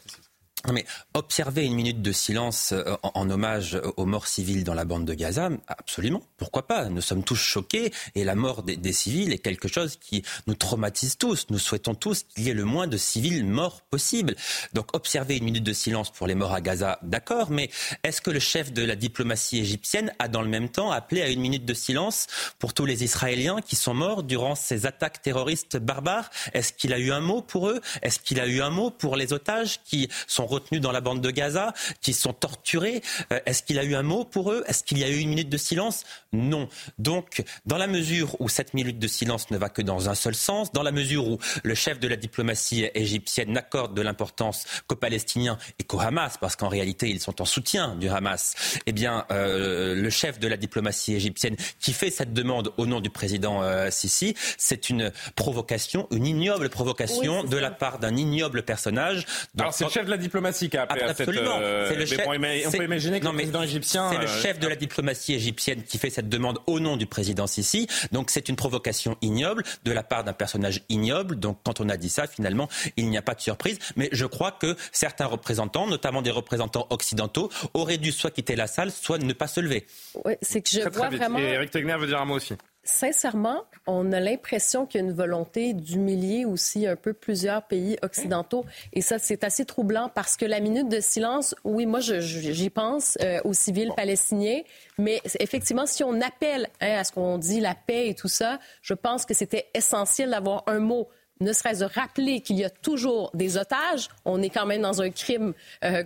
Mais 0.73 0.85
observer 1.15 1.65
une 1.65 1.75
minute 1.75 2.03
de 2.03 2.13
silence 2.13 2.73
euh, 2.73 2.97
en, 3.03 3.31
hommage 3.31 3.81
aux 3.97 4.07
morts 4.07 4.27
civiles 4.27 4.65
dans 4.65 4.75
la 4.75 4.85
bande 4.85 5.05
de 5.05 5.15
Gaza, 5.15 5.51
absolument, 5.67 6.23
pourquoi 6.37 6.67
pas? 6.67 6.87
Nous 6.87 7.01
sommes 7.01 7.23
tous 7.23 7.37
choqués 7.37 7.93
et 8.15 8.25
la 8.25 8.35
mort 8.35 8.63
des, 8.63 8.93
civils 8.93 9.33
est 9.33 9.39
quelque 9.39 9.69
chose 9.69 9.97
qui 9.97 10.25
nous 10.47 10.55
traumatise 10.55 11.17
tous. 11.17 11.47
Nous 11.51 11.59
souhaitons 11.59 11.95
tous 11.95 12.25
qu'il 12.25 12.45
y 12.45 12.51
ait 12.51 12.55
le 12.55 12.65
moins 12.65 12.87
de 12.87 12.97
civils 12.97 13.45
morts 13.45 13.83
possible. 13.83 14.35
Donc 14.73 14.95
observer 14.95 15.37
une 15.37 15.45
minute 15.45 15.65
de 15.65 15.73
silence 15.73 16.11
pour 16.11 16.27
les 16.27 16.35
morts 16.35 16.55
à 16.55 16.61
Gaza, 16.61 16.99
d'accord, 17.03 17.51
mais 17.51 17.71
est-ce 18.03 18.21
que 18.21 18.31
le 18.31 18.41
chef 18.41 18.73
de 18.73 18.83
la 18.83 18.97
diplomatie 18.97 19.59
égyptienne 19.59 20.13
a 20.19 20.29
dans 20.29 20.43
le 20.43 20.49
même 20.49 20.69
temps 20.69 20.91
appelé 20.91 21.23
à 21.23 21.29
une 21.29 21.41
minute 21.41 21.65
de 21.65 21.75
silence 21.75 22.27
pour 22.59 22.75
tous 22.75 22.87
les 22.87 23.05
Israéliens 23.05 23.61
qui 23.61 23.77
sont 23.77 23.95
morts 23.95 24.23
durant 24.23 24.55
ces 24.55 24.87
attaques 24.87 25.23
terroristes 25.23 25.77
barbares? 25.77 26.31
Est-ce 26.53 26.73
qu'il 26.73 26.93
a 26.93 26.99
eu 26.99 27.13
un 27.13 27.21
mot 27.21 27.43
pour 27.43 27.69
eux? 27.69 27.81
Est-ce 28.03 28.19
qu'il 28.19 28.41
a 28.41 28.47
eu 28.47 28.61
un 28.61 28.71
mot 28.71 28.91
pour 28.91 29.17
les 29.17 29.33
otages 29.33 29.81
qui 29.85 30.09
sont 30.27 30.47
retenus 30.49 30.80
dans 30.80 30.92
la 30.92 31.01
bande 31.01 31.20
de 31.20 31.30
Gaza, 31.30 31.72
qui 32.01 32.12
sont 32.12 32.32
torturés. 32.32 33.03
Euh, 33.32 33.40
est-ce 33.46 33.62
qu'il 33.62 33.78
a 33.78 33.84
eu 33.84 33.94
un 33.94 34.03
mot 34.03 34.24
pour 34.24 34.53
eux? 34.53 34.64
Est-ce 34.66 34.82
qu'il 34.82 34.99
y 34.99 35.05
a 35.05 35.09
eu 35.09 35.18
une 35.18 35.28
minute 35.28 35.49
de 35.49 35.57
silence? 35.57 36.05
Non. 36.32 36.68
Donc, 36.99 37.42
dans 37.66 37.78
la 37.78 37.86
mesure 37.86 38.40
où 38.40 38.49
cette 38.49 38.74
minute 38.74 38.99
de 38.99 39.09
silence 39.09 39.51
ne 39.51 39.59
va 39.59 39.68
que 39.68 39.82
dans 39.82 40.09
un 40.09 40.14
seul 40.14 40.34
sens, 40.34 40.72
dans 40.72 40.82
la 40.82 40.92
mesure 40.92 41.26
où 41.28 41.38
le 41.62 41.74
chef 41.74 42.01
de 42.01 42.09
la 42.09 42.16
diplomatie 42.16 42.88
égyptienne 42.94 43.53
n'accorde 43.53 43.94
de 43.94 44.03
l'importance 44.03 44.64
qu'aux 44.86 44.96
Palestiniens 44.96 45.59
et 45.78 45.84
qu'au 45.84 46.01
Hamas, 46.01 46.36
parce 46.40 46.57
qu'en 46.57 46.68
réalité 46.68 47.09
ils 47.09 47.20
sont 47.20 47.40
en 47.40 47.44
soutien 47.44 47.94
du 47.96 48.09
Hamas, 48.09 48.55
eh 48.86 48.92
bien, 48.92 49.26
euh, 49.30 49.94
le 49.94 50.11
chef 50.11 50.38
de 50.38 50.49
la 50.49 50.57
diplomatie 50.57 51.14
égyptienne 51.14 51.57
qui 51.80 51.92
fait 51.92 52.11
cette 52.11 52.32
demande 52.32 52.72
au 52.76 52.86
nom 52.86 53.01
du 53.01 53.11
président 53.11 53.62
euh, 53.62 53.90
Sisi, 53.90 54.34
c'est 54.57 54.90
une 54.90 55.12
provocation, 55.36 56.07
une 56.11 56.26
ignoble 56.26 56.68
provocation 56.68 57.44
de 57.44 57.57
la 57.57 57.70
part 57.70 57.99
d'un 57.99 58.16
ignoble 58.16 58.62
personnage. 58.62 59.26
Alors 59.59 59.72
c'est 59.72 59.84
le 59.84 59.90
chef 59.90 60.07
de 60.07 60.11
la 60.11 60.16
diplomatie 60.16 60.38
diplomatie 60.39 60.70
qui 60.70 60.76
a 60.76 60.82
appelé 60.82 61.03
Absolument. 61.03 61.51
à 61.51 61.55
cette. 61.55 61.62
Euh, 61.62 61.95
le 61.97 62.07
chef, 62.07 62.20
on, 62.26 62.30
peut 62.70 62.84
imaginer 62.84 63.20
que 63.20 63.26
le 63.26 63.32
président 63.32 63.62
égyptien. 63.62 64.11
C'est 64.11 64.18
le 64.18 64.24
euh, 64.24 64.43
chef 64.43 64.59
de 64.59 64.68
la 64.68 64.76
diplomatie 64.76 65.34
égyptienne 65.34 65.82
qui 65.82 65.99
fait 65.99 66.11
cette 66.11 66.28
demande 66.28 66.59
au 66.66 66.80
nom 66.80 66.97
du 66.97 67.07
président 67.07 67.47
Sisi. 67.47 67.86
Donc 68.12 68.30
c'est 68.30 68.49
une 68.49 68.57
provocation 68.57 69.16
ignoble 69.22 69.64
de 69.84 69.93
la 69.93 70.03
part 70.03 70.24
d'un 70.24 70.32
personnage 70.32 70.82
ignoble. 70.89 71.39
Donc 71.39 71.59
quand 71.64 71.80
on 71.80 71.89
a 71.89 71.97
dit 71.97 72.09
ça, 72.09 72.26
finalement, 72.26 72.68
il 72.97 73.09
n'y 73.09 73.18
a 73.18 73.22
pas 73.22 73.34
de 73.34 73.41
surprise. 73.41 73.78
Mais 73.97 74.09
je 74.12 74.26
crois 74.26 74.53
que 74.53 74.76
certains 74.93 75.26
représentants, 75.26 75.86
notamment 75.86 76.22
des 76.22 76.30
représentants 76.30 76.86
occidentaux, 76.91 77.51
auraient 77.74 77.99
dû 77.99 78.12
soit 78.12 78.30
quitter 78.30 78.57
la 78.57 78.66
salle, 78.66 78.91
soit 78.91 79.18
ne 79.18 79.32
pas 79.32 79.49
se 79.49 79.61
lever. 79.61 79.86
Oui, 80.24 80.34
c'est 80.43 80.62
que 80.62 80.70
je 80.70 80.89
vois 80.89 81.09
vraiment. 81.09 81.39
Et 81.39 81.43
Eric 81.43 81.70
Tegner 81.70 81.97
veut 81.99 82.07
dire 82.07 82.20
un 82.20 82.24
mot 82.24 82.34
aussi 82.34 82.55
sincèrement, 82.89 83.64
on 83.86 84.12
a 84.12 84.20
l'impression 84.20 84.86
qu'il 84.86 85.01
y 85.01 85.05
a 85.05 85.07
une 85.07 85.14
volonté 85.14 85.74
d'humilier 85.74 86.45
aussi 86.45 86.86
un 86.86 86.97
peu 86.97 87.12
plusieurs 87.12 87.62
pays 87.62 87.99
occidentaux. 88.03 88.64
Et 88.93 89.03
ça, 89.03 89.18
c'est 89.18 89.45
assez 89.45 89.64
troublant 89.64 90.11
parce 90.14 90.36
que 90.36 90.47
la 90.47 90.61
minute 90.61 90.89
de 90.89 91.01
silence, 91.01 91.55
oui, 91.64 91.86
moi, 91.86 92.01
j'y 92.01 92.70
pense 92.70 93.18
euh, 93.22 93.41
aux 93.45 93.53
civils 93.53 93.93
palestiniens, 93.95 94.61
mais 94.99 95.20
effectivement, 95.39 95.86
si 95.86 96.03
on 96.03 96.20
appelle 96.20 96.68
hein, 96.80 96.97
à 96.99 97.05
ce 97.05 97.12
qu'on 97.12 97.39
dit 97.39 97.61
la 97.61 97.74
paix 97.74 98.09
et 98.09 98.14
tout 98.14 98.28
ça, 98.28 98.59
je 98.80 98.95
pense 98.95 99.26
que 99.26 99.34
c'était 99.34 99.68
essentiel 99.74 100.30
d'avoir 100.30 100.64
un 100.66 100.78
mot 100.78 101.09
ne 101.41 101.53
serait-ce 101.53 101.80
de 101.80 101.91
rappeler 101.93 102.41
qu'il 102.41 102.57
y 102.57 102.64
a 102.64 102.70
toujours 102.70 103.30
des 103.34 103.57
otages. 103.57 104.09
On 104.24 104.43
est 104.43 104.51
quand 104.51 104.66
même 104.66 104.82
dans 104.82 105.03
un 105.03 105.11
crime, 105.11 105.55
euh, 105.84 106.03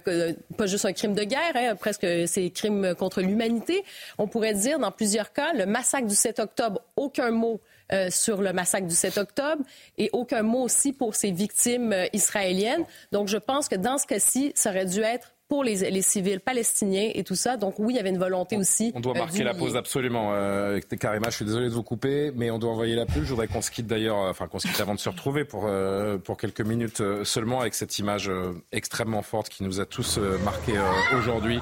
pas 0.57 0.67
juste 0.67 0.85
un 0.85 0.93
crime 0.93 1.15
de 1.15 1.25
guerre, 1.25 1.53
hein, 1.55 1.75
presque 1.77 2.07
c'est 2.27 2.51
crime 2.51 2.95
contre 2.95 3.21
l'humanité. 3.21 3.85
On 4.19 4.27
pourrait 4.27 4.55
dire 4.55 4.79
dans 4.79 4.91
plusieurs 4.91 5.33
cas, 5.33 5.53
le 5.53 5.67
massacre 5.67 6.07
du 6.07 6.15
7 6.15 6.39
octobre, 6.39 6.81
aucun 6.97 7.31
mot 7.31 7.61
euh, 7.93 8.09
sur 8.11 8.41
le 8.41 8.53
massacre 8.53 8.87
du 8.87 8.95
7 8.95 9.19
octobre 9.19 9.63
et 9.99 10.09
aucun 10.13 10.43
mot 10.43 10.63
aussi 10.63 10.93
pour 10.93 11.15
ces 11.15 11.31
victimes 11.31 11.93
euh, 11.93 12.07
israéliennes. 12.15 12.85
Donc 13.11 13.29
je 13.29 13.37
pense 13.37 13.69
que 13.69 13.75
dans 13.75 13.99
ce 13.99 14.07
cas-ci, 14.07 14.53
ça 14.55 14.71
aurait 14.71 14.87
dû 14.87 15.01
être 15.01 15.35
pour 15.53 15.65
les, 15.65 16.01
civils 16.01 16.41
palestiniens 16.41 17.11
et 17.13 17.25
tout 17.25 17.35
ça. 17.35 17.59
Donc 17.59 17.75
oui, 17.79 17.93
il 17.93 17.97
y 17.99 18.01
avait 18.01 18.09
une 18.09 18.17
volonté 18.17 18.57
aussi. 18.57 18.91
On 18.95 19.01
doit 19.01 19.15
euh, 19.15 19.19
marquer 19.19 19.45
la 19.45 19.53
pause 19.53 19.77
absolument. 19.77 20.31
Euh, 20.33 20.81
Karima, 20.99 21.29
je 21.29 21.37
suis 21.37 21.45
désolé 21.45 21.67
de 21.67 21.75
vous 21.75 21.83
couper, 21.83 22.33
mais 22.35 22.51
on 22.51 22.59
doit 22.59 22.71
envoyer 22.71 22.97
la 22.97 23.05
pub. 23.05 23.23
Je 23.23 23.29
voudrais 23.29 23.49
qu'on 23.49 23.61
se 23.61 23.71
quitte 23.71 23.87
d'ailleurs, 23.87 24.19
euh, 24.19 24.31
enfin 24.31 24.49
qu'on 24.49 24.59
se 24.59 24.67
quitte 24.67 24.81
avant 24.81 24.95
de 24.95 24.99
se 24.99 25.11
retrouver 25.11 25.45
pour, 25.45 25.65
euh, 25.67 26.17
pour 26.17 26.39
quelques 26.39 26.63
minutes 26.63 27.03
seulement 27.25 27.61
avec 27.61 27.75
cette 27.75 27.99
image 27.99 28.31
extrêmement 28.73 29.21
forte 29.21 29.51
qui 29.51 29.63
nous 29.63 29.79
a 29.79 29.85
tous 29.85 30.19
marqués 30.43 30.81
aujourd'hui. 31.19 31.61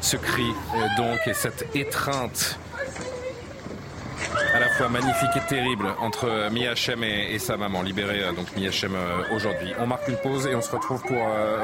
Ce 0.00 0.16
cri 0.16 0.48
donc 0.96 1.20
et 1.28 1.32
cette 1.32 1.64
étreinte 1.76 2.58
à 4.54 4.60
la 4.60 4.68
fois 4.70 4.88
magnifique 4.88 5.30
et 5.36 5.46
terrible 5.46 5.86
entre 6.00 6.24
euh, 6.24 6.50
Miachem 6.50 7.04
et, 7.04 7.34
et, 7.34 7.38
sa 7.38 7.56
maman, 7.56 7.82
libérée 7.82 8.22
euh, 8.22 8.32
donc 8.32 8.54
Miachem 8.56 8.94
euh, 8.94 9.22
aujourd'hui. 9.34 9.72
On 9.78 9.86
marque 9.86 10.08
une 10.08 10.16
pause 10.16 10.46
et 10.46 10.54
on 10.54 10.62
se 10.62 10.70
retrouve 10.70 11.02
pour 11.02 11.18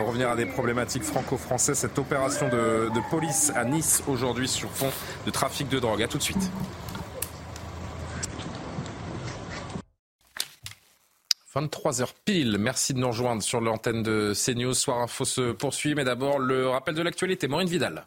revenir 0.06 0.30
à 0.30 0.36
des 0.36 0.46
problématiques 0.46 1.02
franco-françaises. 1.02 1.78
Cette 1.78 1.98
opération 1.98 2.48
de, 2.48 2.90
police 3.10 3.52
à 3.54 3.64
Nice 3.64 4.02
aujourd'hui 4.06 4.48
sur 4.48 4.70
fond 4.70 4.90
de 5.26 5.30
trafic 5.30 5.68
de 5.68 5.78
drogue. 5.78 6.02
À 6.02 6.08
tout 6.08 6.18
de 6.18 6.22
suite. 6.22 6.50
23h 11.54 12.08
pile. 12.24 12.56
Merci 12.58 12.94
de 12.94 12.98
nous 12.98 13.08
rejoindre 13.08 13.42
sur 13.42 13.60
l'antenne 13.60 14.02
de 14.02 14.32
CNews. 14.34 14.74
Soir 14.74 15.00
Info 15.00 15.24
se 15.24 15.52
poursuit, 15.52 15.94
mais 15.94 16.04
d'abord 16.04 16.38
le 16.38 16.68
rappel 16.68 16.94
de 16.94 17.02
l'actualité. 17.02 17.46
Maureen 17.46 17.68
Vidal. 17.68 18.06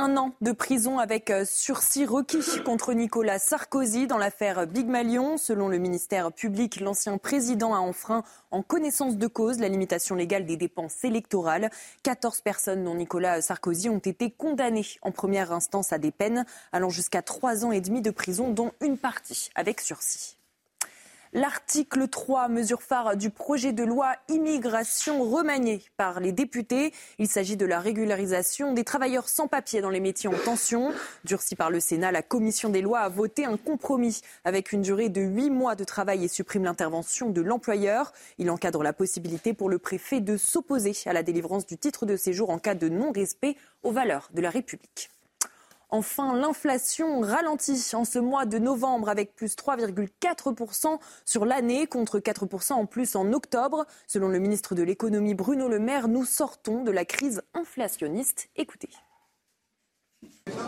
Un 0.00 0.16
an 0.16 0.30
de 0.40 0.52
prison 0.52 1.00
avec 1.00 1.28
euh, 1.28 1.44
sursis 1.44 2.06
requis 2.06 2.62
contre 2.64 2.92
Nicolas 2.92 3.40
Sarkozy 3.40 4.06
dans 4.06 4.16
l'affaire 4.16 4.64
Big 4.68 4.86
Malion. 4.86 5.36
Selon 5.38 5.66
le 5.66 5.78
ministère 5.78 6.30
public, 6.30 6.78
l'ancien 6.78 7.18
président 7.18 7.74
a 7.74 7.78
enfreint 7.78 8.22
en 8.52 8.62
connaissance 8.62 9.16
de 9.16 9.26
cause 9.26 9.58
la 9.58 9.66
limitation 9.66 10.14
légale 10.14 10.46
des 10.46 10.56
dépenses 10.56 11.02
électorales. 11.02 11.68
14 12.04 12.42
personnes, 12.42 12.84
dont 12.84 12.94
Nicolas 12.94 13.42
Sarkozy, 13.42 13.88
ont 13.88 13.98
été 13.98 14.30
condamnées 14.30 14.86
en 15.02 15.10
première 15.10 15.50
instance 15.50 15.92
à 15.92 15.98
des 15.98 16.12
peines 16.12 16.46
allant 16.70 16.90
jusqu'à 16.90 17.22
trois 17.22 17.64
ans 17.64 17.72
et 17.72 17.80
demi 17.80 18.00
de 18.00 18.12
prison, 18.12 18.52
dont 18.52 18.70
une 18.80 18.98
partie 18.98 19.50
avec 19.56 19.80
sursis. 19.80 20.37
L'article 21.34 22.08
3, 22.08 22.48
mesure 22.48 22.80
phare 22.80 23.14
du 23.14 23.28
projet 23.28 23.72
de 23.72 23.84
loi 23.84 24.14
immigration 24.28 25.22
remanié 25.22 25.82
par 25.98 26.20
les 26.20 26.32
députés. 26.32 26.94
Il 27.18 27.28
s'agit 27.28 27.58
de 27.58 27.66
la 27.66 27.80
régularisation 27.80 28.72
des 28.72 28.82
travailleurs 28.82 29.28
sans 29.28 29.46
papier 29.46 29.82
dans 29.82 29.90
les 29.90 30.00
métiers 30.00 30.30
en 30.30 30.38
tension. 30.38 30.90
Durci 31.24 31.54
par 31.54 31.68
le 31.68 31.80
Sénat, 31.80 32.12
la 32.12 32.22
commission 32.22 32.70
des 32.70 32.80
lois 32.80 33.00
a 33.00 33.10
voté 33.10 33.44
un 33.44 33.58
compromis 33.58 34.22
avec 34.44 34.72
une 34.72 34.80
durée 34.80 35.10
de 35.10 35.20
huit 35.20 35.50
mois 35.50 35.74
de 35.74 35.84
travail 35.84 36.24
et 36.24 36.28
supprime 36.28 36.64
l'intervention 36.64 37.28
de 37.28 37.42
l'employeur. 37.42 38.14
Il 38.38 38.50
encadre 38.50 38.82
la 38.82 38.94
possibilité 38.94 39.52
pour 39.52 39.68
le 39.68 39.78
préfet 39.78 40.20
de 40.20 40.38
s'opposer 40.38 40.94
à 41.04 41.12
la 41.12 41.22
délivrance 41.22 41.66
du 41.66 41.76
titre 41.76 42.06
de 42.06 42.16
séjour 42.16 42.48
en 42.48 42.58
cas 42.58 42.74
de 42.74 42.88
non-respect 42.88 43.56
aux 43.82 43.92
valeurs 43.92 44.30
de 44.32 44.40
la 44.40 44.48
République. 44.48 45.10
Enfin, 45.90 46.36
l'inflation 46.36 47.20
ralentit 47.20 47.82
en 47.94 48.04
ce 48.04 48.18
mois 48.18 48.44
de 48.44 48.58
novembre 48.58 49.08
avec 49.08 49.34
plus 49.34 49.56
3,4% 49.56 50.98
sur 51.24 51.46
l'année 51.46 51.86
contre 51.86 52.18
4% 52.18 52.74
en 52.74 52.86
plus 52.86 53.16
en 53.16 53.32
octobre. 53.32 53.86
Selon 54.06 54.28
le 54.28 54.38
ministre 54.38 54.74
de 54.74 54.82
l'économie 54.82 55.34
Bruno 55.34 55.66
Le 55.68 55.78
Maire, 55.78 56.08
nous 56.08 56.26
sortons 56.26 56.84
de 56.84 56.90
la 56.90 57.06
crise 57.06 57.42
inflationniste. 57.54 58.50
Écoutez. 58.56 58.90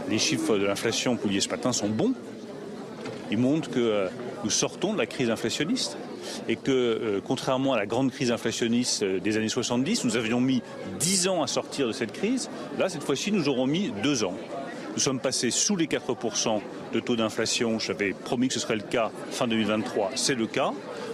Les 0.09 0.19
chiffres 0.19 0.57
de 0.57 0.65
l'inflation 0.65 1.17
publiés 1.17 1.41
ce 1.41 1.51
matin 1.51 1.73
sont 1.73 1.89
bons. 1.89 2.15
Ils 3.31 3.39
montrent 3.39 3.71
que 3.71 3.79
euh, 3.79 4.09
nous 4.43 4.51
sortons 4.51 4.93
de 4.95 4.99
la 4.99 5.07
crise 5.07 5.31
inflationniste 5.31 5.97
et 6.49 6.57
que, 6.57 6.71
euh, 6.71 7.21
contrairement 7.25 7.75
à 7.75 7.77
la 7.77 7.87
grande 7.87 8.11
crise 8.11 8.33
inflationniste 8.33 9.03
euh, 9.03 9.21
des 9.21 9.37
années 9.37 9.49
70, 9.49 10.05
nous 10.05 10.17
avions 10.17 10.41
mis 10.41 10.63
10 10.99 11.29
ans 11.29 11.43
à 11.43 11.47
sortir 11.47 11.87
de 11.87 11.93
cette 11.93 12.13
crise. 12.13 12.51
Là, 12.79 12.89
cette 12.89 13.03
fois-ci, 13.03 13.33
nous 13.33 13.49
aurons 13.49 13.67
mis 13.67 13.93
2 14.03 14.25
ans. 14.25 14.35
Nous 15.01 15.05
sommes 15.05 15.19
passés 15.19 15.51
sous 15.51 15.77
les 15.77 15.87
4% 15.87 16.61
de 16.93 17.01
taux 17.01 17.17
d'inflation. 17.17 17.79
J'avais 17.79 18.13
promis 18.13 18.49
que 18.49 18.53
ce 18.53 18.61
serait 18.61 18.77
le 18.77 18.83
cas 18.83 19.11
fin 19.31 19.47
2023. 19.47 20.11
C'est 20.15 20.35
le 20.35 20.47
cas. 20.47 20.73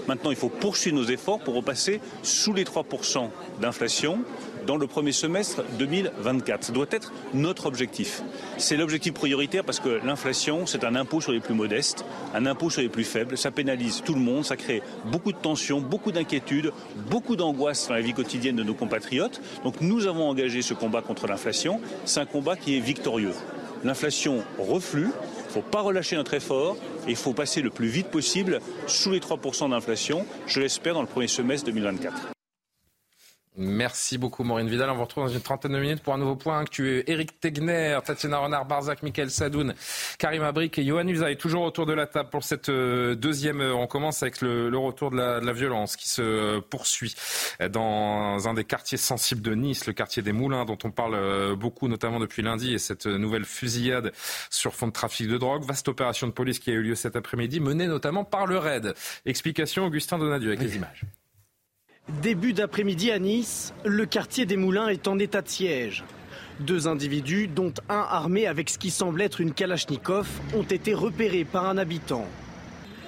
Maintenant, 0.08 0.30
il 0.30 0.36
faut 0.36 0.48
poursuivre 0.48 0.96
nos 0.96 1.04
efforts 1.04 1.38
pour 1.38 1.54
repasser 1.54 2.00
sous 2.24 2.52
les 2.52 2.64
3% 2.64 3.30
d'inflation 3.60 4.18
dans 4.66 4.76
le 4.76 4.88
premier 4.88 5.12
semestre 5.12 5.62
2024. 5.78 6.64
Ce 6.64 6.72
doit 6.72 6.86
être 6.90 7.12
notre 7.32 7.66
objectif. 7.66 8.24
C'est 8.58 8.76
l'objectif 8.76 9.14
prioritaire 9.14 9.62
parce 9.62 9.78
que 9.78 10.00
l'inflation, 10.04 10.66
c'est 10.66 10.82
un 10.82 10.96
impôt 10.96 11.20
sur 11.20 11.30
les 11.30 11.38
plus 11.38 11.54
modestes, 11.54 12.04
un 12.34 12.44
impôt 12.44 12.70
sur 12.70 12.82
les 12.82 12.88
plus 12.88 13.04
faibles. 13.04 13.38
Ça 13.38 13.52
pénalise 13.52 14.02
tout 14.04 14.14
le 14.14 14.20
monde, 14.20 14.44
ça 14.44 14.56
crée 14.56 14.82
beaucoup 15.12 15.30
de 15.30 15.38
tensions, 15.38 15.80
beaucoup 15.80 16.10
d'inquiétudes, 16.10 16.72
beaucoup 17.08 17.36
d'angoisse 17.36 17.86
dans 17.86 17.94
la 17.94 18.00
vie 18.00 18.14
quotidienne 18.14 18.56
de 18.56 18.64
nos 18.64 18.74
compatriotes. 18.74 19.40
Donc 19.62 19.80
nous 19.80 20.08
avons 20.08 20.28
engagé 20.28 20.60
ce 20.60 20.74
combat 20.74 21.02
contre 21.02 21.28
l'inflation. 21.28 21.80
C'est 22.04 22.18
un 22.18 22.26
combat 22.26 22.56
qui 22.56 22.76
est 22.76 22.80
victorieux 22.80 23.34
l'inflation 23.84 24.42
reflue. 24.58 25.10
Il 25.10 25.46
ne 25.46 25.52
faut 25.52 25.62
pas 25.62 25.80
relâcher 25.80 26.16
notre 26.16 26.34
effort 26.34 26.76
et 27.06 27.10
il 27.10 27.16
faut 27.16 27.32
passer 27.32 27.62
le 27.62 27.70
plus 27.70 27.88
vite 27.88 28.08
possible 28.08 28.60
sous 28.86 29.10
les 29.10 29.20
3% 29.20 29.70
d'inflation, 29.70 30.26
je 30.46 30.60
l'espère, 30.60 30.94
dans 30.94 31.02
le 31.02 31.06
premier 31.06 31.28
semestre 31.28 31.66
2024. 31.66 32.35
Merci 33.58 34.18
beaucoup 34.18 34.44
Maureen 34.44 34.68
Vidal. 34.68 34.90
On 34.90 34.94
vous 34.94 35.04
retrouve 35.04 35.24
dans 35.24 35.32
une 35.32 35.40
trentaine 35.40 35.72
de 35.72 35.78
minutes 35.78 36.02
pour 36.02 36.12
un 36.12 36.18
nouveau 36.18 36.36
point 36.36 36.62
es 36.78 37.04
Eric 37.06 37.40
Tegner, 37.40 37.98
Tatiana 38.04 38.38
Renard-Barzac, 38.38 39.02
Michael 39.02 39.30
Sadoun, 39.30 39.74
Karim 40.18 40.42
Abrik 40.42 40.78
et 40.78 40.84
Johan 40.84 41.08
Usaï, 41.08 41.38
toujours 41.38 41.62
autour 41.62 41.86
de 41.86 41.94
la 41.94 42.06
table 42.06 42.28
pour 42.28 42.44
cette 42.44 42.68
euh, 42.68 43.14
deuxième 43.14 43.62
heure. 43.62 43.78
On 43.78 43.86
commence 43.86 44.22
avec 44.22 44.42
le, 44.42 44.76
retour 44.76 45.10
de 45.10 45.16
la, 45.16 45.52
violence 45.52 45.96
qui 45.96 46.08
se 46.10 46.60
poursuit 46.60 47.14
dans 47.70 48.46
un 48.46 48.52
des 48.52 48.64
quartiers 48.64 48.98
sensibles 48.98 49.40
de 49.40 49.54
Nice, 49.54 49.86
le 49.86 49.94
quartier 49.94 50.22
des 50.22 50.32
Moulins, 50.32 50.66
dont 50.66 50.78
on 50.84 50.90
parle 50.90 51.14
euh, 51.14 51.56
beaucoup, 51.56 51.88
notamment 51.88 52.20
depuis 52.20 52.42
lundi, 52.42 52.74
et 52.74 52.78
cette 52.78 53.06
nouvelle 53.06 53.46
fusillade 53.46 54.12
sur 54.50 54.74
fond 54.74 54.88
de 54.88 54.92
trafic 54.92 55.28
de 55.28 55.38
drogue. 55.38 55.64
Vaste 55.64 55.88
opération 55.88 56.26
de 56.26 56.32
police 56.32 56.58
qui 56.58 56.70
a 56.70 56.74
eu 56.74 56.82
lieu 56.82 56.94
cet 56.94 57.16
après-midi, 57.16 57.60
menée 57.60 57.86
notamment 57.86 58.24
par 58.24 58.46
le 58.46 58.58
RAID. 58.58 58.92
Explication 59.24 59.86
Augustin 59.86 60.18
Donadieu 60.18 60.48
avec 60.48 60.60
les 60.60 60.76
images. 60.76 61.06
Début 62.08 62.52
d'après-midi 62.52 63.10
à 63.10 63.18
Nice, 63.18 63.74
le 63.84 64.06
quartier 64.06 64.46
des 64.46 64.56
Moulins 64.56 64.86
est 64.86 65.08
en 65.08 65.18
état 65.18 65.42
de 65.42 65.48
siège. 65.48 66.04
Deux 66.60 66.86
individus, 66.86 67.48
dont 67.48 67.72
un 67.88 68.06
armé 68.08 68.46
avec 68.46 68.70
ce 68.70 68.78
qui 68.78 68.90
semble 68.90 69.20
être 69.22 69.40
une 69.40 69.52
Kalachnikov, 69.52 70.28
ont 70.54 70.62
été 70.62 70.94
repérés 70.94 71.44
par 71.44 71.68
un 71.68 71.78
habitant. 71.78 72.24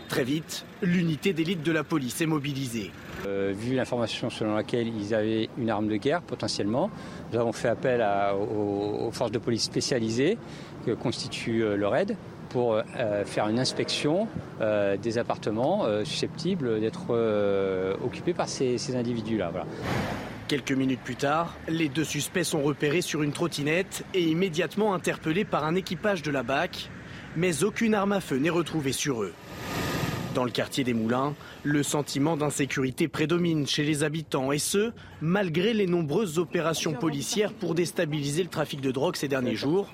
Très 0.08 0.24
vite, 0.24 0.64
l'unité 0.82 1.32
d'élite 1.32 1.62
de 1.62 1.70
la 1.70 1.84
police 1.84 2.20
est 2.20 2.26
mobilisée. 2.26 2.90
Euh, 3.24 3.54
vu 3.56 3.76
l'information 3.76 4.30
selon 4.30 4.56
laquelle 4.56 4.88
ils 4.88 5.14
avaient 5.14 5.48
une 5.58 5.70
arme 5.70 5.86
de 5.86 5.96
guerre 5.96 6.22
potentiellement, 6.22 6.90
nous 7.32 7.38
avons 7.38 7.52
fait 7.52 7.68
appel 7.68 8.04
aux, 8.36 9.10
forces 9.12 9.30
de 9.30 9.38
police 9.38 9.62
spécialisées 9.62 10.38
que 10.84 10.90
constitue 10.90 11.62
euh, 11.62 11.76
le 11.76 11.86
RAID 11.86 12.16
pour 12.48 12.74
euh, 12.74 13.24
faire 13.24 13.48
une 13.48 13.58
inspection 13.58 14.28
euh, 14.60 14.96
des 14.96 15.18
appartements 15.18 15.84
euh, 15.84 16.04
susceptibles 16.04 16.80
d'être 16.80 17.10
occupés 18.04 18.34
par 18.34 18.48
ces, 18.48 18.96
individus-là. 18.96 19.52
Quelques 20.48 20.72
minutes 20.72 21.00
plus 21.04 21.16
tard, 21.16 21.56
les 21.68 21.88
deux 21.88 22.04
suspects 22.04 22.42
sont 22.42 22.62
repérés 22.62 23.02
sur 23.02 23.22
une 23.22 23.32
trottinette 23.32 24.04
et 24.14 24.22
immédiatement 24.22 24.94
interpellés 24.94 25.44
par 25.44 25.64
un 25.64 25.74
équipage 25.74 26.22
de 26.22 26.30
la 26.30 26.42
BAC, 26.42 26.90
mais 27.36 27.64
aucune 27.64 27.94
arme 27.94 28.12
à 28.12 28.20
feu 28.20 28.38
n'est 28.38 28.48
retrouvée 28.48 28.92
sur 28.92 29.22
eux. 29.22 29.34
Dans 30.34 30.44
le 30.44 30.50
quartier 30.50 30.84
des 30.84 30.94
Moulins, 30.94 31.34
le 31.64 31.82
sentiment 31.82 32.36
d'insécurité 32.36 33.08
prédomine 33.08 33.66
chez 33.66 33.82
les 33.82 34.04
habitants 34.04 34.52
et 34.52 34.58
ce, 34.58 34.92
malgré 35.20 35.74
les 35.74 35.86
nombreuses 35.86 36.38
opérations 36.38 36.92
policières 36.92 37.52
pour 37.52 37.74
déstabiliser 37.74 38.42
le 38.42 38.48
trafic 38.48 38.80
de 38.80 38.90
drogue 38.90 39.16
ces 39.16 39.28
derniers 39.28 39.56
jours. 39.56 39.88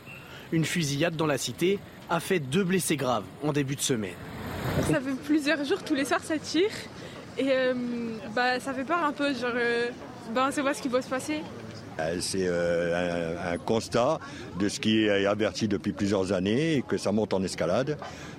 Une 0.52 0.64
fusillade 0.64 1.16
dans 1.16 1.26
la 1.26 1.38
cité 1.38 1.78
a 2.10 2.20
fait 2.20 2.38
deux 2.38 2.64
blessés 2.64 2.96
graves 2.96 3.24
en 3.42 3.52
début 3.52 3.76
de 3.76 3.80
semaine. 3.80 4.14
Ça 4.82 5.00
fait 5.00 5.14
plusieurs 5.24 5.64
jours, 5.64 5.82
tous 5.82 5.94
les 5.94 6.04
soirs 6.04 6.22
ça 6.22 6.38
tire. 6.38 6.70
Et 7.36 7.48
euh, 7.50 7.74
bah, 8.34 8.60
ça 8.60 8.72
fait 8.72 8.84
peur 8.84 9.02
un 9.04 9.12
peu, 9.12 9.34
genre, 9.34 9.52
euh, 9.54 9.88
bah, 10.34 10.46
on 10.48 10.52
sait 10.52 10.62
pas 10.62 10.74
ce 10.74 10.82
qui 10.82 10.88
va 10.88 11.02
se 11.02 11.08
passer. 11.08 11.42
Euh, 12.00 12.16
c'est 12.20 12.48
un, 12.48 13.56
constat 13.58 14.18
de 14.58 14.68
ce 14.68 14.80
qui 14.80 15.04
est 15.04 15.26
averti 15.26 15.68
depuis 15.68 15.92
plusieurs 15.92 16.32
années 16.32 16.76
et 16.76 16.82
que 16.82 16.96
ça 16.96 17.12
monte 17.12 17.32
en 17.34 17.42
escalade. 17.42 17.96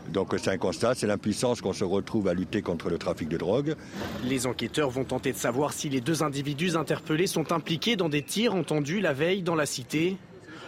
Donc 0.09 0.35
c'est 0.37 0.51
un 0.51 0.57
constat, 0.57 0.93
c'est 0.93 1.07
l'impuissance 1.07 1.61
qu'on 1.61 1.73
se 1.73 1.83
retrouve 1.83 2.27
à 2.27 2.33
lutter 2.33 2.61
contre 2.61 2.89
le 2.89 2.97
trafic 2.97 3.29
de 3.29 3.37
drogue. 3.37 3.75
Les 4.25 4.45
enquêteurs 4.45 4.89
vont 4.89 5.05
tenter 5.05 5.31
de 5.31 5.37
savoir 5.37 5.73
si 5.73 5.89
les 5.89 6.01
deux 6.01 6.21
individus 6.21 6.75
interpellés 6.75 7.27
sont 7.27 7.51
impliqués 7.53 7.95
dans 7.95 8.09
des 8.09 8.21
tirs 8.21 8.55
entendus 8.55 8.99
la 8.99 9.13
veille 9.13 9.41
dans 9.41 9.55
la 9.55 9.65
cité. 9.65 10.17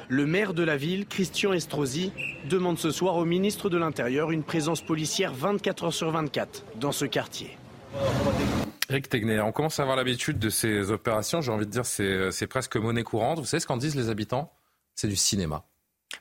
Le 0.09 0.25
maire 0.25 0.53
de 0.53 0.63
la 0.63 0.77
ville, 0.77 1.05
Christian 1.05 1.51
Estrosi, 1.51 2.13
demande 2.49 2.77
ce 2.77 2.91
soir 2.91 3.17
au 3.17 3.25
ministre 3.25 3.69
de 3.69 3.77
l'Intérieur 3.77 4.31
une 4.31 4.43
présence 4.43 4.81
policière 4.81 5.33
24 5.33 5.83
heures 5.83 5.93
sur 5.93 6.11
24 6.11 6.63
dans 6.75 6.93
ce 6.93 7.03
quartier. 7.03 7.57
Eric 8.89 9.09
Tegner, 9.09 9.41
on 9.41 9.51
commence 9.51 9.79
à 9.79 9.83
avoir 9.83 9.97
l'habitude 9.97 10.39
de 10.39 10.49
ces 10.49 10.91
opérations. 10.91 11.41
J'ai 11.41 11.51
envie 11.51 11.65
de 11.65 11.71
dire, 11.71 11.85
c'est 11.85 12.47
presque 12.47 12.77
monnaie 12.77 13.03
courante. 13.03 13.39
Vous 13.39 13.45
savez 13.45 13.59
ce 13.59 13.67
qu'en 13.67 13.75
disent 13.75 13.95
les 13.95 14.09
habitants? 14.09 14.53
C'est 14.95 15.09
du 15.09 15.17
cinéma. 15.17 15.65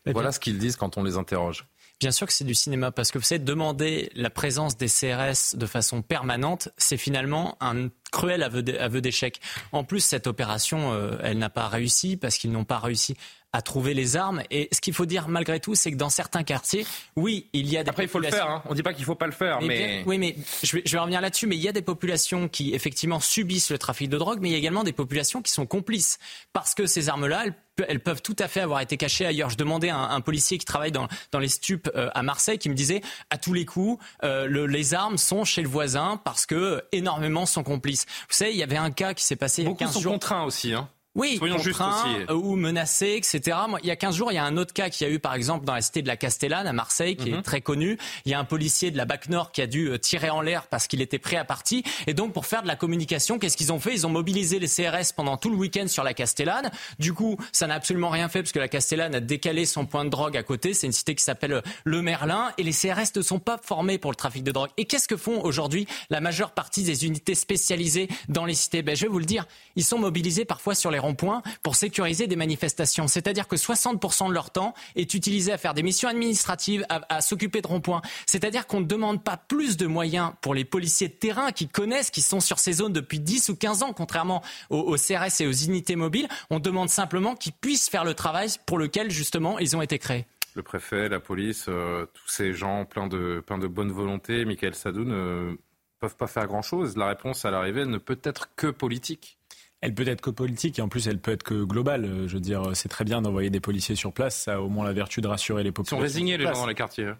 voilà 0.04 0.32
ce 0.32 0.40
qu'ils 0.40 0.58
disent 0.58 0.74
quand 0.74 0.98
on 0.98 1.04
les 1.04 1.16
interroge. 1.16 1.64
Bien 1.98 2.10
sûr 2.10 2.26
que 2.26 2.32
c'est 2.32 2.44
du 2.44 2.54
cinéma, 2.54 2.92
parce 2.92 3.10
que 3.10 3.18
vous 3.18 3.24
savez, 3.24 3.38
demander 3.38 4.10
la 4.14 4.28
présence 4.28 4.76
des 4.76 4.86
CRS 4.86 5.56
de 5.56 5.66
façon 5.66 6.02
permanente, 6.02 6.68
c'est 6.76 6.98
finalement 6.98 7.56
un 7.60 7.88
cruel 8.12 8.42
aveu 8.42 9.00
d'échec. 9.00 9.40
En 9.72 9.82
plus, 9.82 10.00
cette 10.00 10.26
opération, 10.26 10.92
euh, 10.92 11.16
elle 11.22 11.38
n'a 11.38 11.48
pas 11.48 11.68
réussi 11.68 12.18
parce 12.18 12.36
qu'ils 12.36 12.52
n'ont 12.52 12.64
pas 12.64 12.78
réussi 12.78 13.16
à 13.52 13.62
trouver 13.62 13.94
les 13.94 14.16
armes. 14.16 14.42
Et 14.50 14.68
ce 14.72 14.82
qu'il 14.82 14.92
faut 14.92 15.06
dire 15.06 15.28
malgré 15.28 15.58
tout, 15.58 15.74
c'est 15.74 15.90
que 15.90 15.96
dans 15.96 16.10
certains 16.10 16.44
quartiers, 16.44 16.86
oui, 17.16 17.48
il 17.54 17.66
y 17.66 17.78
a 17.78 17.82
des 17.82 17.88
Après, 17.88 18.04
il 18.04 18.08
faut 18.08 18.18
le 18.18 18.28
faire. 18.28 18.50
Hein. 18.50 18.62
On 18.66 18.70
ne 18.70 18.74
dit 18.74 18.82
pas 18.82 18.92
qu'il 18.92 19.02
ne 19.02 19.06
faut 19.06 19.14
pas 19.14 19.26
le 19.26 19.32
faire. 19.32 19.62
Mais, 19.62 20.02
oui, 20.06 20.18
mais 20.18 20.36
je 20.62 20.76
vais, 20.76 20.82
je 20.84 20.92
vais 20.92 20.98
revenir 20.98 21.22
là-dessus. 21.22 21.46
Mais 21.46 21.56
il 21.56 21.62
y 21.62 21.68
a 21.68 21.72
des 21.72 21.82
populations 21.82 22.48
qui, 22.48 22.74
effectivement, 22.74 23.20
subissent 23.20 23.70
le 23.70 23.78
trafic 23.78 24.10
de 24.10 24.18
drogue, 24.18 24.40
mais 24.42 24.50
il 24.50 24.52
y 24.52 24.56
a 24.56 24.58
également 24.58 24.84
des 24.84 24.92
populations 24.92 25.40
qui 25.40 25.50
sont 25.50 25.64
complices. 25.64 26.18
Parce 26.52 26.74
que 26.74 26.84
ces 26.84 27.08
armes-là, 27.08 27.44
elles, 27.46 27.54
peuvent 28.02 28.22
tout 28.22 28.36
à 28.38 28.48
fait 28.48 28.60
avoir 28.60 28.80
été 28.80 28.96
cachées 28.96 29.26
ailleurs. 29.26 29.50
Je 29.50 29.56
demandais 29.56 29.90
à 29.90 29.98
un, 29.98 30.20
policier 30.20 30.58
qui 30.58 30.64
travaille 30.64 30.92
dans, 30.92 31.08
dans 31.32 31.38
les 31.38 31.48
stupes 31.48 31.90
euh, 31.94 32.08
à 32.14 32.22
Marseille 32.22 32.58
qui 32.58 32.68
me 32.68 32.74
disait, 32.74 33.02
à 33.30 33.38
tous 33.38 33.52
les 33.52 33.64
coups, 33.64 34.02
euh, 34.24 34.46
le, 34.46 34.66
les 34.66 34.94
armes 34.94 35.18
sont 35.18 35.44
chez 35.44 35.62
le 35.62 35.68
voisin 35.68 36.20
parce 36.24 36.46
que 36.46 36.82
énormément 36.92 37.46
sont 37.46 37.62
complices. 37.62 38.06
Vous 38.28 38.34
savez, 38.34 38.52
il 38.52 38.56
y 38.56 38.62
avait 38.62 38.76
un 38.76 38.90
cas 38.90 39.14
qui 39.14 39.24
s'est 39.24 39.36
passé 39.36 39.62
il 39.62 39.68
y 39.68 39.70
a 39.70 39.74
15 39.74 39.92
sont 39.92 40.02
contraints 40.02 40.44
aussi. 40.44 40.72
Hein. 40.72 40.88
Oui, 41.16 41.38
Soyons 41.38 41.56
contraint 41.56 42.26
ou 42.30 42.56
menacé, 42.56 43.14
etc. 43.16 43.56
Moi, 43.68 43.78
il 43.82 43.88
y 43.88 43.90
a 43.90 43.96
15 43.96 44.14
jours, 44.14 44.32
il 44.32 44.34
y 44.34 44.38
a 44.38 44.44
un 44.44 44.58
autre 44.58 44.74
cas 44.74 44.90
qui 44.90 45.02
a 45.02 45.08
eu, 45.08 45.18
par 45.18 45.34
exemple, 45.34 45.64
dans 45.64 45.72
la 45.72 45.80
cité 45.80 46.02
de 46.02 46.08
la 46.08 46.18
Castellane, 46.18 46.66
à 46.66 46.74
Marseille, 46.74 47.16
qui 47.16 47.30
est 47.30 47.36
mhm. 47.36 47.42
très 47.42 47.62
connu. 47.62 47.96
Il 48.26 48.32
y 48.32 48.34
a 48.34 48.38
un 48.38 48.44
policier 48.44 48.90
de 48.90 48.98
la 48.98 49.06
BAC 49.06 49.30
Nord 49.30 49.50
qui 49.50 49.62
a 49.62 49.66
dû 49.66 49.88
euh, 49.88 49.98
tirer 49.98 50.28
en 50.28 50.42
l'air 50.42 50.66
parce 50.66 50.86
qu'il 50.86 51.00
était 51.00 51.18
prêt 51.18 51.36
à 51.36 51.46
partir. 51.46 51.82
Et 52.06 52.12
donc, 52.12 52.34
pour 52.34 52.44
faire 52.44 52.62
de 52.62 52.68
la 52.68 52.76
communication, 52.76 53.38
qu'est-ce 53.38 53.56
qu'ils 53.56 53.72
ont 53.72 53.80
fait? 53.80 53.94
Ils 53.94 54.06
ont 54.06 54.10
mobilisé 54.10 54.58
les 54.58 54.68
CRS 54.68 55.14
pendant 55.16 55.38
tout 55.38 55.48
le 55.48 55.56
week-end 55.56 55.88
sur 55.88 56.04
la 56.04 56.12
Castellane. 56.12 56.70
Du 56.98 57.14
coup, 57.14 57.38
ça 57.50 57.66
n'a 57.66 57.74
absolument 57.76 58.10
rien 58.10 58.28
fait 58.28 58.42
parce 58.42 58.52
que 58.52 58.58
la 58.58 58.68
Castellane 58.68 59.14
a 59.14 59.20
décalé 59.20 59.64
son 59.64 59.86
point 59.86 60.04
de 60.04 60.10
drogue 60.10 60.36
à 60.36 60.42
côté. 60.42 60.74
C'est 60.74 60.86
une 60.86 60.92
cité 60.92 61.14
qui 61.14 61.24
s'appelle 61.24 61.54
euh, 61.54 61.62
Le 61.84 62.02
Merlin. 62.02 62.52
Et 62.58 62.62
les 62.62 62.72
CRS 62.72 63.16
ne 63.16 63.22
sont 63.22 63.38
pas 63.38 63.58
formés 63.62 63.96
pour 63.96 64.10
le 64.10 64.16
trafic 64.16 64.44
de 64.44 64.52
drogue. 64.52 64.70
Et 64.76 64.84
qu'est-ce 64.84 65.08
que 65.08 65.16
font 65.16 65.40
aujourd'hui 65.42 65.86
la 66.10 66.20
majeure 66.20 66.50
partie 66.50 66.82
des 66.82 67.06
unités 67.06 67.34
spécialisées 67.34 68.08
dans 68.28 68.44
les 68.44 68.54
cités? 68.54 68.82
Ben, 68.82 68.94
Je 68.94 69.06
vais 69.06 69.10
vous 69.10 69.18
le 69.18 69.24
dire, 69.24 69.46
ils 69.76 69.84
sont 69.84 69.98
mobilisés 69.98 70.44
parfois 70.44 70.74
sur 70.74 70.90
les 70.90 70.98
pour 71.14 71.76
sécuriser 71.76 72.26
des 72.26 72.36
manifestations. 72.36 73.08
C'est-à-dire 73.08 73.48
que 73.48 73.56
60% 73.56 74.28
de 74.28 74.32
leur 74.32 74.50
temps 74.50 74.74
est 74.94 75.14
utilisé 75.14 75.52
à 75.52 75.58
faire 75.58 75.74
des 75.74 75.82
missions 75.82 76.08
administratives, 76.08 76.86
à, 76.88 77.20
s'occuper 77.20 77.60
de 77.60 77.66
ronds-points. 77.66 78.02
C'est-à-dire 78.26 78.66
qu'on 78.66 78.80
ne 78.80 78.86
demande 78.86 79.22
pas 79.22 79.36
plus 79.36 79.76
de 79.76 79.86
moyens 79.86 80.32
pour 80.40 80.54
les 80.54 80.64
policiers 80.64 81.08
de 81.08 81.14
terrain 81.14 81.52
qui 81.52 81.68
connaissent, 81.68 82.10
qui 82.10 82.22
sont 82.22 82.40
sur 82.40 82.58
ces 82.58 82.74
zones 82.74 82.92
depuis 82.92 83.20
10 83.20 83.48
ou 83.50 83.56
15 83.56 83.82
ans, 83.82 83.92
contrairement 83.92 84.42
aux, 84.70 84.96
CRS 84.96 85.40
et 85.40 85.46
aux 85.46 85.52
unités 85.52 85.96
mobiles. 85.96 86.28
On 86.50 86.58
demande 86.58 86.88
simplement 86.88 87.34
qu'ils 87.34 87.52
puissent 87.52 87.88
faire 87.88 88.04
le 88.04 88.14
travail 88.14 88.48
pour 88.66 88.78
lequel, 88.78 89.10
justement, 89.10 89.58
ils 89.58 89.76
ont 89.76 89.82
été 89.82 89.98
créés 89.98 90.26
le 90.54 90.62
préfet, 90.62 91.10
la 91.10 91.20
police, 91.20 91.66
euh, 91.68 92.06
tous 92.14 92.28
ces 92.28 92.54
gens 92.54 92.86
pleins 92.86 93.08
de, 93.08 93.42
plein 93.46 93.58
de 93.58 93.66
bonne 93.66 93.92
volonté, 93.92 94.46
Michael 94.46 94.74
Sadoun, 94.74 95.08
ne 95.08 95.56
peuvent 96.00 96.16
pas 96.16 96.26
faire 96.26 96.46
grand-chose. 96.46 96.96
La 96.96 97.08
réponse 97.08 97.44
à 97.44 97.50
l'arrivée 97.50 97.84
ne 97.84 97.98
peut 97.98 98.18
être 98.22 98.54
que 98.56 98.68
politique 98.68 99.38
elle 99.80 99.94
peut 99.94 100.06
être 100.06 100.20
que 100.20 100.30
politique 100.30 100.78
et 100.78 100.82
en 100.82 100.88
plus 100.88 101.06
elle 101.08 101.20
peut 101.20 101.32
être 101.32 101.42
que 101.42 101.64
globale. 101.64 102.04
Euh, 102.04 102.28
je 102.28 102.34
veux 102.34 102.40
dire, 102.40 102.70
c'est 102.74 102.88
très 102.88 103.04
bien 103.04 103.22
d'envoyer 103.22 103.50
des 103.50 103.60
policiers 103.60 103.94
sur 103.94 104.12
place, 104.12 104.36
ça 104.36 104.54
a 104.54 104.58
au 104.60 104.68
moins 104.68 104.84
la 104.84 104.92
vertu 104.92 105.20
de 105.20 105.28
rassurer 105.28 105.62
les 105.62 105.72
populations. 105.72 105.96
Ils 105.96 106.00
sont 106.00 106.02
résignés 106.02 106.38
les 106.38 106.44
gens 106.44 106.52
dans 106.52 106.66
les 106.66 106.74
quartiers. 106.74 107.12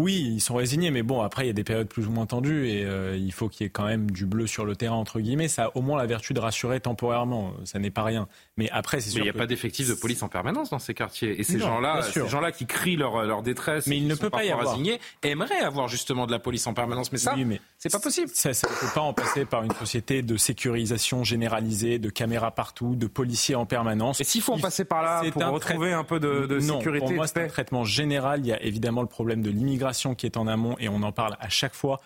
Oui, 0.00 0.34
ils 0.34 0.40
sont 0.40 0.54
résignés, 0.54 0.92
mais 0.92 1.02
bon, 1.02 1.22
après, 1.22 1.42
il 1.42 1.46
y 1.48 1.50
a 1.50 1.54
des 1.54 1.64
périodes 1.64 1.88
plus 1.88 2.06
ou 2.06 2.12
moins 2.12 2.26
tendues 2.26 2.68
et 2.68 2.84
euh, 2.84 3.16
il 3.16 3.32
faut 3.32 3.48
qu'il 3.48 3.64
y 3.64 3.66
ait 3.66 3.70
quand 3.70 3.84
même 3.84 4.12
du 4.12 4.26
bleu 4.26 4.46
sur 4.46 4.64
le 4.64 4.76
terrain, 4.76 4.94
entre 4.94 5.18
guillemets. 5.18 5.48
Ça 5.48 5.64
a 5.64 5.70
au 5.76 5.82
moins 5.82 5.98
la 5.98 6.06
vertu 6.06 6.34
de 6.34 6.38
rassurer 6.38 6.78
temporairement. 6.78 7.52
Ça 7.64 7.80
n'est 7.80 7.90
pas 7.90 8.04
rien. 8.04 8.28
Mais 8.56 8.70
après, 8.70 9.00
c'est 9.00 9.10
sûr. 9.10 9.18
Mais 9.18 9.26
il 9.26 9.32
n'y 9.32 9.36
a 9.36 9.40
pas 9.40 9.48
d'effectif 9.48 9.88
de 9.88 9.94
police 9.94 10.22
en 10.22 10.28
permanence 10.28 10.70
dans 10.70 10.78
ces 10.78 10.94
quartiers. 10.94 11.40
Et 11.40 11.42
ces 11.42 11.58
gens-là, 11.58 12.02
gens-là 12.14 12.52
qui 12.52 12.66
crient 12.66 12.94
leur, 12.94 13.24
leur 13.24 13.42
détresse, 13.42 13.88
mais 13.88 13.96
il 13.96 14.06
ne 14.06 14.14
peut 14.14 14.30
pas 14.30 14.44
y 14.44 14.52
avoir. 14.52 14.70
Résignés, 14.70 15.00
aimeraient 15.24 15.58
avoir 15.58 15.88
justement 15.88 16.26
de 16.26 16.32
la 16.32 16.38
police 16.38 16.68
en 16.68 16.74
permanence. 16.74 17.10
Mais 17.10 17.18
ça, 17.18 17.34
mais 17.34 17.60
c'est 17.78 17.90
pas 17.90 17.98
possible. 17.98 18.28
Ça 18.32 18.50
ne 18.50 18.54
peut 18.54 18.94
pas 18.94 19.00
en 19.00 19.12
passer 19.12 19.46
par 19.46 19.64
une 19.64 19.72
société 19.72 20.22
de 20.22 20.36
sécurisation 20.36 21.24
généralisée, 21.24 21.98
de 21.98 22.10
caméras 22.10 22.52
partout, 22.52 22.94
de 22.94 23.08
policiers 23.08 23.56
en 23.56 23.66
permanence. 23.66 24.20
Et 24.20 24.24
s'il 24.24 24.42
faut 24.42 24.52
en 24.52 24.60
passer 24.60 24.84
par 24.84 25.02
là 25.02 25.28
pour 25.28 25.42
retrouver 25.44 25.92
un 25.92 26.04
peu 26.04 26.20
de, 26.20 26.46
de 26.46 26.60
non, 26.60 26.78
sécurité. 26.78 27.04
Pour 27.04 27.14
moi, 27.14 27.26
c'est 27.26 27.42
un 27.42 27.48
traitement 27.48 27.82
général. 27.82 28.40
Il 28.40 28.46
y 28.46 28.52
a 28.52 28.62
évidemment 28.62 29.02
le 29.02 29.08
problème 29.08 29.42
de 29.42 29.50
l'immigration 29.50 29.87
qui 30.14 30.26
est 30.26 30.36
en 30.36 30.46
amont 30.46 30.76
et 30.78 30.88
on 30.88 31.02
en 31.02 31.12
parle 31.12 31.36
à 31.40 31.48
chaque 31.48 31.74
fois. 31.74 32.00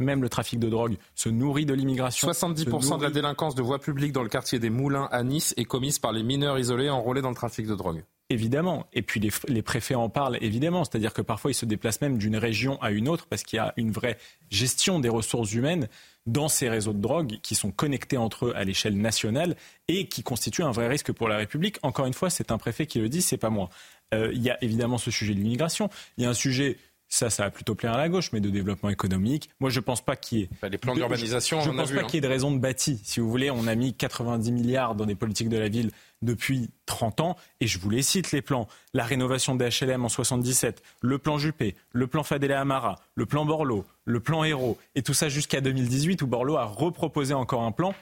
Même 0.00 0.22
le 0.22 0.28
trafic 0.28 0.60
de 0.60 0.68
drogue 0.68 0.96
se 1.16 1.28
nourrit 1.28 1.66
de 1.66 1.74
l'immigration. 1.74 2.28
70% 2.28 2.98
de 2.98 3.02
la 3.02 3.10
délinquance 3.10 3.56
de 3.56 3.62
voies 3.62 3.80
publiques 3.80 4.12
dans 4.12 4.22
le 4.22 4.28
quartier 4.28 4.60
des 4.60 4.70
Moulins 4.70 5.08
à 5.10 5.24
Nice 5.24 5.54
est 5.56 5.64
commise 5.64 5.98
par 5.98 6.12
les 6.12 6.22
mineurs 6.22 6.56
isolés 6.56 6.88
enrôlés 6.88 7.20
dans 7.20 7.30
le 7.30 7.34
trafic 7.34 7.66
de 7.66 7.74
drogue. 7.74 8.04
Évidemment. 8.30 8.86
Et 8.92 9.02
puis 9.02 9.18
les, 9.18 9.30
les 9.48 9.62
préfets 9.62 9.96
en 9.96 10.08
parlent 10.08 10.38
évidemment. 10.40 10.84
C'est-à-dire 10.84 11.12
que 11.12 11.22
parfois 11.22 11.50
ils 11.50 11.54
se 11.54 11.64
déplacent 11.64 12.00
même 12.00 12.16
d'une 12.16 12.36
région 12.36 12.80
à 12.80 12.92
une 12.92 13.08
autre 13.08 13.26
parce 13.26 13.42
qu'il 13.42 13.56
y 13.56 13.60
a 13.60 13.72
une 13.76 13.90
vraie 13.90 14.18
gestion 14.50 15.00
des 15.00 15.08
ressources 15.08 15.52
humaines 15.52 15.88
dans 16.26 16.48
ces 16.48 16.68
réseaux 16.68 16.92
de 16.92 17.00
drogue 17.00 17.38
qui 17.42 17.54
sont 17.54 17.70
connectés 17.70 18.18
entre 18.18 18.46
eux 18.46 18.52
à 18.54 18.64
l'échelle 18.64 18.98
nationale 18.98 19.56
et 19.88 20.08
qui 20.08 20.22
constituent 20.22 20.62
un 20.62 20.70
vrai 20.70 20.86
risque 20.88 21.10
pour 21.10 21.28
la 21.28 21.38
République. 21.38 21.78
Encore 21.82 22.06
une 22.06 22.12
fois, 22.12 22.28
c'est 22.30 22.52
un 22.52 22.58
préfet 22.58 22.86
qui 22.86 23.00
le 23.00 23.08
dit, 23.08 23.22
c'est 23.22 23.38
pas 23.38 23.50
moi. 23.50 23.70
Euh, 24.14 24.30
il 24.34 24.42
y 24.42 24.50
a 24.50 24.62
évidemment 24.62 24.98
ce 24.98 25.10
sujet 25.10 25.34
de 25.34 25.40
l'immigration. 25.40 25.88
Il 26.16 26.24
y 26.24 26.26
a 26.26 26.30
un 26.30 26.34
sujet 26.34 26.76
ça, 27.08 27.30
ça 27.30 27.44
va 27.44 27.50
plutôt 27.50 27.74
plaire 27.74 27.94
à 27.94 27.96
la 27.96 28.08
gauche, 28.08 28.32
mais 28.32 28.40
de 28.40 28.50
développement 28.50 28.90
économique. 28.90 29.48
Moi, 29.60 29.70
je 29.70 29.80
pense 29.80 30.02
pas 30.02 30.14
qu'il 30.14 30.38
y 30.38 30.42
ait. 30.42 30.50
Bah, 30.60 30.68
les 30.68 30.76
plans 30.76 30.94
d'urbanisation, 30.94 31.60
je 31.62 31.70
ne 31.70 31.76
pense 31.76 31.90
pas 31.90 32.00
hein. 32.00 32.04
qu'il 32.04 32.16
y 32.16 32.18
ait 32.18 32.20
de 32.20 32.28
raison 32.28 32.52
de 32.52 32.58
bâti. 32.58 33.00
Si 33.02 33.20
vous 33.20 33.30
voulez, 33.30 33.50
on 33.50 33.66
a 33.66 33.74
mis 33.74 33.94
90 33.94 34.52
milliards 34.52 34.94
dans 34.94 35.06
des 35.06 35.14
politiques 35.14 35.48
de 35.48 35.56
la 35.56 35.68
ville 35.68 35.90
depuis 36.20 36.68
30 36.86 37.20
ans, 37.20 37.36
et 37.60 37.66
je 37.66 37.78
vous 37.78 37.88
les 37.90 38.02
cite 38.02 38.32
les 38.32 38.42
plans. 38.42 38.68
La 38.92 39.04
rénovation 39.04 39.54
des 39.54 39.68
HLM 39.68 40.04
en 40.04 40.08
77, 40.08 40.82
le 41.00 41.18
plan 41.18 41.38
Juppé, 41.38 41.76
le 41.92 42.06
plan 42.06 42.22
Fadela 42.22 42.60
Amara, 42.60 43.00
le 43.14 43.24
plan 43.24 43.46
Borloo, 43.46 43.84
le 44.04 44.20
plan 44.20 44.44
Hérault, 44.44 44.76
et 44.94 45.02
tout 45.02 45.14
ça 45.14 45.28
jusqu'à 45.28 45.60
2018 45.60 46.20
où 46.22 46.26
Borloo 46.26 46.56
a 46.56 46.64
reproposé 46.64 47.34
encore 47.34 47.62
un 47.62 47.72
plan 47.72 47.94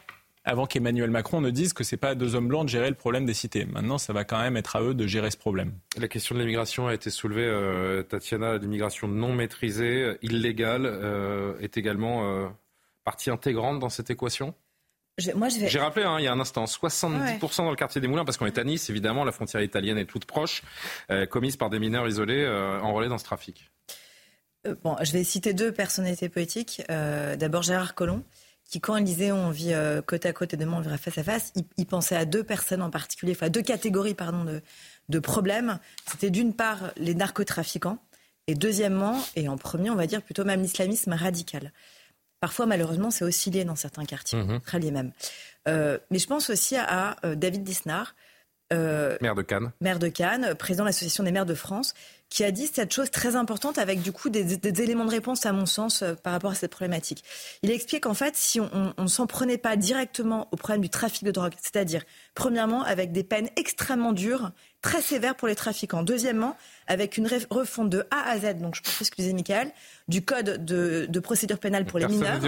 avant 0.46 0.66
qu'Emmanuel 0.66 1.10
Macron 1.10 1.40
ne 1.40 1.50
dise 1.50 1.72
que 1.72 1.84
ce 1.84 1.94
n'est 1.94 1.98
pas 1.98 2.10
à 2.10 2.14
deux 2.14 2.36
hommes 2.36 2.46
blancs 2.46 2.64
de 2.64 2.70
gérer 2.70 2.88
le 2.88 2.94
problème 2.94 3.26
des 3.26 3.34
cités. 3.34 3.66
Maintenant, 3.66 3.98
ça 3.98 4.12
va 4.12 4.24
quand 4.24 4.40
même 4.40 4.56
être 4.56 4.76
à 4.76 4.82
eux 4.82 4.94
de 4.94 5.06
gérer 5.06 5.30
ce 5.32 5.36
problème. 5.36 5.72
La 5.98 6.06
question 6.06 6.36
de 6.36 6.40
l'immigration 6.40 6.86
a 6.86 6.94
été 6.94 7.10
soulevée, 7.10 7.44
euh, 7.44 8.04
Tatiana. 8.04 8.56
L'immigration 8.56 9.08
non 9.08 9.34
maîtrisée, 9.34 10.16
illégale, 10.22 10.86
euh, 10.86 11.58
est 11.60 11.76
également 11.76 12.30
euh, 12.30 12.46
partie 13.04 13.28
intégrante 13.28 13.80
dans 13.80 13.88
cette 13.88 14.08
équation? 14.08 14.54
J'ai 15.18 15.32
rappelé 15.78 16.04
hein, 16.04 16.16
il 16.18 16.24
y 16.24 16.28
a 16.28 16.32
un 16.32 16.40
instant, 16.40 16.64
70% 16.64 17.64
dans 17.64 17.70
le 17.70 17.76
quartier 17.76 18.00
des 18.00 18.06
Moulins, 18.06 18.26
parce 18.26 18.36
qu'on 18.36 18.46
est 18.46 18.58
à 18.58 18.64
Nice, 18.64 18.90
évidemment, 18.90 19.24
la 19.24 19.32
frontière 19.32 19.62
italienne 19.62 19.96
est 19.96 20.04
toute 20.04 20.26
proche, 20.26 20.62
commise 21.30 21.56
par 21.56 21.70
des 21.70 21.78
mineurs 21.78 22.06
isolés 22.06 22.46
enrôlés 22.82 23.08
dans 23.08 23.16
ce 23.16 23.24
trafic. 23.24 23.70
Bon, 24.84 24.94
je 25.02 25.12
vais 25.12 25.24
citer 25.24 25.54
deux 25.54 25.72
personnalités 25.72 26.28
politiques. 26.28 26.82
D'abord 26.90 27.62
Gérard 27.62 27.94
Collomb, 27.94 28.24
qui, 28.68 28.80
quand 28.80 28.96
il 28.96 29.04
disait 29.04 29.32
on 29.32 29.50
vit 29.50 29.72
euh, 29.72 30.02
côte 30.02 30.26
à 30.26 30.32
côte 30.32 30.54
et 30.54 30.56
demain 30.56 30.78
on 30.78 30.80
verra 30.80 30.98
face 30.98 31.18
à 31.18 31.22
face, 31.22 31.52
il, 31.76 31.86
pensait 31.86 32.16
à 32.16 32.24
deux 32.24 32.42
personnes 32.42 32.82
en 32.82 32.90
particulier, 32.90 33.32
enfin 33.32 33.48
deux 33.48 33.62
catégories 33.62 34.14
pardon, 34.14 34.44
de, 34.44 34.60
de 35.08 35.18
problèmes. 35.18 35.78
C'était 36.10 36.30
d'une 36.30 36.52
part 36.52 36.92
les 36.96 37.14
narcotrafiquants 37.14 37.98
et 38.46 38.54
deuxièmement, 38.54 39.20
et 39.34 39.48
en 39.48 39.56
premier, 39.56 39.90
on 39.90 39.96
va 39.96 40.06
dire 40.06 40.22
plutôt 40.22 40.44
même 40.44 40.62
l'islamisme 40.62 41.12
radical. 41.12 41.72
Parfois, 42.40 42.66
malheureusement, 42.66 43.10
c'est 43.10 43.24
oscillé 43.24 43.64
dans 43.64 43.74
certains 43.76 44.04
quartiers, 44.04 44.38
mmh. 44.38 44.60
très 44.60 44.78
lié 44.78 44.90
même. 44.90 45.12
Euh, 45.66 45.98
mais 46.10 46.18
je 46.18 46.26
pense 46.26 46.50
aussi 46.50 46.76
à, 46.76 47.16
euh, 47.24 47.34
David 47.34 47.64
Disnard, 47.64 48.14
maire 48.70 49.34
de 49.34 49.42
Cannes. 49.42 49.72
Maire 49.80 49.98
de 49.98 50.08
Cannes, 50.08 50.54
président 50.54 50.84
de 50.84 50.88
l'Association 50.88 51.24
des 51.24 51.32
maires 51.32 51.46
de 51.46 51.54
France, 51.54 51.94
qui 52.28 52.44
a 52.44 52.50
dit 52.50 52.66
cette 52.66 52.92
chose 52.92 53.10
très 53.10 53.36
importante 53.36 53.78
avec 53.78 54.02
du 54.02 54.12
coup 54.12 54.30
des, 54.30 54.82
éléments 54.82 55.04
de 55.04 55.10
réponse 55.10 55.46
à 55.46 55.52
mon 55.52 55.66
sens 55.66 56.02
euh, 56.02 56.14
par 56.14 56.32
rapport 56.32 56.50
à 56.50 56.54
cette 56.54 56.72
problématique. 56.72 57.24
Il 57.62 57.70
explique 57.70 58.02
qu'en 58.02 58.14
fait, 58.14 58.36
si 58.36 58.60
on 58.60 58.94
ne 58.98 59.06
s'en 59.06 59.26
prenait 59.26 59.58
pas 59.58 59.76
directement 59.76 60.48
au 60.50 60.56
problème 60.56 60.82
du 60.82 60.90
trafic 60.90 61.24
de 61.24 61.30
drogue, 61.30 61.54
c'est-à-dire 61.60 62.02
premièrement 62.34 62.82
avec 62.82 63.12
des 63.12 63.24
peines 63.24 63.48
extrêmement 63.56 64.12
dures, 64.12 64.50
très 64.82 65.02
sévères 65.02 65.34
pour 65.34 65.48
les 65.48 65.56
trafiquants, 65.56 66.02
deuxièmement 66.02 66.56
avec 66.86 67.16
une 67.16 67.28
refonte 67.50 67.90
de 67.90 68.06
A 68.10 68.30
à 68.30 68.38
Z, 68.38 68.58
donc 68.60 68.76
je 68.76 68.82
peux 68.82 68.90
excuser 69.00 69.32
Michael, 69.32 69.72
du 70.06 70.24
code 70.24 70.64
de, 70.64 71.20
procédure 71.20 71.58
pénale 71.58 71.84
pour 71.84 71.98
les 71.98 72.06
mineurs, 72.06 72.38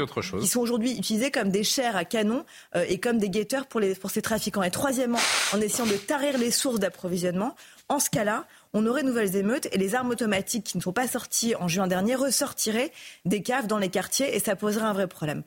qui 0.41 0.47
sont 0.47 0.61
aujourd'hui 0.61 0.97
utilisés 0.97 1.33
comme 1.33 1.51
des 1.51 1.65
chairs 1.65 1.97
à 1.97 2.05
canon 2.05 2.45
euh, 2.77 2.85
et 2.89 3.01
comme 3.01 3.19
des 3.19 3.29
guetteurs 3.29 3.67
pour, 3.67 3.81
les, 3.81 3.97
pour 3.97 4.11
ces 4.11 4.23
trafiquants. 4.23 4.63
Et 4.63 4.71
troisièmement, 4.71 5.19
en 5.53 5.61
essayant 5.61 5.87
de 5.87 5.97
tarir 5.97 6.39
les 6.39 6.53
sources 6.53 6.79
d'approvisionnement, 6.79 7.57
en 7.89 7.99
ce 7.99 8.11
cas-là, 8.11 8.47
on 8.73 8.87
aurait 8.87 9.03
de 9.03 9.09
nouvelles 9.09 9.37
émeutes 9.37 9.69
et 9.73 9.79
les 9.79 9.95
armes 9.95 10.11
automatiques 10.11 10.65
qui 10.65 10.77
ne 10.77 10.83
sont 10.83 10.93
pas 10.93 11.09
sorties 11.09 11.55
en 11.57 11.69
juin 11.69 11.87
dernier 11.87 12.15
ressortiraient 12.15 12.93
des 13.25 13.43
caves 13.43 13.67
dans 13.67 13.79
les 13.79 13.89
quartiers 13.89 14.35
et 14.35 14.41
ça 14.41 14.57
poserait 14.57 14.87
un 14.87 14.93
vrai 14.93 15.07
problème. 15.07 15.43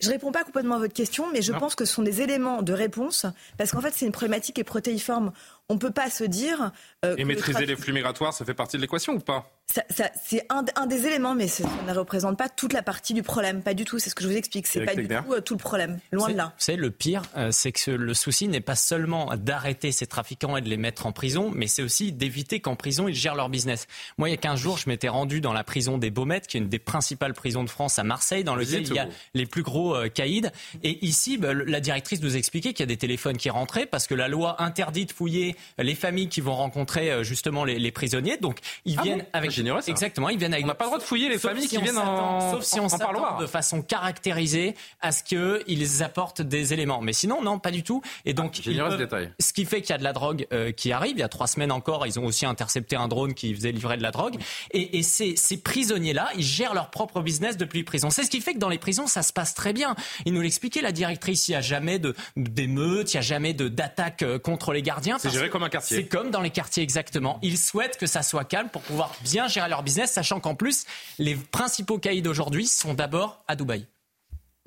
Je 0.00 0.08
ne 0.08 0.12
réponds 0.12 0.32
pas 0.32 0.44
complètement 0.44 0.74
à 0.74 0.78
votre 0.78 0.92
question, 0.92 1.30
mais 1.32 1.40
je 1.40 1.52
pense 1.52 1.74
que 1.74 1.84
ce 1.84 1.94
sont 1.94 2.02
des 2.02 2.20
éléments 2.20 2.62
de 2.62 2.72
réponse, 2.72 3.26
parce 3.56 3.70
qu'en 3.70 3.80
fait, 3.80 3.92
c'est 3.94 4.04
une 4.04 4.12
problématique 4.12 4.56
qui 4.56 4.60
est 4.60 4.64
protéiforme. 4.64 5.32
On 5.68 5.74
ne 5.74 5.78
peut 5.78 5.92
pas 5.92 6.10
se 6.10 6.24
dire. 6.24 6.72
Euh, 7.04 7.14
et 7.16 7.24
maîtriser 7.24 7.64
les 7.64 7.76
flux 7.76 7.92
migratoires, 7.92 8.34
ça 8.34 8.44
fait 8.44 8.54
partie 8.54 8.76
de 8.76 8.82
l'équation 8.82 9.14
ou 9.14 9.20
pas? 9.20 9.50
C'est 9.66 10.46
un, 10.50 10.86
des 10.86 11.06
éléments, 11.06 11.34
mais 11.34 11.48
ça 11.48 11.64
ne 11.86 11.92
représente 11.92 12.38
pas 12.38 12.48
toute 12.48 12.72
la 12.72 12.82
partie 12.82 13.14
du 13.14 13.22
problème. 13.22 13.62
Pas 13.62 13.74
du 13.74 13.84
tout, 13.84 13.98
c'est 13.98 14.10
ce 14.10 14.14
que 14.14 14.22
je 14.22 14.28
vous 14.28 14.36
explique. 14.36 14.66
C'est 14.66 14.84
pas 14.84 14.94
du 14.94 15.08
tout 15.08 15.32
euh, 15.32 15.40
tout 15.40 15.54
le 15.54 15.58
problème. 15.58 15.98
Loin 16.12 16.30
de 16.30 16.36
là. 16.36 16.52
Vous 16.56 16.64
savez, 16.64 16.78
le 16.78 16.90
pire, 16.90 17.22
euh, 17.36 17.48
c'est 17.50 17.72
que 17.72 17.90
le 17.90 18.14
souci 18.14 18.46
n'est 18.46 18.60
pas 18.60 18.76
seulement 18.76 19.34
d'arrêter 19.36 19.90
ces 19.90 20.06
trafiquants 20.06 20.56
et 20.56 20.60
de 20.60 20.68
les 20.68 20.76
mettre 20.76 21.06
en 21.06 21.12
prison, 21.12 21.50
mais 21.54 21.66
c'est 21.66 21.82
aussi 21.82 22.12
d'éviter 22.12 22.60
qu'en 22.60 22.76
prison, 22.76 23.08
ils 23.08 23.14
gèrent 23.14 23.34
leur 23.34 23.48
business. 23.48 23.86
Moi, 24.18 24.28
il 24.28 24.32
y 24.32 24.34
a 24.34 24.38
15 24.38 24.60
jours, 24.60 24.78
je 24.78 24.88
m'étais 24.88 25.08
rendu 25.08 25.40
dans 25.40 25.52
la 25.52 25.64
prison 25.64 25.98
des 25.98 26.10
Baumettes, 26.10 26.46
qui 26.46 26.56
est 26.56 26.60
une 26.60 26.68
des 26.68 26.78
principales 26.78 27.34
prisons 27.34 27.64
de 27.64 27.70
France 27.70 27.98
à 27.98 28.04
Marseille, 28.04 28.44
dans 28.44 28.54
laquelle 28.54 28.82
il 28.82 28.94
y 28.94 28.98
a 28.98 29.08
les 29.32 29.46
plus 29.46 29.62
gros 29.62 29.96
euh, 29.96 30.08
caïds. 30.08 30.50
Et 30.82 31.04
ici, 31.04 31.36
bah, 31.38 31.52
la 31.54 31.80
directrice 31.80 32.20
nous 32.20 32.36
expliquait 32.36 32.74
qu'il 32.74 32.80
y 32.80 32.88
a 32.88 32.92
des 32.94 32.96
téléphones 32.96 33.38
qui 33.38 33.50
rentraient 33.50 33.86
parce 33.86 34.06
que 34.06 34.14
la 34.14 34.28
loi 34.28 34.62
interdit 34.62 35.06
de 35.06 35.12
fouiller 35.12 35.56
les 35.78 35.94
familles 35.94 36.28
qui 36.28 36.40
vont 36.40 36.54
rencontrer 36.54 37.24
justement 37.24 37.64
les, 37.64 37.94
prisonniers. 37.94 38.36
Donc 38.36 38.58
ils 38.84 38.96
ah 38.98 39.02
viennent 39.02 39.26
avec 39.32 39.53
exactement, 39.86 40.28
ils 40.28 40.38
viennent 40.38 40.52
avec. 40.52 40.64
On 40.64 40.68
n'a 40.68 40.74
pas 40.74 40.84
le 40.84 40.90
droit 40.90 40.98
de 40.98 41.04
fouiller 41.04 41.28
les 41.28 41.38
familles 41.38 41.68
qui 41.68 41.78
viennent 41.78 41.98
en 41.98 42.52
sauf 42.52 42.64
si 42.64 42.80
on 42.80 42.88
s'attend 42.88 43.38
de 43.38 43.46
façon 43.46 43.82
caractérisée 43.82 44.74
à 45.00 45.12
ce 45.12 45.22
qu'ils 45.22 46.02
apportent 46.02 46.42
des 46.42 46.72
éléments. 46.72 47.00
Mais 47.00 47.12
sinon 47.12 47.42
non, 47.42 47.58
pas 47.58 47.70
du 47.70 47.82
tout. 47.82 48.02
Et 48.24 48.34
donc 48.34 48.56
ah, 48.58 48.90
ce 48.90 48.96
détail. 48.96 49.32
ce 49.38 49.52
qui 49.52 49.64
fait 49.64 49.80
qu'il 49.80 49.90
y 49.90 49.94
a 49.94 49.98
de 49.98 50.04
la 50.04 50.12
drogue 50.12 50.46
qui 50.76 50.92
arrive. 50.92 51.12
Il 51.16 51.20
y 51.20 51.22
a 51.22 51.28
trois 51.28 51.46
semaines 51.46 51.72
encore, 51.72 52.06
ils 52.06 52.18
ont 52.18 52.24
aussi 52.24 52.46
intercepté 52.46 52.96
un 52.96 53.08
drone 53.08 53.34
qui 53.34 53.54
faisait 53.54 53.72
livrer 53.72 53.96
de 53.96 54.02
la 54.02 54.10
drogue. 54.10 54.36
Et, 54.72 54.98
et 54.98 55.02
ces, 55.02 55.36
ces 55.36 55.56
prisonniers-là, 55.58 56.30
ils 56.36 56.42
gèrent 56.42 56.74
leur 56.74 56.90
propre 56.90 57.20
business 57.20 57.56
depuis 57.56 57.78
les 57.78 57.84
prisons. 57.84 58.10
C'est 58.10 58.24
ce 58.24 58.30
qui 58.30 58.40
fait 58.40 58.54
que 58.54 58.58
dans 58.58 58.68
les 58.68 58.78
prisons, 58.78 59.06
ça 59.06 59.22
se 59.22 59.32
passe 59.32 59.54
très 59.54 59.72
bien. 59.72 59.94
Il 60.24 60.32
nous 60.32 60.40
l'expliquait, 60.40 60.80
la 60.80 60.92
directrice, 60.92 61.48
il 61.48 61.52
n'y 61.52 61.56
a 61.56 61.60
jamais 61.60 62.00
d'émeutes, 62.36 63.12
il 63.12 63.16
n'y 63.16 63.18
a 63.18 63.22
jamais 63.22 63.54
d'attaques 63.54 64.22
euh, 64.22 64.38
contre 64.38 64.72
les 64.72 64.82
gardiens. 64.82 65.18
C'est 65.18 65.30
géré 65.30 65.50
comme 65.50 65.62
un 65.62 65.68
quartier. 65.68 65.96
C'est 65.96 66.06
comme 66.06 66.30
dans 66.30 66.40
les 66.40 66.50
quartiers, 66.50 66.82
exactement. 66.82 67.38
Ils 67.42 67.58
souhaitent 67.58 67.98
que 67.98 68.06
ça 68.06 68.22
soit 68.22 68.44
calme 68.44 68.68
pour 68.68 68.82
pouvoir 68.82 69.12
bien 69.22 69.43
gérer 69.48 69.68
leur 69.68 69.82
business, 69.82 70.12
sachant 70.12 70.40
qu'en 70.40 70.54
plus, 70.54 70.84
les 71.18 71.34
principaux 71.34 71.98
caïds 71.98 72.22
d'aujourd'hui 72.22 72.66
sont 72.66 72.94
d'abord 72.94 73.42
à 73.48 73.56
Dubaï. 73.56 73.86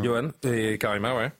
Johan 0.04 0.30
et 0.44 0.78
Karima, 0.78 1.16
ouais. 1.16 1.32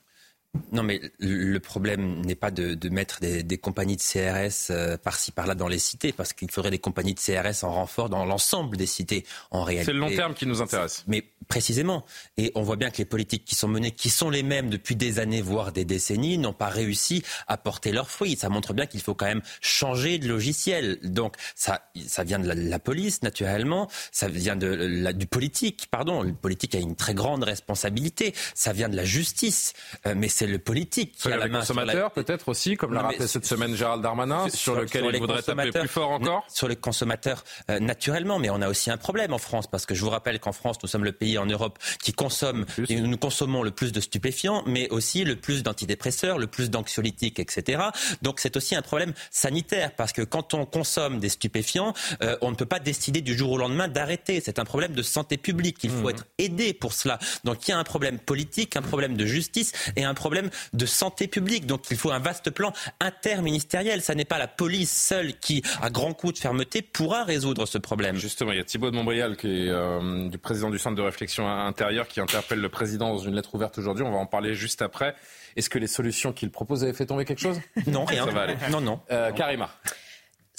Non, 0.72 0.84
mais 0.84 1.02
le 1.20 1.58
problème 1.60 2.22
n'est 2.26 2.36
pas 2.36 2.52
de, 2.52 2.90
mettre 2.90 3.20
des, 3.20 3.58
compagnies 3.58 3.98
de 3.98 4.02
CRS 4.02 4.72
euh, 4.72 4.98
par-ci 4.98 5.32
par-là 5.32 5.56
dans 5.56 5.68
les 5.68 5.80
cités, 5.80 6.12
parce 6.12 6.34
qu'il 6.34 6.52
faudrait 6.52 6.72
des 6.72 6.80
compagnies 6.80 7.14
de 7.14 7.20
CRS 7.20 7.64
en 7.64 7.74
renfort 7.74 8.10
dans 8.10 8.26
l'ensemble 8.26 8.78
des 8.78 8.86
cités 8.86 9.26
en 9.52 9.64
réalité. 9.64 9.92
C'est 9.92 9.94
le 9.94 10.00
long 10.00 10.16
terme 10.16 10.34
qui 10.34 10.46
nous 10.46 10.62
intéresse. 10.62 11.04
Mais 11.08 11.24
précisément, 11.48 12.06
et 12.38 12.52
on 12.56 12.62
voit 12.62 12.76
bien 12.76 12.90
que 12.90 12.98
les 12.98 13.06
politiques 13.06 13.46
qui 13.46 13.56
sont 13.56 13.68
menées, 13.68 13.92
qui 13.92 14.10
sont 14.10 14.30
les 14.30 14.44
mêmes 14.44 14.70
depuis 14.70 14.96
des 14.96 15.20
années, 15.20 15.42
voire 15.42 15.72
des 15.72 15.86
décennies, 15.86 16.38
n'ont 16.38 16.54
pas 16.54 16.68
réussi 16.68 17.24
à 17.48 17.58
porter 17.58 17.92
leurs 17.92 18.10
fruits. 18.10 18.36
Ça 18.36 18.50
montre 18.50 18.74
bien 18.74 18.86
qu'il 18.86 19.02
faut 19.02 19.16
quand 19.16 19.26
même 19.26 19.42
changer 19.62 20.20
de 20.20 20.28
logiciel. 20.28 21.00
Donc 21.04 21.36
ça, 21.56 21.90
ça 22.08 22.24
vient 22.24 22.40
de 22.40 22.48
la, 22.48 22.80
police 22.80 23.24
naturellement, 23.24 23.90
ça 24.12 24.28
vient 24.28 24.56
de 24.56 24.68
la, 24.68 25.14
du 25.14 25.28
politique, 25.28 25.88
pardon. 25.90 26.22
Le 26.22 26.34
politique 26.34 26.76
a 26.76 26.80
une 26.80 26.96
très 26.96 27.14
grande 27.14 27.44
responsabilité. 27.44 28.34
Ça 28.54 28.74
vient 28.74 28.90
de 28.90 28.96
la 28.96 29.06
justice, 29.06 29.74
euh, 30.06 30.14
mais 30.16 30.28
c'est 30.28 30.47
le 30.48 30.60
politique 30.60 31.16
qui 31.18 31.32
a 31.32 31.38
la 31.38 31.48
main 31.48 31.60
consommateurs 31.60 32.12
peut-être 32.12 32.50
aussi, 32.50 32.76
comme 32.76 32.94
l'a 32.94 33.02
rappelé 33.02 33.28
cette 33.28 33.46
semaine 33.46 33.76
Gérald 33.76 34.02
Darmanin, 34.02 34.50
sur, 34.50 34.76
lequel 34.76 35.06
il 35.14 35.20
voudrait 35.20 35.42
taper 35.42 35.72
plus 35.72 35.88
fort 35.88 36.12
encore 36.12 36.46
Sur 36.50 36.68
les 36.68 36.76
consommateurs, 36.76 37.44
euh, 37.70 37.80
naturellement, 37.80 38.40
mais 38.40 38.50
on 38.50 38.62
a 38.62 38.70
aussi 38.70 38.92
un 38.92 38.98
problème 38.98 39.34
en 39.34 39.38
France, 39.38 39.68
parce 39.68 39.86
que 39.86 39.96
je 39.96 40.02
vous 40.02 40.10
rappelle 40.10 40.40
qu'en 40.40 40.52
France, 40.52 40.78
nous 40.82 40.90
sommes 40.90 41.04
le 41.04 41.12
pays 41.12 41.38
en 41.38 41.46
Europe 41.46 41.80
qui 42.02 42.14
consomme, 42.14 42.66
et 42.90 43.00
nous 43.00 43.18
consommons 43.18 43.64
le 43.64 43.72
plus 43.72 43.92
de 43.92 44.00
stupéfiants, 44.00 44.64
mais 44.66 44.90
aussi 44.90 45.24
le 45.24 45.36
plus 45.36 45.64
d'antidépresseurs, 45.64 46.38
le 46.38 46.48
plus 46.48 46.70
d'anxiolytiques, 46.70 47.40
etc. 47.40 47.84
Donc 48.22 48.40
c'est 48.40 48.56
aussi 48.58 48.76
un 48.76 48.82
problème 48.82 49.14
sanitaire, 49.32 49.92
parce 49.96 50.14
que 50.14 50.22
quand 50.22 50.54
on 50.54 50.66
consomme 50.66 51.20
des 51.20 51.30
stupéfiants, 51.30 51.94
euh, 52.22 52.38
on 52.42 52.52
ne 52.52 52.56
peut 52.56 52.66
pas 52.66 52.80
décider 52.80 53.22
du 53.22 53.36
jour 53.36 53.52
au 53.52 53.58
lendemain 53.58 53.88
d'arrêter. 53.88 54.42
C'est 54.44 54.60
un 54.60 54.66
problème 54.66 54.94
de 54.94 55.02
santé 55.02 55.38
publique. 55.38 55.78
Il 55.84 55.90
faut 55.90 56.08
mmh. 56.08 56.10
être 56.12 56.26
aidé 56.38 56.74
pour 56.74 56.94
cela. 56.94 57.20
Donc 57.44 57.68
il 57.68 57.72
y 57.72 57.74
a 57.74 57.78
un 57.78 57.84
problème 57.84 58.20
politique, 58.20 58.76
un 58.76 58.82
problème 58.82 59.18
de 59.18 59.26
justice 59.26 59.72
et 59.96 60.04
un 60.04 60.14
problème 60.14 60.37
de 60.74 60.86
santé 60.86 61.28
publique. 61.28 61.66
Donc 61.66 61.90
il 61.92 61.98
faut 61.98 62.12
un 62.12 62.20
vaste 62.20 62.50
plan 62.50 62.74
interministériel. 63.00 64.02
Ça 64.02 64.16
n'est 64.16 64.26
pas 64.26 64.38
la 64.38 64.48
police 64.48 64.92
seule 64.92 65.34
qui, 65.40 65.64
à 65.82 65.90
grand 65.90 66.14
coup 66.14 66.32
de 66.32 66.38
fermeté, 66.38 66.82
pourra 66.82 67.24
résoudre 67.24 67.66
ce 67.66 67.78
problème. 67.78 68.18
Justement, 68.18 68.52
il 68.52 68.58
y 68.58 68.62
a 68.62 68.64
Thibault 68.64 68.92
de 68.92 68.96
Montbrial, 68.96 69.38
qui 69.38 69.48
est 69.48 69.70
euh, 69.70 70.30
du 70.30 70.38
président 70.38 70.70
du 70.70 70.80
Centre 70.80 70.96
de 70.96 71.02
réflexion 71.02 71.48
intérieure, 71.48 72.08
qui 72.08 72.20
interpelle 72.20 72.60
le 72.60 72.70
président 72.70 73.10
dans 73.10 73.20
une 73.20 73.36
lettre 73.36 73.54
ouverte 73.56 73.78
aujourd'hui. 73.78 74.04
On 74.04 74.12
va 74.12 74.18
en 74.18 74.26
parler 74.26 74.54
juste 74.54 74.82
après. 74.82 75.16
Est-ce 75.56 75.70
que 75.70 75.80
les 75.80 75.88
solutions 75.88 76.34
qu'il 76.34 76.52
propose 76.52 76.84
avaient 76.84 76.94
fait 76.94 77.06
tomber 77.06 77.26
quelque 77.26 77.42
chose? 77.42 77.60
Non, 77.88 78.06
rien. 78.06 78.26
Ça 78.26 78.32
va 78.32 78.42
aller. 78.42 78.58
Non, 78.70 78.82
non. 78.82 79.00
Euh, 79.12 79.32
Karima. 79.32 79.70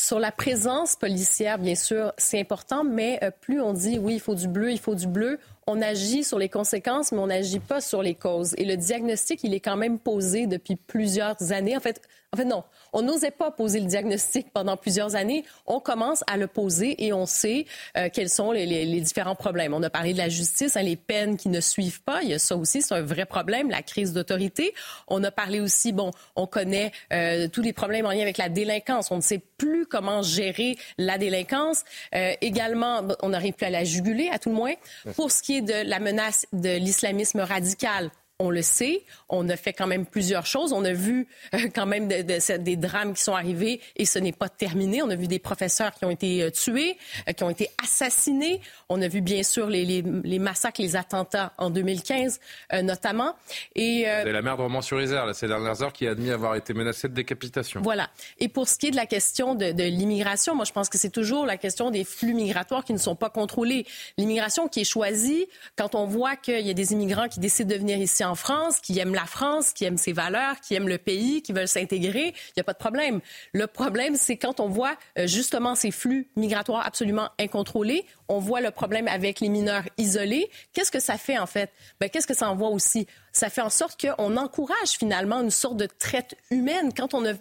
Sur 0.01 0.21
la 0.21 0.31
présence 0.31 0.95
policière, 0.95 1.59
bien 1.59 1.75
sûr, 1.75 2.13
c'est 2.19 2.41
important, 2.41 2.85
mais 2.85 3.19
euh, 3.23 3.31
plus 3.33 3.61
on 3.61 3.73
dit 3.73 3.99
oui, 3.99 4.15
il 4.15 4.21
faut 4.21 4.37
du 4.37 4.47
bleu, 4.47 4.71
il 4.71 4.79
faut 4.79 4.95
du 4.95 5.09
bleu, 5.09 5.41
on 5.69 5.83
agit 5.83 6.25
sur 6.25 6.39
les 6.39 6.49
conséquences, 6.49 7.13
mais 7.13 7.19
on 7.19 7.27
n'agit 7.27 7.61
pas 7.61 7.83
sur 7.83 8.03
les 8.03 8.15
causes. 8.15 8.55
Et 8.57 8.65
le 8.65 8.79
diagnostic, 8.79 9.41
il 9.45 9.53
est 9.53 9.61
quand 9.61 9.77
même 9.77 9.99
posé 9.99 10.47
depuis 10.47 10.77
plusieurs 10.77 11.53
années. 11.53 11.77
En 11.77 11.81
fait, 11.81 12.01
en 12.35 12.37
fait, 12.37 12.45
non. 12.45 12.63
On 12.93 13.01
n'osait 13.01 13.31
pas 13.31 13.51
poser 13.51 13.81
le 13.81 13.87
diagnostic 13.87 14.53
pendant 14.53 14.77
plusieurs 14.77 15.15
années. 15.15 15.45
On 15.67 15.81
commence 15.81 16.25
à 16.27 16.37
le 16.37 16.47
poser 16.47 17.07
et 17.07 17.15
on 17.15 17.25
sait 17.25 17.65
euh, 17.97 18.11
quels 18.13 18.29
sont 18.29 18.53
les, 18.53 19.01
différents 19.01 19.35
problèmes. 19.35 19.73
On 19.73 19.83
a 19.83 19.89
parlé 19.89 20.13
de 20.13 20.19
la 20.19 20.29
justice, 20.29 20.77
hein, 20.77 20.83
les 20.83 20.97
peines 20.97 21.39
qui 21.39 21.49
ne 21.49 21.61
suivent 21.61 22.03
pas. 22.03 22.23
Il 22.23 22.29
y 22.29 22.35
a 22.35 22.39
ça 22.39 22.57
aussi, 22.57 22.83
c'est 22.83 22.95
un 22.95 23.01
vrai 23.01 23.25
problème, 23.25 23.71
la 23.71 23.83
crise 23.83 24.13
d'autorité. 24.13 24.75
On 25.07 25.25
a 25.25 25.31
parlé 25.31 25.61
aussi, 25.61 25.93
bon, 25.93 26.11
on 26.37 26.47
connaît 26.47 26.93
euh, 27.15 27.49
tous 27.49 27.63
les 27.63 27.73
problèmes 27.73 28.05
en 28.05 28.11
lien 28.11 28.23
avec 28.23 28.37
la 28.37 28.51
délinquance. 28.51 29.11
On 29.11 29.17
ne 29.17 29.23
sait 29.23 29.41
plus 29.57 29.87
comment 29.87 30.21
gérer 30.21 30.77
la 30.99 31.17
délinquance. 31.17 31.85
Euh, 32.15 32.35
également, 32.43 33.03
on 33.23 33.31
n'arrive 33.31 33.55
plus 33.55 33.67
à 33.67 33.71
la 33.71 33.85
juguler, 33.85 34.29
à 34.31 34.39
tout 34.39 34.51
le 34.51 34.57
moins. 34.57 34.75
Pour 35.17 35.31
ce 35.31 35.43
qui 35.43 35.57
est 35.57 35.58
de 35.63 35.85
la 35.85 35.99
menace 36.01 36.47
de 36.53 36.79
l'islamisme 36.79 37.41
radical, 37.41 38.11
on 38.41 38.51
le 38.51 38.63
sait, 38.63 39.03
on 39.29 39.49
a 39.49 39.57
fait 39.57 39.73
quand 39.73 39.89
même 39.89 40.07
plusieurs 40.07 40.47
choses. 40.47 40.73
On 40.73 40.85
a 40.85 40.93
vu 40.93 41.27
euh, 41.55 41.59
quand 41.75 41.87
même 41.87 42.07
des 42.07 42.77
drames 42.77 43.15
qui 43.15 43.23
sont 43.25 43.35
arrivés 43.35 43.81
et 43.97 44.05
ce 44.05 44.21
n'est 44.21 44.33
pas 44.33 44.49
terminé. 44.49 45.03
On 45.03 45.11
a 45.11 45.17
vu 45.17 45.27
des 45.27 45.41
professeurs 45.41 45.93
qui 45.93 46.05
ont 46.05 46.11
été 46.11 46.45
euh, 46.45 46.51
tués, 46.51 46.97
euh, 47.29 47.33
qui 47.33 47.43
ont 47.43 47.51
été 47.51 47.69
assassinés. 47.83 48.61
On 48.91 49.03
a 49.03 49.09
vu 49.09 49.23
bien 49.23 49.43
sûr 49.43 49.67
les, 49.67 50.03
massacres, 50.39 50.81
les 50.81 50.95
attentats 50.95 51.53
en 51.59 51.71
2015 51.71 52.39
notamment. 52.85 53.35
Et 53.75 54.05
la 54.05 54.41
mère 54.41 54.57
de 54.57 54.63
Romans-sur-Isère, 54.63 55.35
ces 55.35 55.49
dernières 55.49 55.83
heures, 55.83 55.93
qui 55.93 56.07
a 56.07 56.13
admis 56.13 56.31
avoir 56.31 56.55
été 56.55 56.75
menacée 56.75 57.09
de 57.09 57.15
décapitation. 57.15 57.81
Voilà. 57.83 58.09
Et 58.39 58.49
pour 58.49 58.69
ce 58.69 58.79
qui 58.79 58.87
est 58.87 58.91
de 58.91 58.97
la 58.97 59.07
question 59.07 59.57
de, 59.57 59.73
de 59.73 59.83
l'immigration, 59.83 60.55
moi 60.55 60.65
je 60.65 60.73
pense 60.73 60.89
que 60.89 60.97
c'est 60.97 61.11
toujours 61.11 61.45
la 61.45 61.57
question 61.57 61.91
des 61.91 62.05
flux 62.05 62.35
migratoires 62.35 62.85
qui 62.85 62.93
ne 62.93 62.99
sont 62.99 63.17
pas 63.17 63.31
contrôlés. 63.31 63.85
L'immigration 64.17 64.69
qui 64.69 64.81
est 64.81 64.85
choisie, 64.85 65.49
quand 65.77 65.97
on 65.97 66.07
voit 66.07 66.37
qu'il 66.37 66.67
y 66.67 66.71
a 66.71 66.75
des 66.75 66.93
immigrants 66.93 67.29
qui 67.29 67.41
décident 67.41 67.75
de 67.75 67.79
venir 67.79 67.99
ici 67.99 68.25
en 68.29 68.35
France, 68.35 68.81
qui 68.81 68.99
aiment 68.99 69.15
la 69.15 69.27
France, 69.27 69.73
qui 69.73 69.85
aiment 69.85 69.97
ses 69.97 70.13
valeurs, 70.13 70.61
qui 70.61 70.75
aiment 70.75 70.89
le 70.89 70.99
pays, 70.99 71.43
qui 71.43 71.53
veulent 71.53 71.69
s'intégrer, 71.69 72.29
il 72.29 72.53
n'y 72.57 72.61
a 72.61 72.65
pas 72.65 72.73
de 72.73 72.79
problème. 72.79 73.21
Le 73.53 73.67
problème, 73.67 74.17
c'est 74.17 74.37
quand 74.37 74.61
on 74.61 74.69
voit 74.69 74.97
euh, 75.19 75.27
justement 75.27 75.75
ces 75.75 75.91
flux 75.91 76.29
migratoires 76.37 76.87
absolument 76.87 77.31
incontrôlés, 77.39 78.05
on 78.29 78.39
voit 78.39 78.61
le 78.61 78.71
problème 78.71 79.09
avec 79.09 79.41
les 79.41 79.49
mineurs 79.49 79.85
isolés. 79.97 80.51
Qu'est-ce 80.73 80.91
que 80.91 81.01
ça 81.01 81.17
fait 81.17 81.39
en 81.39 81.47
fait? 81.47 81.73
Ben, 82.01 82.11
qu'est-ce 82.11 82.27
que 82.27 82.35
ça 82.35 82.51
envoie 82.51 82.69
aussi? 82.69 83.07
Ça 83.39 83.51
fait 83.51 83.61
en 83.61 83.71
sorte 83.71 84.01
qu'on 84.01 84.37
encourage 84.37 84.91
finalement 84.99 85.41
une 85.41 85.51
sorte 85.51 85.77
de 85.77 85.87
traite 85.87 86.37
humaine 86.51 86.93
quand 86.95 87.15
on 87.15 87.21
ne 87.21 87.33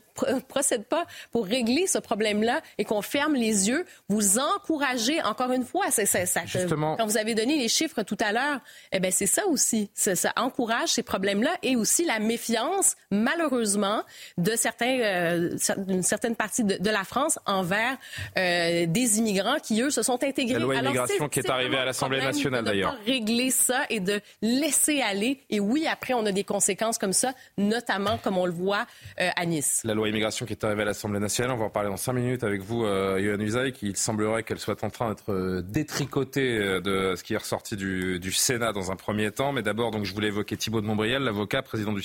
procède 0.47 0.85
pas 0.85 1.05
pour 1.31 1.45
régler 1.45 1.87
ce 1.87 1.97
problème-là 1.97 2.61
et 2.77 2.85
qu'on 2.85 3.01
ferme 3.01 3.33
les 3.33 3.67
yeux. 3.67 3.85
Vous 4.07 4.37
encouragez, 4.37 5.21
encore 5.23 5.51
une 5.51 5.65
fois, 5.65 5.89
ça, 5.89 6.05
ça, 6.05 6.41
quand 6.69 7.05
vous 7.05 7.17
avez 7.17 7.33
donné 7.33 7.57
les 7.57 7.67
chiffres 7.67 8.03
tout 8.03 8.17
à 8.19 8.31
l'heure, 8.31 8.59
eh 8.91 8.99
ben 8.99 9.11
c'est 9.11 9.25
ça 9.25 9.47
aussi. 9.47 9.89
Ça, 9.95 10.13
encourage 10.35 10.89
ces 10.89 11.03
problèmes-là 11.03 11.51
et 11.63 11.75
aussi 11.75 12.05
la 12.05 12.19
méfiance, 12.19 12.95
malheureusement, 13.09 14.03
de 14.37 14.55
certains, 14.55 14.99
euh, 14.99 15.57
d'une 15.77 16.03
certaine 16.03 16.35
partie 16.35 16.63
de, 16.63 16.89
la 16.89 17.03
France 17.03 17.39
envers 17.45 17.97
euh, 18.37 18.85
des 18.85 19.17
immigrants 19.17 19.57
qui, 19.61 19.81
eux, 19.81 19.89
se 19.89 20.03
sont 20.03 20.23
intégrés. 20.23 20.53
La 20.53 20.59
loi 20.59 20.75
immigration 20.75 21.27
qui 21.27 21.39
est 21.39 21.49
arrivée 21.49 21.77
à 21.77 21.85
l'Assemblée 21.85 22.21
nationale, 22.21 22.63
d'ailleurs. 22.63 22.97
Régler 23.05 23.49
ça 23.49 23.81
et 23.89 23.99
de 23.99 24.21
laisser 24.41 25.01
aller. 25.01 25.41
Et 25.49 25.59
oui, 25.59 25.86
après, 25.88 26.13
on 26.13 26.25
a 26.25 26.31
des 26.31 26.43
conséquences 26.43 26.97
comme 26.97 27.13
ça, 27.13 27.33
notamment 27.57 28.17
comme 28.17 28.38
on 28.38 28.45
le 28.45 28.51
voit 28.51 28.85
euh, 29.19 29.29
à 29.35 29.45
Nice. 29.45 29.81
La 29.83 29.93
loi 29.93 30.09
immigration 30.09 30.45
qui 30.45 30.53
est 30.53 30.63
arrivée 30.63 30.81
à 30.81 30.85
l'Assemblée 30.85 31.19
nationale, 31.19 31.51
on 31.51 31.57
va 31.57 31.65
en 31.65 31.69
parler 31.69 31.89
dans 31.89 31.97
cinq 31.97 32.13
minutes 32.13 32.43
avec 32.43 32.61
vous, 32.61 32.85
euh, 32.85 33.19
Yohann 33.19 33.41
Usaï, 33.41 33.71
qu'il 33.71 33.95
semblerait 33.95 34.43
qu'elle 34.43 34.59
soit 34.59 34.83
en 34.83 34.89
train 34.89 35.09
d'être 35.09 35.31
euh, 35.31 35.61
détricotée 35.61 36.57
euh, 36.57 36.81
de 36.81 37.15
ce 37.15 37.23
qui 37.23 37.33
est 37.33 37.38
ressorti 37.38 37.75
du, 37.75 38.31
Sénat 38.31 38.73
dans 38.73 38.91
un 38.91 38.95
premier 38.95 39.31
temps. 39.31 39.51
Mais 39.51 39.63
d'abord, 39.63 39.91
donc, 39.91 40.05
je 40.05 40.13
voulais 40.13 40.27
évoquer 40.27 40.57
Thibault 40.57 40.81
de 40.81 40.85
Montbriel, 40.85 41.23
l'avocat, 41.23 41.61
président 41.61 41.93
du, 41.93 42.03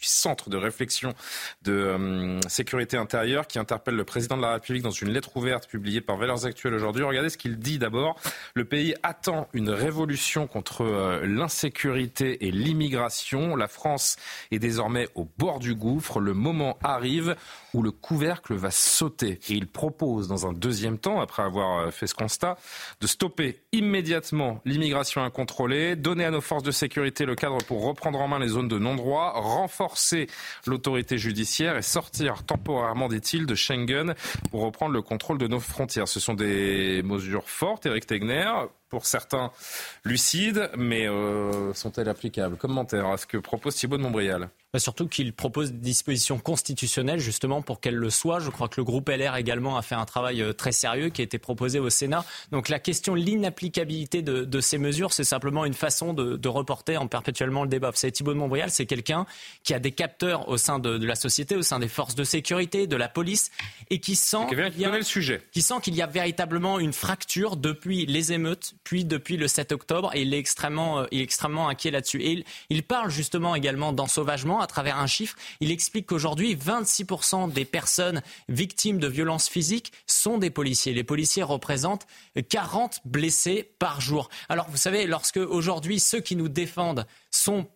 Centre 0.00 0.50
de 0.50 0.56
réflexion 0.56 1.14
de 1.62 2.38
sécurité 2.48 2.96
intérieure, 2.96 3.46
qui 3.46 3.58
interpelle 3.58 3.94
le 3.94 4.04
président 4.04 4.36
de 4.36 4.42
la 4.42 4.54
République 4.54 4.82
dans 4.82 4.90
une 4.90 5.10
lettre 5.10 5.36
ouverte 5.36 5.66
publiée 5.66 6.00
par 6.00 6.16
Valeurs 6.16 6.46
Actuelles 6.46 6.74
aujourd'hui. 6.74 7.02
Regardez 7.04 7.30
ce 7.30 7.38
qu'il 7.38 7.58
dit 7.58 7.78
d'abord. 7.78 8.18
Le 8.54 8.64
pays 8.64 8.94
attend 9.02 9.48
une 9.52 9.70
révolution 9.70 10.46
contre 10.46 11.22
l'insécurité 11.24 12.46
et 12.46 12.50
l'immigration 12.50 13.13
la 13.56 13.68
France 13.68 14.16
est 14.50 14.58
désormais 14.58 15.08
au 15.14 15.26
bord 15.38 15.58
du 15.58 15.74
gouffre. 15.74 16.20
Le 16.20 16.34
moment 16.34 16.78
arrive 16.82 17.36
où 17.72 17.82
le 17.82 17.90
couvercle 17.90 18.54
va 18.54 18.70
sauter. 18.70 19.40
Et 19.48 19.54
il 19.54 19.66
propose, 19.66 20.28
dans 20.28 20.46
un 20.46 20.52
deuxième 20.52 20.98
temps, 20.98 21.20
après 21.20 21.42
avoir 21.42 21.80
euh, 21.80 21.90
fait 21.90 22.06
ce 22.06 22.14
constat, 22.14 22.56
de 23.00 23.06
stopper 23.06 23.60
immédiatement 23.72 24.60
l'immigration 24.64 25.22
incontrôlée, 25.22 25.96
donner 25.96 26.24
à 26.24 26.30
nos 26.30 26.40
forces 26.40 26.62
de 26.62 26.70
sécurité 26.70 27.24
le 27.24 27.34
cadre 27.34 27.58
pour 27.64 27.84
reprendre 27.84 28.20
en 28.20 28.28
main 28.28 28.38
les 28.38 28.48
zones 28.48 28.68
de 28.68 28.78
non-droit, 28.78 29.32
renforcer 29.36 30.28
l'autorité 30.66 31.18
judiciaire 31.18 31.76
et 31.76 31.82
sortir 31.82 32.44
temporairement, 32.44 33.08
dit-il, 33.08 33.46
de 33.46 33.54
Schengen 33.54 34.14
pour 34.50 34.62
reprendre 34.62 34.92
le 34.92 35.02
contrôle 35.02 35.38
de 35.38 35.46
nos 35.46 35.60
frontières. 35.60 36.08
Ce 36.08 36.20
sont 36.20 36.34
des 36.34 37.02
mesures 37.02 37.48
fortes, 37.48 37.86
Eric 37.86 38.06
Tegner 38.06 38.50
pour 38.94 39.06
certains 39.06 39.50
lucides, 40.04 40.70
mais 40.76 41.08
euh, 41.08 41.74
sont-elles 41.74 42.08
applicables? 42.08 42.56
Commentaire 42.56 43.08
à 43.08 43.16
ce 43.16 43.26
que 43.26 43.38
propose 43.38 43.74
Thibault 43.74 43.96
de 43.96 44.02
Montbrial? 44.02 44.50
Bah, 44.74 44.80
surtout 44.80 45.06
qu'il 45.06 45.32
propose 45.32 45.70
des 45.70 45.78
dispositions 45.78 46.40
constitutionnelles 46.40 47.20
justement 47.20 47.62
pour 47.62 47.78
qu'elles 47.78 47.94
le 47.94 48.10
soient. 48.10 48.40
Je 48.40 48.50
crois 48.50 48.66
que 48.66 48.74
le 48.78 48.82
groupe 48.82 49.08
LR 49.08 49.36
également 49.36 49.76
a 49.76 49.82
fait 49.82 49.94
un 49.94 50.04
travail 50.04 50.42
euh, 50.42 50.52
très 50.52 50.72
sérieux 50.72 51.10
qui 51.10 51.20
a 51.20 51.24
été 51.24 51.38
proposé 51.38 51.78
au 51.78 51.90
Sénat. 51.90 52.24
Donc 52.50 52.68
la 52.68 52.80
question 52.80 53.14
de 53.14 53.20
l'inapplicabilité 53.20 54.20
de, 54.20 54.60
ces 54.60 54.78
mesures, 54.78 55.12
c'est 55.12 55.22
simplement 55.22 55.64
une 55.64 55.74
façon 55.74 56.12
de, 56.12 56.48
reporter 56.48 56.96
en 56.96 57.06
perpétuellement 57.06 57.62
le 57.62 57.68
débat. 57.68 57.92
C'est 57.94 58.10
Thibault 58.10 58.32
de 58.32 58.38
Montbrial, 58.38 58.68
c'est 58.68 58.84
quelqu'un 58.84 59.26
qui 59.62 59.74
a 59.74 59.78
des 59.78 59.92
capteurs 59.92 60.48
au 60.48 60.56
sein 60.56 60.80
de, 60.80 61.06
la 61.06 61.14
société, 61.14 61.54
au 61.54 61.62
sein 61.62 61.78
des 61.78 61.86
forces 61.86 62.16
de 62.16 62.24
sécurité, 62.24 62.88
de 62.88 62.96
la 62.96 63.08
police, 63.08 63.52
et 63.90 64.00
qui 64.00 64.16
sent 64.16 64.46
qu'il 64.48 64.58
le 64.58 65.02
sujet. 65.02 65.40
qui 65.52 65.62
sent 65.62 65.74
qu'il 65.82 65.94
y 65.94 66.02
a 66.02 66.08
véritablement 66.08 66.80
une 66.80 66.92
fracture 66.92 67.56
depuis 67.56 68.06
les 68.06 68.32
émeutes, 68.32 68.74
puis 68.82 69.04
depuis 69.04 69.36
le 69.36 69.46
7 69.46 69.70
octobre, 69.70 70.10
et 70.14 70.22
il 70.22 70.34
est 70.34 70.38
extrêmement, 70.38 71.00
euh, 71.00 71.06
il 71.12 71.20
est 71.20 71.24
extrêmement 71.24 71.68
inquiet 71.68 71.92
là-dessus. 71.92 72.20
Et 72.22 72.32
il, 72.32 72.44
il 72.70 72.82
parle 72.82 73.10
justement 73.10 73.54
également 73.54 73.92
d'ensauvagement 73.92 74.63
à 74.64 74.66
travers 74.66 74.98
un 74.98 75.06
chiffre. 75.06 75.36
Il 75.60 75.70
explique 75.70 76.06
qu'aujourd'hui, 76.06 76.56
26% 76.56 77.52
des 77.52 77.64
personnes 77.64 78.22
victimes 78.48 78.98
de 78.98 79.06
violences 79.06 79.48
physiques 79.48 79.92
sont 80.06 80.38
des 80.38 80.50
policiers. 80.50 80.92
Les 80.92 81.04
policiers 81.04 81.42
représentent 81.42 82.06
40 82.48 83.00
blessés 83.04 83.74
par 83.78 84.00
jour. 84.00 84.28
Alors, 84.48 84.68
vous 84.70 84.76
savez, 84.76 85.06
lorsque 85.06 85.36
aujourd'hui 85.36 86.00
ceux 86.00 86.20
qui 86.20 86.36
nous 86.36 86.48
défendent 86.48 87.06
sont 87.30 87.68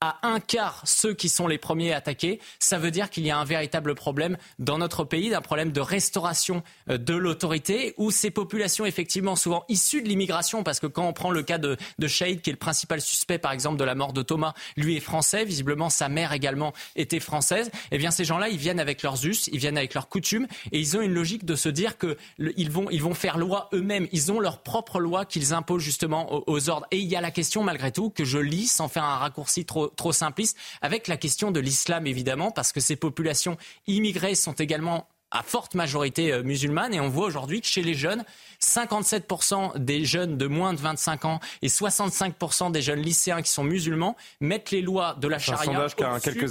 à 0.00 0.18
un 0.22 0.38
quart 0.38 0.82
ceux 0.84 1.12
qui 1.12 1.28
sont 1.28 1.46
les 1.46 1.58
premiers 1.58 1.92
attaqués, 1.92 2.40
ça 2.58 2.78
veut 2.78 2.90
dire 2.90 3.10
qu'il 3.10 3.26
y 3.26 3.30
a 3.30 3.38
un 3.38 3.44
véritable 3.44 3.94
problème 3.94 4.36
dans 4.58 4.78
notre 4.78 5.04
pays, 5.04 5.30
d'un 5.30 5.40
problème 5.40 5.72
de 5.72 5.80
restauration 5.80 6.62
euh, 6.88 6.98
de 6.98 7.14
l'autorité, 7.14 7.94
où 7.96 8.10
ces 8.10 8.30
populations, 8.30 8.86
effectivement, 8.86 9.34
souvent 9.34 9.64
issues 9.68 10.02
de 10.02 10.08
l'immigration, 10.08 10.62
parce 10.62 10.78
que 10.78 10.86
quand 10.86 11.06
on 11.06 11.12
prend 11.12 11.30
le 11.30 11.42
cas 11.42 11.58
de, 11.58 11.76
de 11.98 12.06
Shahid, 12.06 12.42
qui 12.42 12.50
est 12.50 12.52
le 12.52 12.58
principal 12.58 13.00
suspect, 13.00 13.38
par 13.38 13.52
exemple, 13.52 13.76
de 13.76 13.84
la 13.84 13.94
mort 13.94 14.12
de 14.12 14.22
Thomas, 14.22 14.54
lui 14.76 14.96
est 14.96 15.00
français, 15.00 15.44
visiblement 15.44 15.90
sa 15.90 16.08
mère 16.08 16.32
également 16.32 16.72
était 16.94 17.20
française, 17.20 17.70
eh 17.90 17.98
bien 17.98 18.10
ces 18.10 18.24
gens-là, 18.24 18.48
ils 18.48 18.58
viennent 18.58 18.80
avec 18.80 19.02
leurs 19.02 19.24
us, 19.26 19.48
ils 19.52 19.58
viennent 19.58 19.78
avec 19.78 19.94
leurs 19.94 20.08
coutumes, 20.08 20.46
et 20.70 20.78
ils 20.78 20.96
ont 20.96 21.00
une 21.00 21.14
logique 21.14 21.44
de 21.44 21.56
se 21.56 21.68
dire 21.68 21.96
qu'ils 21.98 22.70
vont, 22.70 22.88
ils 22.90 23.02
vont 23.02 23.14
faire 23.14 23.38
loi 23.38 23.68
eux-mêmes, 23.72 24.06
ils 24.12 24.30
ont 24.30 24.38
leur 24.38 24.62
propre 24.62 25.00
loi 25.00 25.24
qu'ils 25.24 25.54
imposent 25.54 25.82
justement 25.82 26.44
aux 26.48 26.68
ordres. 26.68 26.86
Et 26.92 26.98
il 26.98 27.08
y 27.08 27.16
a 27.16 27.20
la 27.20 27.30
question, 27.30 27.64
malgré 27.64 27.90
tout, 27.90 28.10
que 28.10 28.24
je 28.24 28.38
lis 28.38 28.68
sans 28.68 28.88
faire 28.88 29.04
un 29.04 29.16
raccourci 29.16 29.64
trop 29.64 29.87
trop, 29.96 30.12
simpliste, 30.12 30.56
avec 30.82 31.08
la 31.08 31.16
question 31.16 31.50
de 31.50 31.60
l'islam 31.60 32.06
évidemment, 32.06 32.50
parce 32.50 32.72
que 32.72 32.80
ces 32.80 32.96
populations 32.96 33.56
immigrées 33.86 34.34
sont 34.34 34.52
également 34.52 35.08
à 35.30 35.42
forte 35.42 35.74
majorité 35.74 36.32
euh, 36.32 36.42
musulmane 36.42 36.94
et 36.94 37.00
on 37.00 37.08
voit 37.08 37.26
aujourd'hui 37.26 37.60
que 37.60 37.66
chez 37.66 37.82
les 37.82 37.94
jeunes, 37.94 38.24
57% 38.62 39.76
des 39.76 40.04
jeunes 40.04 40.38
de 40.38 40.46
moins 40.46 40.72
de 40.72 40.78
25 40.78 41.24
ans 41.26 41.40
et 41.62 41.68
65% 41.68 42.72
des 42.72 42.82
jeunes 42.82 43.00
lycéens 43.00 43.42
qui 43.42 43.50
sont 43.50 43.64
musulmans 43.64 44.16
mettent 44.40 44.70
les 44.70 44.80
lois 44.80 45.16
de 45.20 45.28
la 45.28 45.38
charia 45.38 45.86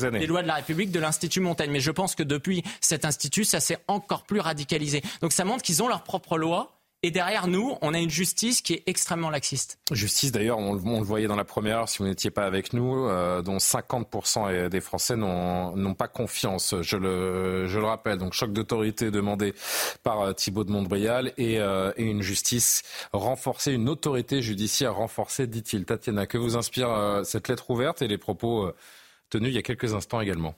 années. 0.06 0.20
les 0.20 0.28
lois 0.28 0.44
de 0.44 0.48
la 0.48 0.56
République 0.56 0.92
de 0.92 1.00
l'Institut 1.00 1.40
Montaigne. 1.40 1.72
Mais 1.72 1.80
je 1.80 1.92
pense 1.92 2.14
que 2.14 2.24
depuis 2.24 2.64
cet 2.80 3.06
institut, 3.06 3.44
ça 3.44 3.60
s'est 3.60 3.80
encore 3.88 4.24
plus 4.24 4.40
radicalisé. 4.40 5.02
Donc 5.22 5.34
ça 5.34 5.44
montre 5.44 5.64
qu'ils 5.64 5.82
ont 5.82 5.88
leur 5.88 6.04
propre 6.04 6.38
loi 6.38 6.77
et 7.04 7.12
derrière 7.12 7.48
nous, 7.48 7.78
on 7.82 7.94
a 7.94 8.00
une 8.00 8.10
justice 8.10 8.62
qui 8.62 8.74
est 8.74 8.84
extrêmement 8.88 9.30
laxiste. 9.30 9.80
Justice, 9.92 10.32
d'ailleurs, 10.32 10.58
on, 10.58 10.74
le 10.74 11.06
voyait 11.06 11.28
dans 11.28 11.36
la 11.36 11.46
première 11.46 11.80
heure, 11.80 11.90
si 11.90 12.00
vous 12.00 12.06
n'étiez 12.06 12.32
pas 12.32 12.46
avec 12.46 12.74
nous, 12.74 13.06
euh, 13.06 13.44
dont 13.44 13.58
50% 13.58 14.68
des 14.68 14.82
Français 14.82 15.16
n'ont 15.16 15.94
pas 15.94 16.08
confiance, 16.08 16.74
je 16.82 16.98
le, 16.98 17.68
je 17.68 17.80
le 17.80 17.86
rappelle. 17.86 18.18
Donc, 18.18 18.34
choc 18.34 18.52
d'autorité 18.52 19.12
demandé 19.12 19.54
par 20.02 20.22
euh, 20.22 20.34
Thibault 20.34 20.64
de 20.64 20.72
Montbrial 20.72 21.34
et, 21.38 21.60
euh, 21.60 21.92
et, 21.98 22.04
une 22.04 22.24
justice 22.24 22.82
renforcée, 23.14 23.74
une 23.74 23.90
autorité 23.90 24.42
judiciaire 24.42 24.96
renforcée, 24.96 25.46
dit-il. 25.46 25.86
Tatiana, 25.86 26.26
que 26.26 26.40
vous 26.40 26.58
inspire 26.58 27.22
cette 27.24 27.48
lettre 27.48 27.70
ouverte 27.70 28.02
et 28.02 28.08
les 28.08 28.18
propos 28.18 28.72
tenus 29.30 29.52
il 29.52 29.56
y 29.56 29.60
a 29.60 29.62
quelques 29.62 29.94
instants 29.94 30.20
également? 30.20 30.56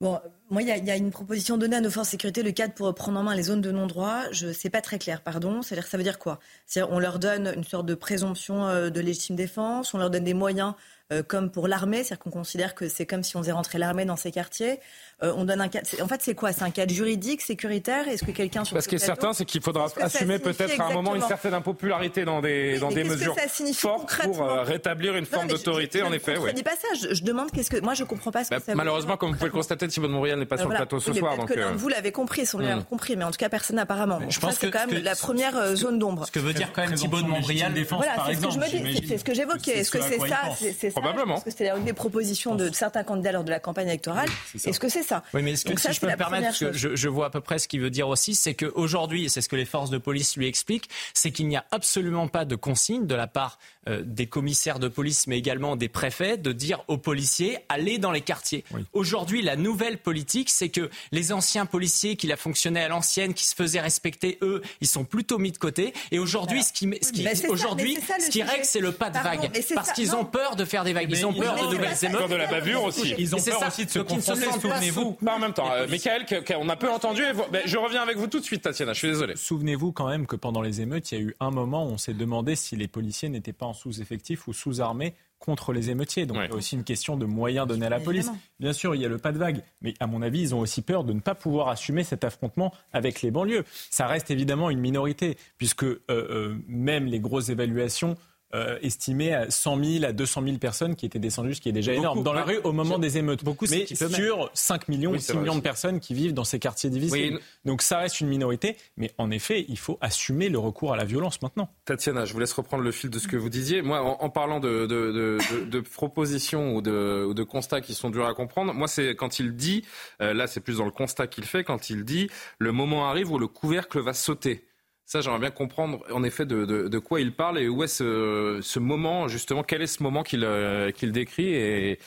Bon, 0.00 0.18
moi, 0.50 0.62
il 0.62 0.68
y, 0.68 0.90
a 0.90 0.96
une 0.96 1.12
proposition 1.12 1.56
donnée 1.56 1.76
à 1.76 1.80
nos 1.80 1.90
forces 1.90 2.08
de 2.08 2.10
sécurité, 2.10 2.42
le 2.42 2.50
cadre 2.50 2.74
pour 2.74 2.92
prendre 2.92 3.20
en 3.20 3.22
main 3.22 3.36
les 3.36 3.44
zones 3.44 3.60
de 3.60 3.70
non-droit. 3.70 4.24
Je 4.32 4.52
sais 4.52 4.68
pas 4.68 4.80
très 4.80 4.98
clair, 4.98 5.22
pardon. 5.22 5.62
C'est-à-dire, 5.62 5.86
ça 5.86 5.96
veut 5.96 6.02
dire 6.02 6.18
quoi? 6.18 6.40
C'est-à-dire, 6.66 6.92
on 6.92 6.98
leur 6.98 7.20
donne 7.20 7.52
une 7.56 7.62
sorte 7.62 7.86
de 7.86 7.94
présomption 7.94 8.66
euh, 8.66 8.90
de 8.90 9.00
légitime 9.00 9.36
défense, 9.36 9.94
on 9.94 9.98
leur 9.98 10.10
donne 10.10 10.24
des 10.24 10.34
moyens 10.34 10.74
euh, 11.12 11.24
comme 11.26 11.50
pour 11.50 11.66
l'armée, 11.66 11.98
c'est-à-dire 12.04 12.20
qu'on 12.20 12.30
considère 12.30 12.76
que 12.76 12.88
c'est 12.88 13.04
comme 13.04 13.24
si 13.24 13.36
on 13.36 13.40
faisait 13.40 13.50
rentrer 13.50 13.78
l'armée 13.78 14.04
dans 14.04 14.14
ces 14.14 14.30
quartiers. 14.30 14.78
Euh, 15.24 15.34
on 15.36 15.44
donne 15.44 15.60
un 15.60 15.66
cadre. 15.66 15.86
En 16.00 16.06
fait, 16.06 16.22
c'est 16.22 16.36
quoi? 16.36 16.52
C'est 16.52 16.62
un 16.62 16.70
cadre 16.70 16.92
juridique, 16.92 17.40
sécuritaire? 17.40 18.06
Est-ce 18.06 18.24
que 18.24 18.30
quelqu'un 18.30 18.64
sur 18.64 18.74
Parce 18.74 18.84
ce 18.84 18.88
qui 18.88 18.94
est 18.94 18.98
certain, 18.98 19.32
c'est 19.32 19.44
qu'il 19.44 19.60
faudra 19.60 19.88
assumer 20.00 20.38
peut-être 20.38 20.80
à 20.80 20.86
un 20.86 20.92
moment 20.92 21.16
une 21.16 21.22
certaine 21.22 21.52
impopularité 21.54 22.24
dans 22.24 22.40
des 22.40 22.78
dans 22.78 22.90
des 22.90 23.02
mesures 23.02 23.34
fortes 23.74 24.22
pour 24.22 24.42
euh, 24.42 24.62
rétablir 24.62 25.16
une 25.16 25.26
forme 25.26 25.48
d'autorité. 25.48 26.02
En 26.02 26.12
effet, 26.12 26.36
oui. 26.38 26.44
Je 26.46 26.50
ne 26.52 26.56
dis 26.56 26.62
pas 26.62 26.76
ça. 26.76 27.08
Je, 27.10 27.24
demande 27.24 27.50
qu'est-ce 27.50 27.70
que 27.70 27.80
moi 27.80 27.94
je 27.94 28.04
comprends 28.04 28.30
pas 28.30 28.44
ce 28.44 28.50
que 28.50 28.54
bah, 28.54 28.62
ça 28.64 28.74
Malheureusement, 28.76 29.16
comme 29.16 29.30
vous 29.30 29.36
pouvez 29.36 29.48
le 29.48 29.52
constater, 29.52 29.88
Thibault 29.88 30.06
de 30.06 30.12
Montréal 30.12 30.38
n'est 30.38 30.46
pas 30.46 30.58
sur 30.58 30.68
le 30.68 30.76
plateau 30.76 31.00
ce 31.00 31.12
soir. 31.12 31.36
Donc 31.36 31.52
vous 31.74 31.88
l'avez 31.88 32.12
compris, 32.12 32.46
si 32.46 32.54
on 32.54 32.60
l'a 32.60 32.76
hmm. 32.76 32.84
compris, 32.84 33.16
mais 33.16 33.24
en 33.24 33.32
tout 33.32 33.38
cas 33.38 33.48
personne 33.48 33.80
apparemment. 33.80 34.20
Je 34.28 34.38
pense 34.38 34.58
que 34.58 34.66
c'est 34.66 34.70
quand 34.70 34.86
même 34.86 35.02
la 35.02 35.16
première 35.16 35.74
zone 35.74 35.98
d'ombre. 35.98 36.26
Ce 36.26 36.30
que 36.30 36.38
veut 36.38 36.52
dire 36.52 36.72
quand 36.72 36.86
même 36.86 36.94
Thibault 36.94 37.20
de 37.20 37.26
Montréal, 37.26 37.74
défense 37.74 38.04
par 38.16 38.30
exemple. 38.30 38.64
C'est 39.08 39.18
ce 39.18 39.24
que 39.24 39.34
j'évoquais. 39.34 39.80
Est-ce 39.80 39.90
que 39.90 39.98
c'est 40.00 40.90
ça 40.90 40.99
Probablement. 41.00 41.42
Des 41.84 41.92
propositions 41.92 42.54
de 42.54 42.70
certains 42.72 43.04
candidats 43.04 43.32
lors 43.32 43.44
de 43.44 43.50
la 43.50 43.60
campagne 43.60 43.88
électorale. 43.88 44.28
Est-ce 44.64 44.80
que 44.80 44.88
c'est 44.88 45.02
ça? 45.02 45.22
Oui, 45.34 45.42
mais 45.42 45.52
que, 45.52 45.80
si 45.80 45.92
je 45.92 46.00
peux 46.00 46.06
me 46.06 46.16
permettre, 46.16 46.58
que 46.58 46.72
je, 46.72 47.08
vois 47.08 47.26
à 47.26 47.30
peu 47.30 47.40
près 47.40 47.58
ce 47.58 47.68
qu'il 47.68 47.80
veut 47.80 47.90
dire 47.90 48.08
aussi, 48.08 48.34
c'est 48.34 48.54
qu'aujourd'hui, 48.54 49.24
et 49.24 49.28
c'est 49.28 49.40
ce 49.40 49.48
que 49.48 49.56
les 49.56 49.64
forces 49.64 49.90
de 49.90 49.98
police 49.98 50.36
lui 50.36 50.46
expliquent, 50.46 50.88
c'est 51.14 51.30
qu'il 51.30 51.48
n'y 51.48 51.56
a 51.56 51.64
absolument 51.70 52.28
pas 52.28 52.44
de 52.44 52.56
consigne 52.56 53.06
de 53.06 53.14
la 53.14 53.26
part 53.26 53.58
euh, 53.88 54.02
des 54.04 54.26
commissaires 54.26 54.78
de 54.78 54.88
police, 54.88 55.26
mais 55.26 55.38
également 55.38 55.76
des 55.76 55.88
préfets, 55.88 56.36
de 56.36 56.52
dire 56.52 56.84
aux 56.88 56.98
policiers 56.98 57.58
allez 57.68 57.98
dans 57.98 58.12
les 58.12 58.20
quartiers. 58.20 58.64
Aujourd'hui, 58.92 59.42
la 59.42 59.56
nouvelle 59.56 59.98
politique, 59.98 60.50
c'est 60.50 60.68
que 60.68 60.90
les 61.12 61.32
anciens 61.32 61.66
policiers 61.66 62.16
qui 62.16 62.26
la 62.26 62.36
fonctionnaient 62.36 62.82
à 62.82 62.88
l'ancienne, 62.88 63.34
qui 63.34 63.46
se 63.46 63.54
faisaient 63.54 63.80
respecter, 63.80 64.38
eux, 64.42 64.62
ils 64.80 64.86
sont 64.86 65.04
plutôt 65.04 65.38
mis 65.38 65.52
de 65.52 65.58
côté. 65.58 65.94
Et 66.10 66.18
aujourd'hui, 66.18 66.62
ce 66.62 66.72
qui, 66.72 66.90
ce 67.00 67.12
qui, 67.12 67.26
aujourd'hui, 67.48 67.98
ce 68.18 68.30
qui 68.30 68.42
règle, 68.42 68.64
c'est 68.64 68.80
le 68.80 68.92
pas 68.92 69.10
de 69.10 69.18
vague, 69.18 69.50
parce 69.74 69.92
qu'ils 69.92 70.14
ont 70.14 70.24
peur 70.24 70.56
de 70.56 70.64
faire 70.64 70.84
des 70.84 70.89
vagues. 70.92 71.08
Ils 71.10 71.26
ont 71.26 71.32
peur 71.32 71.54
de 71.56 71.74
nouvelles 71.74 72.04
émeutes. 72.04 72.30
de 72.30 72.34
la 72.36 72.46
bavure 72.46 72.84
aussi. 72.84 73.14
Ils 73.18 73.34
ont 73.34 73.38
peur 73.38 73.62
aussi 73.66 73.84
de 73.84 73.90
se 73.90 73.98
confronter. 74.00 74.46
Souvenez-vous. 74.60 75.18
en 75.26 75.38
même 75.38 75.52
temps, 75.52 75.70
euh, 75.72 75.86
Michael, 75.88 76.26
on 76.58 76.68
a 76.68 76.76
peu 76.76 76.90
entendu. 76.90 77.22
Je 77.64 77.76
reviens 77.76 78.02
avec 78.02 78.16
vous 78.16 78.26
tout 78.26 78.40
de 78.40 78.44
suite, 78.44 78.62
Tatiana. 78.62 78.92
Je 78.92 78.98
suis 78.98 79.08
désolé. 79.08 79.36
Souvenez-vous 79.36 79.92
quand 79.92 80.08
même 80.08 80.26
que 80.26 80.36
pendant 80.36 80.62
les 80.62 80.80
émeutes, 80.80 81.12
il 81.12 81.18
y 81.18 81.20
a 81.20 81.24
eu 81.24 81.36
un 81.40 81.50
moment 81.50 81.86
où 81.86 81.90
on 81.90 81.98
s'est 81.98 82.14
demandé 82.14 82.56
si 82.56 82.76
les 82.76 82.88
policiers 82.88 83.28
n'étaient 83.28 83.52
pas 83.52 83.66
en 83.66 83.74
sous-effectif 83.74 84.48
ou 84.48 84.52
sous-armés 84.52 85.14
contre 85.40 85.72
les 85.72 85.90
émeutiers. 85.90 86.26
Donc 86.26 86.36
il 86.38 86.50
y 86.50 86.52
a 86.52 86.54
aussi 86.54 86.76
une 86.76 86.84
question 86.84 87.16
de 87.16 87.24
moyens 87.24 87.66
donnés 87.66 87.86
à 87.86 87.88
la 87.88 87.98
police. 87.98 88.30
Bien 88.60 88.72
sûr, 88.72 88.94
il 88.94 89.00
y 89.00 89.06
a 89.06 89.08
le 89.08 89.18
pas 89.18 89.32
de 89.32 89.38
vague, 89.38 89.62
mais 89.80 89.94
à 89.98 90.06
mon 90.06 90.22
avis, 90.22 90.40
ils 90.42 90.54
ont 90.54 90.60
aussi 90.60 90.82
peur 90.82 91.02
de 91.02 91.12
ne 91.12 91.20
pas 91.20 91.34
pouvoir 91.34 91.68
assumer 91.68 92.04
cet 92.04 92.24
affrontement 92.24 92.72
avec 92.92 93.22
les 93.22 93.30
banlieues. 93.30 93.64
Ça 93.90 94.06
reste 94.06 94.30
évidemment 94.30 94.70
une 94.70 94.80
minorité, 94.80 95.36
puisque 95.56 95.84
euh, 95.84 95.98
euh, 96.10 96.56
même 96.68 97.06
les 97.06 97.20
grosses 97.20 97.48
évaluations 97.48 98.16
euh, 98.54 98.78
estimé 98.82 99.32
à 99.32 99.50
100 99.50 99.84
000 99.84 100.04
à 100.04 100.12
200 100.12 100.42
000 100.44 100.58
personnes 100.58 100.96
qui 100.96 101.06
étaient 101.06 101.18
descendues, 101.18 101.54
ce 101.54 101.60
qui 101.60 101.68
est 101.68 101.72
déjà 101.72 101.92
énorme, 101.92 102.22
dans 102.22 102.32
la 102.32 102.42
rue 102.42 102.58
au 102.64 102.72
moment 102.72 102.98
des 102.98 103.18
émeutes. 103.18 103.44
Beaucoup, 103.44 103.66
mais 103.70 103.86
sur 103.86 104.50
5 104.54 104.88
millions, 104.88 105.12
ou 105.12 105.18
6 105.18 105.36
millions 105.36 105.54
de 105.54 105.60
personnes 105.60 106.00
qui 106.00 106.14
vivent 106.14 106.34
dans 106.34 106.44
ces 106.44 106.58
quartiers 106.58 106.90
difficiles. 106.90 107.38
Donc 107.64 107.82
ça 107.82 107.98
reste 107.98 108.20
une 108.20 108.28
minorité, 108.28 108.76
mais 108.96 109.12
en 109.18 109.30
effet, 109.30 109.64
il 109.68 109.78
faut 109.78 109.98
assumer 110.00 110.48
le 110.48 110.58
recours 110.58 110.92
à 110.92 110.96
la 110.96 111.04
violence 111.04 111.42
maintenant. 111.42 111.68
Tatiana, 111.84 112.24
je 112.24 112.32
vous 112.32 112.40
laisse 112.40 112.52
reprendre 112.52 112.82
le 112.82 112.92
fil 112.92 113.10
de 113.10 113.18
ce 113.18 113.28
que 113.28 113.36
vous 113.36 113.48
disiez. 113.48 113.82
Moi, 113.82 114.00
en, 114.00 114.30
parlant 114.30 114.60
de, 114.60 114.86
de, 114.86 115.38
de, 115.64 115.80
propositions 115.80 116.74
ou 116.74 116.82
de, 116.82 117.26
ou 117.28 117.34
de 117.34 117.42
constats 117.42 117.80
qui 117.80 117.94
sont 117.94 118.10
durs 118.10 118.26
à 118.26 118.34
comprendre, 118.34 118.74
moi, 118.74 118.88
c'est 118.88 119.14
quand 119.14 119.38
il 119.38 119.54
dit, 119.54 119.84
euh, 120.20 120.34
là, 120.34 120.46
c'est 120.46 120.60
plus 120.60 120.78
dans 120.78 120.84
le 120.84 120.90
constat 120.90 121.26
qu'il 121.26 121.44
fait, 121.44 121.64
quand 121.64 121.90
il 121.90 122.04
dit, 122.04 122.28
le 122.58 122.72
moment 122.72 123.08
arrive 123.08 123.30
où 123.30 123.38
le 123.38 123.46
couvercle 123.48 124.00
va 124.00 124.12
sauter. 124.12 124.64
Ça, 125.10 125.20
j'aimerais 125.22 125.40
bien 125.40 125.50
comprendre 125.50 126.04
en 126.12 126.22
effet 126.22 126.46
de, 126.46 126.98
quoi 127.00 127.20
il 127.20 127.34
parle 127.34 127.58
et 127.58 127.68
où 127.68 127.82
est 127.82 127.88
ce, 127.88 128.78
moment, 128.78 129.26
justement, 129.26 129.64
quel 129.64 129.82
est 129.82 129.88
ce 129.88 130.04
moment 130.04 130.22
qu'il 130.22 130.44
euh, 130.44 130.92
décrit 131.02 131.52
et, 131.52 131.98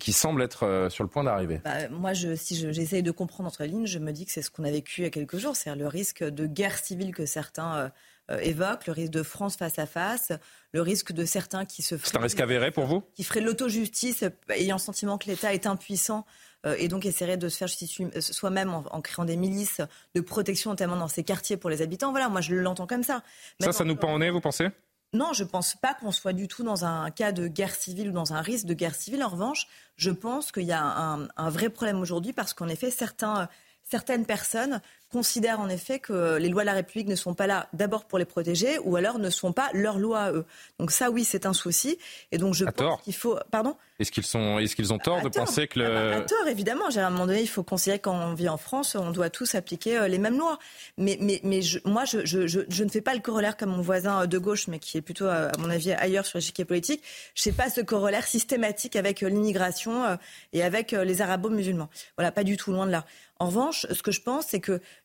qui 0.00 0.12
semble 0.12 0.42
être 0.42 0.64
euh, 0.64 0.90
sur 0.90 1.04
le 1.04 1.08
point 1.08 1.22
d'arriver? 1.22 1.60
Bah, 1.64 1.88
Moi, 1.90 2.12
je, 2.12 2.34
si 2.34 2.56
j'essaye 2.56 3.04
de 3.04 3.12
comprendre 3.12 3.46
entre 3.46 3.62
lignes, 3.62 3.86
je 3.86 4.00
me 4.00 4.10
dis 4.10 4.26
que 4.26 4.32
c'est 4.32 4.42
ce 4.42 4.50
qu'on 4.50 4.64
a 4.64 4.70
vécu 4.72 5.02
il 5.02 5.04
y 5.04 5.06
a 5.06 5.10
quelques 5.10 5.36
jours, 5.36 5.54
c'est 5.54 5.72
le 5.76 5.86
risque 5.86 6.24
de 6.24 6.44
guerre 6.46 6.76
civile 6.76 7.14
que 7.14 7.24
certains 7.24 7.92
euh, 8.32 8.38
évoquent, 8.40 8.88
le 8.88 8.94
risque 8.94 9.12
de 9.12 9.22
France 9.22 9.56
face 9.56 9.78
à 9.78 9.86
face, 9.86 10.32
le 10.72 10.82
risque 10.82 11.12
de 11.12 11.24
certains 11.24 11.64
qui 11.64 11.82
se... 11.82 11.94
C'est 12.02 12.16
un 12.16 12.20
risque 12.20 12.40
avéré 12.40 12.72
pour 12.72 12.86
vous? 12.86 13.04
Qui 13.14 13.22
ferait 13.22 13.42
l'auto-justice, 13.42 14.24
ayant 14.48 14.74
le 14.74 14.80
sentiment 14.80 15.18
que 15.18 15.28
l'État 15.28 15.54
est 15.54 15.68
impuissant 15.68 16.26
et 16.64 16.88
donc 16.88 17.06
essaierait 17.06 17.36
de 17.36 17.48
se 17.48 17.56
faire 17.56 17.68
justice 17.68 18.00
euh, 18.00 18.20
soi-même 18.20 18.74
en, 18.74 19.00
créant 19.00 19.24
des 19.24 19.36
milices 19.36 19.80
de 20.14 20.20
protection, 20.20 20.70
notamment 20.70 20.96
dans 20.96 21.08
ces 21.08 21.24
quartiers 21.24 21.56
pour 21.56 21.70
les 21.70 21.82
habitants. 21.82 22.10
Voilà, 22.10 22.28
moi 22.28 22.40
je 22.40 22.54
l'entends 22.54 22.86
comme 22.86 23.02
ça. 23.02 23.22
ça, 23.60 23.72
ça 23.72 23.84
nous 23.84 23.96
pend 23.96 24.12
au 24.14 24.18
nez, 24.18 24.30
vous 24.30 24.40
pensez? 24.40 24.68
Non, 25.12 25.32
je 25.32 25.42
ne 25.42 25.48
pense 25.48 25.74
pas 25.74 25.94
qu'on 25.94 26.12
soit 26.12 26.32
du 26.32 26.46
tout 26.46 26.62
dans 26.62 26.84
un 26.84 27.10
cas 27.10 27.32
de 27.32 27.48
guerre 27.48 27.74
civile 27.74 28.10
ou 28.10 28.12
dans 28.12 28.32
un 28.32 28.40
risque 28.42 28.66
de 28.66 28.74
guerre 28.74 28.94
civile. 28.94 29.24
En 29.24 29.28
revanche, 29.28 29.66
je 29.96 30.10
pense 30.10 30.52
qu'il 30.52 30.64
y 30.64 30.72
a 30.72 30.82
un, 30.82 31.50
vrai 31.50 31.68
problème 31.68 32.00
aujourd'hui 32.00 32.32
parce 32.32 32.54
qu'en 32.54 32.68
effet, 32.68 32.92
certains, 32.92 33.48
certaines 33.82 34.24
personnes 34.24 34.80
considèrent 35.10 35.60
en 35.60 35.68
effet 35.68 35.98
que 35.98 36.36
les 36.36 36.48
lois 36.48 36.62
de 36.62 36.66
la 36.66 36.74
République 36.74 37.08
ne 37.08 37.16
sont 37.16 37.34
pas 37.34 37.46
là 37.46 37.68
d'abord 37.72 38.04
pour 38.04 38.18
les 38.18 38.24
protéger 38.24 38.78
ou 38.84 38.96
alors 38.96 39.18
ne 39.18 39.30
sont 39.30 39.52
pas 39.52 39.68
leurs 39.74 39.98
lois 39.98 40.20
à 40.20 40.32
eux. 40.32 40.44
Donc 40.78 40.90
ça, 40.90 41.10
oui, 41.10 41.24
c'est 41.24 41.46
un 41.46 41.52
souci. 41.52 41.98
Et 42.32 42.38
donc 42.38 42.54
je 42.54 42.64
pense 42.64 43.02
qu'il 43.02 43.14
faut... 43.14 43.38
Pardon? 43.50 43.76
Est-ce 43.98 44.12
qu'ils 44.12 44.24
sont... 44.24 44.58
est 44.58 44.74
qu'ils 44.74 44.92
ont 44.92 44.98
tort 44.98 45.20
de 45.20 45.28
penser 45.28 45.66
que 45.66 45.80
le... 45.80 45.86
Ah 45.86 46.10
bah, 46.10 46.16
à 46.16 46.20
tort, 46.22 46.48
évidemment. 46.48 46.86
À 46.86 47.00
un 47.00 47.10
moment 47.10 47.26
donné, 47.26 47.42
il 47.42 47.48
faut 47.48 47.62
considérer 47.62 47.98
qu'on 47.98 48.34
vit 48.34 48.48
en 48.48 48.56
France, 48.56 48.94
on 48.94 49.10
doit 49.10 49.30
tous 49.30 49.54
appliquer 49.54 49.98
euh, 49.98 50.08
les 50.08 50.18
mêmes 50.18 50.38
lois. 50.38 50.58
Mais, 50.96 51.18
mais, 51.20 51.40
mais 51.42 51.60
je, 51.60 51.80
moi, 51.84 52.04
je, 52.04 52.24
je, 52.24 52.46
je, 52.46 52.84
ne 52.84 52.88
fais 52.88 53.00
pas 53.00 53.14
le 53.14 53.20
corollaire 53.20 53.56
comme 53.56 53.70
mon 53.70 53.82
voisin 53.82 54.26
de 54.26 54.38
gauche, 54.38 54.68
mais 54.68 54.78
qui 54.78 54.96
est 54.96 55.02
plutôt, 55.02 55.26
à 55.26 55.50
mon 55.58 55.68
avis, 55.70 55.92
ailleurs 55.92 56.24
sur 56.24 56.38
l'échiquier 56.38 56.64
politique. 56.64 57.02
Je 57.34 57.48
ne 57.48 57.52
fais 57.52 57.56
pas 57.56 57.68
ce 57.68 57.80
corollaire 57.80 58.26
systématique 58.26 58.96
avec 58.96 59.20
l'immigration 59.20 60.18
et 60.52 60.62
avec 60.62 60.92
les 60.92 61.20
arabo-musulmans. 61.20 61.90
Voilà, 62.16 62.32
pas 62.32 62.44
du 62.44 62.56
tout, 62.56 62.72
loin 62.72 62.86
de 62.86 62.92
là. 62.92 63.04
En 63.40 63.46
revanche, 63.46 63.86
ce 63.90 64.02
que 64.02 64.10
je 64.10 64.20
pense, 64.20 64.46
c'est 64.48 64.60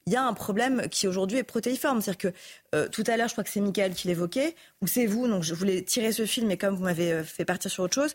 qu'il 0.08 0.14
y 0.14 0.18
a 0.18 0.24
un 0.24 0.36
problème 0.36 0.88
qui 0.92 1.08
aujourd'hui 1.08 1.40
est 1.40 1.44
protéiforme. 1.44 2.00
C'est-à-dire 2.00 2.32
que 2.32 2.38
euh, 2.76 2.88
tout 2.88 3.04
à 3.08 3.18
l'heure, 3.18 3.28
je 3.28 3.34
crois 3.34 3.44
que 3.44 3.50
c'est 3.50 3.60
Michael 3.60 3.96
qui 3.96 4.08
l'évoquait, 4.08 4.56
ou 4.84 4.88
c'est 4.88 5.08
vous, 5.08 5.28
donc 5.28 5.42
je 5.42 5.56
voulais 5.56 5.82
tirer 5.82 6.12
ce 6.12 6.28
film, 6.28 6.46
mais 6.48 6.58
comme 6.58 6.76
vous 6.76 6.84
m'avez 6.84 7.12
euh, 7.12 7.24
fait 7.24 7.44
partir 7.44 7.72
sur 7.72 7.86
autre 7.86 7.96
chose, 7.96 8.14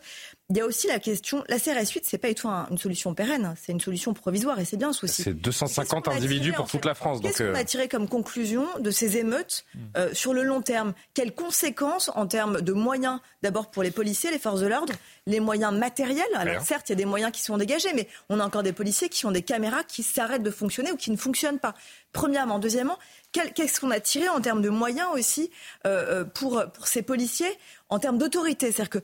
il 0.51 0.57
y 0.57 0.61
a 0.61 0.65
aussi 0.65 0.87
la 0.87 0.99
question, 0.99 1.43
la 1.47 1.59
CRS 1.59 1.91
8, 1.93 2.03
c'est 2.03 2.17
pas 2.17 2.27
du 2.27 2.35
tout 2.35 2.49
une 2.49 2.77
solution 2.77 3.13
pérenne, 3.13 3.55
c'est 3.61 3.71
une 3.71 3.79
solution 3.79 4.13
provisoire, 4.13 4.59
et 4.59 4.65
c'est 4.65 4.75
bien 4.75 4.91
ce 4.91 4.99
souci. 4.99 5.23
C'est 5.23 5.33
250 5.33 6.09
individus 6.09 6.51
pour 6.51 6.69
toute 6.69 6.83
la 6.83 6.93
France. 6.93 7.19
Qu'est-ce 7.21 7.43
qu'on 7.43 7.55
a 7.55 7.61
euh, 7.61 7.63
tiré 7.63 7.87
comme 7.87 8.09
conclusion 8.09 8.67
de 8.79 8.91
ces 8.91 9.17
émeutes 9.17 9.65
hmm. 9.73 10.13
sur 10.13 10.33
le 10.33 10.43
long 10.43 10.61
terme? 10.61 10.93
Quelles 11.13 11.33
conséquences 11.33 12.11
en 12.15 12.27
termes 12.27 12.61
de 12.61 12.73
moyens, 12.73 13.19
d'abord 13.43 13.71
pour 13.71 13.81
les 13.81 13.91
policiers, 13.91 14.29
les 14.29 14.39
forces 14.39 14.59
de 14.59 14.67
l'ordre, 14.67 14.93
les 15.25 15.39
moyens 15.39 15.73
matériels? 15.73 16.25
Alors 16.35 16.61
certes, 16.61 16.89
il 16.89 16.91
y 16.91 16.93
a 16.93 16.97
des 16.97 17.05
moyens 17.05 17.31
qui 17.31 17.41
sont 17.41 17.57
dégagés, 17.57 17.93
mais 17.95 18.07
on 18.29 18.39
a 18.39 18.45
encore 18.45 18.63
des 18.63 18.73
policiers 18.73 19.07
qui 19.07 19.25
ont 19.25 19.31
des 19.31 19.43
caméras 19.43 19.83
qui 19.83 20.03
s'arrêtent 20.03 20.43
de 20.43 20.51
fonctionner 20.51 20.91
ou 20.91 20.97
qui 20.97 21.11
ne 21.11 21.17
fonctionnent 21.17 21.59
pas. 21.59 21.73
Premièrement. 22.13 22.59
Deuxièmement, 22.59 22.99
qu'est-ce 23.31 23.79
qu'on 23.79 23.91
a 23.91 23.99
tiré 23.99 24.27
en 24.27 24.41
termes 24.41 24.61
de 24.61 24.69
moyens 24.69 25.07
aussi 25.13 25.49
euh, 25.85 26.21
euh, 26.21 26.25
pour, 26.25 26.63
pour 26.73 26.87
ces 26.87 27.01
policiers, 27.01 27.57
en 27.89 27.99
termes 27.99 28.17
d'autorité? 28.17 28.71
C'est-à-dire 28.71 28.89
que 28.89 28.99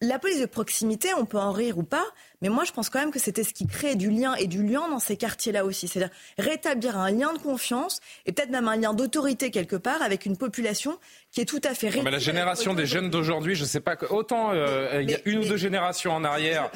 la 0.00 0.18
police 0.18 0.40
de 0.40 0.46
proximité, 0.46 1.14
on 1.14 1.26
peut 1.26 1.38
en 1.38 1.52
rire 1.52 1.78
ou 1.78 1.82
pas, 1.82 2.06
mais 2.42 2.48
moi 2.48 2.64
je 2.64 2.72
pense 2.72 2.90
quand 2.90 3.00
même 3.00 3.10
que 3.10 3.18
c'était 3.18 3.44
ce 3.44 3.52
qui 3.52 3.66
crée 3.66 3.94
du 3.94 4.10
lien 4.10 4.34
et 4.34 4.46
du 4.46 4.62
lien 4.62 4.88
dans 4.88 4.98
ces 4.98 5.16
quartiers-là 5.16 5.64
aussi. 5.64 5.88
C'est-à-dire 5.88 6.14
rétablir 6.38 6.98
un 6.98 7.10
lien 7.10 7.32
de 7.32 7.38
confiance 7.38 8.00
et 8.26 8.32
peut-être 8.32 8.50
même 8.50 8.68
un 8.68 8.76
lien 8.76 8.94
d'autorité 8.94 9.50
quelque 9.50 9.76
part 9.76 10.02
avec 10.02 10.26
une 10.26 10.36
population 10.36 10.98
qui 11.32 11.40
est 11.40 11.44
tout 11.44 11.60
à 11.64 11.74
fait 11.74 11.90
Mais 12.02 12.10
la 12.10 12.18
génération 12.18 12.74
des 12.74 12.86
jeunes 12.86 13.08
d'aujourd'hui, 13.08 13.54
je 13.54 13.62
ne 13.62 13.68
sais 13.68 13.80
pas, 13.80 13.96
autant 14.10 14.50
euh, 14.52 15.00
il 15.00 15.10
y 15.10 15.14
a 15.14 15.18
une 15.26 15.38
ou 15.38 15.44
deux 15.44 15.56
générations 15.56 16.12
en 16.12 16.24
arrière, 16.24 16.70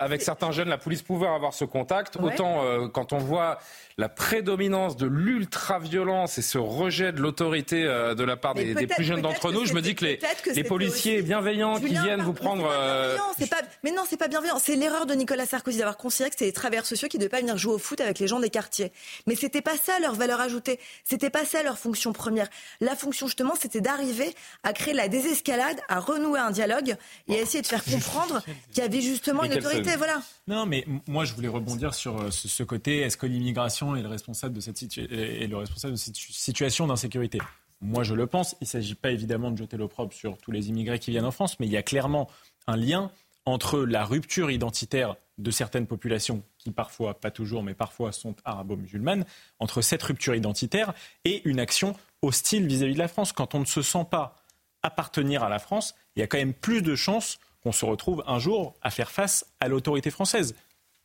avec 0.00 0.22
certains 0.22 0.52
jeunes, 0.52 0.68
la 0.68 0.78
police 0.78 1.02
pouvait 1.02 1.28
avoir 1.28 1.54
ce 1.54 1.64
contact, 1.64 2.16
autant 2.16 2.88
quand 2.92 3.12
on 3.12 3.18
voit 3.18 3.58
la 3.96 4.08
prédominance 4.08 4.96
de 4.96 5.06
l'ultra-violence 5.06 6.38
et 6.38 6.42
ce 6.42 6.58
rejet 6.58 7.12
de 7.12 7.20
l'autorité 7.20 7.84
euh, 7.84 8.14
de 8.14 8.24
la 8.24 8.36
part 8.36 8.54
des, 8.54 8.74
plus 8.74 9.04
jeunes 9.04 9.22
d'entre 9.22 9.52
nous, 9.52 9.66
je 9.66 9.72
me 9.72 9.80
dis 9.80 9.94
que 9.94 10.04
les, 10.04 10.18
les 10.52 10.64
policiers 10.64 11.22
bienveillants 11.22 11.78
qui 11.78 11.94
viennent 11.94 12.22
vous 12.22 12.32
prendre... 12.32 12.68
Euh, 12.70 13.16
pas 13.16 13.56
mais 13.84 13.92
non, 13.92 14.02
c'est 14.08 14.16
pas 14.16 14.28
bienveillant. 14.28 14.58
C'est 14.66 14.76
l'erreur 14.76 15.04
de 15.04 15.12
Nicolas 15.12 15.44
Sarkozy 15.44 15.76
d'avoir 15.76 15.98
considéré 15.98 16.30
que 16.30 16.36
c'était 16.36 16.46
les 16.46 16.52
travailleurs 16.54 16.86
sociaux 16.86 17.06
qui 17.06 17.18
ne 17.18 17.20
devaient 17.20 17.28
pas 17.28 17.40
venir 17.40 17.58
jouer 17.58 17.74
au 17.74 17.78
foot 17.78 18.00
avec 18.00 18.18
les 18.18 18.26
gens 18.26 18.40
des 18.40 18.48
quartiers. 18.48 18.92
Mais 19.26 19.34
c'était 19.34 19.60
pas 19.60 19.76
ça 19.76 19.98
leur 20.00 20.14
valeur 20.14 20.40
ajoutée. 20.40 20.80
C'était 21.04 21.28
pas 21.28 21.44
ça 21.44 21.62
leur 21.62 21.76
fonction 21.76 22.14
première. 22.14 22.48
La 22.80 22.96
fonction, 22.96 23.26
justement, 23.26 23.52
c'était 23.60 23.82
d'arriver 23.82 24.34
à 24.62 24.72
créer 24.72 24.94
la 24.94 25.08
désescalade, 25.08 25.78
à 25.90 26.00
renouer 26.00 26.38
un 26.38 26.50
dialogue 26.50 26.96
et 27.28 27.34
à 27.34 27.42
essayer 27.42 27.60
de 27.60 27.66
faire 27.66 27.84
comprendre 27.84 28.42
qu'il 28.72 28.82
y 28.82 28.86
avait 28.86 29.02
justement 29.02 29.44
une 29.44 29.52
autorité. 29.52 29.96
Voilà. 29.96 30.22
Non, 30.48 30.64
mais 30.64 30.86
moi, 31.06 31.26
je 31.26 31.34
voulais 31.34 31.48
rebondir 31.48 31.92
sur 31.92 32.18
euh, 32.18 32.30
ce 32.30 32.62
côté. 32.62 33.00
Est-ce 33.00 33.18
que 33.18 33.26
l'immigration 33.26 33.94
est 33.96 34.02
le 34.02 34.08
responsable 34.08 34.54
de 34.54 34.60
cette, 34.60 34.80
le 34.96 35.56
responsable 35.56 35.92
de 35.92 35.98
cette 35.98 36.16
situation 36.16 36.86
d'insécurité? 36.86 37.38
Moi, 37.82 38.02
je 38.02 38.14
le 38.14 38.26
pense. 38.26 38.56
Il 38.62 38.64
ne 38.64 38.68
s'agit 38.68 38.94
pas 38.94 39.10
évidemment 39.10 39.50
de 39.50 39.58
jeter 39.58 39.76
l'opprobre 39.76 40.14
sur 40.14 40.38
tous 40.38 40.52
les 40.52 40.70
immigrés 40.70 40.98
qui 40.98 41.10
viennent 41.10 41.26
en 41.26 41.32
France, 41.32 41.60
mais 41.60 41.66
il 41.66 41.72
y 41.72 41.76
a 41.76 41.82
clairement 41.82 42.30
un 42.66 42.78
lien 42.78 43.10
entre 43.46 43.80
la 43.80 44.04
rupture 44.04 44.50
identitaire 44.50 45.16
de 45.38 45.50
certaines 45.50 45.86
populations 45.86 46.42
qui 46.58 46.70
parfois, 46.70 47.20
pas 47.20 47.30
toujours, 47.30 47.62
mais 47.62 47.74
parfois 47.74 48.12
sont 48.12 48.36
arabo-musulmanes, 48.44 49.24
entre 49.58 49.82
cette 49.82 50.02
rupture 50.02 50.34
identitaire 50.34 50.94
et 51.24 51.42
une 51.48 51.60
action 51.60 51.96
hostile 52.22 52.66
vis-à-vis 52.66 52.92
-vis 52.92 52.94
de 52.94 53.00
la 53.00 53.08
France. 53.08 53.32
Quand 53.32 53.54
on 53.54 53.60
ne 53.60 53.64
se 53.64 53.82
sent 53.82 54.06
pas 54.10 54.36
appartenir 54.82 55.42
à 55.42 55.48
la 55.48 55.58
France, 55.58 55.94
il 56.14 56.20
y 56.20 56.22
a 56.22 56.26
quand 56.26 56.38
même 56.38 56.54
plus 56.54 56.82
de 56.82 56.94
chances 56.94 57.38
qu'on 57.62 57.72
se 57.72 57.84
retrouve 57.84 58.22
un 58.26 58.38
jour 58.38 58.74
à 58.82 58.90
faire 58.90 59.10
face 59.10 59.46
à 59.60 59.68
l'autorité 59.68 60.10
française 60.10 60.54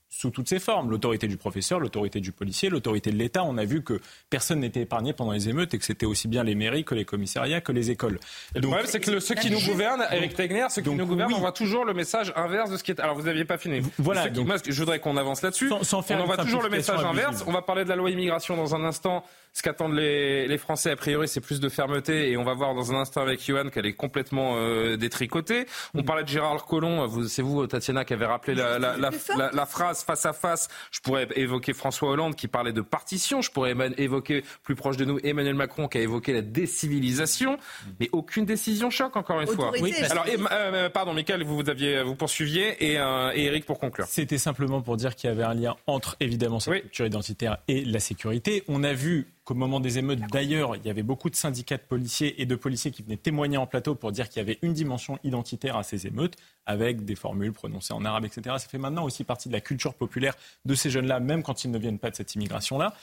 sous 0.09 0.31
toutes 0.31 0.49
ses 0.49 0.59
formes. 0.59 0.89
L'autorité 0.89 1.27
du 1.27 1.37
professeur, 1.37 1.79
l'autorité 1.79 2.19
du 2.19 2.31
policier, 2.31 2.69
l'autorité 2.69 3.11
de 3.11 3.15
l'État. 3.15 3.43
On 3.43 3.57
a 3.57 3.65
vu 3.65 3.83
que 3.83 4.01
personne 4.29 4.59
n'était 4.59 4.81
épargné 4.81 5.13
pendant 5.13 5.31
les 5.31 5.49
émeutes 5.49 5.73
et 5.73 5.77
que 5.77 5.85
c'était 5.85 6.05
aussi 6.05 6.27
bien 6.27 6.43
les 6.43 6.55
mairies 6.55 6.83
que 6.83 6.95
les 6.95 7.05
commissariats 7.05 7.61
que 7.61 7.71
les 7.71 7.91
écoles. 7.91 8.19
le 8.55 8.61
problème, 8.61 8.85
c'est 8.87 8.99
que 8.99 9.19
ceux 9.19 9.35
qui 9.35 9.51
nous 9.51 9.61
gouvernent, 9.61 10.05
Eric 10.11 10.35
Tegner, 10.35 10.67
ceux 10.69 10.81
qui 10.81 10.89
nous 10.89 11.05
gouvernent, 11.05 11.33
on 11.33 11.39
voit 11.39 11.51
toujours 11.51 11.85
le 11.85 11.93
message 11.93 12.33
inverse 12.35 12.71
de 12.71 12.77
ce 12.77 12.83
qui 12.83 12.91
est. 12.91 12.99
Alors, 12.99 13.15
vous 13.15 13.23
n'aviez 13.23 13.45
pas 13.45 13.57
fini. 13.57 13.81
Voilà. 13.97 14.29
moi, 14.43 14.55
je 14.65 14.79
voudrais 14.79 14.99
qu'on 14.99 15.17
avance 15.17 15.41
là-dessus. 15.41 15.69
Sans, 15.83 16.01
faire 16.01 16.21
on 16.21 16.25
voit 16.25 16.37
toujours 16.37 16.63
le 16.63 16.69
message 16.69 17.03
inverse. 17.03 17.43
On 17.47 17.51
va 17.51 17.61
parler 17.61 17.83
de 17.83 17.89
la 17.89 17.95
loi 17.95 18.09
immigration 18.09 18.55
dans 18.55 18.75
un 18.75 18.83
instant. 18.83 19.23
Ce 19.51 19.63
qu'attendent 19.63 19.95
les, 19.95 20.47
les, 20.47 20.57
Français, 20.59 20.91
a 20.91 20.95
priori, 20.95 21.27
c'est 21.27 21.41
plus 21.41 21.59
de 21.59 21.69
fermeté. 21.69 22.29
Et 22.29 22.37
on 22.37 22.43
va 22.43 22.53
voir 22.53 22.75
dans 22.75 22.93
un 22.93 22.99
instant 22.99 23.21
avec 23.21 23.43
Johan 23.43 23.69
qu'elle 23.69 23.87
est 23.87 23.93
complètement 23.93 24.57
euh, 24.57 24.95
détricotée. 24.95 25.65
On 25.95 26.03
parlait 26.03 26.23
de 26.23 26.27
Gérard 26.29 26.65
Collomb. 26.65 27.07
C'est 27.27 27.41
vous, 27.41 27.65
Tatiana, 27.65 28.05
qui 28.05 28.13
avez 28.13 28.25
rappelé 28.25 28.53
la, 28.53 28.77
la, 28.77 28.95
la, 28.97 29.09
la, 29.51 29.65
phrase 29.65 29.98
face 30.03 30.25
à 30.25 30.33
face. 30.33 30.67
Je 30.91 30.99
pourrais 30.99 31.27
évoquer 31.35 31.73
François 31.73 32.09
Hollande 32.09 32.35
qui 32.35 32.47
parlait 32.47 32.73
de 32.73 32.81
partition. 32.81 33.41
Je 33.41 33.51
pourrais 33.51 33.75
évoquer, 33.97 34.43
plus 34.63 34.75
proche 34.75 34.97
de 34.97 35.05
nous, 35.05 35.19
Emmanuel 35.23 35.55
Macron 35.55 35.87
qui 35.87 35.97
a 35.97 36.01
évoqué 36.01 36.33
la 36.33 36.41
décivilisation. 36.41 37.57
Mais 37.99 38.09
aucune 38.11 38.45
décision 38.45 38.89
choc, 38.89 39.15
encore 39.15 39.41
une 39.41 39.47
fois. 39.47 39.71
Oui, 39.79 39.93
Alors, 40.09 40.25
euh, 40.51 40.89
pardon, 40.89 41.13
Michael, 41.13 41.43
vous, 41.43 41.57
vous, 41.57 41.69
aviez, 41.69 42.03
vous 42.03 42.15
poursuiviez. 42.15 42.91
Et, 42.91 42.99
euh, 42.99 43.31
et 43.33 43.45
Eric, 43.45 43.65
pour 43.65 43.79
conclure. 43.79 44.05
C'était 44.07 44.37
simplement 44.37 44.81
pour 44.81 44.97
dire 44.97 45.15
qu'il 45.15 45.29
y 45.29 45.33
avait 45.33 45.43
un 45.43 45.53
lien 45.53 45.75
entre, 45.87 46.15
évidemment, 46.19 46.59
cette 46.59 46.81
culture 46.81 47.05
identitaire 47.05 47.57
et 47.67 47.85
la 47.85 47.99
sécurité. 47.99 48.63
On 48.67 48.83
a 48.83 48.93
vu 48.93 49.27
au 49.51 49.55
moment 49.55 49.79
des 49.79 49.97
émeutes, 49.97 50.19
d'ailleurs, 50.31 50.75
il 50.75 50.85
y 50.85 50.89
avait 50.89 51.03
beaucoup 51.03 51.29
de 51.29 51.35
syndicats 51.35 51.77
de 51.77 51.83
policiers 51.83 52.41
et 52.41 52.45
de 52.45 52.55
policiers 52.55 52.91
qui 52.91 53.03
venaient 53.03 53.17
témoigner 53.17 53.57
en 53.57 53.67
plateau 53.67 53.95
pour 53.95 54.11
dire 54.11 54.29
qu'il 54.29 54.37
y 54.37 54.41
avait 54.41 54.59
une 54.61 54.73
dimension 54.73 55.19
identitaire 55.23 55.77
à 55.77 55.83
ces 55.83 56.07
émeutes, 56.07 56.35
avec 56.65 57.05
des 57.05 57.15
formules 57.15 57.53
prononcées 57.53 57.93
en 57.93 58.05
arabe, 58.05 58.25
etc. 58.25 58.55
Ça 58.59 58.67
fait 58.67 58.77
maintenant 58.77 59.03
aussi 59.03 59.23
partie 59.23 59.49
de 59.49 59.53
la 59.53 59.61
culture 59.61 59.93
populaire 59.93 60.35
de 60.65 60.75
ces 60.75 60.89
jeunes-là, 60.89 61.19
même 61.19 61.43
quand 61.43 61.63
ils 61.63 61.71
ne 61.71 61.77
viennent 61.77 61.99
pas 61.99 62.09
de 62.09 62.15
cette 62.15 62.35
immigration-là. 62.35 62.93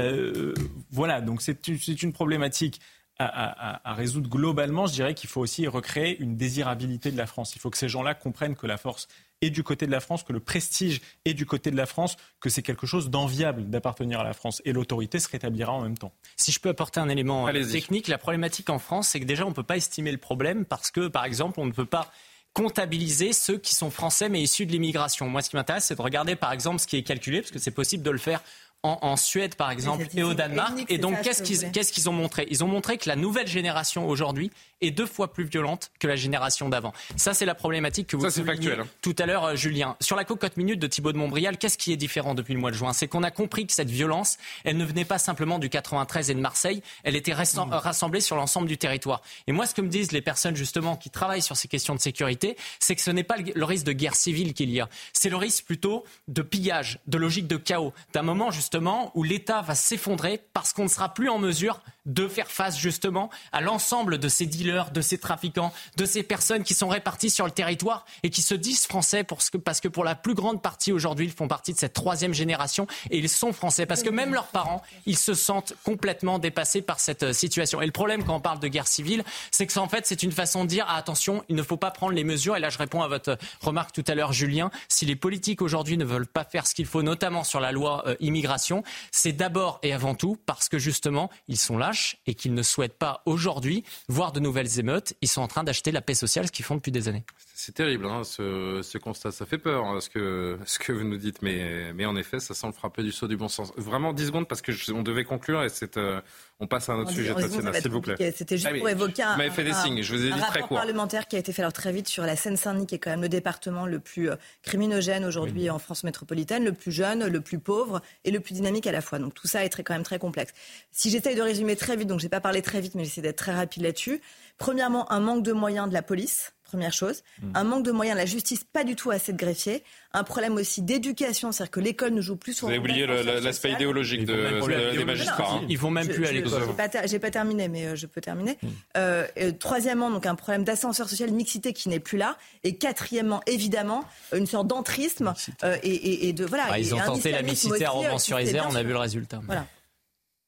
Euh, 0.00 0.54
voilà, 0.90 1.20
donc 1.20 1.42
c'est 1.42 2.02
une 2.02 2.12
problématique 2.12 2.80
à, 3.18 3.94
résoudre 3.94 4.28
globalement, 4.28 4.86
je 4.86 4.92
dirais 4.92 5.14
qu'il 5.14 5.30
faut 5.30 5.40
aussi 5.40 5.68
recréer 5.68 6.20
une 6.20 6.36
désirabilité 6.36 7.12
de 7.12 7.16
la 7.16 7.26
France. 7.26 7.54
Il 7.54 7.60
faut 7.60 7.70
que 7.70 7.78
ces 7.78 7.88
gens-là 7.88 8.14
comprennent 8.14 8.56
que 8.56 8.66
la 8.66 8.76
force 8.76 9.08
est 9.42 9.50
du 9.50 9.62
côté 9.62 9.86
de 9.86 9.90
la 9.90 10.00
France, 10.00 10.22
que 10.22 10.32
le 10.32 10.40
prestige 10.40 11.00
est 11.24 11.34
du 11.34 11.46
côté 11.46 11.70
de 11.70 11.76
la 11.76 11.86
France, 11.86 12.16
que 12.40 12.48
c'est 12.48 12.62
quelque 12.62 12.86
chose 12.86 13.10
d'enviable 13.10 13.68
d'appartenir 13.68 14.20
à 14.20 14.24
la 14.24 14.32
France. 14.32 14.62
Et 14.64 14.72
l'autorité 14.72 15.18
se 15.18 15.28
rétablira 15.28 15.72
en 15.72 15.82
même 15.82 15.98
temps. 15.98 16.12
Si 16.36 16.52
je 16.52 16.60
peux 16.60 16.68
apporter 16.68 17.00
un 17.00 17.08
élément 17.08 17.46
euh, 17.48 17.64
technique, 17.64 18.08
la 18.08 18.18
problématique 18.18 18.70
en 18.70 18.78
France, 18.78 19.08
c'est 19.08 19.20
que 19.20 19.24
déjà, 19.24 19.44
on 19.44 19.50
ne 19.50 19.54
peut 19.54 19.62
pas 19.62 19.76
estimer 19.76 20.12
le 20.12 20.18
problème 20.18 20.64
parce 20.64 20.90
que, 20.90 21.08
par 21.08 21.24
exemple, 21.24 21.60
on 21.60 21.66
ne 21.66 21.72
peut 21.72 21.86
pas 21.86 22.10
comptabiliser 22.52 23.32
ceux 23.32 23.58
qui 23.58 23.74
sont 23.74 23.90
français 23.90 24.28
mais 24.28 24.40
issus 24.40 24.64
de 24.64 24.72
l'immigration. 24.72 25.28
Moi, 25.28 25.42
ce 25.42 25.50
qui 25.50 25.56
m'intéresse, 25.56 25.84
c'est 25.84 25.96
de 25.96 26.02
regarder, 26.02 26.36
par 26.36 26.52
exemple, 26.52 26.78
ce 26.78 26.86
qui 26.86 26.96
est 26.96 27.02
calculé, 27.02 27.40
parce 27.40 27.50
que 27.50 27.58
c'est 27.58 27.72
possible 27.72 28.02
de 28.02 28.10
le 28.10 28.18
faire 28.18 28.40
en, 28.84 29.16
Suède, 29.16 29.54
par 29.54 29.70
exemple, 29.70 30.06
et 30.14 30.22
au 30.22 30.34
Danemark. 30.34 30.84
Et 30.90 30.98
donc, 30.98 31.20
qu'est-ce 31.22 31.42
qu'ils 31.42 31.70
qu'est-ce 31.72 31.90
qu'ils 31.90 32.10
ont 32.10 32.12
montré? 32.12 32.46
Ils 32.50 32.62
ont 32.62 32.68
montré 32.68 32.98
que 32.98 33.08
la 33.08 33.16
nouvelle 33.16 33.46
génération 33.46 34.06
aujourd'hui 34.06 34.50
est 34.86 34.90
deux 34.90 35.06
fois 35.06 35.32
plus 35.32 35.44
violente 35.44 35.90
que 35.98 36.06
la 36.06 36.16
génération 36.16 36.68
d'avant. 36.68 36.92
Ça, 37.16 37.34
c'est 37.34 37.46
la 37.46 37.54
problématique 37.54 38.08
que 38.08 38.16
vous 38.16 38.28
Ça, 38.28 38.44
factuel, 38.44 38.80
hein. 38.80 38.86
tout 39.02 39.14
à 39.18 39.26
l'heure, 39.26 39.44
euh, 39.44 39.56
Julien. 39.56 39.96
Sur 40.00 40.16
la 40.16 40.24
cocotte 40.24 40.56
minute 40.56 40.78
de 40.78 40.86
Thibault 40.86 41.12
de 41.12 41.18
Montbrial, 41.18 41.58
qu'est-ce 41.58 41.78
qui 41.78 41.92
est 41.92 41.96
différent 41.96 42.34
depuis 42.34 42.54
le 42.54 42.60
mois 42.60 42.70
de 42.70 42.76
juin? 42.76 42.92
C'est 42.92 43.08
qu'on 43.08 43.22
a 43.22 43.30
compris 43.30 43.66
que 43.66 43.72
cette 43.72 43.90
violence, 43.90 44.38
elle 44.64 44.76
ne 44.76 44.84
venait 44.84 45.04
pas 45.04 45.18
simplement 45.18 45.58
du 45.58 45.68
93 45.68 46.30
et 46.30 46.34
de 46.34 46.40
Marseille, 46.40 46.82
elle 47.02 47.16
était 47.16 47.32
mmh. 47.32 47.72
rassemblée 47.72 48.20
sur 48.20 48.36
l'ensemble 48.36 48.68
du 48.68 48.78
territoire. 48.78 49.22
Et 49.46 49.52
moi, 49.52 49.66
ce 49.66 49.74
que 49.74 49.82
me 49.82 49.88
disent 49.88 50.12
les 50.12 50.22
personnes, 50.22 50.56
justement, 50.56 50.96
qui 50.96 51.10
travaillent 51.10 51.42
sur 51.42 51.56
ces 51.56 51.68
questions 51.68 51.94
de 51.94 52.00
sécurité, 52.00 52.56
c'est 52.80 52.94
que 52.94 53.02
ce 53.02 53.10
n'est 53.10 53.24
pas 53.24 53.36
le 53.54 53.64
risque 53.64 53.86
de 53.86 53.92
guerre 53.92 54.14
civile 54.14 54.54
qu'il 54.54 54.70
y 54.70 54.80
a. 54.80 54.88
C'est 55.12 55.30
le 55.30 55.36
risque 55.36 55.64
plutôt 55.64 56.04
de 56.28 56.42
pillage, 56.42 56.98
de 57.06 57.18
logique 57.18 57.46
de 57.46 57.56
chaos, 57.56 57.92
d'un 58.12 58.22
moment, 58.22 58.50
justement, 58.50 59.10
où 59.14 59.22
l'État 59.22 59.62
va 59.62 59.74
s'effondrer 59.74 60.40
parce 60.52 60.72
qu'on 60.72 60.84
ne 60.84 60.88
sera 60.88 61.12
plus 61.12 61.28
en 61.28 61.38
mesure 61.38 61.80
de 62.06 62.28
faire 62.28 62.50
face 62.50 62.78
justement 62.78 63.30
à 63.52 63.60
l'ensemble 63.60 64.18
de 64.18 64.28
ces 64.28 64.46
dealers, 64.46 64.73
de 64.92 65.00
ces 65.00 65.18
trafiquants, 65.18 65.72
de 65.96 66.04
ces 66.04 66.22
personnes 66.22 66.64
qui 66.64 66.74
sont 66.74 66.88
réparties 66.88 67.30
sur 67.30 67.44
le 67.44 67.50
territoire 67.50 68.04
et 68.22 68.30
qui 68.30 68.42
se 68.42 68.54
disent 68.54 68.86
français 68.86 69.24
parce 69.24 69.80
que, 69.80 69.88
pour 69.88 70.04
la 70.04 70.14
plus 70.14 70.34
grande 70.34 70.62
partie 70.62 70.92
aujourd'hui, 70.92 71.26
ils 71.26 71.32
font 71.32 71.48
partie 71.48 71.72
de 71.72 71.78
cette 71.78 71.92
troisième 71.92 72.34
génération 72.34 72.86
et 73.10 73.18
ils 73.18 73.28
sont 73.28 73.52
français 73.52 73.86
parce 73.86 74.02
que 74.02 74.10
même 74.10 74.34
leurs 74.34 74.48
parents, 74.48 74.82
ils 75.06 75.18
se 75.18 75.34
sentent 75.34 75.74
complètement 75.84 76.38
dépassés 76.38 76.82
par 76.82 77.00
cette 77.00 77.22
euh, 77.22 77.32
situation. 77.32 77.80
Et 77.80 77.86
le 77.86 77.92
problème 77.92 78.24
quand 78.24 78.36
on 78.36 78.40
parle 78.40 78.60
de 78.60 78.68
guerre 78.68 78.86
civile, 78.86 79.24
c'est 79.50 79.66
que 79.66 79.78
en 79.78 79.88
fait, 79.88 80.06
c'est 80.06 80.22
une 80.22 80.32
façon 80.32 80.64
de 80.64 80.68
dire 80.68 80.86
ah, 80.88 80.96
attention, 80.96 81.44
il 81.48 81.56
ne 81.56 81.62
faut 81.62 81.76
pas 81.76 81.90
prendre 81.90 82.12
les 82.12 82.24
mesures. 82.24 82.56
Et 82.56 82.60
là, 82.60 82.70
je 82.70 82.78
réponds 82.78 83.02
à 83.02 83.08
votre 83.08 83.38
remarque 83.60 83.92
tout 83.92 84.04
à 84.06 84.14
l'heure, 84.14 84.32
Julien. 84.32 84.70
Si 84.88 85.06
les 85.06 85.16
politiques 85.16 85.62
aujourd'hui 85.62 85.96
ne 85.96 86.04
veulent 86.04 86.26
pas 86.26 86.44
faire 86.44 86.66
ce 86.66 86.74
qu'il 86.74 86.86
faut, 86.86 87.02
notamment 87.02 87.44
sur 87.44 87.60
la 87.60 87.72
loi 87.72 88.04
euh, 88.06 88.16
immigration, 88.20 88.82
c'est 89.10 89.32
d'abord 89.32 89.78
et 89.82 89.92
avant 89.92 90.14
tout 90.14 90.36
parce 90.46 90.68
que 90.68 90.78
justement, 90.78 91.30
ils 91.48 91.58
sont 91.58 91.76
lâches 91.76 92.16
et 92.26 92.34
qu'ils 92.34 92.54
ne 92.54 92.62
souhaitent 92.62 92.98
pas 92.98 93.22
aujourd'hui 93.26 93.84
voir 94.08 94.32
de 94.32 94.40
nouvelles 94.54 94.78
émeutes. 94.78 95.14
Ils 95.20 95.28
sont 95.28 95.42
en 95.42 95.48
train 95.48 95.64
d'acheter 95.64 95.90
la 95.90 96.00
paix 96.00 96.14
sociale, 96.14 96.46
ce 96.46 96.52
qu'ils 96.52 96.64
font 96.64 96.76
depuis 96.76 96.92
des 96.92 97.08
années. 97.08 97.24
C'est 97.56 97.72
terrible, 97.72 98.06
hein, 98.06 98.24
ce, 98.24 98.98
constat. 98.98 99.30
Ça 99.30 99.46
fait 99.46 99.58
peur, 99.58 99.84
hein, 99.84 100.00
ce, 100.00 100.10
que, 100.10 100.58
ce 100.66 100.80
que 100.80 100.90
vous 100.90 101.04
nous 101.04 101.16
dites. 101.16 101.40
Mais, 101.40 101.92
mais 101.94 102.04
en 102.04 102.16
effet, 102.16 102.40
ça 102.40 102.52
semble 102.52 102.74
frapper 102.74 103.04
du 103.04 103.12
saut 103.12 103.28
du 103.28 103.36
bon 103.36 103.46
sens. 103.46 103.72
Vraiment 103.76 104.12
10 104.12 104.26
secondes 104.26 104.48
parce 104.48 104.60
qu'on 104.60 105.02
devait 105.02 105.22
conclure 105.22 105.62
et 105.62 105.68
c'est, 105.68 105.96
euh, 105.96 106.20
on 106.58 106.66
passe 106.66 106.88
à 106.88 106.94
un 106.94 106.98
autre 106.98 107.12
sujet, 107.12 107.32
Tatiana, 107.32 107.72
s'il 107.72 107.92
vous 107.92 108.00
plaît. 108.00 108.16
C'était 108.34 108.56
juste 108.56 108.68
ah 108.68 108.76
pour 108.76 108.88
évoquer 108.88 109.22
un, 109.22 109.50
fait 109.50 109.62
des 109.62 109.72
signes. 109.72 110.02
Je 110.02 110.16
vous 110.16 110.24
ai 110.24 110.32
dit 110.32 110.40
très 110.40 110.62
court. 110.62 110.78
parlementaire 110.78 111.28
qui 111.28 111.36
a 111.36 111.38
été 111.38 111.52
fait 111.52 111.62
alors 111.62 111.72
très 111.72 111.92
vite 111.92 112.08
sur 112.08 112.24
la 112.24 112.34
Seine-Saint-Denis, 112.34 112.86
qui 112.86 112.96
est 112.96 112.98
quand 112.98 113.10
même 113.10 113.22
le 113.22 113.28
département 113.28 113.86
le 113.86 114.00
plus 114.00 114.30
euh, 114.30 114.36
criminogène 114.62 115.24
aujourd'hui 115.24 115.70
en 115.70 115.78
France 115.78 116.02
métropolitaine, 116.02 116.64
le 116.64 116.72
plus 116.72 116.90
jeune, 116.90 117.24
le 117.24 117.40
plus 117.40 117.60
pauvre 117.60 118.02
et 118.24 118.32
le 118.32 118.40
plus 118.40 118.54
dynamique 118.54 118.88
à 118.88 118.92
la 118.92 119.00
fois. 119.00 119.20
Donc 119.20 119.32
tout 119.32 119.46
ça 119.46 119.64
est 119.64 119.68
très, 119.68 119.84
quand 119.84 119.94
même 119.94 120.02
très 120.02 120.18
complexe. 120.18 120.52
Si 120.90 121.08
j'essaye 121.08 121.36
de 121.36 121.42
résumer 121.42 121.76
très 121.76 121.96
vite, 121.96 122.08
donc 122.08 122.18
je 122.18 122.24
n'ai 122.24 122.30
pas 122.30 122.40
parlé 122.40 122.62
très 122.62 122.80
vite, 122.80 122.96
mais 122.96 123.04
j'essaie 123.04 123.22
d'être 123.22 123.38
très 123.38 123.54
rapide 123.54 123.84
là-dessus. 123.84 124.20
Premièrement, 124.58 125.10
un 125.12 125.20
manque 125.20 125.44
de 125.44 125.52
moyens 125.52 125.88
de 125.88 125.94
la 125.94 126.02
police 126.02 126.52
première 126.74 126.92
chose. 126.92 127.22
Mm. 127.40 127.52
Un 127.54 127.64
manque 127.64 127.84
de 127.84 127.92
moyens, 127.92 128.18
la 128.18 128.26
justice 128.26 128.64
pas 128.64 128.82
du 128.82 128.96
tout 128.96 129.10
assez 129.10 129.32
de 129.32 129.38
greffiers. 129.38 129.84
Un 130.12 130.24
problème 130.24 130.56
aussi 130.56 130.82
d'éducation, 130.82 131.52
c'est-à-dire 131.52 131.70
que 131.70 131.80
l'école 131.80 132.12
ne 132.14 132.20
joue 132.20 132.36
plus 132.36 132.52
sur. 132.52 132.66
Vous 132.66 132.72
avez 132.72 132.80
oublié 132.80 133.06
l'aspect 133.06 133.72
idéologique 133.72 134.24
de, 134.24 134.96
des 134.96 135.04
magistrats. 135.04 135.60
Ils 135.68 135.78
vont 135.78 135.90
même 135.90 136.08
plus 136.08 136.26
à 136.26 136.32
l'école. 136.32 136.62
J'ai 137.06 137.18
pas, 137.18 137.30
terminé, 137.30 137.68
mais 137.68 137.86
euh, 137.86 137.96
je 137.96 138.06
peux 138.06 138.20
terminer. 138.20 138.58
Mm. 138.62 138.68
Euh, 138.96 139.26
troisièmement, 139.58 140.10
donc 140.10 140.26
un 140.26 140.34
problème 140.34 140.64
d'ascenseur 140.64 141.08
social, 141.08 141.30
mixité 141.30 141.72
qui 141.72 141.88
n'est 141.88 142.00
plus 142.00 142.18
là. 142.18 142.36
Et 142.64 142.76
quatrièmement, 142.76 143.40
évidemment, 143.46 144.04
une 144.34 144.46
sorte 144.46 144.66
d'entrisme 144.66 145.34
euh, 145.62 145.76
et, 145.82 146.32
de 146.32 146.44
voilà. 146.44 146.64
Ah, 146.70 146.78
ils 146.78 146.94
ont 146.94 146.98
tenté 146.98 147.30
la 147.30 147.42
mixité 147.42 147.84
à 147.84 147.90
Romans-sur-Isère, 147.90 148.66
on 148.70 148.74
a 148.74 148.82
vu 148.82 148.90
le 148.90 148.98
résultat. 148.98 149.40
Voilà. 149.46 149.66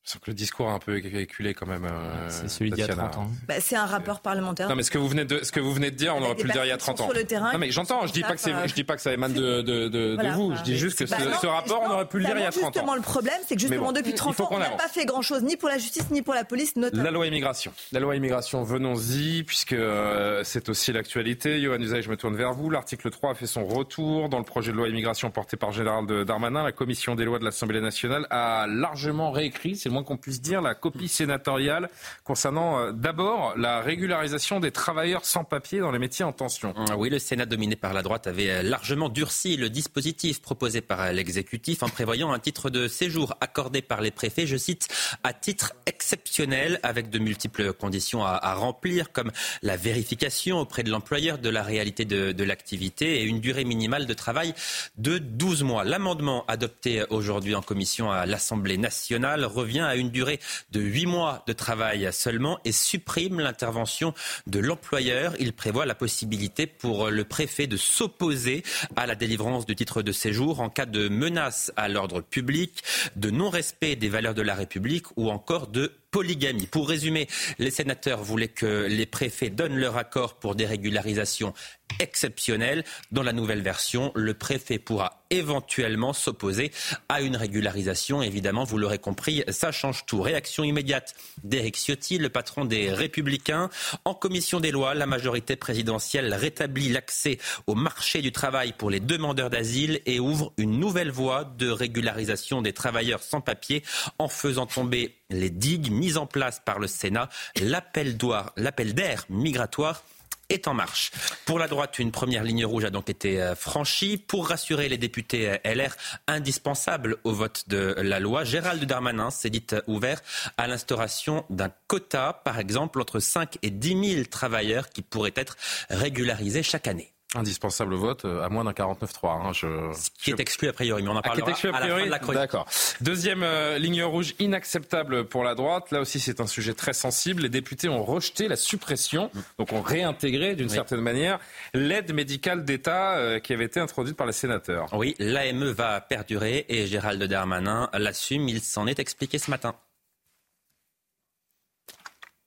Sauf 0.06 0.20
que 0.20 0.30
le 0.30 0.34
discours 0.34 0.68
a 0.68 0.72
un 0.72 0.78
peu 0.78 0.96
éculé 0.96 1.52
quand 1.52 1.66
même. 1.66 1.84
Euh, 1.84 2.28
c'est 2.28 2.48
celui 2.48 2.70
d'il 2.70 2.78
y 2.78 2.82
a 2.84 2.86
30 2.86 3.16
ans. 3.16 3.28
Bah, 3.48 3.54
c'est 3.58 3.74
un 3.74 3.86
rapport 3.86 4.20
parlementaire. 4.20 4.68
Non, 4.68 4.76
mais 4.76 4.84
ce 4.84 4.92
que 4.92 4.98
vous 4.98 5.08
venez 5.08 5.24
de, 5.24 5.42
ce 5.42 5.50
que 5.50 5.58
vous 5.58 5.72
venez 5.72 5.90
de 5.90 5.96
dire, 5.96 6.14
on 6.14 6.22
aurait 6.22 6.36
pu 6.36 6.46
le 6.46 6.52
dire 6.52 6.64
il 6.64 6.68
y 6.68 6.72
a 6.72 6.76
30 6.76 7.00
ans. 7.00 7.04
Sur 7.06 7.12
le 7.12 7.24
terrain, 7.24 7.52
non, 7.52 7.58
mais 7.58 7.72
j'entends, 7.72 8.06
je 8.06 8.12
dis 8.12 8.20
pas 8.20 8.34
que 8.34 8.40
c'est, 8.40 8.52
je 8.68 8.72
dis 8.72 8.84
pas 8.84 8.94
que 8.94 9.02
ça 9.02 9.12
émane 9.12 9.32
de, 9.32 9.62
de, 9.62 9.88
de, 9.88 10.30
vous. 10.34 10.54
Je 10.54 10.62
dis 10.62 10.78
juste 10.78 11.00
que 11.00 11.10
bah 11.10 11.16
ce, 11.40 11.46
rapport, 11.48 11.82
on 11.84 11.90
aurait 11.90 12.06
pu 12.06 12.18
le 12.18 12.24
dire 12.24 12.36
il 12.36 12.42
y 12.42 12.46
a 12.46 12.52
30 12.52 12.62
ans. 12.62 12.70
Justement, 12.72 12.94
le 12.94 13.00
problème, 13.00 13.40
c'est 13.48 13.56
que 13.56 13.60
justement, 13.60 13.90
depuis 13.90 14.14
30 14.14 14.40
ans, 14.42 14.48
on 14.52 14.58
n'a 14.60 14.70
pas 14.70 14.86
fait 14.86 15.06
grand 15.06 15.22
chose, 15.22 15.42
ni 15.42 15.56
pour 15.56 15.68
la 15.68 15.78
justice, 15.78 16.08
ni 16.12 16.22
pour 16.22 16.34
la 16.34 16.44
police, 16.44 16.76
notamment. 16.76 17.02
La 17.02 17.10
loi 17.10 17.26
immigration. 17.26 17.72
La 17.90 17.98
loi 17.98 18.14
immigration, 18.14 18.62
venons-y, 18.62 19.42
puisque 19.42 19.72
euh, 19.72 20.42
c'est 20.44 20.68
aussi 20.68 20.92
l'actualité. 20.92 21.60
Johan 21.60 21.80
Usaï, 21.80 22.02
je 22.02 22.10
me 22.10 22.16
tourne 22.16 22.36
vers 22.36 22.52
vous. 22.52 22.70
L'article 22.70 23.10
3 23.10 23.32
a 23.32 23.34
fait 23.34 23.48
son 23.48 23.66
retour 23.66 24.28
dans 24.28 24.38
le 24.38 24.44
projet 24.44 24.70
de 24.70 24.76
loi 24.76 24.88
immigration 24.88 25.32
porté 25.32 25.56
par 25.56 25.72
Gérald 25.72 26.08
Darmanin. 26.22 26.62
La 26.62 26.70
commission 26.70 27.16
des 27.16 27.24
lois 27.24 27.40
de 27.40 27.44
l'Assemblée 27.44 27.80
nationale 27.80 28.28
a 28.30 28.68
largement 28.68 29.32
réécrit, 29.32 29.74
c'est 29.74 29.95
moins 29.97 30.05
qu'on 30.05 30.18
puisse 30.18 30.43
dire, 30.43 30.60
la 30.60 30.74
copie 30.74 31.09
sénatoriale 31.09 31.89
concernant 32.23 32.78
euh, 32.78 32.93
d'abord 32.93 33.56
la 33.56 33.81
régularisation 33.81 34.60
des 34.60 34.70
travailleurs 34.70 35.24
sans 35.24 35.43
papier 35.43 35.81
dans 35.81 35.90
les 35.90 35.98
métiers 35.98 36.24
en 36.24 36.32
tension. 36.32 36.74
Ah 36.90 36.98
oui, 36.98 37.09
le 37.09 37.18
Sénat 37.18 37.47
dominé 37.47 37.77
par 37.77 37.94
la 37.94 38.02
droite 38.02 38.27
avait 38.27 38.51
euh, 38.51 38.62
largement 38.62 39.09
durci 39.09 39.56
le 39.56 39.70
dispositif 39.70 40.43
proposé 40.43 40.82
par 40.82 41.01
euh, 41.01 41.12
l'exécutif 41.12 41.82
en 41.82 41.89
prévoyant 41.89 42.31
un 42.32 42.39
titre 42.39 42.68
de 42.68 42.89
séjour 42.89 43.35
accordé 43.40 43.81
par 43.81 44.02
les 44.02 44.10
préfets, 44.10 44.47
je 44.47 44.59
cite, 44.59 44.89
à 45.24 45.32
titre 45.32 45.73
exceptionnel 45.86 46.78
avec 46.82 47.09
de 47.09 47.18
multiples 47.18 47.73
conditions 47.73 48.23
à, 48.24 48.55
remplir 48.55 49.12
comme 49.12 49.32
la 49.62 49.77
vérification 49.77 50.59
auprès 50.59 50.82
de 50.82 50.90
l'employeur 50.90 51.39
de 51.39 51.48
la 51.48 51.62
réalité 51.62 52.05
de, 52.05 52.32
de 52.32 52.44
l'activité 52.44 53.20
et 53.20 53.24
une 53.24 53.40
durée 53.40 53.64
minimale 53.64 54.06
de 54.06 54.14
travail 54.14 54.55
de 54.98 55.18
12 55.18 55.62
mois. 55.62 55.85
L'amendement 55.85 56.44
adopté 56.48 57.05
aujourd'hui 57.10 57.55
en 57.55 57.62
commission 57.62 58.10
à 58.10 58.27
l'Assemblée 58.27 58.78
nationale 58.78 59.44
revient 59.44 59.85
à 59.86 59.96
une 59.96 60.10
durée 60.10 60.40
de 60.72 60.80
huit 60.80 61.06
mois 61.06 61.44
de 61.46 61.52
travail 61.52 62.08
seulement 62.12 62.58
et 62.64 62.72
supprime 62.72 63.40
l'intervention 63.40 64.14
de 64.46 64.58
l'employeur. 64.58 65.34
Il 65.38 65.52
prévoit 65.52 65.86
la 65.86 65.94
possibilité 65.94 66.66
pour 66.66 67.10
le 67.10 67.24
préfet 67.24 67.66
de 67.66 67.76
s'opposer 67.76 68.62
à 68.96 69.06
la 69.06 69.14
délivrance 69.14 69.66
du 69.66 69.74
titre 69.74 70.02
de 70.02 70.12
séjour 70.12 70.60
en 70.60 70.68
cas 70.68 70.86
de 70.86 71.08
menace 71.08 71.72
à 71.76 71.88
l'ordre 71.88 72.20
public, 72.20 72.82
de 73.16 73.30
non-respect 73.30 73.96
des 73.96 74.08
valeurs 74.08 74.34
de 74.34 74.42
la 74.42 74.54
République 74.54 75.06
ou 75.16 75.30
encore 75.30 75.68
de 75.68 75.92
polygamie. 76.16 76.66
Pour 76.66 76.88
résumer, 76.88 77.28
les 77.59 77.70
sénateurs 77.70 78.22
voulaient 78.22 78.48
que 78.48 78.86
les 78.88 79.05
préfets 79.05 79.51
donnent 79.51 79.76
leur 79.76 79.98
accord 79.98 80.36
pour 80.36 80.55
des 80.55 80.64
régularisations 80.64 81.52
exceptionnelles. 81.98 82.84
Dans 83.12 83.22
la 83.22 83.32
nouvelle 83.32 83.62
version, 83.62 84.12
le 84.14 84.34
préfet 84.34 84.78
pourra 84.78 85.24
éventuellement 85.30 86.12
s'opposer 86.12 86.70
à 87.09 87.20
une 87.20 87.36
régularisation. 87.36 88.22
Évidemment, 88.22 88.64
vous 88.64 88.78
l'aurez 88.78 88.98
compris, 88.98 89.44
ça 89.48 89.72
change 89.72 90.06
tout. 90.06 90.22
Réaction 90.22 90.62
immédiate 90.62 91.14
d'Éric 91.43 91.76
Ciotti, 91.76 92.18
le 92.18 92.28
patron 92.28 92.64
des 92.64 92.93
Républicains. 92.93 93.70
En 94.05 94.14
commission 94.14 94.60
des 94.60 94.70
lois, 94.70 94.94
la 94.94 95.06
majorité 95.06 95.56
présidentielle 95.56 96.32
rétablit 96.32 96.88
l'accès 96.88 97.38
au 97.66 97.74
marché 97.74 98.22
du 98.22 98.32
travail 98.32 98.72
pour 98.76 98.90
les 98.90 99.01
demandeurs 99.01 99.51
d'asile 99.51 100.01
et 100.06 100.20
ouvre 100.20 100.52
une 100.59 100.78
nouvelle 100.78 101.10
voie 101.10 101.44
de 101.44 101.68
régularisation 101.68 102.62
des 102.62 102.72
travailleurs 102.72 103.22
sans 103.22 103.40
papier 103.40 103.82
en 104.18 104.28
faisant 104.28 104.66
tomber 104.66 105.16
les 105.30 105.51
digues 105.51 105.90
mises 106.06 106.18
en 106.18 106.26
place 106.26 106.62
par 106.64 106.78
le 106.78 106.86
Sénat. 106.86 107.28
L'appel 107.60 108.16
d'air 108.16 109.24
migratoire 109.28 110.04
est 110.48 110.68
en 110.68 110.74
marche. 110.74 111.10
Pour 111.46 111.58
la 111.58 111.66
droite, 111.66 111.98
une 111.98 112.12
première 112.12 112.44
ligne 112.44 112.64
rouge 112.64 112.84
a 112.84 112.90
donc 112.90 113.10
été 113.10 113.42
euh, 113.42 113.56
franchie. 113.56 114.16
Pour 114.16 114.48
rassurer 114.48 114.88
les 114.88 114.98
députés 114.98 115.50
euh, 115.50 115.74
LR, 115.74 115.96
indispensables 116.28 117.16
au 117.24 117.32
vote 117.32 117.64
de 117.66 117.96
la 117.98 118.20
loi, 118.20 118.44
Gérald 118.44 118.84
Darmanin 118.84 119.30
s'est 119.30 119.50
dit 119.50 119.66
euh, 119.72 119.80
ouvert 119.88 120.20
à 120.56 120.68
l'instauration 120.68 121.44
d'un 121.50 121.72
quota, 121.88 122.40
par 122.44 122.60
exemple, 122.60 123.00
entre 123.00 123.18
5 123.18 123.58
et 123.62 123.70
10 123.70 124.10
000 124.14 124.24
travailleurs 124.30 124.90
qui 124.90 125.02
pourraient 125.02 125.34
être 125.34 125.56
régularisés 125.90 126.62
chaque 126.62 126.86
année. 126.86 127.15
Indispensable 127.36 127.94
vote 127.94 128.24
euh, 128.24 128.42
à 128.42 128.48
moins 128.48 128.64
d'un 128.64 128.72
49-3. 128.72 129.28
Hein, 129.28 129.52
je... 129.52 129.66
Ce 129.94 130.10
qui 130.22 130.30
est 130.30 130.40
exclu 130.40 130.68
a 130.68 130.72
priori, 130.72 131.02
mais 131.02 131.08
on 131.08 131.12
en 131.12 131.18
ah, 131.18 131.22
parlera 131.22 131.46
à, 131.46 131.50
la 131.50 131.56
fin 131.56 132.04
de 132.04 132.10
la 132.10 132.18
chronique. 132.18 132.40
D'accord. 132.40 132.66
Deuxième 133.00 133.42
euh, 133.42 133.78
ligne 133.78 134.02
rouge 134.02 134.34
inacceptable 134.38 135.26
pour 135.26 135.44
la 135.44 135.54
droite. 135.54 135.90
Là 135.90 136.00
aussi, 136.00 136.18
c'est 136.18 136.40
un 136.40 136.46
sujet 136.46 136.74
très 136.74 136.92
sensible. 136.92 137.42
Les 137.42 137.48
députés 137.48 137.88
ont 137.88 138.02
rejeté 138.02 138.48
la 138.48 138.56
suppression, 138.56 139.30
donc 139.58 139.72
ont 139.72 139.82
réintégré 139.82 140.56
d'une 140.56 140.68
certaine 140.68 141.00
manière 141.00 141.38
l'aide 141.74 142.14
médicale 142.14 142.64
d'État 142.64 143.16
euh, 143.16 143.38
qui 143.38 143.52
avait 143.52 143.66
été 143.66 143.80
introduite 143.80 144.16
par 144.16 144.26
les 144.26 144.32
sénateurs. 144.32 144.88
Oui, 144.94 145.14
l'AME 145.18 145.70
va 145.70 146.00
perdurer 146.00 146.64
et 146.68 146.86
Gérald 146.86 147.22
Darmanin 147.22 147.90
l'assume. 147.92 148.48
Il 148.48 148.60
s'en 148.60 148.86
est 148.86 148.98
expliqué 148.98 149.38
ce 149.38 149.50
matin. 149.50 149.74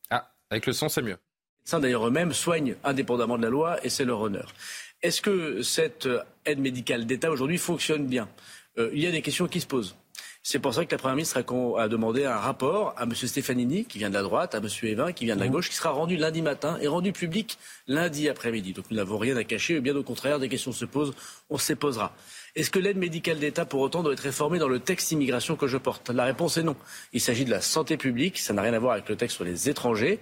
Ah, 0.10 0.32
avec 0.50 0.66
le 0.66 0.74
son, 0.74 0.90
c'est 0.90 1.02
mieux 1.02 1.18
médecins 1.62 1.80
d'ailleurs 1.80 2.08
eux-mêmes 2.08 2.34
soignent 2.34 2.76
indépendamment 2.84 3.38
de 3.38 3.44
la 3.44 3.50
loi 3.50 3.86
et 3.86 3.90
c'est 3.90 4.06
leur 4.06 4.22
honneur. 4.22 4.54
Est-ce 5.02 5.22
que 5.22 5.62
cette 5.62 6.08
euh, 6.08 6.22
aide 6.46 6.60
médicale 6.60 7.06
d'État 7.06 7.32
aujourd'hui 7.32 7.58
fonctionne 7.58 8.06
bien? 8.06 8.28
Euh, 8.78 8.90
Il 8.94 9.00
y 9.00 9.08
a 9.08 9.12
des 9.12 9.22
questions 9.22 9.48
qui 9.48 9.62
se 9.62 9.68
posent. 9.68 9.96
C'est 10.42 10.60
pour 10.60 10.74
ça 10.74 10.86
que 10.86 10.92
la 10.92 10.98
Première 10.98 11.16
ministre 11.16 11.44
a, 11.78 11.88
demandé 11.90 12.26
un 12.26 12.38
rapport 12.38 12.94
à 12.98 13.04
M. 13.04 13.14
Stefanini, 13.14 13.86
qui 13.86 13.98
vient 13.98 14.10
de 14.10 14.14
la 14.14 14.24
droite, 14.24 14.56
à 14.56 14.60
M. 14.60 14.68
Evin, 14.84 15.12
qui 15.12 15.26
vient 15.26 15.36
de 15.36 15.42
la 15.42 15.48
mmh. 15.48 15.52
gauche, 15.52 15.70
qui 15.70 15.76
sera 15.76 15.92
rendu 15.92 16.16
lundi 16.16 16.42
matin 16.42 16.78
et 16.82 16.88
rendu 16.88 17.12
public 17.12 17.58
lundi 17.88 18.30
après-midi. 18.30 18.74
Donc 18.74 18.86
nous 18.90 18.98
n'avons 18.98 19.18
rien 19.18 19.36
à 19.36 19.44
cacher, 19.44 19.82
bien 19.82 19.96
au 19.96 20.04
contraire, 20.04 20.40
des 20.40 20.48
questions 20.48 20.72
se 20.72 20.86
posent, 20.86 21.14
on 21.50 21.58
se 21.58 21.74
posera. 21.74 22.14
Est-ce 22.56 22.72
que 22.72 22.80
l'aide 22.80 22.98
médicale 22.98 23.38
d'État, 23.38 23.66
pour 23.66 23.82
autant, 23.82 24.02
doit 24.02 24.14
être 24.14 24.22
réformée 24.22 24.60
dans 24.60 24.70
le 24.70 24.80
texte 24.80 25.12
immigration 25.12 25.56
que 25.56 25.68
je 25.68 25.78
porte? 25.78 26.10
La 26.10 26.24
réponse 26.24 26.58
est 26.58 26.64
non. 26.64 26.76
Il 27.14 27.22
s'agit 27.22 27.46
de 27.46 27.52
la 27.52 27.62
santé 27.62 27.98
publique, 27.98 28.40
ça 28.40 28.54
n'a 28.54 28.62
rien 28.62 28.74
à 28.74 28.80
voir 28.80 28.94
avec 28.94 29.10
le 29.10 29.18
texte 29.18 29.36
sur 29.36 29.46
les 29.46 29.70
étrangers. 29.70 30.20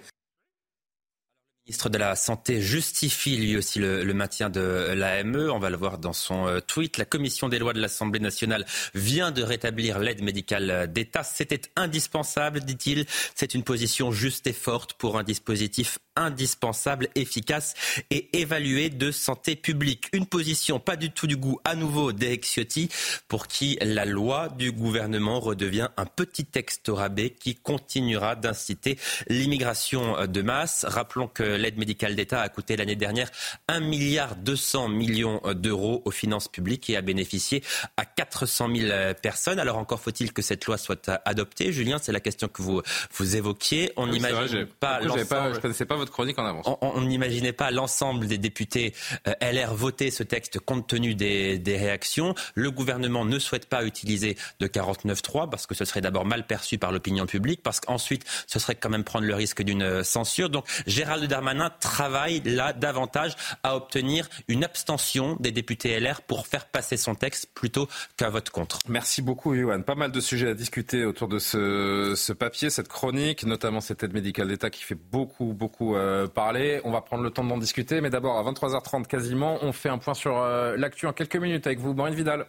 Le 1.67 1.71
ministre 1.71 1.89
de 1.89 1.97
la 1.97 2.15
Santé 2.15 2.61
justifie 2.61 3.35
lui 3.35 3.57
aussi 3.57 3.79
le, 3.79 4.13
maintien 4.13 4.49
de 4.49 4.93
l'AME. 4.95 5.49
On 5.53 5.59
va 5.59 5.69
le 5.69 5.75
voir 5.75 5.97
dans 5.97 6.13
son 6.13 6.47
euh, 6.47 6.61
tweet. 6.61 6.97
La 6.97 7.03
commission 7.03 7.49
des 7.49 7.59
lois 7.59 7.73
de 7.73 7.81
l'Assemblée 7.81 8.21
nationale 8.21 8.65
vient 8.95 9.31
de 9.31 9.43
rétablir 9.43 9.99
l'aide 9.99 10.23
médicale 10.23 10.89
d'État. 10.89 11.23
C'était 11.23 11.59
indispensable, 11.75 12.61
dit-il. 12.61 13.05
C'est 13.35 13.53
une 13.53 13.63
position 13.63 14.13
juste 14.13 14.47
et 14.47 14.53
forte 14.53 14.93
pour 14.93 15.19
un 15.19 15.23
dispositif 15.23 15.99
indispensable, 16.17 17.07
efficace 17.15 17.73
et 18.09 18.39
évalué 18.39 18.89
de 18.89 19.11
santé 19.11 19.55
publique. 19.55 20.07
Une 20.11 20.25
position 20.25 20.79
pas 20.79 20.95
du 20.95 21.11
tout 21.11 21.27
du 21.27 21.37
goût 21.37 21.59
à 21.63 21.75
nouveau 21.75 22.11
d'Eric 22.11 22.45
Ciotti, 22.45 22.89
pour 23.27 23.47
qui 23.47 23.77
la 23.81 24.05
loi 24.05 24.49
du 24.49 24.71
gouvernement 24.71 25.39
redevient 25.39 25.89
un 25.97 26.05
petit 26.05 26.45
texte 26.45 26.89
au 26.89 26.95
rabais 26.95 27.29
qui 27.29 27.55
continuera 27.55 28.35
d'inciter 28.35 28.97
l'immigration 29.27 30.25
de 30.25 30.41
masse. 30.41 30.85
Rappelons 30.87 31.27
que 31.27 31.43
l'aide 31.43 31.77
médicale 31.77 32.15
d'État 32.15 32.41
a 32.41 32.49
coûté 32.49 32.75
l'année 32.75 32.95
dernière 32.95 33.29
1 33.67 33.79
milliard 33.79 34.35
200 34.35 34.89
millions 34.89 35.41
d'euros 35.53 36.01
aux 36.05 36.11
finances 36.11 36.47
publiques 36.47 36.89
et 36.89 36.97
a 36.97 37.01
bénéficié 37.01 37.63
à 37.97 38.05
400 38.05 38.69
000 38.75 39.13
personnes. 39.21 39.59
Alors 39.59 39.77
encore 39.77 39.99
faut-il 39.99 40.33
que 40.33 40.41
cette 40.41 40.65
loi 40.65 40.77
soit 40.77 41.09
adoptée. 41.25 41.71
Julien, 41.71 41.99
c'est 42.01 42.11
la 42.11 42.19
question 42.19 42.47
que 42.47 42.61
vous, 42.61 42.81
vous 43.13 43.35
évoquiez. 43.35 43.91
On 43.95 44.07
n'imagine 44.07 44.65
pas, 44.79 45.01
je 45.01 45.07
ne 45.07 45.59
connaissais 45.59 45.85
pas 45.85 45.95
votre 45.95 46.06
votre 46.07 46.13
chronique 46.13 46.39
en 46.39 46.45
avance. 46.45 46.65
On 46.81 47.01
n'imaginait 47.01 47.51
pas 47.51 47.69
l'ensemble 47.69 48.27
des 48.27 48.37
députés 48.37 48.93
euh, 49.27 49.33
LR 49.41 49.73
voter 49.73 50.09
ce 50.09 50.23
texte 50.23 50.59
compte 50.59 50.87
tenu 50.87 51.15
des, 51.15 51.57
des 51.59 51.77
réactions. 51.77 52.33
Le 52.55 52.71
gouvernement 52.71 53.25
ne 53.25 53.39
souhaite 53.39 53.67
pas 53.67 53.83
utiliser 53.83 54.37
de 54.59 54.67
49.3 54.67 55.49
parce 55.49 55.67
que 55.67 55.75
ce 55.75 55.83
serait 55.85 56.01
d'abord 56.01 56.25
mal 56.25 56.47
perçu 56.47 56.77
par 56.77 56.91
l'opinion 56.91 57.25
publique, 57.25 57.61
parce 57.61 57.79
qu'ensuite 57.81 58.23
ce 58.47 58.57
serait 58.59 58.75
quand 58.75 58.89
même 58.89 59.03
prendre 59.03 59.25
le 59.25 59.35
risque 59.35 59.61
d'une 59.63 60.03
censure. 60.03 60.49
Donc 60.49 60.65
Gérald 60.87 61.25
Darmanin 61.25 61.71
travaille 61.81 62.41
là 62.45 62.71
davantage 62.71 63.35
à 63.63 63.75
obtenir 63.75 64.29
une 64.47 64.63
abstention 64.63 65.35
des 65.39 65.51
députés 65.51 65.99
LR 65.99 66.21
pour 66.21 66.47
faire 66.47 66.67
passer 66.67 66.95
son 66.95 67.15
texte 67.15 67.49
plutôt 67.53 67.87
qu'un 68.15 68.29
vote 68.29 68.49
contre. 68.49 68.79
Merci 68.87 69.21
beaucoup, 69.21 69.53
Yohan. 69.53 69.81
Pas 69.81 69.95
mal 69.95 70.11
de 70.11 70.21
sujets 70.21 70.49
à 70.49 70.53
discuter 70.53 71.03
autour 71.03 71.27
de 71.27 71.39
ce, 71.39 72.13
ce 72.15 72.31
papier, 72.31 72.69
cette 72.69 72.87
chronique, 72.87 73.43
notamment 73.43 73.81
cette 73.81 74.03
aide 74.03 74.13
médicale 74.13 74.47
d'État 74.47 74.69
qui 74.69 74.83
fait 74.83 74.95
beaucoup, 74.95 75.53
beaucoup 75.53 75.96
euh, 75.97 76.27
parler. 76.27 76.81
On 76.83 76.91
va 76.91 77.01
prendre 77.01 77.23
le 77.23 77.29
temps 77.29 77.43
d'en 77.43 77.57
discuter, 77.57 78.01
mais 78.01 78.09
d'abord, 78.09 78.37
à 78.37 78.51
23h30 78.51 79.05
quasiment, 79.07 79.57
on 79.61 79.71
fait 79.71 79.89
un 79.89 79.97
point 79.97 80.13
sur 80.13 80.37
euh, 80.37 80.77
l'actu 80.77 81.07
en 81.07 81.13
quelques 81.13 81.35
minutes 81.35 81.67
avec 81.67 81.79
vous, 81.79 81.93
Maureen 81.93 82.13
Vidal. 82.13 82.45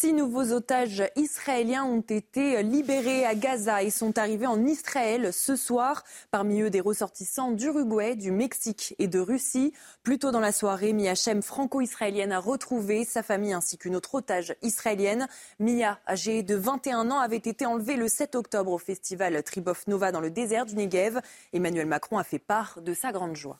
Six 0.00 0.12
nouveaux 0.12 0.52
otages 0.52 1.02
israéliens 1.16 1.82
ont 1.84 2.02
été 2.02 2.62
libérés 2.62 3.26
à 3.26 3.34
Gaza 3.34 3.82
et 3.82 3.90
sont 3.90 4.16
arrivés 4.16 4.46
en 4.46 4.64
Israël 4.64 5.32
ce 5.32 5.56
soir. 5.56 6.04
Parmi 6.30 6.60
eux, 6.60 6.70
des 6.70 6.78
ressortissants 6.78 7.50
d'Uruguay, 7.50 8.14
du 8.14 8.30
Mexique 8.30 8.94
et 9.00 9.08
de 9.08 9.18
Russie. 9.18 9.72
Plus 10.04 10.20
tôt 10.20 10.30
dans 10.30 10.38
la 10.38 10.52
soirée, 10.52 10.92
Mia 10.92 11.16
Shem, 11.16 11.42
franco-israélienne, 11.42 12.30
a 12.30 12.38
retrouvé 12.38 13.04
sa 13.04 13.24
famille 13.24 13.52
ainsi 13.52 13.76
qu'une 13.76 13.96
autre 13.96 14.14
otage 14.14 14.54
israélienne. 14.62 15.26
Mia, 15.58 15.98
âgée 16.06 16.44
de 16.44 16.54
21 16.54 17.10
ans, 17.10 17.18
avait 17.18 17.36
été 17.36 17.66
enlevée 17.66 17.96
le 17.96 18.06
7 18.06 18.36
octobre 18.36 18.70
au 18.70 18.78
festival 18.78 19.42
Tribof 19.42 19.88
Nova 19.88 20.12
dans 20.12 20.20
le 20.20 20.30
désert 20.30 20.64
du 20.64 20.76
Negev. 20.76 21.20
Emmanuel 21.52 21.86
Macron 21.86 22.18
a 22.18 22.24
fait 22.24 22.38
part 22.38 22.80
de 22.82 22.94
sa 22.94 23.10
grande 23.10 23.34
joie. 23.34 23.58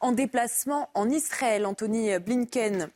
En 0.00 0.12
déplacement 0.12 0.90
en 0.92 1.08
Israël, 1.08 1.64
Anthony 1.64 2.18
Blinken 2.18 2.90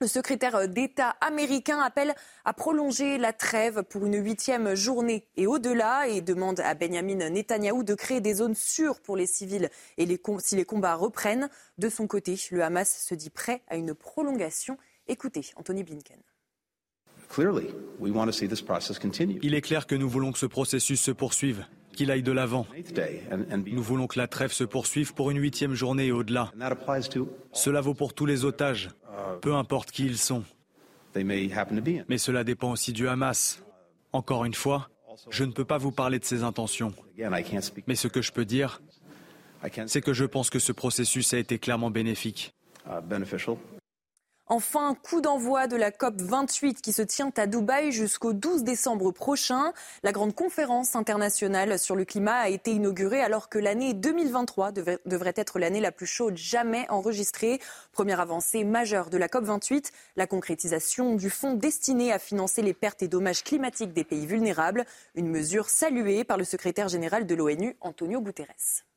le 0.00 0.06
secrétaire 0.06 0.66
d'État 0.66 1.10
américain 1.20 1.78
appelle 1.80 2.14
à 2.44 2.52
prolonger 2.54 3.18
la 3.18 3.32
trêve 3.32 3.82
pour 3.82 4.06
une 4.06 4.16
huitième 4.16 4.74
journée 4.74 5.26
et 5.36 5.46
au-delà 5.46 6.08
et 6.08 6.22
demande 6.22 6.60
à 6.60 6.74
Benjamin 6.74 7.28
Netanyahou 7.28 7.82
de 7.82 7.94
créer 7.94 8.20
des 8.20 8.34
zones 8.34 8.54
sûres 8.54 9.00
pour 9.00 9.16
les 9.16 9.26
civils 9.26 9.68
et 9.98 10.20
si 10.38 10.56
les 10.56 10.64
combats 10.64 10.94
reprennent. 10.94 11.50
De 11.78 11.88
son 11.88 12.06
côté, 12.06 12.36
le 12.50 12.62
Hamas 12.62 13.04
se 13.06 13.14
dit 13.14 13.30
prêt 13.30 13.62
à 13.68 13.76
une 13.76 13.94
prolongation. 13.94 14.78
Écoutez, 15.06 15.42
Anthony 15.56 15.84
Blinken. 15.84 16.18
Il 19.42 19.54
est 19.54 19.60
clair 19.60 19.86
que 19.86 19.94
nous 19.94 20.08
voulons 20.08 20.32
que 20.32 20.38
ce 20.38 20.46
processus 20.46 21.00
se 21.00 21.10
poursuive, 21.10 21.64
qu'il 21.94 22.10
aille 22.10 22.22
de 22.22 22.32
l'avant. 22.32 22.66
Nous 23.66 23.82
voulons 23.82 24.06
que 24.06 24.18
la 24.18 24.26
trêve 24.26 24.52
se 24.52 24.64
poursuive 24.64 25.14
pour 25.14 25.30
une 25.30 25.38
huitième 25.38 25.74
journée 25.74 26.06
et 26.06 26.12
au-delà. 26.12 26.52
Cela 27.52 27.80
vaut 27.80 27.94
pour 27.94 28.14
tous 28.14 28.26
les 28.26 28.44
otages, 28.44 28.90
peu 29.40 29.54
importe 29.54 29.90
qui 29.90 30.06
ils 30.06 30.18
sont. 30.18 30.44
Mais 31.14 32.18
cela 32.18 32.44
dépend 32.44 32.72
aussi 32.72 32.92
du 32.92 33.08
Hamas. 33.08 33.62
Encore 34.12 34.44
une 34.44 34.54
fois, 34.54 34.90
je 35.30 35.44
ne 35.44 35.52
peux 35.52 35.64
pas 35.64 35.78
vous 35.78 35.92
parler 35.92 36.18
de 36.18 36.24
ses 36.24 36.42
intentions. 36.42 36.92
Mais 37.86 37.94
ce 37.94 38.08
que 38.08 38.22
je 38.22 38.32
peux 38.32 38.44
dire, 38.44 38.80
c'est 39.86 40.00
que 40.00 40.12
je 40.12 40.24
pense 40.24 40.50
que 40.50 40.58
ce 40.58 40.72
processus 40.72 41.34
a 41.34 41.38
été 41.38 41.58
clairement 41.58 41.90
bénéfique. 41.90 42.54
Enfin, 44.52 44.96
coup 45.00 45.20
d'envoi 45.20 45.68
de 45.68 45.76
la 45.76 45.92
COP 45.92 46.20
28 46.22 46.82
qui 46.82 46.92
se 46.92 47.02
tient 47.02 47.30
à 47.36 47.46
Dubaï 47.46 47.92
jusqu'au 47.92 48.32
12 48.32 48.64
décembre 48.64 49.12
prochain. 49.12 49.72
La 50.02 50.10
grande 50.10 50.34
conférence 50.34 50.96
internationale 50.96 51.78
sur 51.78 51.94
le 51.94 52.04
climat 52.04 52.34
a 52.34 52.48
été 52.48 52.72
inaugurée 52.72 53.20
alors 53.20 53.48
que 53.48 53.60
l'année 53.60 53.94
2023 53.94 54.72
devrait 54.72 55.34
être 55.36 55.60
l'année 55.60 55.78
la 55.78 55.92
plus 55.92 56.08
chaude 56.08 56.36
jamais 56.36 56.84
enregistrée. 56.88 57.60
Première 57.92 58.18
avancée 58.18 58.64
majeure 58.64 59.08
de 59.08 59.18
la 59.18 59.28
COP 59.28 59.44
28, 59.44 59.92
la 60.16 60.26
concrétisation 60.26 61.14
du 61.14 61.30
fonds 61.30 61.54
destiné 61.54 62.12
à 62.12 62.18
financer 62.18 62.60
les 62.60 62.74
pertes 62.74 63.04
et 63.04 63.08
dommages 63.08 63.44
climatiques 63.44 63.92
des 63.92 64.02
pays 64.02 64.26
vulnérables. 64.26 64.84
Une 65.14 65.28
mesure 65.28 65.70
saluée 65.70 66.24
par 66.24 66.38
le 66.38 66.44
secrétaire 66.44 66.88
général 66.88 67.24
de 67.24 67.36
l'ONU, 67.36 67.76
Antonio 67.80 68.20
Guterres. 68.20 68.89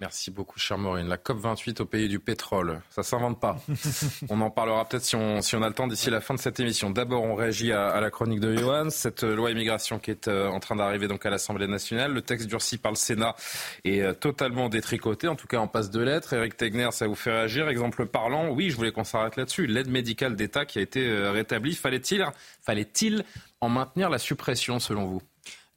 Merci 0.00 0.30
beaucoup, 0.30 0.60
cher 0.60 0.78
Maureen. 0.78 1.08
La 1.08 1.16
COP28 1.16 1.82
au 1.82 1.84
pays 1.84 2.08
du 2.08 2.20
pétrole, 2.20 2.82
ça 2.88 3.02
s'invente 3.02 3.40
pas. 3.40 3.58
on 4.28 4.40
en 4.40 4.48
parlera 4.48 4.84
peut-être 4.84 5.02
si 5.02 5.16
on, 5.16 5.42
si 5.42 5.56
on 5.56 5.62
a 5.62 5.66
le 5.66 5.74
temps 5.74 5.88
d'ici 5.88 6.08
la 6.08 6.20
fin 6.20 6.34
de 6.34 6.38
cette 6.38 6.60
émission. 6.60 6.90
D'abord, 6.90 7.24
on 7.24 7.34
réagit 7.34 7.72
à, 7.72 8.00
la 8.00 8.08
chronique 8.08 8.38
de 8.38 8.54
Johan, 8.56 8.90
cette 8.90 9.24
euh, 9.24 9.34
loi 9.34 9.50
immigration 9.50 9.98
qui 9.98 10.12
est 10.12 10.28
euh, 10.28 10.46
en 10.46 10.60
train 10.60 10.76
d'arriver 10.76 11.08
donc 11.08 11.26
à 11.26 11.30
l'Assemblée 11.30 11.66
nationale. 11.66 12.12
Le 12.12 12.22
texte 12.22 12.46
durci 12.46 12.78
par 12.78 12.92
le 12.92 12.96
Sénat 12.96 13.34
est 13.84 14.02
euh, 14.02 14.12
totalement 14.12 14.68
détricoté, 14.68 15.26
en 15.26 15.34
tout 15.34 15.48
cas 15.48 15.58
en 15.58 15.66
passe 15.66 15.90
de 15.90 16.00
lettres. 16.00 16.32
Eric 16.32 16.56
Tegner, 16.56 16.92
ça 16.92 17.08
vous 17.08 17.16
fait 17.16 17.32
réagir. 17.32 17.68
Exemple 17.68 18.06
parlant, 18.06 18.50
oui, 18.50 18.70
je 18.70 18.76
voulais 18.76 18.92
qu'on 18.92 19.02
s'arrête 19.02 19.34
là-dessus. 19.34 19.66
L'aide 19.66 19.90
médicale 19.90 20.36
d'État 20.36 20.64
qui 20.64 20.78
a 20.78 20.82
été 20.82 21.10
rétablie, 21.28 21.74
fallait-il 21.74 22.24
fallait-il 22.62 23.24
en 23.60 23.68
maintenir 23.68 24.10
la 24.10 24.18
suppression 24.18 24.78
selon 24.78 25.06
vous? 25.06 25.22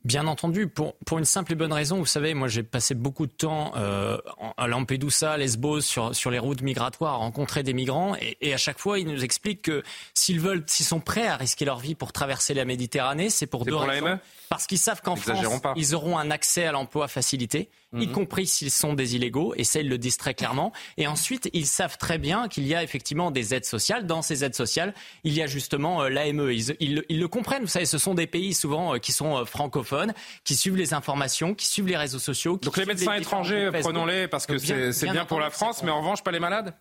Bien 0.03 0.25
entendu, 0.25 0.67
pour, 0.67 0.95
pour 1.05 1.19
une 1.19 1.25
simple 1.25 1.51
et 1.51 1.55
bonne 1.55 1.71
raison, 1.71 1.97
vous 1.97 2.07
savez, 2.07 2.33
moi 2.33 2.47
j'ai 2.47 2.63
passé 2.63 2.95
beaucoup 2.95 3.27
de 3.27 3.31
temps 3.31 3.73
euh, 3.75 4.17
à 4.57 4.67
Lampedusa, 4.67 5.37
Lesbos, 5.37 5.81
sur, 5.81 6.15
sur 6.15 6.31
les 6.31 6.39
routes 6.39 6.63
migratoires, 6.63 7.13
à 7.13 7.17
rencontrer 7.17 7.61
des 7.61 7.73
migrants, 7.73 8.15
et, 8.15 8.35
et 8.41 8.53
à 8.53 8.57
chaque 8.57 8.79
fois 8.79 8.97
ils 8.97 9.07
nous 9.07 9.23
expliquent 9.23 9.61
que 9.61 9.83
s'ils 10.15 10.39
veulent, 10.39 10.63
s'ils 10.65 10.87
sont 10.87 11.01
prêts 11.01 11.27
à 11.27 11.35
risquer 11.35 11.65
leur 11.65 11.77
vie 11.77 11.93
pour 11.93 12.13
traverser 12.13 12.55
la 12.55 12.65
Méditerranée, 12.65 13.29
c'est 13.29 13.45
pour 13.45 13.63
deux 13.63 13.75
raisons. 13.75 14.17
Parce 14.51 14.67
qu'ils 14.67 14.79
savent 14.79 15.01
qu'en 15.01 15.15
France, 15.15 15.61
ils 15.77 15.95
auront 15.95 16.17
un 16.17 16.29
accès 16.29 16.65
à 16.65 16.73
l'emploi 16.73 17.07
facilité, 17.07 17.69
y 17.93 18.07
mhm. 18.07 18.11
compris 18.11 18.45
s'ils 18.45 18.69
sont 18.69 18.93
des 18.93 19.15
illégaux, 19.15 19.53
et 19.55 19.63
ça, 19.63 19.79
ils 19.79 19.87
le 19.87 19.97
disent 19.97 20.17
très 20.17 20.33
clairement. 20.33 20.73
Et 20.97 21.07
ensuite, 21.07 21.49
ils 21.53 21.65
savent 21.65 21.97
très 21.97 22.17
bien 22.17 22.49
qu'il 22.49 22.67
y 22.67 22.75
a 22.75 22.83
effectivement 22.83 23.31
des 23.31 23.53
aides 23.53 23.63
sociales. 23.63 24.05
Dans 24.05 24.21
ces 24.21 24.43
aides 24.43 24.53
sociales, 24.53 24.93
il 25.23 25.31
y 25.31 25.41
a 25.41 25.47
justement 25.47 26.03
euh, 26.03 26.09
l'AME. 26.09 26.51
Ils, 26.51 26.75
ils, 27.07 27.19
le 27.19 27.27
comprennent, 27.29 27.61
vous 27.61 27.69
savez, 27.69 27.85
ce 27.85 27.97
sont 27.97 28.13
des 28.13 28.27
pays 28.27 28.53
souvent 28.53 28.95
euh, 28.95 28.97
qui 28.97 29.13
sont 29.13 29.37
euh, 29.37 29.45
francophones, 29.45 30.13
qui 30.43 30.57
suivent 30.57 30.75
les 30.75 30.93
informations, 30.93 31.55
qui 31.55 31.67
suivent 31.67 31.87
les 31.87 31.95
réseaux 31.95 32.19
sociaux. 32.19 32.59
Donc 32.61 32.75
les 32.75 32.85
médecins 32.85 33.13
étrangers, 33.13 33.69
prenons-les 33.81 34.27
parce 34.27 34.45
que 34.45 34.57
c'est 34.57 35.11
bien 35.11 35.23
pour 35.23 35.39
la 35.39 35.49
France, 35.49 35.81
mais 35.81 35.91
en 35.91 36.01
revanche, 36.01 36.23
pas 36.23 36.31
les 36.31 36.41
malades? 36.41 36.75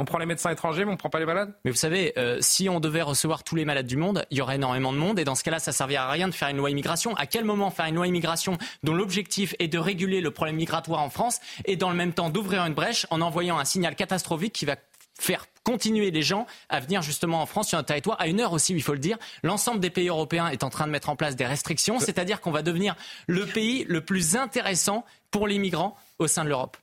On 0.00 0.06
prend 0.06 0.16
les 0.16 0.24
médecins 0.24 0.50
étrangers, 0.50 0.86
mais 0.86 0.90
on 0.90 0.94
ne 0.94 0.98
prend 0.98 1.10
pas 1.10 1.18
les 1.18 1.26
malades 1.26 1.52
Mais 1.66 1.70
vous 1.70 1.76
savez, 1.76 2.14
euh, 2.16 2.38
si 2.40 2.70
on 2.70 2.80
devait 2.80 3.02
recevoir 3.02 3.44
tous 3.44 3.54
les 3.54 3.66
malades 3.66 3.86
du 3.86 3.98
monde, 3.98 4.24
il 4.30 4.38
y 4.38 4.40
aurait 4.40 4.54
énormément 4.54 4.94
de 4.94 4.98
monde. 4.98 5.18
Et 5.18 5.24
dans 5.24 5.34
ce 5.34 5.44
cas-là, 5.44 5.58
ça 5.58 5.72
ne 5.72 5.74
servirait 5.74 6.00
à 6.00 6.10
rien 6.10 6.26
de 6.26 6.32
faire 6.32 6.48
une 6.48 6.56
loi 6.56 6.70
immigration. 6.70 7.14
À 7.16 7.26
quel 7.26 7.44
moment 7.44 7.70
faire 7.70 7.84
une 7.84 7.96
loi 7.96 8.06
immigration 8.06 8.56
dont 8.82 8.94
l'objectif 8.94 9.54
est 9.58 9.68
de 9.68 9.78
réguler 9.78 10.22
le 10.22 10.30
problème 10.30 10.56
migratoire 10.56 11.02
en 11.02 11.10
France 11.10 11.38
et 11.66 11.76
dans 11.76 11.90
le 11.90 11.96
même 11.96 12.14
temps 12.14 12.30
d'ouvrir 12.30 12.64
une 12.64 12.72
brèche 12.72 13.06
en 13.10 13.20
envoyant 13.20 13.58
un 13.58 13.66
signal 13.66 13.94
catastrophique 13.94 14.54
qui 14.54 14.64
va 14.64 14.76
faire 15.18 15.44
continuer 15.64 16.10
les 16.10 16.22
gens 16.22 16.46
à 16.70 16.80
venir 16.80 17.02
justement 17.02 17.42
en 17.42 17.46
France 17.46 17.68
sur 17.68 17.76
un 17.76 17.82
territoire 17.82 18.18
à 18.22 18.26
une 18.26 18.40
heure 18.40 18.54
aussi, 18.54 18.72
il 18.72 18.82
faut 18.82 18.94
le 18.94 18.98
dire. 18.98 19.18
L'ensemble 19.42 19.80
des 19.80 19.90
pays 19.90 20.08
européens 20.08 20.48
est 20.48 20.64
en 20.64 20.70
train 20.70 20.86
de 20.86 20.92
mettre 20.92 21.10
en 21.10 21.16
place 21.16 21.36
des 21.36 21.44
restrictions, 21.44 21.98
c'est-à-dire 22.00 22.40
qu'on 22.40 22.52
va 22.52 22.62
devenir 22.62 22.96
le 23.26 23.44
pays 23.44 23.84
le 23.86 24.02
plus 24.02 24.34
intéressant 24.34 25.04
pour 25.30 25.46
les 25.46 25.58
migrants 25.58 25.94
au 26.18 26.26
sein 26.26 26.42
de 26.44 26.48
l'Europe. 26.48 26.78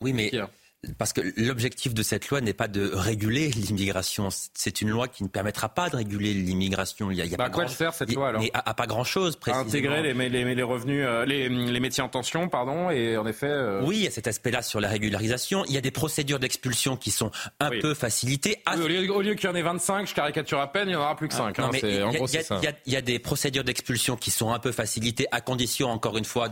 Oui, 0.00 0.14
mais 0.14 0.30
parce 0.96 1.12
que 1.12 1.20
l'objectif 1.36 1.94
de 1.94 2.02
cette 2.02 2.28
loi 2.28 2.40
n'est 2.40 2.52
pas 2.52 2.68
de 2.68 2.90
réguler 2.92 3.48
l'immigration. 3.48 4.28
C'est 4.54 4.80
une 4.80 4.90
loi 4.90 5.08
qui 5.08 5.22
ne 5.22 5.28
permettra 5.28 5.68
pas 5.68 5.90
de 5.90 5.96
réguler 5.96 6.32
l'immigration. 6.34 7.10
Il 7.10 7.16
y 7.16 7.22
a, 7.22 7.36
bah, 7.36 7.44
pas 7.44 7.50
quoi 7.50 7.64
grand... 7.64 7.72
sert 7.72 7.94
cette 7.94 8.12
loi 8.12 8.28
alors 8.28 8.42
à, 8.52 8.74
pas 8.74 8.86
grand 8.86 9.04
chose. 9.04 9.36
Précisément. 9.36 9.68
intégrer 9.68 10.02
les, 10.02 10.28
les, 10.28 10.54
les 10.54 10.62
revenus, 10.62 11.04
euh, 11.06 11.24
les, 11.24 11.48
les, 11.48 11.80
métiers 11.80 12.02
en 12.02 12.08
tension, 12.08 12.48
pardon, 12.48 12.90
et 12.90 13.16
en 13.16 13.26
effet. 13.26 13.48
Euh, 13.48 13.82
oui, 13.84 13.96
il 13.96 14.04
y 14.04 14.06
a 14.06 14.10
cet 14.10 14.26
aspect-là 14.26 14.62
sur 14.62 14.80
la 14.80 14.88
régularisation. 14.88 15.64
Il 15.66 15.74
y 15.74 15.78
a 15.78 15.80
des 15.80 15.90
procédures 15.90 16.38
d'expulsion 16.38 16.96
qui 16.96 17.10
sont 17.10 17.30
un 17.60 17.70
peu 17.70 17.94
facilitées. 17.94 18.62
au 18.72 18.86
lieu, 19.20 19.34
qu'il 19.34 19.48
y 19.48 19.52
en 19.52 19.54
ait 19.54 19.62
25, 19.62 20.08
je 20.08 20.14
caricature 20.14 20.60
à 20.60 20.72
peine, 20.72 20.88
il 20.88 20.92
n'y 20.92 20.96
en 20.96 21.00
aura 21.00 21.16
plus 21.16 21.28
que 21.28 21.34
5. 21.34 21.56
Ah, 21.58 21.70
il 22.86 22.92
y, 22.92 22.96
a 22.96 23.00
des 23.00 23.18
procédures 23.18 23.64
d'expulsion 23.64 24.16
qui 24.16 24.30
sont 24.30 24.52
un 24.52 24.58
peu 24.58 24.72
facilitées 24.72 25.26
à 25.32 25.40
condition, 25.40 25.90
encore 25.90 26.16
une 26.18 26.24
fois, 26.24 26.48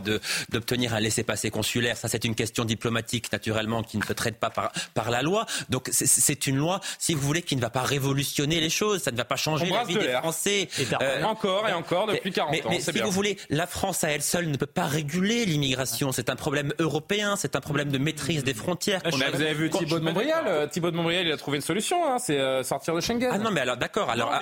d'obtenir 0.49 0.93
un 0.93 0.99
laissez-passer 0.99 1.49
consulaire. 1.49 1.97
Ça, 1.97 2.07
c'est 2.07 2.25
une 2.25 2.35
question 2.35 2.65
diplomatique, 2.65 3.31
naturellement, 3.31 3.83
qui 3.83 3.97
ne 3.97 4.03
se 4.03 4.13
traite 4.13 4.26
pas 4.35 4.49
par 4.49 4.71
par 4.93 5.11
la 5.11 5.21
loi. 5.21 5.45
Donc 5.69 5.89
c'est 5.91 6.47
une 6.47 6.57
loi, 6.57 6.79
si 6.99 7.13
vous 7.13 7.21
voulez, 7.21 7.41
qui 7.41 7.55
ne 7.55 7.61
va 7.61 7.69
pas 7.69 7.83
révolutionner 7.83 8.59
les 8.59 8.69
choses, 8.69 9.03
ça 9.03 9.11
ne 9.11 9.17
va 9.17 9.25
pas 9.25 9.35
changer 9.35 9.65
la 9.67 9.83
vie 9.83 9.95
des 9.95 10.11
Français. 10.13 10.67
Euh, 11.01 11.23
encore 11.23 11.67
et 11.67 11.73
encore 11.73 12.07
depuis 12.07 12.31
40 12.31 12.53
ans. 12.65 12.69
Mais 12.69 12.79
si 12.79 12.99
vous 12.99 13.11
voulez, 13.11 13.37
la 13.49 13.67
France 13.67 14.03
à 14.03 14.09
elle 14.09 14.21
seule 14.21 14.47
ne 14.47 14.57
peut 14.57 14.65
pas 14.65 14.85
réguler 14.85 15.45
l'immigration. 15.45 16.11
C'est 16.11 16.29
un 16.29 16.35
problème 16.35 16.73
européen, 16.79 17.35
c'est 17.35 17.55
un 17.55 17.61
problème 17.61 17.89
de 17.89 17.97
maîtrise 17.97 18.43
des 18.43 18.53
frontières. 18.53 19.01
vous 19.11 19.21
avez 19.21 19.53
vu 19.53 19.69
Thibault 19.69 19.99
de 19.99 20.05
Montbrial 20.05 20.45
euh, 20.47 20.67
Thibault 20.67 20.91
de 20.91 20.95
Montbrial, 20.95 21.27
il 21.27 21.31
a 21.31 21.37
trouvé 21.37 21.57
une 21.57 21.63
solution, 21.63 21.97
hein, 22.07 22.17
c'est 22.19 22.39
euh, 22.39 22.63
sortir 22.63 22.95
de 22.95 23.01
Schengen. 23.01 23.29
Ah 23.31 23.37
non, 23.37 23.51
mais 23.51 23.61
alors 23.61 23.77
d'accord. 23.77 24.09
Alors 24.09 24.31
à, 24.31 24.39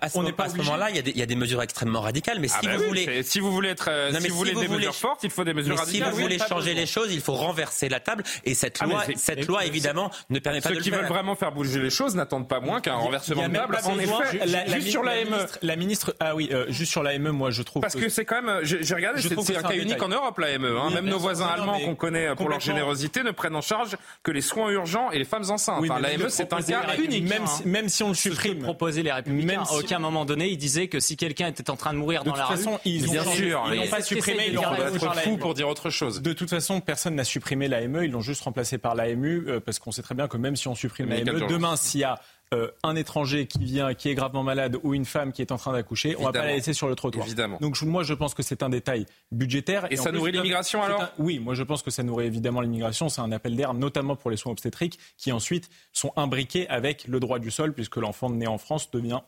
à, 0.00 0.08
ce, 0.08 0.18
moment-là, 0.18 0.90
il, 0.90 1.16
y, 1.16 1.22
a 1.22 1.26
des 1.26 1.36
mesures 1.36 1.62
extrêmement 1.62 2.00
radicales. 2.00 2.38
Mais 2.40 2.48
ah 2.52 2.58
si 2.60 2.66
bah 2.66 2.76
vous 2.76 2.84
voulez, 2.84 3.22
si 3.22 3.40
vous 3.40 3.52
voulez 3.52 3.70
être, 3.70 3.90
si 4.20 4.28
vous 4.28 4.36
voulez 4.36 4.54
des 4.54 4.68
mesures 4.68 4.94
fortes, 4.94 5.24
il 5.24 5.30
faut 5.30 5.44
des 5.44 5.54
mesures 5.54 5.76
radicales. 5.76 6.08
Si 6.08 6.16
vous 6.16 6.22
voulez 6.22 6.38
changer 6.38 6.74
les 6.74 6.86
choses, 6.86 7.12
il 7.12 7.20
faut 7.20 7.34
renverser 7.34 7.88
la 7.88 8.00
table. 8.00 8.24
Et 8.44 8.54
cette 8.54 8.78
ah, 8.80 8.86
loi, 8.86 9.04
cette 9.18 9.46
loi, 9.46 9.64
évidemment, 9.64 10.10
ne 10.30 10.38
permet 10.38 10.60
pas 10.60 10.68
Ceux 10.70 10.74
de 10.76 10.78
le 10.80 10.84
qui 10.84 10.90
faire. 10.90 11.00
veulent 11.00 11.08
vraiment 11.08 11.34
faire 11.34 11.52
bouger 11.52 11.80
les 11.80 11.90
choses 11.90 12.14
n'attendent 12.14 12.48
pas 12.48 12.60
moins 12.60 12.80
qu'un 12.80 12.94
renversement 12.94 13.48
de 13.48 13.54
table. 13.54 13.78
En 13.84 13.98
effet, 13.98 14.46
juste 14.74 14.88
sur 14.88 15.02
la, 15.02 15.14
l'AME. 15.16 15.46
la 15.62 15.76
ministre, 15.76 16.14
ah 16.20 16.34
oui, 16.34 16.48
euh, 16.52 16.66
juste 16.68 16.90
sur 16.90 17.02
l'AME, 17.02 17.30
moi 17.30 17.50
je 17.50 17.62
trouve 17.62 17.82
Parce 17.82 17.94
que, 17.94 18.08
c'est 18.08 18.24
quand 18.24 18.42
même, 18.42 18.60
j'ai 18.64 18.94
regardé, 18.94 19.20
c'est 19.20 19.56
un 19.56 19.62
cas 19.62 19.74
unique 19.74 20.02
en 20.02 20.08
Europe 20.08 20.38
l'AME. 20.38 20.64
Hein. 20.64 20.90
Même 20.94 21.06
nos 21.06 21.18
voisins 21.18 21.46
allemands 21.46 21.78
qu'on 21.80 21.94
connaît 21.94 22.34
pour 22.34 22.48
leur 22.48 22.60
générosité 22.60 23.22
ne 23.22 23.30
prennent 23.30 23.56
en 23.56 23.60
charge 23.60 23.96
que 24.22 24.30
les 24.30 24.40
soins 24.40 24.70
urgents 24.70 25.10
et 25.10 25.18
les 25.18 25.24
femmes 25.24 25.50
enceintes. 25.50 25.82
Mais 25.82 25.88
L'AME, 25.88 26.28
c'est 26.28 26.52
un 26.52 26.62
cas 26.62 26.96
unique. 26.96 27.28
Même 27.28 27.42
hein. 27.42 27.46
si, 27.46 27.68
même 27.68 27.88
si 27.88 28.02
on 28.02 28.08
le 28.08 28.14
supprime. 28.14 28.60
proposer 28.60 29.02
les 29.02 29.12
républicains. 29.12 29.46
Même 29.46 29.60
à 29.60 29.74
aucun 29.74 29.98
moment 29.98 30.24
donné, 30.24 30.48
ils 30.48 30.56
disaient 30.56 30.88
que 30.88 31.00
si 31.00 31.16
quelqu'un 31.16 31.48
était 31.48 31.70
en 31.70 31.76
train 31.76 31.92
de 31.92 31.98
mourir 31.98 32.24
De 32.24 32.30
dans 32.30 32.36
la 32.36 32.46
façon, 32.46 32.72
rue, 32.72 32.80
ils 32.84 33.10
Bien 33.10 33.24
sûr, 33.24 33.64
ils 33.72 33.80
n'ont 33.80 33.86
pas 33.88 34.02
supprimé. 34.02 34.50
doit 34.50 34.64
gauche 34.64 34.94
être 34.94 35.04
dans 35.04 35.12
fou 35.12 35.30
l'AME. 35.30 35.38
pour 35.38 35.54
dire 35.54 35.68
autre 35.68 35.90
chose. 35.90 36.22
De 36.22 36.32
toute 36.32 36.50
façon, 36.50 36.80
personne 36.80 37.14
n'a 37.14 37.24
supprimé 37.24 37.68
l'AME. 37.68 38.04
Ils 38.04 38.10
l'ont 38.10 38.20
juste 38.20 38.42
remplacé 38.42 38.78
par 38.78 38.94
l'AMU 38.94 39.07
euh, 39.16 39.60
parce 39.60 39.78
qu'on 39.78 39.92
sait 39.92 40.02
très 40.02 40.14
bien 40.14 40.28
que 40.28 40.36
même 40.36 40.56
si 40.56 40.68
on 40.68 40.74
supprime 40.74 41.08
l'AME, 41.08 41.24
demain, 41.48 41.76
s'il 41.76 42.00
y 42.00 42.04
a 42.04 42.20
euh, 42.54 42.70
un 42.82 42.96
étranger 42.96 43.46
qui 43.46 43.58
vient, 43.62 43.92
qui 43.92 44.08
est 44.08 44.14
gravement 44.14 44.42
malade 44.42 44.78
ou 44.82 44.94
une 44.94 45.04
femme 45.04 45.32
qui 45.32 45.42
est 45.42 45.52
en 45.52 45.58
train 45.58 45.72
d'accoucher, 45.72 46.16
on 46.18 46.24
va 46.24 46.32
pas 46.32 46.46
la 46.46 46.54
laisser 46.54 46.72
sur 46.72 46.88
le 46.88 46.94
trottoir. 46.94 47.26
Évidemment. 47.26 47.58
Donc 47.60 47.74
je- 47.74 47.84
moi, 47.84 48.02
je 48.04 48.14
pense 48.14 48.32
que 48.32 48.42
c'est 48.42 48.62
un 48.62 48.70
détail 48.70 49.04
budgétaire. 49.32 49.86
Et 49.92 49.96
ça 49.96 50.08
plus, 50.10 50.18
nourrit 50.18 50.32
l'immigration, 50.32 50.82
alors 50.82 51.02
un- 51.02 51.10
Oui, 51.18 51.38
moi 51.40 51.52
je 51.54 51.62
pense 51.62 51.82
que 51.82 51.90
ça 51.90 52.02
nourrit 52.02 52.24
évidemment 52.26 52.62
l'immigration. 52.62 53.10
C'est 53.10 53.20
un 53.20 53.32
appel 53.32 53.54
d'air, 53.54 53.74
notamment 53.74 54.16
pour 54.16 54.30
les 54.30 54.38
soins 54.38 54.52
obstétriques, 54.52 54.98
qui 55.18 55.30
ensuite 55.30 55.68
sont 55.92 56.12
imbriqués 56.16 56.66
avec 56.68 57.06
le 57.06 57.20
droit 57.20 57.38
du 57.38 57.50
sol, 57.50 57.74
puisque 57.74 57.96
l'enfant 57.96 58.30
né 58.30 58.46
en 58.46 58.56
France 58.58 58.90
devient 58.90 59.20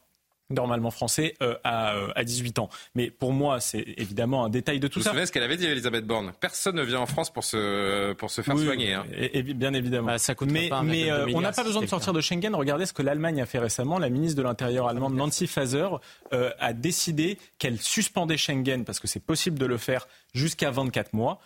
normalement 0.50 0.90
français 0.90 1.34
euh, 1.42 1.56
à, 1.64 1.94
euh, 1.94 2.08
à 2.14 2.24
18 2.24 2.58
ans. 2.58 2.68
Mais 2.94 3.10
pour 3.10 3.32
moi, 3.32 3.60
c'est 3.60 3.84
évidemment 3.96 4.44
un 4.44 4.48
détail 4.50 4.80
de 4.80 4.86
Vous 4.86 4.92
tout 4.92 4.98
vous 5.00 5.04
ça. 5.04 5.10
souvenez 5.10 5.26
ce 5.26 5.32
qu'elle 5.32 5.42
avait 5.42 5.56
dit, 5.56 5.66
Elisabeth 5.66 6.06
Borne? 6.06 6.32
Personne 6.40 6.76
ne 6.76 6.82
vient 6.82 7.00
en 7.00 7.06
France 7.06 7.30
pour 7.32 7.44
se, 7.44 8.12
pour 8.14 8.30
se 8.30 8.42
faire 8.42 8.54
Oui, 8.54 8.64
soigner. 8.64 8.94
hein. 8.94 9.04
et- 9.16 9.38
et 9.38 9.42
bien 9.42 9.72
évidemment. 9.74 10.08
Bah, 10.08 10.18
ça 10.18 10.34
coûte 10.34 10.50
mais 10.50 10.68
pas 10.68 10.82
euh, 10.82 11.26
on 11.34 11.40
n'a 11.40 11.52
pas 11.52 11.64
besoin 11.64 11.82
de 11.82 11.86
sortir 11.86 12.12
de 12.12 12.20
Schengen. 12.20 12.54
Regardez 12.54 12.86
ce 12.86 12.92
que 12.92 13.02
l'Allemagne 13.02 13.40
a 13.40 13.46
fait 13.46 13.58
récemment. 13.58 13.98
La 13.98 14.08
ministre 14.10 14.36
de 14.36 14.42
l'Intérieur 14.42 14.88
allemande, 14.88 15.14
Nancy 15.14 15.46
Faeser, 15.46 15.86
euh, 16.32 16.50
a 16.58 16.72
décidé 16.72 17.38
qu'elle 17.58 17.78
suspendait 17.80 18.36
Schengen, 18.36 18.84
parce 18.84 19.00
que 19.00 19.06
c'est 19.08 19.24
possible 19.24 19.58
de 19.58 19.66
le 19.66 19.76
faire 19.78 20.06
jusqu'à 20.34 20.70
24 20.70 21.12
mois. 21.14 21.40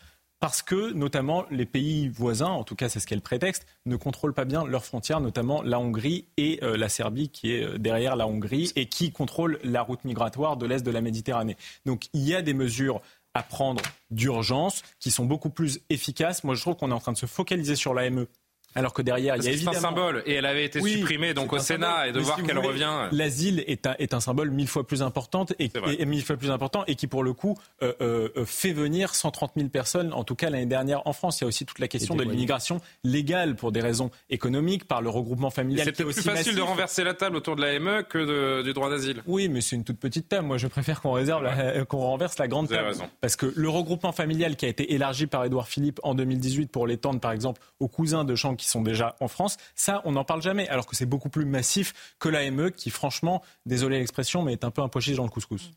Parce 0.44 0.60
que, 0.60 0.92
notamment, 0.92 1.46
les 1.50 1.64
pays 1.64 2.08
voisins, 2.08 2.50
en 2.50 2.64
tout 2.64 2.74
cas 2.74 2.90
c'est 2.90 3.00
ce 3.00 3.06
qu'elle 3.06 3.22
prétexte, 3.22 3.66
ne 3.86 3.96
contrôlent 3.96 4.34
pas 4.34 4.44
bien 4.44 4.66
leurs 4.66 4.84
frontières, 4.84 5.20
notamment 5.20 5.62
la 5.62 5.80
Hongrie 5.80 6.26
et 6.36 6.62
euh, 6.62 6.76
la 6.76 6.90
Serbie 6.90 7.30
qui 7.30 7.54
est 7.54 7.64
euh, 7.64 7.78
derrière 7.78 8.14
la 8.14 8.26
Hongrie 8.26 8.70
et 8.76 8.84
qui 8.84 9.10
contrôle 9.10 9.58
la 9.64 9.80
route 9.80 10.04
migratoire 10.04 10.58
de 10.58 10.66
l'Est 10.66 10.84
de 10.84 10.90
la 10.90 11.00
Méditerranée. 11.00 11.56
Donc 11.86 12.08
il 12.12 12.28
y 12.28 12.34
a 12.34 12.42
des 12.42 12.52
mesures 12.52 13.00
à 13.32 13.42
prendre 13.42 13.80
d'urgence 14.10 14.82
qui 15.00 15.10
sont 15.10 15.24
beaucoup 15.24 15.48
plus 15.48 15.80
efficaces. 15.88 16.44
Moi 16.44 16.56
je 16.56 16.60
trouve 16.60 16.76
qu'on 16.76 16.90
est 16.90 16.94
en 16.94 17.00
train 17.00 17.12
de 17.12 17.16
se 17.16 17.24
focaliser 17.24 17.74
sur 17.74 17.94
l'AME. 17.94 18.26
Alors 18.74 18.92
que 18.92 19.02
derrière, 19.02 19.34
Parce 19.34 19.46
il 19.46 19.50
y 19.52 19.54
a 19.54 19.58
c'est 19.58 19.66
un 19.68 19.70
évidemment... 19.72 19.88
symbole. 19.96 20.22
Et 20.26 20.34
elle 20.34 20.46
avait 20.46 20.64
été 20.64 20.80
Oui, 20.80 20.94
supprimée 20.98 21.32
donc 21.34 21.52
au 21.52 21.58
Sénat 21.58 21.86
symbole. 21.88 22.08
et 22.08 22.12
de 22.12 22.20
voir 22.20 22.38
si 22.38 22.42
qu'elle 22.44 22.58
revient. 22.58 23.08
L'asile 23.12 23.62
est 23.66 23.86
un, 23.86 23.94
est 23.98 24.14
un 24.14 24.20
symbole 24.20 24.50
mille 24.50 24.68
fois 24.68 24.86
plus 24.86 25.02
important 25.02 25.46
et, 25.58 25.70
mille 26.06 26.24
fois 26.24 26.36
plus 26.36 26.50
important 26.50 26.84
et 26.86 26.94
qui 26.96 27.06
pour 27.06 27.22
le 27.22 27.32
coup 27.32 27.56
euh, 27.82 27.92
euh, 28.00 28.28
euh, 28.36 28.44
fait 28.44 28.72
venir 28.72 29.14
130 29.14 29.52
000 29.56 29.68
personnes, 29.68 30.12
en 30.12 30.24
tout 30.24 30.34
cas 30.34 30.50
l'année 30.50 30.66
dernière 30.66 31.06
en 31.06 31.12
France. 31.12 31.40
Il 31.40 31.44
y 31.44 31.46
a 31.46 31.48
aussi 31.48 31.64
toute 31.66 31.78
la 31.78 31.88
question 31.88 32.14
de 32.16 32.22
l'immigration 32.24 32.80
légale 33.04 33.54
pour 33.56 33.70
des 33.72 33.80
raisons 33.80 34.10
économiques, 34.30 34.86
par 34.86 35.02
le 35.02 35.08
regroupement 35.10 35.50
familial. 35.50 35.86
C'est 35.94 36.04
aussi 36.04 36.22
plus 36.22 36.30
facile 36.30 36.56
de 36.56 36.60
renverser 36.60 37.04
la 37.04 37.14
table 37.14 37.36
autour 37.36 37.56
de 37.56 37.60
l'AME 37.62 38.02
que 38.08 38.18
de- 38.18 38.62
du 38.62 38.72
droit 38.72 38.90
d'asile. 38.90 39.22
Oui, 39.26 39.48
mais 39.48 39.60
c'est 39.60 39.76
une 39.76 39.84
toute 39.84 39.98
petite 39.98 40.28
table. 40.28 40.46
Moi, 40.46 40.58
je 40.58 40.66
préfère 40.66 41.00
qu'on 41.00 41.12
réserve, 41.12 41.44
euh, 41.46 41.84
qu'on 41.84 41.98
renverse 41.98 42.38
la 42.38 42.48
grande 42.48 42.66
Vous 42.66 42.72
avez 42.72 42.82
table. 42.82 42.92
raison. 42.94 43.10
Parce 43.20 43.36
que 43.36 43.52
le 43.54 43.68
regroupement 43.68 44.12
familial 44.12 44.56
qui 44.56 44.66
a 44.66 44.68
été 44.68 44.94
élargi 44.94 45.26
par 45.26 45.44
Édouard 45.44 45.68
Philippe 45.68 46.00
en 46.02 46.14
2018 46.14 46.70
pour 46.72 46.86
l'étendre, 46.86 47.20
par 47.20 47.32
exemple, 47.32 47.60
aux 47.80 47.88
cousins 47.88 48.24
de 48.24 48.34
gens 48.34 48.54
qui 48.64 48.70
sont 48.70 48.82
déjà 48.82 49.14
en 49.20 49.28
France, 49.28 49.56
ça, 49.74 50.00
on 50.04 50.12
n'en 50.12 50.24
parle 50.24 50.42
jamais. 50.42 50.68
Alors 50.68 50.86
que 50.86 50.96
c'est 50.96 51.06
beaucoup 51.06 51.28
plus 51.28 51.44
massif 51.44 51.92
que 52.18 52.28
l'AME, 52.28 52.70
qui, 52.72 52.90
franchement, 52.90 53.42
désolé 53.66 53.98
l'expression, 53.98 54.42
mais 54.42 54.52
est 54.52 54.64
un 54.64 54.70
peu 54.70 54.82
un 54.82 54.88
pochis 54.88 55.14
dans 55.14 55.24
le 55.24 55.30
couscous. 55.30 55.70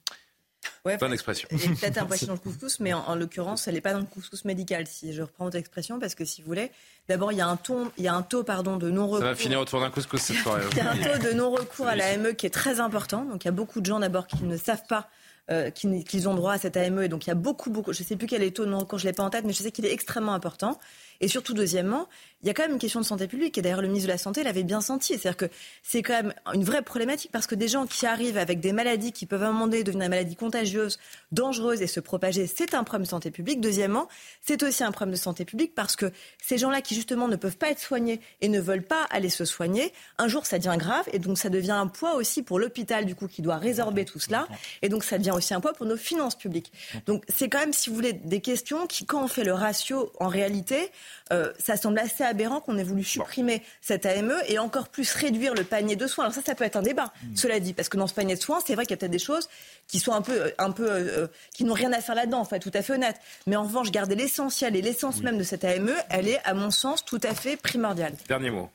Ouais, 0.85 0.97
Bonne 0.97 1.13
expression. 1.13 1.47
Peut-être 1.49 1.97
un 1.97 2.05
poisson 2.05 2.27
dans 2.27 2.33
le 2.33 2.39
couscous, 2.39 2.79
mais 2.79 2.93
en, 2.93 2.99
en 2.99 3.15
l'occurrence, 3.15 3.67
elle 3.67 3.75
n'est 3.75 3.81
pas 3.81 3.93
dans 3.93 3.99
le 3.99 4.05
couscous 4.05 4.43
médical, 4.45 4.87
si 4.87 5.13
je 5.13 5.21
reprends 5.21 5.45
votre 5.45 5.57
expression, 5.57 5.99
parce 5.99 6.15
que 6.15 6.25
si 6.25 6.41
vous 6.41 6.47
voulez, 6.47 6.71
d'abord, 7.07 7.31
il 7.31 7.37
y 7.37 7.41
a 7.41 7.47
un, 7.47 7.55
ton, 7.57 7.91
il 7.97 8.03
y 8.03 8.07
a 8.07 8.13
un 8.15 8.21
taux 8.23 8.43
pardon, 8.43 8.77
de 8.77 8.89
Ça 8.89 8.95
non-recours. 8.95 9.19
va 9.25 9.35
finir 9.35 9.59
autour 9.59 9.79
d'un 9.81 9.89
couscous 9.89 10.21
cette 10.21 10.37
soirée. 10.37 10.63
Il 10.71 10.77
y 10.77 10.81
a 10.81 10.91
un 10.91 10.97
taux 10.97 11.27
de 11.27 11.33
non-recours 11.33 11.87
à 11.87 11.95
l'AME 11.95 12.35
qui 12.35 12.45
est 12.45 12.53
très 12.53 12.79
important. 12.79 13.23
Donc, 13.25 13.43
il 13.43 13.47
y 13.47 13.49
a 13.49 13.53
beaucoup 13.53 13.81
de 13.81 13.85
gens 13.85 13.99
d'abord 13.99 14.27
qui 14.27 14.43
ne 14.43 14.57
savent 14.57 14.85
pas 14.87 15.09
euh, 15.49 15.69
qu'ils 15.69 16.03
qu'ils 16.03 16.27
ont 16.27 16.33
droit 16.35 16.53
à 16.53 16.57
cette 16.57 16.75
AME. 16.75 17.03
Et 17.03 17.07
donc, 17.07 17.25
il 17.25 17.29
y 17.29 17.31
a 17.31 17.35
beaucoup, 17.35 17.69
beaucoup. 17.69 17.93
Je 17.93 18.01
ne 18.01 18.07
sais 18.07 18.15
plus 18.17 18.27
quel 18.27 18.41
est 18.41 18.47
le 18.47 18.53
taux 18.53 18.65
de 18.65 18.71
non-recours, 18.71 18.99
je 18.99 19.05
ne 19.05 19.09
l'ai 19.11 19.15
pas 19.15 19.23
en 19.23 19.29
tête, 19.29 19.45
mais 19.45 19.53
je 19.53 19.63
sais 19.63 19.71
qu'il 19.71 19.85
est 19.85 19.93
extrêmement 19.93 20.33
important. 20.33 20.77
Et 21.21 21.27
surtout, 21.29 21.53
deuxièmement, 21.53 22.07
il 22.47 22.49
y 22.49 22.51
a 22.51 22.53
quand 22.53 22.63
même 22.63 22.71
une 22.71 22.79
question 22.79 23.01
de 23.01 23.05
santé 23.05 23.27
publique. 23.27 23.57
Et 23.57 23.61
d'ailleurs, 23.61 23.81
le 23.81 23.89
ministre 23.89 24.07
de 24.07 24.13
la 24.13 24.17
Santé 24.17 24.41
l'avait 24.41 24.63
bien 24.63 24.79
senti. 24.79 25.17
C'est-à-dire 25.17 25.35
que 25.35 25.49
c'est 25.83 26.01
quand 26.01 26.13
même 26.13 26.33
une 26.53 26.63
vraie 26.63 26.81
problématique 26.81 27.29
parce 27.29 27.45
que 27.45 27.55
des 27.55 27.67
gens 27.67 27.85
qui 27.85 28.05
arrivent 28.05 28.37
avec 28.37 28.61
des 28.61 28.71
maladies 28.71 29.11
qui 29.11 29.25
peuvent 29.25 29.43
à 29.43 29.49
un 29.49 29.51
moment 29.51 29.67
donné 29.67 29.83
devenir 29.83 30.05
des 30.05 30.09
maladies 30.09 30.37
contagieuses, 30.37 30.97
dangereuses 31.33 31.81
et 31.81 31.87
se 31.87 31.99
propager, 31.99 32.47
c'est 32.47 32.73
un 32.73 32.85
problème 32.85 33.03
de 33.03 33.09
santé 33.09 33.31
publique. 33.31 33.59
Deuxièmement, 33.59 34.07
c'est 34.41 34.63
aussi 34.63 34.81
un 34.85 34.93
problème 34.93 35.13
de 35.13 35.19
santé 35.19 35.43
publique 35.43 35.75
parce 35.75 35.97
que 35.97 36.09
ces 36.41 36.57
gens-là 36.57 36.79
qui 36.79 36.95
justement 36.95 37.27
ne 37.27 37.35
peuvent 37.35 37.57
pas 37.57 37.69
être 37.69 37.81
soignés 37.81 38.21
et 38.39 38.47
ne 38.47 38.61
veulent 38.61 38.81
pas 38.81 39.03
aller 39.09 39.29
se 39.29 39.43
soigner, 39.43 39.91
un 40.17 40.29
jour 40.29 40.45
ça 40.45 40.57
devient 40.57 40.77
grave 40.77 41.05
et 41.11 41.19
donc 41.19 41.37
ça 41.37 41.49
devient 41.49 41.71
un 41.71 41.87
poids 41.87 42.15
aussi 42.15 42.43
pour 42.43 42.59
l'hôpital 42.59 43.03
du 43.03 43.15
coup 43.15 43.27
qui 43.27 43.41
doit 43.41 43.57
résorber 43.57 44.05
tout 44.05 44.21
cela 44.21 44.47
et 44.81 44.87
donc 44.87 45.03
ça 45.03 45.17
devient 45.17 45.31
aussi 45.31 45.53
un 45.53 45.59
poids 45.59 45.73
pour 45.73 45.85
nos 45.85 45.97
finances 45.97 46.35
publiques. 46.35 46.71
Donc 47.07 47.25
c'est 47.27 47.49
quand 47.49 47.59
même, 47.59 47.73
si 47.73 47.89
vous 47.89 47.95
voulez, 47.95 48.13
des 48.13 48.39
questions 48.39 48.87
qui, 48.87 49.05
quand 49.05 49.21
on 49.21 49.27
fait 49.27 49.43
le 49.43 49.53
ratio 49.53 50.13
en 50.21 50.29
réalité, 50.29 50.91
euh, 51.33 51.51
ça 51.59 51.75
semble 51.75 51.99
assez 51.99 52.23
aberrant 52.37 52.61
qu'on 52.61 52.77
ait 52.77 52.83
voulu 52.83 53.03
supprimer 53.03 53.63
cette 53.81 54.05
AME 54.05 54.35
et 54.47 54.59
encore 54.59 54.89
plus 54.89 55.11
réduire 55.13 55.55
le 55.55 55.63
panier 55.63 55.95
de 55.95 56.05
soins. 56.05 56.25
Alors 56.25 56.35
ça, 56.35 56.43
ça 56.45 56.53
peut 56.53 56.63
être 56.63 56.75
un 56.75 56.83
débat, 56.83 57.11
cela 57.35 57.59
dit, 57.59 57.73
parce 57.73 57.89
que 57.89 57.97
dans 57.97 58.05
ce 58.05 58.13
panier 58.13 58.35
de 58.35 58.41
soins, 58.41 58.59
c'est 58.65 58.75
vrai 58.75 58.85
qu'il 58.85 58.91
y 58.91 58.93
a 58.93 58.97
peut-être 58.97 59.11
des 59.11 59.17
choses 59.17 59.49
qui 59.87 59.99
sont 59.99 60.13
un 60.13 60.21
peu, 60.21 60.33
euh, 60.33 60.49
un 60.59 60.71
peu, 60.71 60.87
euh, 60.87 61.27
qui 61.53 61.63
n'ont 61.63 61.73
rien 61.73 61.91
à 61.93 61.99
faire 61.99 62.13
là-dedans, 62.13 62.39
enfin 62.39 62.59
tout 62.59 62.71
à 62.75 62.83
fait 62.83 62.93
honnête. 62.93 63.19
Mais 63.47 63.55
en 63.55 63.63
revanche, 63.63 63.89
garder 63.89 64.13
l'essentiel 64.13 64.75
et 64.75 64.81
l'essence 64.81 65.21
même 65.21 65.39
de 65.39 65.43
cette 65.43 65.63
AME, 65.63 65.95
elle 66.09 66.27
est, 66.27 66.39
à 66.43 66.53
mon 66.53 66.69
sens, 66.69 67.03
tout 67.03 67.21
à 67.23 67.33
fait 67.33 67.57
primordiale. 67.57 68.13
Dernier 68.27 68.51
mot. 68.51 68.69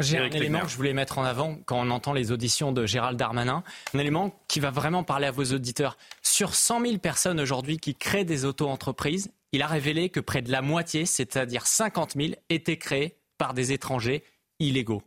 J'ai 0.00 0.18
un 0.18 0.30
élément 0.30 0.60
que 0.60 0.68
je 0.68 0.76
voulais 0.76 0.92
mettre 0.92 1.18
en 1.18 1.24
avant 1.24 1.56
quand 1.64 1.80
on 1.80 1.90
entend 1.90 2.12
les 2.12 2.30
auditions 2.30 2.70
de 2.70 2.86
Gérald 2.86 3.18
Darmanin, 3.18 3.64
un 3.94 3.98
élément 3.98 4.32
qui 4.46 4.60
va 4.60 4.70
vraiment 4.70 5.02
parler 5.02 5.26
à 5.26 5.32
vos 5.32 5.44
auditeurs. 5.44 5.96
Sur 6.22 6.54
100 6.54 6.82
000 6.82 6.98
personnes 6.98 7.40
aujourd'hui 7.40 7.78
qui 7.78 7.96
créent 7.96 8.24
des 8.24 8.44
auto-entreprises, 8.44 9.30
il 9.52 9.62
a 9.62 9.66
révélé 9.66 10.10
que 10.10 10.20
près 10.20 10.42
de 10.42 10.52
la 10.52 10.62
moitié, 10.62 11.06
c'est-à-dire 11.06 11.66
50 11.66 12.14
000, 12.14 12.34
étaient 12.48 12.78
créées 12.78 13.18
par 13.38 13.54
des 13.54 13.72
étrangers 13.72 14.24
illégaux. 14.58 15.02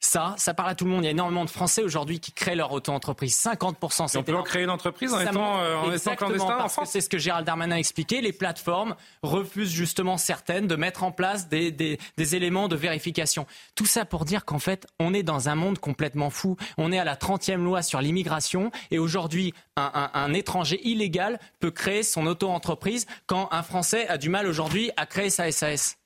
Ça, 0.00 0.34
ça 0.38 0.54
parle 0.54 0.70
à 0.70 0.74
tout 0.76 0.84
le 0.84 0.92
monde. 0.92 1.02
Il 1.02 1.06
y 1.06 1.08
a 1.08 1.10
énormément 1.10 1.44
de 1.44 1.50
Français 1.50 1.82
aujourd'hui 1.82 2.20
qui 2.20 2.30
créent 2.30 2.54
leur 2.54 2.70
auto-entreprise. 2.70 3.36
50%, 3.36 4.04
Et 4.04 4.08
c'est 4.08 4.18
on 4.18 4.22
peut 4.22 4.36
en 4.36 4.44
créer 4.44 4.62
une 4.62 4.70
entreprise 4.70 5.12
en 5.12 5.20
étant, 5.20 5.60
euh, 5.60 5.76
en 5.76 5.92
étant 5.92 6.14
clandestin 6.14 6.44
en 6.44 6.58
parce 6.58 6.72
que 6.72 6.72
France 6.74 6.90
c'est 6.90 7.00
ce 7.00 7.08
que 7.08 7.18
Gérald 7.18 7.44
Darmanin 7.44 7.74
a 7.74 7.78
expliqué. 7.78 8.20
Les 8.20 8.32
plateformes 8.32 8.94
refusent 9.22 9.72
justement 9.72 10.16
certaines 10.16 10.68
de 10.68 10.76
mettre 10.76 11.02
en 11.02 11.10
place 11.10 11.48
des, 11.48 11.72
des, 11.72 11.98
des 12.16 12.36
éléments 12.36 12.68
de 12.68 12.76
vérification. 12.76 13.46
Tout 13.74 13.86
ça 13.86 14.04
pour 14.04 14.24
dire 14.24 14.44
qu'en 14.44 14.60
fait, 14.60 14.86
on 15.00 15.12
est 15.14 15.24
dans 15.24 15.48
un 15.48 15.56
monde 15.56 15.80
complètement 15.80 16.30
fou. 16.30 16.56
On 16.76 16.92
est 16.92 16.98
à 16.98 17.04
la 17.04 17.16
30e 17.16 17.56
loi 17.56 17.82
sur 17.82 18.00
l'immigration 18.00 18.70
et 18.92 19.00
aujourd'hui, 19.00 19.52
un, 19.76 19.90
un, 19.94 20.10
un 20.14 20.32
étranger 20.32 20.80
illégal 20.84 21.40
peut 21.58 21.72
créer 21.72 22.04
son 22.04 22.26
auto-entreprise 22.26 23.06
quand 23.26 23.48
un 23.50 23.64
Français 23.64 24.06
a 24.06 24.16
du 24.16 24.28
mal 24.28 24.46
aujourd'hui 24.46 24.92
à 24.96 25.06
créer 25.06 25.30
sa 25.30 25.50
SAS. 25.50 25.96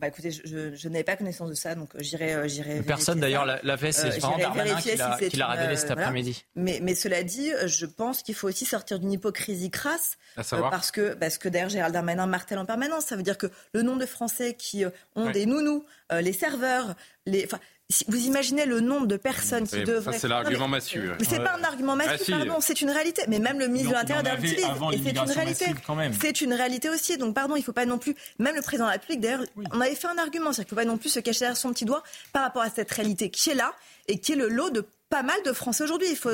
Bah 0.00 0.08
écoutez, 0.08 0.30
je, 0.30 0.40
je, 0.44 0.74
je 0.74 0.88
n'avais 0.88 1.04
pas 1.04 1.16
connaissance 1.16 1.50
de 1.50 1.54
ça, 1.54 1.74
donc 1.74 1.94
euh, 1.94 1.98
j'irai, 2.00 2.32
euh, 2.34 2.48
j'irai. 2.48 2.80
Personne 2.82 3.20
d'ailleurs 3.20 3.44
l'a 3.44 3.76
fait, 3.76 3.92
c'est 3.92 4.06
Euh, 4.06 4.08
vraiment 4.08 4.36
j'irai 4.36 4.42
Darmanin 4.42 4.64
vérifier 4.64 4.92
qui 4.92 4.98
l'a 4.98 5.16
si 5.18 5.42
révélé 5.42 5.76
cet 5.76 5.86
voilà. 5.88 6.02
après-midi. 6.02 6.44
Mais, 6.54 6.78
mais 6.82 6.94
cela 6.94 7.22
dit, 7.22 7.50
je 7.66 7.84
pense 7.84 8.22
qu'il 8.22 8.34
faut 8.34 8.48
aussi 8.48 8.64
sortir 8.64 8.98
d'une 8.98 9.12
hypocrisie 9.12 9.70
crasse. 9.70 10.16
Parce 10.34 10.90
que, 10.90 11.12
parce 11.14 11.36
que 11.36 11.48
d'ailleurs, 11.50 11.68
Gérald 11.68 11.92
Darmanin 11.92 12.26
martèle 12.26 12.58
en 12.58 12.64
permanence. 12.64 13.04
Ça 13.04 13.16
veut 13.16 13.22
dire 13.22 13.36
que 13.36 13.48
le 13.74 13.82
nombre 13.82 14.00
de 14.00 14.06
Français 14.06 14.54
qui 14.54 14.84
ont 15.14 15.30
des 15.30 15.44
nounous, 15.44 15.84
euh, 16.10 16.22
les 16.22 16.32
serveurs, 16.32 16.94
les. 17.26 17.44
Enfin, 17.44 17.60
si 17.88 18.04
vous 18.08 18.26
imaginez 18.26 18.66
le 18.66 18.80
nombre 18.80 19.06
de 19.06 19.16
personnes 19.16 19.66
qui 19.66 19.82
devraient. 19.84 20.12
Ça, 20.12 20.18
c'est 20.18 20.28
l'argument 20.28 20.66
mais- 20.66 20.78
massue. 20.78 21.08
mais 21.18 21.24
c'est 21.24 21.38
pas 21.42 21.56
un 21.56 21.62
argument 21.62 21.94
massif, 21.94 22.12
Ah, 22.14 22.24
si. 22.24 22.30
pardon, 22.32 22.56
c'est 22.60 22.80
une 22.80 22.90
réalité. 22.90 23.22
Mais 23.28 23.38
même 23.38 23.58
le 23.60 23.68
ministre 23.68 23.90
de 23.90 23.94
l'Intérieur 23.94 24.24
avant 24.70 24.90
Et 24.90 24.98
c'est 24.98 25.10
une 25.10 25.18
réalité. 25.30 25.66
massive, 25.66 25.80
quand 25.86 25.94
même. 25.94 26.12
C'est 26.20 26.40
une 26.40 26.52
réalité 26.52 26.88
aussi. 26.90 27.16
Donc, 27.16 27.34
pardon, 27.34 27.54
il 27.56 27.62
faut 27.62 27.72
pas 27.72 27.86
non 27.86 27.98
plus. 27.98 28.16
Même 28.38 28.56
le 28.56 28.62
président 28.62 28.84
de 28.84 28.88
la 28.88 28.92
République, 28.94 29.20
d'ailleurs, 29.20 29.44
on 29.72 29.80
avait 29.80 29.94
fait 29.94 30.08
un 30.08 30.18
argument. 30.18 30.52
C'est-à-dire 30.52 30.68
qu'il 30.68 30.76
ne 30.76 30.80
faut 30.82 30.86
pas 30.88 30.92
non 30.92 30.98
plus 30.98 31.10
se 31.10 31.20
cacher 31.20 31.40
derrière 31.40 31.56
son 31.56 31.72
petit 31.72 31.84
doigt 31.84 32.02
par 32.32 32.42
rapport 32.42 32.62
à 32.62 32.70
cette 32.70 32.90
réalité 32.90 33.30
qui 33.30 33.50
est 33.50 33.54
là 33.54 33.72
et 34.08 34.18
qui 34.18 34.32
est 34.32 34.36
le 34.36 34.48
lot 34.48 34.70
de 34.70 34.84
pas 35.08 35.22
mal 35.22 35.36
de 35.44 35.52
Français 35.52 35.84
aujourd'hui. 35.84 36.08
Il 36.10 36.16
faut, 36.16 36.30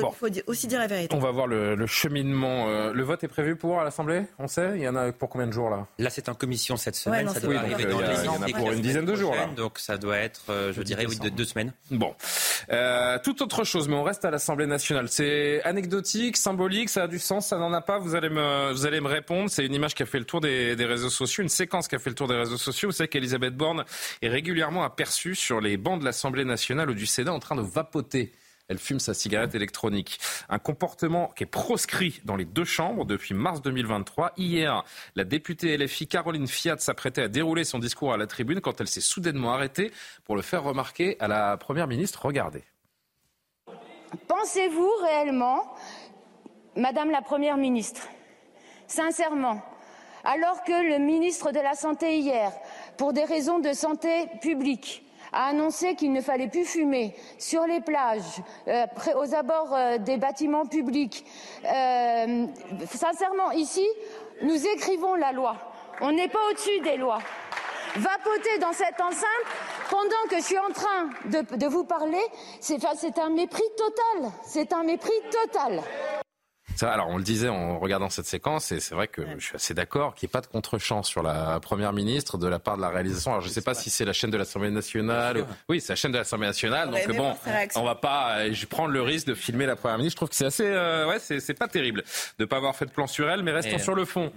aussi 0.47 0.67
dire 0.67 0.79
la 0.79 0.87
vérité. 0.87 1.15
On 1.15 1.19
va 1.19 1.31
voir 1.31 1.47
le, 1.47 1.85
cheminement. 1.85 2.67
Euh, 2.69 2.91
le 2.93 3.03
vote 3.03 3.23
est 3.23 3.27
prévu 3.27 3.55
pour 3.55 3.79
à 3.79 3.83
l'Assemblée 3.83 4.23
On 4.39 4.47
sait 4.47 4.71
Il 4.75 4.81
y 4.81 4.87
en 4.87 4.95
a 4.95 5.11
pour 5.11 5.29
combien 5.29 5.47
de 5.47 5.51
jours 5.51 5.69
là? 5.69 5.87
Là, 5.99 6.09
c'est 6.09 6.29
en 6.29 6.33
commission 6.33 6.75
cette 6.77 6.95
semaine. 6.95 7.29
ça 7.29 7.39
doit 7.39 7.55
arriver 7.55 7.85
dans 7.85 7.99
les, 7.99 8.07
il 8.47 8.49
y 8.49 8.53
pour 8.53 8.71
une 8.71 8.81
dizaine 8.81 9.05
de 9.05 9.15
jours 9.15 9.35
là. 9.35 9.47
Donc 9.55 9.79
ça 9.79 9.97
doit 9.97 10.17
être, 10.17 10.45
euh, 10.49 10.73
je 10.73 10.81
dirais, 10.81 11.05
oui, 11.05 11.17
de 11.17 11.29
deux 11.29 11.45
semaines. 11.45 11.73
Bon. 11.91 12.15
Euh, 12.71 13.17
toute 13.23 13.41
autre 13.41 13.63
chose, 13.63 13.87
mais 13.87 13.95
on 13.95 14.03
reste 14.03 14.25
à 14.25 14.31
l'Assemblée 14.31 14.65
nationale. 14.65 15.07
C'est 15.09 15.61
anecdotique, 15.63 16.37
symbolique, 16.37 16.89
ça 16.89 17.03
a 17.03 17.07
du 17.07 17.19
sens, 17.19 17.47
ça 17.47 17.57
n'en 17.57 17.73
a 17.73 17.81
pas. 17.81 17.99
Vous 17.99 18.15
allez 18.15 18.29
me, 18.29 18.71
vous 18.71 18.85
allez 18.85 19.01
me 19.01 19.07
répondre. 19.07 19.49
C'est 19.49 19.65
une 19.65 19.73
image 19.73 19.93
qui 19.93 20.03
a 20.03 20.05
fait 20.05 20.19
le 20.19 20.25
tour 20.25 20.41
des, 20.41 20.75
des 20.75 20.85
réseaux 20.85 21.09
sociaux, 21.09 21.43
une 21.43 21.49
séquence 21.49 21.87
qui 21.87 21.95
a 21.95 21.99
fait 21.99 22.09
le 22.09 22.15
tour 22.15 22.27
des 22.27 22.35
réseaux 22.35 22.57
sociaux. 22.57 22.89
Vous 22.89 22.95
savez 22.95 23.07
qu'Elisabeth 23.07 23.55
Borne 23.55 23.85
est 24.21 24.29
régulièrement 24.29 24.83
aperçue 24.83 25.35
sur 25.35 25.61
les 25.61 25.77
bancs 25.77 25.99
de 25.99 26.05
l'Assemblée 26.05 26.45
nationale 26.45 26.89
ou 26.89 26.93
du 26.93 27.05
Sénat 27.05 27.33
en 27.33 27.39
train 27.39 27.55
de 27.55 27.61
vapoter 27.61 28.31
elle 28.73 28.79
fume 28.79 28.99
sa 28.99 29.13
cigarette 29.13 29.55
électronique. 29.55 30.19
Un 30.49 30.59
comportement 30.59 31.31
qui 31.35 31.43
est 31.43 31.47
proscrit 31.47 32.21
dans 32.25 32.35
les 32.35 32.45
deux 32.45 32.65
chambres 32.65 33.05
depuis 33.05 33.35
mars 33.35 33.61
2023. 33.61 34.33
Hier, 34.37 34.83
la 35.15 35.23
députée 35.23 35.77
LFI 35.77 36.07
Caroline 36.07 36.47
Fiat 36.47 36.79
s'apprêtait 36.79 37.21
à 37.21 37.27
dérouler 37.27 37.63
son 37.63 37.79
discours 37.79 38.13
à 38.13 38.17
la 38.17 38.27
tribune 38.27 38.61
quand 38.61 38.81
elle 38.81 38.87
s'est 38.87 39.01
soudainement 39.01 39.53
arrêtée 39.53 39.91
pour 40.25 40.35
le 40.35 40.41
faire 40.41 40.63
remarquer 40.63 41.17
à 41.19 41.27
la 41.27 41.55
Première 41.57 41.87
ministre. 41.87 42.25
Regardez. 42.25 42.63
Pensez-vous 44.27 44.91
réellement, 45.03 45.75
Madame 46.75 47.11
la 47.11 47.21
Première 47.21 47.57
ministre, 47.57 48.07
sincèrement, 48.87 49.61
alors 50.23 50.63
que 50.63 50.71
le 50.71 50.97
ministre 50.97 51.51
de 51.51 51.59
la 51.59 51.75
Santé 51.75 52.17
hier, 52.17 52.51
pour 52.97 53.13
des 53.13 53.23
raisons 53.23 53.59
de 53.59 53.73
santé 53.73 54.27
publique, 54.41 55.03
a 55.33 55.47
annoncé 55.47 55.95
qu'il 55.95 56.13
ne 56.13 56.21
fallait 56.21 56.47
plus 56.47 56.65
fumer 56.65 57.15
sur 57.37 57.65
les 57.65 57.81
plages, 57.81 58.41
euh, 58.67 58.85
aux 59.17 59.33
abords 59.33 59.73
euh, 59.73 59.97
des 59.97 60.17
bâtiments 60.17 60.65
publics. 60.65 61.25
Euh, 61.65 62.45
sincèrement, 62.85 63.51
ici, 63.51 63.87
nous 64.41 64.67
écrivons 64.67 65.15
la 65.15 65.31
loi. 65.31 65.55
On 66.01 66.11
n'est 66.11 66.29
pas 66.29 66.39
au-dessus 66.49 66.79
des 66.81 66.97
lois. 66.97 67.19
Vapoter 67.95 68.57
dans 68.59 68.73
cette 68.73 68.99
enceinte 68.99 69.27
pendant 69.89 70.27
que 70.29 70.37
je 70.37 70.41
suis 70.41 70.57
en 70.57 70.71
train 70.71 71.09
de, 71.25 71.55
de 71.55 71.67
vous 71.67 71.83
parler, 71.83 72.21
c'est 72.59 72.83
un 73.19 73.29
mépris 73.29 73.61
total. 73.77 74.31
C'est 74.43 74.73
un 74.73 74.83
mépris 74.83 75.11
total 75.31 75.81
alors 76.81 77.07
on 77.09 77.17
le 77.17 77.23
disait 77.23 77.49
en 77.49 77.79
regardant 77.79 78.09
cette 78.09 78.25
séquence, 78.25 78.71
et 78.71 78.79
c'est 78.79 78.95
vrai 78.95 79.07
que 79.07 79.21
je 79.37 79.45
suis 79.45 79.55
assez 79.55 79.73
d'accord 79.73 80.15
qu'il 80.15 80.27
n'y 80.27 80.31
ait 80.31 80.33
pas 80.33 80.41
de 80.41 80.47
contre-champ 80.47 81.03
sur 81.03 81.23
la 81.23 81.59
Première 81.59 81.93
ministre 81.93 82.37
de 82.37 82.47
la 82.47 82.59
part 82.59 82.77
de 82.77 82.81
la 82.81 82.89
réalisation. 82.89 83.31
Alors 83.31 83.41
je 83.41 83.47
ne 83.47 83.53
sais 83.53 83.61
pas 83.61 83.73
si 83.73 83.89
c'est 83.89 84.05
la 84.05 84.13
chaîne 84.13 84.31
de 84.31 84.37
l'Assemblée 84.37 84.71
nationale. 84.71 85.45
Oui, 85.69 85.79
c'est 85.81 85.93
la 85.93 85.95
chaîne 85.95 86.11
de 86.11 86.17
l'Assemblée 86.17 86.47
nationale. 86.47 86.89
Donc 86.89 87.15
bon, 87.15 87.35
on 87.75 87.83
va 87.83 87.95
pas 87.95 88.39
euh, 88.39 88.53
je 88.53 88.65
prendre 88.65 88.91
le 88.91 89.01
risque 89.01 89.27
de 89.27 89.35
filmer 89.35 89.65
la 89.65 89.75
Première 89.75 89.97
ministre. 89.97 90.15
Je 90.15 90.17
trouve 90.17 90.29
que 90.29 90.35
c'est 90.35 90.45
assez... 90.45 90.65
Euh, 90.65 91.07
ouais, 91.07 91.19
c'est 91.19 91.53
pas 91.53 91.67
terrible 91.67 92.03
de 92.37 92.43
ne 92.43 92.45
pas 92.45 92.57
avoir 92.57 92.75
fait 92.75 92.85
de 92.85 92.91
plan 92.91 93.07
sur 93.07 93.29
elle, 93.29 93.43
mais 93.43 93.51
restons 93.51 93.79
sur 93.79 93.95
le 93.95 94.05
fond. 94.05 94.31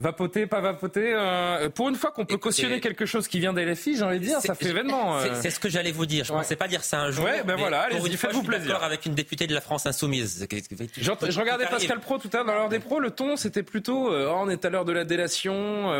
Vapoter, 0.00 0.46
pas 0.46 0.60
vapoter. 0.60 1.12
Euh, 1.12 1.70
pour 1.70 1.88
une 1.88 1.96
fois 1.96 2.12
qu'on 2.12 2.24
peut 2.24 2.36
cautionner 2.36 2.78
quelque 2.78 3.04
chose 3.04 3.26
qui 3.26 3.40
vient 3.40 3.52
des 3.52 3.64
LFI, 3.64 3.96
j'ai 3.96 4.04
envie 4.04 4.20
de 4.20 4.24
dire, 4.24 4.40
ça 4.40 4.54
fait 4.54 4.68
événement. 4.68 5.18
Euh. 5.18 5.34
C'est 5.42 5.50
ce 5.50 5.58
que 5.58 5.68
j'allais 5.68 5.90
vous 5.90 6.06
dire. 6.06 6.24
Je 6.24 6.32
ne 6.32 6.38
pensais 6.38 6.54
pas 6.54 6.68
dire 6.68 6.84
ça 6.84 7.00
un 7.00 7.10
jour. 7.10 7.24
Ouais, 7.24 7.42
ben 7.42 7.56
voilà, 7.56 7.80
allez-y, 7.80 8.16
faites-vous 8.16 8.44
plaisir. 8.44 8.80
avec 8.80 9.06
une 9.06 9.14
députée 9.14 9.48
de 9.48 9.54
la 9.54 9.60
France 9.60 9.86
insoumise. 9.86 10.46
Je, 10.48 11.02
je 11.02 11.40
regardais 11.40 11.66
Pascal 11.66 11.98
Pro 11.98 12.18
tout 12.18 12.30
à 12.32 12.36
l'heure 12.36 12.46
dans 12.46 12.54
l'heure 12.54 12.68
des 12.68 12.78
pros. 12.78 13.00
Le 13.00 13.10
ton, 13.10 13.36
c'était 13.36 13.64
plutôt, 13.64 14.12
euh, 14.12 14.30
oh, 14.30 14.42
on 14.42 14.48
est 14.48 14.64
à 14.64 14.70
l'heure 14.70 14.84
de 14.84 14.92
la 14.92 15.02
délation. 15.02 15.92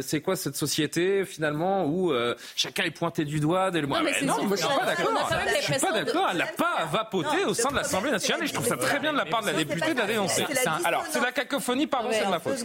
c'est 0.00 0.20
quoi 0.20 0.34
cette 0.34 0.56
société 0.56 1.24
finalement 1.24 1.86
où 1.86 2.12
chacun 2.56 2.82
est 2.82 2.90
pointé 2.90 3.24
du 3.24 3.38
doigt 3.38 3.70
dès 3.70 3.82
le 3.82 3.86
mois. 3.86 4.00
Non, 4.24 4.42
moi 4.42 4.56
je 4.56 4.64
suis 4.64 4.76
pas 4.76 4.84
d'accord. 4.84 5.30
Je 5.60 5.72
suis 5.72 5.80
pas 5.80 5.92
d'accord. 5.92 6.28
Elle 6.32 6.38
n'a 6.38 6.46
pas 6.46 6.86
vapoté 6.90 7.44
au 7.46 7.54
sein 7.54 7.70
de 7.70 7.76
l'Assemblée 7.76 8.10
nationale 8.10 8.42
et 8.42 8.48
je 8.48 8.52
trouve 8.52 8.66
ça 8.66 8.76
très 8.76 8.98
bien 8.98 9.12
de 9.12 9.18
la 9.18 9.26
part 9.26 9.42
de 9.42 9.46
la 9.46 9.52
députée 9.52 9.94
de 9.94 9.98
la 10.00 10.06
dénoncer. 10.06 10.44
Alors, 10.84 11.04
c'est 11.08 11.20
la 11.20 11.30
cacophonie, 11.30 11.86
pardon, 11.86 12.08
c'est 12.10 12.24
de 12.24 12.28
ma 12.28 12.40
faute. 12.40 12.58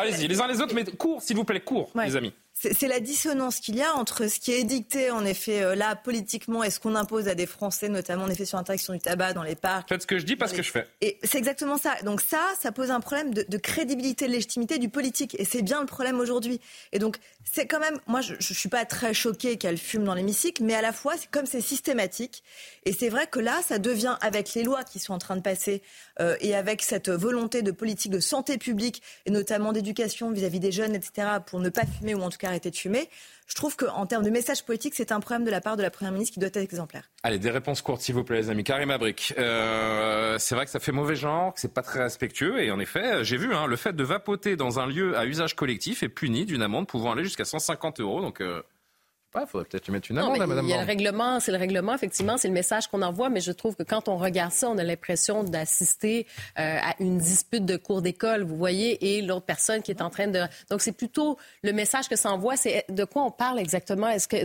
Allez-y, 0.00 0.28
les 0.28 0.40
uns 0.40 0.46
les 0.46 0.60
autres, 0.60 0.74
mais 0.74 0.84
court, 0.84 1.22
s'il 1.22 1.36
vous 1.36 1.44
plaît, 1.44 1.60
court, 1.60 1.90
les 1.94 2.16
amis 2.16 2.32
c'est 2.60 2.88
la 2.88 3.00
dissonance 3.00 3.58
qu'il 3.58 3.76
y 3.76 3.82
a 3.82 3.94
entre 3.94 4.28
ce 4.28 4.38
qui 4.38 4.52
est 4.52 4.60
édicté, 4.60 5.10
en 5.10 5.24
effet, 5.24 5.62
euh, 5.62 5.74
là, 5.74 5.96
politiquement, 5.96 6.62
et 6.62 6.70
ce 6.70 6.78
qu'on 6.78 6.94
impose 6.94 7.26
à 7.26 7.34
des 7.34 7.46
Français, 7.46 7.88
notamment, 7.88 8.24
en 8.24 8.28
effet, 8.28 8.44
sur 8.44 8.58
l'interdiction 8.58 8.92
du 8.92 8.98
tabac 8.98 9.32
dans 9.32 9.42
les 9.42 9.54
parcs. 9.54 9.88
Faites 9.88 10.02
ce 10.02 10.06
que 10.06 10.18
je 10.18 10.26
dis, 10.26 10.36
pas 10.36 10.46
ce 10.46 10.54
que 10.54 10.62
je 10.62 10.70
fais. 10.70 10.86
Et 11.00 11.18
c'est 11.22 11.38
exactement 11.38 11.78
ça. 11.78 11.94
Donc 12.04 12.20
ça, 12.20 12.42
ça 12.60 12.70
pose 12.70 12.90
un 12.90 13.00
problème 13.00 13.32
de, 13.32 13.56
crédibilité, 13.56 14.26
de 14.26 14.32
légitimité 14.32 14.78
du 14.78 14.90
politique. 14.90 15.36
Et 15.38 15.44
c'est 15.44 15.62
bien 15.62 15.80
le 15.80 15.86
problème 15.86 16.20
aujourd'hui. 16.20 16.60
Et 16.92 16.98
donc, 16.98 17.16
c'est 17.44 17.66
quand 17.66 17.80
même, 17.80 17.98
moi, 18.06 18.20
je 18.20 18.34
ne 18.34 18.40
suis 18.40 18.68
pas 18.68 18.84
très 18.84 19.14
choquée 19.14 19.56
qu'elle 19.56 19.78
fume 19.78 20.04
dans 20.04 20.14
l'hémicycle, 20.14 20.62
mais 20.62 20.74
à 20.74 20.82
la 20.82 20.92
fois, 20.92 21.14
c'est 21.16 21.30
comme 21.30 21.46
c'est 21.46 21.60
systématique. 21.60 22.42
Et 22.84 22.92
c'est 22.92 23.08
vrai 23.08 23.26
que 23.26 23.40
là, 23.40 23.60
ça 23.66 23.78
devient, 23.78 24.16
avec 24.20 24.54
les 24.54 24.62
lois 24.62 24.84
qui 24.84 24.98
sont 24.98 25.14
en 25.14 25.18
train 25.18 25.36
de 25.36 25.42
passer, 25.42 25.82
euh, 26.20 26.36
et 26.40 26.54
avec 26.54 26.82
cette 26.82 27.08
volonté 27.08 27.62
de 27.62 27.70
politique 27.70 28.12
de 28.12 28.20
santé 28.20 28.58
publique, 28.58 29.02
et 29.26 29.30
notamment 29.30 29.72
d'éducation 29.72 30.30
vis-à-vis 30.30 30.60
des 30.60 30.72
jeunes, 30.72 30.94
etc., 30.94 31.28
pour 31.44 31.60
ne 31.60 31.70
pas 31.70 31.84
fumer, 31.86 32.14
ou 32.14 32.22
en 32.22 32.30
tout 32.30 32.38
cas 32.38 32.48
arrêter 32.48 32.70
de 32.70 32.76
fumer, 32.76 33.08
je 33.50 33.56
trouve 33.56 33.76
qu'en 33.76 34.06
termes 34.06 34.22
de 34.22 34.30
message 34.30 34.64
politique, 34.64 34.94
c'est 34.94 35.10
un 35.10 35.18
problème 35.18 35.44
de 35.44 35.50
la 35.50 35.60
part 35.60 35.76
de 35.76 35.82
la 35.82 35.90
Première 35.90 36.12
ministre 36.12 36.34
qui 36.34 36.38
doit 36.38 36.48
être 36.48 36.56
exemplaire. 36.58 37.10
Allez, 37.24 37.40
des 37.40 37.50
réponses 37.50 37.82
courtes, 37.82 38.00
s'il 38.00 38.14
vous 38.14 38.22
plaît, 38.22 38.36
les 38.36 38.48
amis. 38.48 38.62
Karim 38.62 38.92
Abric, 38.92 39.34
euh, 39.38 40.38
c'est 40.38 40.54
vrai 40.54 40.66
que 40.66 40.70
ça 40.70 40.78
fait 40.78 40.92
mauvais 40.92 41.16
genre, 41.16 41.52
que 41.52 41.60
c'est 41.60 41.74
pas 41.74 41.82
très 41.82 42.00
respectueux, 42.00 42.62
et 42.62 42.70
en 42.70 42.78
effet, 42.78 43.24
j'ai 43.24 43.36
vu, 43.36 43.52
hein, 43.52 43.66
le 43.66 43.74
fait 43.74 43.92
de 43.92 44.04
vapoter 44.04 44.54
dans 44.54 44.78
un 44.78 44.86
lieu 44.86 45.18
à 45.18 45.26
usage 45.26 45.56
collectif 45.56 46.04
est 46.04 46.08
puni 46.08 46.44
d'une 46.44 46.62
amende 46.62 46.86
pouvant 46.86 47.10
aller 47.10 47.24
jusqu'à 47.24 47.44
150 47.44 48.00
euros, 48.00 48.22
donc... 48.22 48.40
Euh, 48.40 48.62
il 49.38 49.46
faudrait 49.46 49.66
peut-être 49.68 49.86
lui 49.86 49.92
mettre 49.92 50.10
une 50.10 50.18
amende, 50.18 50.38
Madame. 50.38 50.66
Il 50.66 50.70
y 50.70 50.74
a 50.74 50.80
le 50.80 50.86
règlement, 50.86 51.40
c'est 51.40 51.52
le 51.52 51.58
règlement, 51.58 51.94
effectivement, 51.94 52.36
c'est 52.36 52.48
le 52.48 52.54
message 52.54 52.88
qu'on 52.88 53.02
envoie, 53.02 53.28
mais 53.28 53.40
je 53.40 53.52
trouve 53.52 53.76
que 53.76 53.82
quand 53.82 54.08
on 54.08 54.16
regarde 54.16 54.52
ça, 54.52 54.68
on 54.68 54.78
a 54.78 54.84
l'impression 54.84 55.44
d'assister 55.44 56.26
euh, 56.58 56.78
à 56.80 56.94
une 57.00 57.18
dispute 57.18 57.64
de 57.64 57.76
cours 57.76 58.02
d'école, 58.02 58.42
vous 58.42 58.56
voyez, 58.56 59.16
et 59.18 59.22
l'autre 59.22 59.46
personne 59.46 59.82
qui 59.82 59.90
est 59.90 60.02
en 60.02 60.10
train 60.10 60.26
de. 60.26 60.42
Donc 60.70 60.80
c'est 60.80 60.92
plutôt 60.92 61.38
le 61.62 61.72
message 61.72 62.08
que 62.08 62.16
ça 62.16 62.32
envoie, 62.32 62.56
c'est 62.56 62.84
de 62.88 63.04
quoi 63.04 63.22
on 63.22 63.30
parle 63.30 63.58
exactement? 63.58 64.08
Est-ce 64.08 64.28
que 64.28 64.36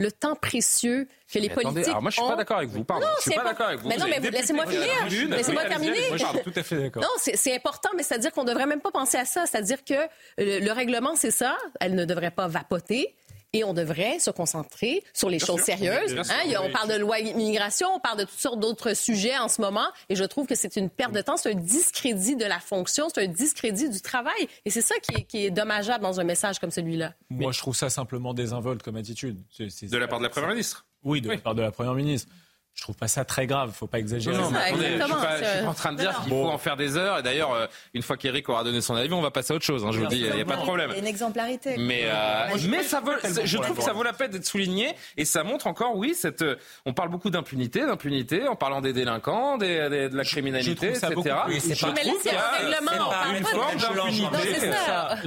le 0.00 0.12
temps 0.12 0.34
précieux 0.34 1.06
que 1.34 1.38
les 1.38 1.50
politiques. 1.50 1.88
Alors 1.88 2.02
moi, 2.02 2.10
je 2.10 2.20
suis 2.20 2.28
pas 2.28 2.36
d'accord 2.36 2.58
avec 2.58 2.70
vous. 2.70 2.84
Pardon, 2.84 3.06
non, 3.06 3.12
je 3.18 3.22
suis 3.22 3.34
pas 3.34 3.44
d'accord 3.44 3.66
avec 3.66 3.80
vous. 3.80 3.88
Mais 3.88 3.96
non, 3.96 4.06
mais 4.08 4.30
laissez-moi 4.30 4.66
finir. 4.66 4.86
Laissez-moi 5.30 5.64
terminer. 5.64 6.08
Moi, 6.08 6.16
je 6.16 6.24
suis 6.24 6.42
tout 6.42 6.52
à 6.54 6.62
fait 6.62 6.76
d'accord. 6.76 7.02
Non, 7.02 7.08
c'est 7.16 7.54
important, 7.54 7.90
mais 7.96 8.02
c'est-à-dire 8.02 8.32
qu'on 8.32 8.44
devrait 8.44 8.66
même 8.66 8.80
pas 8.80 8.90
penser 8.90 9.18
à 9.18 9.24
ça. 9.24 9.46
C'est-à-dire 9.46 9.84
que 9.84 9.94
le 10.38 10.70
règlement, 10.72 11.14
c'est 11.16 11.30
ça. 11.30 11.56
Elle 11.80 11.94
ne 11.94 12.04
devrait 12.04 12.30
pas 12.30 12.48
vapoter 12.48 13.14
et 13.54 13.64
on 13.64 13.72
devrait 13.72 14.18
se 14.18 14.30
concentrer 14.30 15.02
sur 15.14 15.30
les 15.30 15.38
choses 15.38 15.60
sérieuses. 15.62 16.14
Hein, 16.18 16.60
on 16.60 16.70
parle 16.70 16.90
de 16.90 16.96
loi 16.96 17.20
immigration, 17.20 17.88
on 17.94 18.00
parle 18.00 18.18
de 18.18 18.24
toutes 18.24 18.38
sortes 18.38 18.60
d'autres 18.60 18.94
sujets 18.94 19.38
en 19.38 19.48
ce 19.48 19.62
moment, 19.62 19.86
et 20.10 20.16
je 20.16 20.24
trouve 20.24 20.46
que 20.46 20.56
c'est 20.56 20.76
une 20.76 20.90
perte 20.90 21.12
de 21.12 21.22
temps, 21.22 21.36
c'est 21.36 21.52
un 21.52 21.56
discrédit 21.56 22.36
de 22.36 22.44
la 22.44 22.58
fonction, 22.58 23.08
c'est 23.14 23.24
un 23.24 23.28
discrédit 23.28 23.88
du 23.88 24.00
travail, 24.02 24.48
et 24.64 24.70
c'est 24.70 24.82
ça 24.82 24.96
qui 25.00 25.14
est, 25.14 25.22
qui 25.22 25.46
est, 25.46 25.50
dommageable 25.54 26.02
dans 26.02 26.18
un 26.18 26.24
message 26.24 26.58
comme 26.58 26.72
celui-là. 26.72 27.14
Moi, 27.30 27.52
je 27.52 27.58
trouve 27.60 27.76
ça 27.76 27.88
simplement 27.88 28.34
désinvolte 28.34 28.82
comme 28.82 28.96
attitude. 28.96 29.38
de 29.58 29.96
la 29.96 30.08
part 30.08 30.18
de 30.18 30.24
la 30.24 30.30
Première 30.30 30.50
ministre 30.50 30.84
Oui, 31.04 31.20
de 31.20 31.30
la 31.30 31.38
part 31.38 31.54
de 31.54 31.62
la 31.62 31.70
Première 31.70 31.94
ministre. 31.94 32.28
Je 32.74 32.82
trouve 32.82 32.96
pas 32.96 33.06
ça 33.06 33.24
très 33.24 33.46
grave, 33.46 33.72
faut 33.72 33.86
pas 33.86 34.00
exagérer. 34.00 34.36
Non, 34.36 34.50
mais 34.50 34.58
attendez, 34.58 34.84
je 34.98 35.04
suis 35.04 35.12
pas, 35.14 35.36
suis 35.36 35.62
pas 35.64 35.70
en 35.70 35.74
train 35.74 35.92
de 35.92 35.98
dire 35.98 36.20
qu'il 36.20 36.30
faut 36.30 36.48
en 36.48 36.58
faire 36.58 36.76
des 36.76 36.96
heures. 36.96 37.18
Et 37.20 37.22
d'ailleurs, 37.22 37.52
euh, 37.52 37.66
une 37.94 38.02
fois 38.02 38.16
qu'Éric 38.16 38.48
aura 38.48 38.64
donné 38.64 38.80
son 38.80 38.96
avis, 38.96 39.12
on 39.12 39.22
va 39.22 39.30
passer 39.30 39.52
à 39.52 39.56
autre 39.56 39.64
chose. 39.64 39.84
Hein, 39.84 39.90
je 39.92 40.00
vous 40.00 40.06
dis, 40.08 40.18
il 40.18 40.34
n'y 40.34 40.40
a 40.40 40.44
pas 40.44 40.56
de 40.56 40.62
problème. 40.62 40.90
Il 40.90 40.94
y 40.94 40.96
a 40.96 41.02
une 41.02 41.06
exemplarité. 41.06 41.76
Mais, 41.78 42.02
euh, 42.06 42.48
mais 42.68 42.82
ça 42.82 43.00
veut, 43.00 43.16
je 43.44 43.58
trouve 43.58 43.76
que 43.76 43.82
ça 43.82 43.92
vaut 43.92 44.02
la 44.02 44.12
peine 44.12 44.32
d'être 44.32 44.44
souligné 44.44 44.92
et 45.16 45.24
ça 45.24 45.44
montre 45.44 45.68
encore, 45.68 45.94
oui, 45.94 46.14
cette. 46.16 46.42
Euh, 46.42 46.56
on 46.84 46.92
parle 46.92 47.10
beaucoup 47.10 47.30
d'impunité, 47.30 47.86
d'impunité, 47.86 48.48
en 48.48 48.56
parlant 48.56 48.80
des 48.80 48.92
délinquants, 48.92 49.56
des, 49.56 49.88
des, 49.88 50.08
de 50.08 50.16
la 50.16 50.24
criminalité, 50.24 50.88
etc. 50.88 51.12
Oui, 51.46 51.60
c'est 51.60 51.80
pas, 51.80 51.92
mais 51.94 52.02
là, 52.02 52.12
c'est 52.20 52.36
un 52.36 52.40
règlement. 52.58 53.12
Une 53.36 53.44
forme 53.44 53.76
d'impunité. 53.76 54.70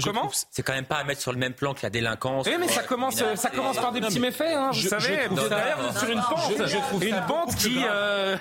Comment 0.03 0.29
C'est 0.51 0.63
quand 0.63 0.73
même 0.73 0.83
pas 0.85 0.97
à 0.97 1.05
mettre 1.05 1.21
sur 1.21 1.31
le 1.31 1.39
même 1.39 1.53
plan 1.53 1.73
que 1.73 1.79
la 1.83 1.89
délinquance. 1.89 2.45
Oui, 2.45 2.55
mais 2.59 2.67
ça 2.67 2.83
commence, 2.83 3.23
ça 3.35 3.49
commence 3.51 3.77
par 3.77 3.93
des 3.93 4.01
petits 4.01 4.19
méfaits. 4.19 4.53
Hein, 4.53 4.71
vous 4.73 4.81
savez, 4.81 5.29
derrière, 5.49 5.97
sur 5.97 6.09
une 6.09 6.21
pente, 6.21 7.01
une 7.01 7.21
pente 7.25 7.36
qui 7.57 7.77
euh, 7.84 8.38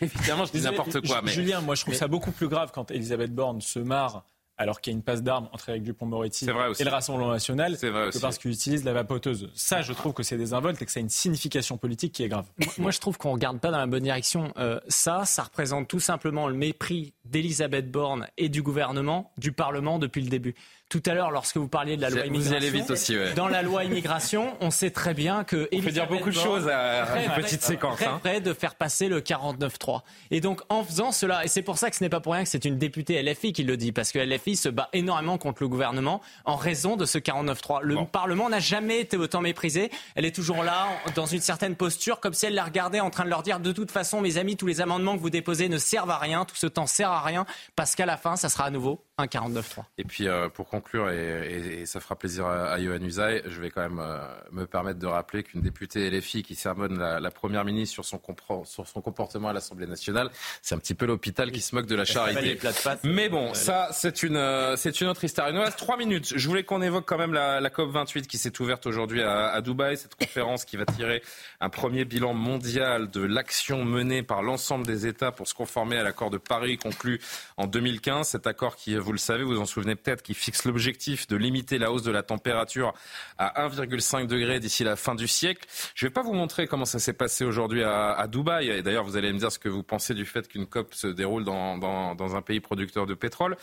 évidemment, 0.00 0.44
je 0.44 0.52
dis 0.52 0.62
n'importe 0.62 1.06
quoi. 1.06 1.22
Mais... 1.22 1.32
Julien, 1.32 1.60
moi, 1.60 1.74
je 1.74 1.82
trouve 1.82 1.94
ça 1.94 2.08
beaucoup 2.08 2.32
plus 2.32 2.48
grave 2.48 2.70
quand 2.72 2.90
Elisabeth 2.90 3.34
Borne 3.34 3.60
se 3.60 3.78
marre 3.78 4.24
alors 4.58 4.80
qu'il 4.80 4.92
y 4.92 4.94
a 4.94 4.96
une 4.96 5.04
passe 5.04 5.22
d'armes 5.22 5.48
entre 5.52 5.68
Eric 5.68 5.84
Dupont-Moretti 5.84 6.44
et 6.44 6.84
le 6.84 6.90
Rassemblement 6.90 7.30
national, 7.30 7.78
que 7.78 8.18
parce 8.18 8.38
qu'il 8.38 8.50
utilise 8.50 8.84
la 8.84 8.92
vapoteuse. 8.92 9.50
Ça, 9.54 9.82
je 9.82 9.92
trouve 9.92 10.12
que 10.12 10.24
c'est 10.24 10.36
désinvolte 10.36 10.82
et 10.82 10.84
que 10.84 10.90
ça 10.90 10.98
a 10.98 11.00
une 11.00 11.08
signification 11.08 11.78
politique 11.78 12.12
qui 12.12 12.24
est 12.24 12.28
grave. 12.28 12.46
Moi, 12.78 12.90
je 12.90 12.98
trouve 12.98 13.16
qu'on 13.16 13.28
ne 13.28 13.34
regarde 13.34 13.60
pas 13.60 13.70
dans 13.70 13.78
la 13.78 13.86
bonne 13.86 14.02
direction. 14.02 14.52
Euh, 14.58 14.80
ça, 14.88 15.24
ça 15.24 15.44
représente 15.44 15.86
tout 15.86 16.00
simplement 16.00 16.48
le 16.48 16.54
mépris 16.54 17.14
d'Elisabeth 17.30 17.90
Borne 17.90 18.28
et 18.36 18.48
du 18.48 18.62
gouvernement, 18.62 19.32
du 19.38 19.52
Parlement 19.52 19.98
depuis 19.98 20.22
le 20.22 20.28
début 20.28 20.54
tout 20.88 21.02
à 21.04 21.12
l'heure, 21.12 21.30
lorsque 21.30 21.58
vous 21.58 21.68
parliez 21.68 21.96
de 21.96 22.02
la 22.02 22.08
loi 22.08 22.24
immigration, 22.24 22.50
vous 22.50 22.56
allez 22.56 22.70
vite 22.70 22.90
aussi, 22.90 23.14
dans 23.36 23.48
la 23.48 23.60
loi 23.60 23.84
immigration, 23.84 24.56
on 24.60 24.70
sait 24.70 24.90
très 24.90 25.12
bien 25.12 25.44
que 25.44 25.68
on 25.70 25.80
peut 25.82 25.90
dire 25.90 26.08
beaucoup 26.08 26.30
de 26.30 26.34
choses 26.34 26.66
à 26.66 27.04
une 27.22 27.42
petite 27.42 27.62
séquence. 27.62 28.00
Hein. 28.00 28.20
près 28.22 28.40
de 28.40 28.52
faire 28.54 28.74
passer 28.74 29.08
le 29.08 29.20
49-3. 29.20 30.00
Et 30.30 30.40
donc, 30.40 30.62
en 30.70 30.82
faisant 30.82 31.12
cela, 31.12 31.44
et 31.44 31.48
c'est 31.48 31.62
pour 31.62 31.76
ça 31.76 31.90
que 31.90 31.96
ce 31.96 32.02
n'est 32.02 32.08
pas 32.08 32.20
pour 32.20 32.32
rien 32.32 32.44
que 32.44 32.48
c'est 32.48 32.64
une 32.64 32.78
députée 32.78 33.22
LFI 33.22 33.52
qui 33.52 33.64
le 33.64 33.76
dit, 33.76 33.92
parce 33.92 34.12
que 34.12 34.18
LFI 34.18 34.56
se 34.56 34.68
bat 34.70 34.88
énormément 34.94 35.36
contre 35.36 35.62
le 35.62 35.68
gouvernement 35.68 36.22
en 36.46 36.56
raison 36.56 36.96
de 36.96 37.04
ce 37.04 37.18
49-3. 37.18 37.82
Le 37.82 37.96
Parlement 38.06 38.48
n'a 38.48 38.60
jamais 38.60 39.00
été 39.00 39.18
autant 39.18 39.42
méprisé. 39.42 39.90
Elle 40.14 40.24
est 40.24 40.34
toujours 40.34 40.64
là, 40.64 40.88
dans 41.14 41.26
une 41.26 41.40
certaine 41.40 41.76
posture, 41.76 42.20
comme 42.20 42.32
si 42.32 42.46
elle 42.46 42.54
la 42.54 42.64
regardait 42.64 43.00
en 43.00 43.10
train 43.10 43.24
de 43.24 43.30
leur 43.30 43.42
dire 43.42 43.60
de 43.60 43.72
toute 43.72 43.90
façon, 43.90 44.22
mes 44.22 44.38
amis, 44.38 44.56
tous 44.56 44.66
les 44.66 44.80
amendements 44.80 45.16
que 45.16 45.20
vous 45.20 45.30
déposez 45.30 45.68
ne 45.68 45.78
servent 45.78 46.10
à 46.10 46.18
rien, 46.18 46.46
tout 46.46 46.56
ce 46.56 46.66
temps 46.66 46.86
sert 46.86 47.10
à 47.10 47.17
rien, 47.22 47.46
parce 47.76 47.94
qu'à 47.94 48.06
la 48.06 48.16
fin, 48.16 48.36
ça 48.36 48.48
sera 48.48 48.64
à 48.64 48.70
nouveau 48.70 49.07
un 49.18 49.26
49-3. 49.26 49.82
Et 49.98 50.04
puis, 50.04 50.28
euh, 50.28 50.48
pour 50.48 50.68
conclure, 50.68 51.10
et, 51.10 51.84
ça 51.86 52.00
fera 52.00 52.16
plaisir 52.16 52.46
à, 52.46 52.70
à 52.70 52.78
Yohann 52.78 53.04
Usaï, 53.04 53.42
je 53.46 53.60
vais 53.60 53.70
quand 53.70 53.82
même 53.82 53.98
euh, 53.98 54.18
me 54.52 54.64
permetêtre 54.64 55.00
de 55.00 55.06
rappeler 55.06 55.42
qu'une 55.42 55.60
députée 55.60 56.08
LFI 56.10 56.42
qui 56.42 56.54
sermonne 56.54 56.98
la, 56.98 57.30
Première 57.38 57.64
ministre 57.64 57.92
sur 57.92 58.04
son, 58.04 58.20
sur 58.64 58.88
son 58.88 59.00
comportement 59.00 59.48
à 59.48 59.52
l'Assemblée 59.52 59.86
nationale, 59.86 60.30
c'est 60.60 60.74
un 60.74 60.78
petit 60.78 60.94
peu 60.94 61.06
l'hôpital 61.06 61.52
qui 61.52 61.60
se 61.60 61.74
moque 61.74 61.86
de 61.86 61.94
la 61.94 62.04
charité. 62.04 62.58
Mais 63.04 63.28
bon, 63.28 63.54
ça, 63.54 63.90
c'est 63.92 64.22
une, 64.22 64.36
euh, 64.36 64.76
c'est 64.76 65.00
une 65.00 65.08
autre 65.08 65.22
histoire. 65.22 65.48
Il 65.50 65.54
nous 65.54 65.60
reste 65.60 65.78
trois 65.78 65.96
minutes. 65.96 66.32
Je 66.34 66.48
voulais 66.48 66.64
qu'on 66.64 66.82
évoque 66.82 67.06
quand 67.06 67.18
même 67.18 67.32
la, 67.32 67.60
COP28 67.68 68.26
qui 68.26 68.38
s'est 68.38 68.60
ouverte 68.60 68.86
aujourd'hui 68.86 69.22
à, 69.22 69.48
à 69.48 69.60
Dubaï, 69.60 69.96
cette 69.96 70.16
conférence 70.16 70.64
qui 70.64 70.76
va 70.76 70.86
tirer 70.86 71.22
un 71.60 71.68
premier 71.68 72.04
bilan 72.04 72.34
mondial 72.34 73.10
de 73.10 73.20
l'action 73.20 73.84
menée 73.84 74.22
par 74.22 74.42
l'ensemble 74.42 74.86
des 74.86 75.06
États 75.06 75.30
pour 75.30 75.46
se 75.46 75.54
conformer 75.54 75.98
à 75.98 76.02
l'accord 76.02 76.30
de 76.30 76.38
Paris 76.38 76.76
conclu 76.76 77.20
en 77.56 77.66
2015. 77.66 78.28
Cet 78.28 78.46
accord 78.46 78.76
qui, 78.76 78.96
vous 79.08 79.12
le 79.12 79.18
savez, 79.18 79.42
vous 79.42 79.58
en 79.58 79.64
souvenez 79.64 79.96
peut-être, 79.96 80.22
qui 80.22 80.34
fixe 80.34 80.66
l'objectif 80.66 81.26
de 81.28 81.36
limiter 81.36 81.78
la 81.78 81.90
hausse 81.90 82.02
de 82.02 82.10
la 82.10 82.22
température 82.22 82.92
à 83.38 83.66
1,5 83.66 84.26
degré 84.26 84.60
d'ici 84.60 84.84
la 84.84 84.96
fin 84.96 85.14
du 85.14 85.26
siècle. 85.26 85.66
Je 85.94 86.04
ne 86.04 86.10
vais 86.10 86.12
pas 86.12 86.20
vous 86.20 86.34
montrer 86.34 86.66
comment 86.66 86.84
ça 86.84 86.98
s'est 86.98 87.14
passé 87.14 87.46
aujourd'hui 87.46 87.82
à, 87.82 88.26
Dubaï. 88.30 88.82
D'ailleurs, 88.82 89.04
vous 89.04 89.16
allez 89.16 89.32
me 89.32 89.38
dire 89.38 89.50
ce 89.50 89.58
que 89.58 89.70
vous 89.70 89.82
pensez 89.82 90.12
du 90.12 90.26
fait 90.26 90.46
qu'une 90.46 90.66
COP 90.66 90.92
se 90.92 91.06
déroule 91.06 91.44
dans, 91.44 92.36
un 92.36 92.42
pays 92.42 92.60
producteur 92.60 93.06
de 93.06 93.14
pétrole. 93.14 93.56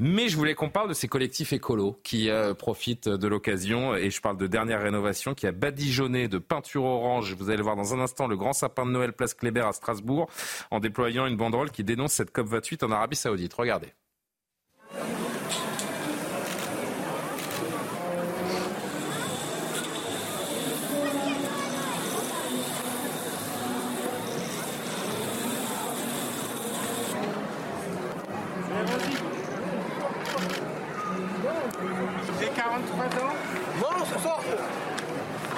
Mais 0.00 0.28
je 0.28 0.36
voulais 0.36 0.56
qu'on 0.56 0.68
parle 0.68 0.88
de 0.88 0.94
ces 0.94 1.06
collectifs 1.06 1.52
écolos 1.52 2.00
qui 2.02 2.28
euh, 2.28 2.52
profitent 2.52 3.08
de 3.08 3.28
l'occasion. 3.28 3.94
Et 3.94 4.10
je 4.10 4.20
parle 4.20 4.36
de 4.36 4.48
dernière 4.48 4.82
rénovation 4.82 5.32
qui 5.32 5.46
a 5.46 5.52
badigeonné 5.52 6.26
de 6.26 6.38
peinture 6.38 6.82
orange. 6.82 7.36
Vous 7.38 7.50
allez 7.50 7.62
voir 7.62 7.76
dans 7.76 7.94
un 7.94 8.00
instant 8.00 8.26
le 8.26 8.36
grand 8.36 8.52
sapin 8.52 8.84
de 8.84 8.90
Noël 8.90 9.12
place 9.12 9.34
Kléber 9.34 9.60
à 9.60 9.72
Strasbourg 9.72 10.28
en 10.72 10.80
déployant 10.80 11.26
une 11.26 11.36
banderole 11.36 11.70
qui 11.70 11.84
dénonce 11.84 12.14
cette 12.14 12.32
COP 12.32 12.48
28 12.48 12.82
en 12.82 12.90
Arabie 12.90 13.14
Saoudite. 13.14 13.54
Regardez. 13.54 13.92
J'ai 32.40 32.48
43 32.48 33.04
ans. 33.04 33.34
Non, 33.76 34.04
ce 34.04 34.18
soir. 34.20 34.40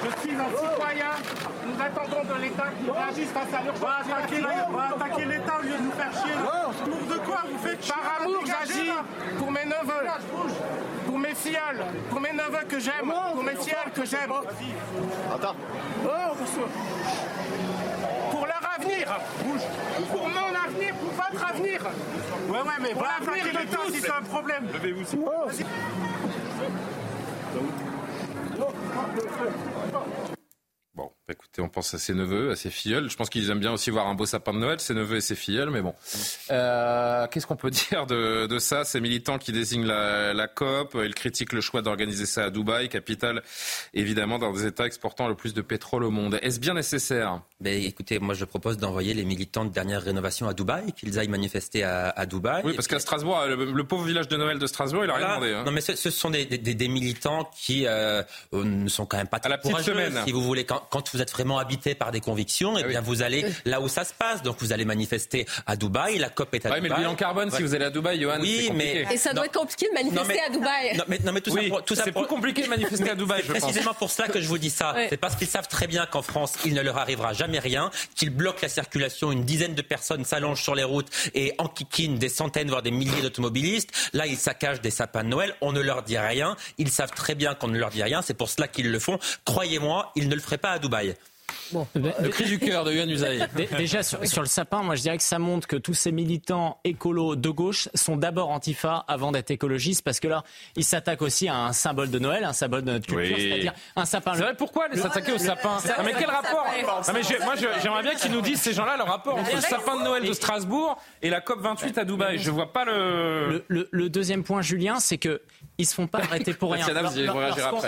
Je 0.02 0.20
suis 0.20 0.36
un 0.36 0.48
citoyen. 0.48 1.10
Nous 1.66 1.82
attendons 1.82 2.34
de 2.34 2.40
l'État 2.40 2.68
qui 2.78 2.90
réagisse 2.90 3.30
face 3.30 3.54
à 3.54 3.62
l'urgence. 3.62 3.82
Va 3.82 3.98
attaquer 4.94 5.24
l'État 5.24 5.60
Par 7.89 8.20
amour, 8.20 8.44
j'agis 8.47 8.90
pour 9.39 9.51
mes 9.51 9.65
neveux, 9.65 10.07
pour 11.07 11.19
mes 11.19 11.35
filleuls, 11.35 11.85
pour 12.11 12.20
mes 12.20 12.32
neveux 12.32 12.65
que 12.69 12.78
j'aime, 12.78 13.12
pour 13.32 13.43
mes 13.43 13.57
filleuls 13.57 13.93
que 13.94 14.05
j'aime. 14.05 14.32
Attends. 15.35 15.57
Pour 18.31 18.47
leur 18.47 18.70
avenir. 18.77 19.19
Pour 20.11 20.28
mon 20.28 20.55
avenir, 20.66 20.94
pour 20.94 21.11
votre 21.11 21.44
avenir. 21.51 21.81
Ouais, 22.48 22.59
ouais, 22.59 22.78
mais 22.81 22.93
pour 22.93 23.02
l'avenir 23.02 23.44
de 23.44 23.74
tous. 23.74 23.93
Si 23.94 24.01
c'est 24.01 24.11
un 24.11 24.23
problème. 24.23 24.69
Levez-vous. 24.73 25.05
Bon, 30.94 31.12
bah, 31.19 31.19
écoutez, 31.31 31.62
on 31.62 31.69
pense 31.69 31.94
à 31.94 31.98
ses 31.98 32.15
neveux, 32.15 32.51
à 32.51 32.57
ses 32.57 32.70
filleuls. 32.70 33.09
Je 33.11 33.16
pense 33.16 33.31
qu'ils 33.31 33.51
aiment 33.51 33.61
bien 33.61 33.73
aussi 33.73 33.90
voir 33.90 34.07
un 34.07 34.15
beau 34.15 34.27
sapin 34.27 34.52
de 34.52 34.59
Noël, 34.59 34.81
ses 34.81 34.94
neveux 34.94 35.16
et 35.16 35.20
ses 35.20 35.35
filleuls, 35.35 35.70
mais 35.70 35.82
bon. 35.82 35.94
Euh, 36.51 37.27
Qu'est-ce 37.31 37.47
qu'on 37.47 37.57
peut 37.57 37.70
dire 37.90 38.07
de, 38.07 38.47
de, 38.47 38.59
ça? 38.59 38.85
Ces 38.85 39.01
militants 39.01 39.39
qui 39.39 39.52
désignent 39.52 39.86
la, 39.86 40.35
la 40.35 40.48
COP, 40.48 40.97
ils 41.05 41.15
critiquent 41.15 41.52
le 41.52 41.61
choix 41.61 41.82
d'organiser 41.82 42.27
ça 42.27 42.44
à 42.44 42.51
Dubaï, 42.51 42.89
capitale 42.89 43.43
évidemment 43.94 44.39
dans 44.39 44.52
des 44.52 44.66
États 44.66 44.86
exportant 44.86 45.28
le 45.28 45.35
plus 45.35 45.55
de 45.55 45.61
pétrole 45.62 46.05
au 46.05 46.11
monde. 46.11 46.39
Est-ce 46.43 46.61
bien 46.61 46.74
nécessaire? 46.74 47.40
Ben, 47.61 47.82
Écoutez, 47.82 48.19
moi 48.19 48.35
je 48.35 48.44
propose 48.44 48.78
d'envoyer 48.78 49.15
les 49.15 49.24
militants 49.24 49.65
de 49.65 49.70
dernière 49.70 50.02
rénovation 50.02 50.48
à 50.48 50.55
Dubaï, 50.55 50.93
qu'ils 50.93 51.19
aillent 51.19 51.28
manifester 51.28 51.82
à, 51.82 52.11
à 52.11 52.27
Dubaï. 52.27 52.62
Oui, 52.65 52.74
parce 52.74 52.89
qu'à 52.89 52.98
Strasbourg, 52.98 53.44
le, 53.47 53.85
pauvre 53.85 54.05
village 54.05 54.28
de 54.28 54.36
Noël 54.36 54.59
de 54.59 54.66
Strasbourg, 54.66 55.05
il 55.05 55.11
a 55.11 55.15
rien 55.15 55.28
demandé. 55.28 55.52
Hein. 55.52 55.65
Non, 55.65 55.73
mais 55.73 55.81
ce, 55.81 55.97
ce 55.97 56.11
sont 56.11 56.31
des, 56.31 56.44
des, 56.47 56.59
des, 56.59 56.89
militants 56.89 57.51
qui 57.57 57.86
euh, 57.86 58.23
ne 58.52 58.89
sont 58.89 59.07
quand 59.07 59.16
même 59.16 59.27
pas 59.27 59.39
très 59.39 59.48
à 59.48 59.51
la 59.51 59.59
petite 59.59 59.78
semaine. 59.81 60.15
Si 60.24 60.32
vous 60.32 60.43
voulez, 60.43 60.65
quand, 60.65 60.82
quand 60.90 61.11
vous 61.12 61.19
êtes 61.20 61.32
vraiment 61.32 61.59
habité 61.59 61.94
par 61.94 62.10
des 62.10 62.20
convictions, 62.20 62.78
eh 62.78 62.82
ah 62.84 62.88
bien 62.88 63.01
vous 63.01 63.22
allez 63.22 63.44
là 63.64 63.80
où 63.80 63.88
ça 63.88 64.05
se 64.05 64.12
passe. 64.12 64.42
Donc 64.42 64.56
vous 64.60 64.72
allez 64.72 64.84
manifester 64.84 65.47
à 65.66 65.76
Dubaï, 65.76 66.18
la 66.18 66.28
COP 66.28 66.55
est 66.55 66.66
à 66.66 66.68
Dubaï. 66.70 66.82
mais 66.82 66.88
le 66.88 66.94
bilan 66.97 67.14
carbone, 67.14 67.51
si 67.51 67.62
vous 67.62 67.74
allez 67.74 67.86
à 67.86 67.90
Dubaï, 67.90 68.20
Johan, 68.20 68.38
oui, 68.40 68.70
mais 68.74 69.06
et 69.12 69.16
ça 69.16 69.32
doit 69.32 69.47
être 69.47 69.59
compliqué 69.59 69.88
de 69.88 69.94
manifester 69.94 70.40
à 70.47 70.51
Dubaï. 70.51 70.97
Non, 70.97 71.05
mais, 71.09 71.18
non, 71.24 71.32
mais 71.32 71.40
tout 71.40 71.51
ça, 71.51 71.62
pour, 71.68 71.84
tout 71.84 71.94
ça 71.94 72.05
c'est 72.05 72.12
plus 72.12 72.26
compliqué 72.26 72.62
de 72.62 72.68
manifester 72.76 73.10
à 73.10 73.14
Dubaï. 73.14 73.42
C'est 73.47 73.59
précisément 73.59 73.94
pour 73.94 74.10
cela 74.10 74.28
que 74.28 74.40
je 74.40 74.48
vous 74.48 74.59
dis 74.59 74.70
ça. 74.70 74.94
C'est 75.09 75.16
parce 75.16 75.36
qu'ils 75.36 75.48
savent 75.48 75.68
très 75.68 75.86
bien 75.86 76.06
qu'en 76.06 76.22
France, 76.22 76.55
il 76.64 76.74
ne 76.74 76.82
leur 76.82 76.98
arrivera 76.98 77.32
jamais 77.32 77.59
rien, 77.59 77.90
qu'ils 78.14 78.30
bloquent 78.30 78.60
la 78.62 78.68
circulation, 78.68 79.32
une 79.32 79.44
dizaine 79.44 79.74
de 79.74 79.82
personnes 79.82 80.24
s'allongent 80.24 80.62
sur 80.62 80.74
les 80.74 80.84
routes 80.84 81.09
et 81.34 81.55
enquiquinent 81.59 82.18
des 82.18 82.28
centaines 82.28 82.68
voire 82.68 82.82
des 82.82 82.90
milliers 82.90 83.22
d'automobilistes. 83.22 83.90
Là, 84.12 84.26
ils 84.26 84.36
saccagent 84.36 84.80
des 84.80 84.90
sapins 84.90 85.24
de 85.24 85.28
Noël. 85.28 85.55
On 85.60 85.72
ne 85.72 85.80
leur 85.80 86.02
dit 86.02 86.18
rien. 86.18 86.56
Ils 86.78 86.90
savent 86.90 87.10
très 87.10 87.34
bien 87.34 87.55
qu'on 87.55 87.68
ne 87.68 87.78
leur 87.78 87.90
dit 87.90 88.02
rien. 88.02 88.22
C'est 88.22 88.34
pour 88.34 88.48
cela 88.48 88.68
qu'ils 88.68 88.90
le 88.90 88.98
font. 88.98 89.18
Croyez-moi, 89.44 90.12
ils 90.16 90.28
ne 90.28 90.34
le 90.34 90.40
feraient 90.40 90.59
pas 90.59 90.70
à 90.70 90.78
Dubaï. 90.78 90.99
Bon. 91.72 91.86
Le 91.94 92.28
cri 92.28 92.44
du 92.44 92.59
cœur 92.59 92.85
de 92.85 92.93
Yann 92.93 93.09
Usaï. 93.09 93.47
Déjà, 93.77 94.02
sur, 94.02 94.18
le 94.18 94.47
sapin, 94.47 94.82
moi 94.82 94.97
je 94.97 95.02
dirais 95.02 95.16
que 95.16 95.22
ça 95.22 95.39
montre 95.39 95.68
que 95.68 95.77
tous 95.77 95.94
ces 95.94 96.12
militants 96.12 96.81
écolos 96.85 97.36
de 97.36 97.48
gauche 97.48 97.89
sont 97.94 98.16
d'abord 98.16 98.51
antifa 98.51 99.05
avant 99.06 99.32
d'être 99.32 99.51
écologistes, 99.51 100.02
parce 100.02 100.20
que 100.20 100.28
là, 100.28 100.43
ils 100.77 100.85
s'attaquent 100.85 101.22
aussi 101.22 101.48
à 101.48 101.56
un 101.56 101.72
symbole 101.72 102.10
de 102.10 102.18
Noël, 102.18 102.44
un 102.44 102.52
symbole 102.52 102.82
de 102.82 102.93
notre 102.93 103.06
culture, 103.06 103.36
c'est-à-dire 103.36 103.72
un 103.97 104.05
sapin. 104.05 104.35
C'est 104.35 104.43
vrai, 104.43 104.56
pourquoi 104.56 104.89
s'attaquer 104.94 105.32
au 105.32 105.39
sapin 105.39 105.78
Mais 106.05 106.12
quel 106.18 106.31
rapport 106.31 106.66
mais 107.12 107.22
Moi, 107.44 107.55
j'aimerais 107.82 108.02
bien 108.02 108.14
qu'ils 108.14 108.32
nous 108.32 108.43
disent, 108.43 108.60
ces 108.60 108.72
gens-là, 108.72 108.97
le 108.97 109.05
rapport 109.05 109.36
entre 109.36 109.55
le 109.55 109.60
sapin 109.60 109.97
de 109.98 110.05
Noël 110.05 110.24
de 110.24 110.32
Strasbourg 110.32 110.98
et 111.22 111.31
la 111.31 111.40
COP 111.40 111.60
28 111.60 111.98
à 111.98 112.05
Dubaï. 112.05 112.39
Je 112.39 112.51
vois 112.51 112.72
pas 112.72 112.85
le... 112.85 113.64
Le, 113.68 114.10
deuxième 114.10 114.43
point, 114.43 114.60
Julien, 114.60 114.98
c'est 114.98 115.18
que 115.18 115.40
ils 115.81 115.86
se 115.86 115.94
font 115.94 116.07
pas 116.07 116.19
arrêter 116.19 116.52
pour 116.52 116.73
rien. 116.73 116.86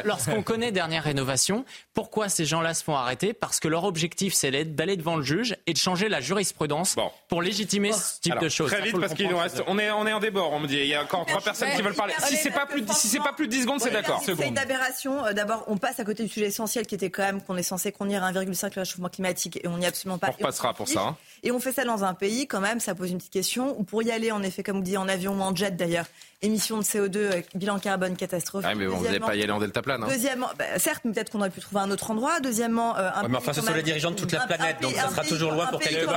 Lorsqu'on 0.04 0.42
connaît 0.42 0.72
dernière 0.72 1.04
rénovation, 1.04 1.64
pourquoi 1.94 2.28
ces 2.28 2.44
gens-là 2.44 2.74
se 2.74 2.82
font 2.82 2.96
arrêter? 2.96 3.32
Parce 3.32 3.60
que 3.60 3.68
leur 3.68 3.84
objectif, 3.84 4.34
c'est 4.34 4.50
d'aller 4.64 4.96
devant 4.96 5.16
le 5.16 5.22
juge 5.22 5.56
et 5.66 5.72
de 5.72 5.78
changer 5.78 6.08
la 6.08 6.20
jurisprudence 6.20 6.96
pour 7.28 7.42
légitimer 7.42 7.92
ce 7.92 8.20
type 8.20 8.38
de 8.38 8.48
choses. 8.48 8.70
Très 8.70 8.82
vite, 8.82 8.98
parce 8.98 9.14
qu'il 9.14 9.28
nous 9.28 9.36
reste. 9.36 9.62
On 9.66 9.78
est, 9.78 9.90
on 9.90 10.06
est 10.06 10.12
en 10.12 10.20
débord, 10.20 10.52
on 10.52 10.60
me 10.60 10.66
dit. 10.66 10.78
Il 10.78 10.86
y 10.86 10.94
a 10.94 11.02
encore 11.02 11.26
trois 11.26 11.40
personnes 11.40 11.70
qui 11.76 11.82
veulent 11.82 11.94
parler. 11.94 12.14
Si 12.26 12.36
c'est 12.36 12.50
pas 12.50 12.66
plus, 12.66 12.84
si 12.94 13.08
c'est 13.08 13.20
pas 13.20 13.32
plus 13.32 13.46
de 13.46 13.52
10 13.52 13.62
secondes, 13.62 13.80
c'est 13.80 13.90
d'accord. 13.90 14.22
C'est 14.24 14.48
une 14.48 14.58
aberration. 14.58 15.24
Euh, 15.24 15.32
d'abord, 15.32 15.64
on 15.68 15.76
passe 15.76 16.00
à 16.00 16.04
côté 16.04 16.22
du 16.24 16.28
sujet 16.28 16.46
essentiel 16.46 16.86
qui 16.86 16.94
était 16.94 17.10
quand 17.10 17.22
même 17.22 17.42
qu'on 17.42 17.56
est 17.56 17.62
censé 17.62 17.92
conduire 17.92 18.24
à 18.24 18.32
1,5 18.32 18.72
le 18.74 18.80
réchauffement 18.80 19.08
climatique 19.08 19.60
et 19.62 19.68
on 19.68 19.78
n'y 19.78 19.84
est 19.84 19.88
absolument 19.88 20.18
pas. 20.18 20.28
On 20.28 20.32
repassera 20.32 20.74
pour 20.74 20.88
ça. 20.88 21.00
Hein. 21.00 21.16
Et 21.42 21.50
on 21.50 21.60
fait 21.60 21.72
ça 21.72 21.84
dans 21.84 22.04
un 22.04 22.14
pays, 22.14 22.46
quand 22.46 22.60
même, 22.60 22.80
ça 22.80 22.94
pose 22.94 23.10
une 23.10 23.18
petite 23.18 23.32
question. 23.32 23.78
Ou 23.78 23.84
pour 23.84 24.02
y 24.02 24.10
aller, 24.10 24.32
en 24.32 24.42
effet, 24.42 24.62
comme 24.62 24.78
vous 24.78 24.82
dites, 24.82 24.96
en 24.96 25.08
avion 25.08 25.34
ou 25.34 25.40
en 25.42 25.54
jet 25.54 25.76
d'ailleurs, 25.76 26.06
émissions 26.42 26.78
de 26.78 26.82
CO2, 26.82 27.16
euh, 27.16 27.42
bilan 27.54 27.78
carbone 27.78 28.16
catastrophique. 28.16 28.68
Ah, 28.70 28.74
mais 28.74 28.86
bon, 28.86 28.96
vous 28.96 29.04
n'allez 29.04 29.20
pas 29.20 29.34
y 29.36 29.42
aller 29.42 29.52
en 29.52 29.58
deltaplane. 29.60 30.02
Hein. 30.02 30.08
Deuxièmement, 30.08 30.48
bah, 30.58 30.64
certes, 30.78 31.02
peut-être 31.02 31.30
qu'on 31.30 31.40
aurait 31.40 31.50
pu 31.50 31.60
trouver 31.60 31.80
un 31.82 31.90
autre 31.90 32.10
endroit. 32.10 32.40
Deuxièmement, 32.40 32.96
euh, 32.96 33.10
un 33.14 33.22
ouais, 33.22 33.28
mais 33.28 33.38
enfin, 33.38 33.52
ce 33.52 33.60
sont 33.60 33.72
les 33.72 33.82
dirigeants 33.82 34.10
de 34.10 34.16
toute 34.16 34.32
la 34.32 34.46
planète, 34.46 34.76
donc 34.80 34.92
ça 34.94 35.08
sera 35.08 35.24
toujours 35.24 35.52
loin 35.52 35.66
pour 35.66 35.80
quelqu'un. 35.80 36.08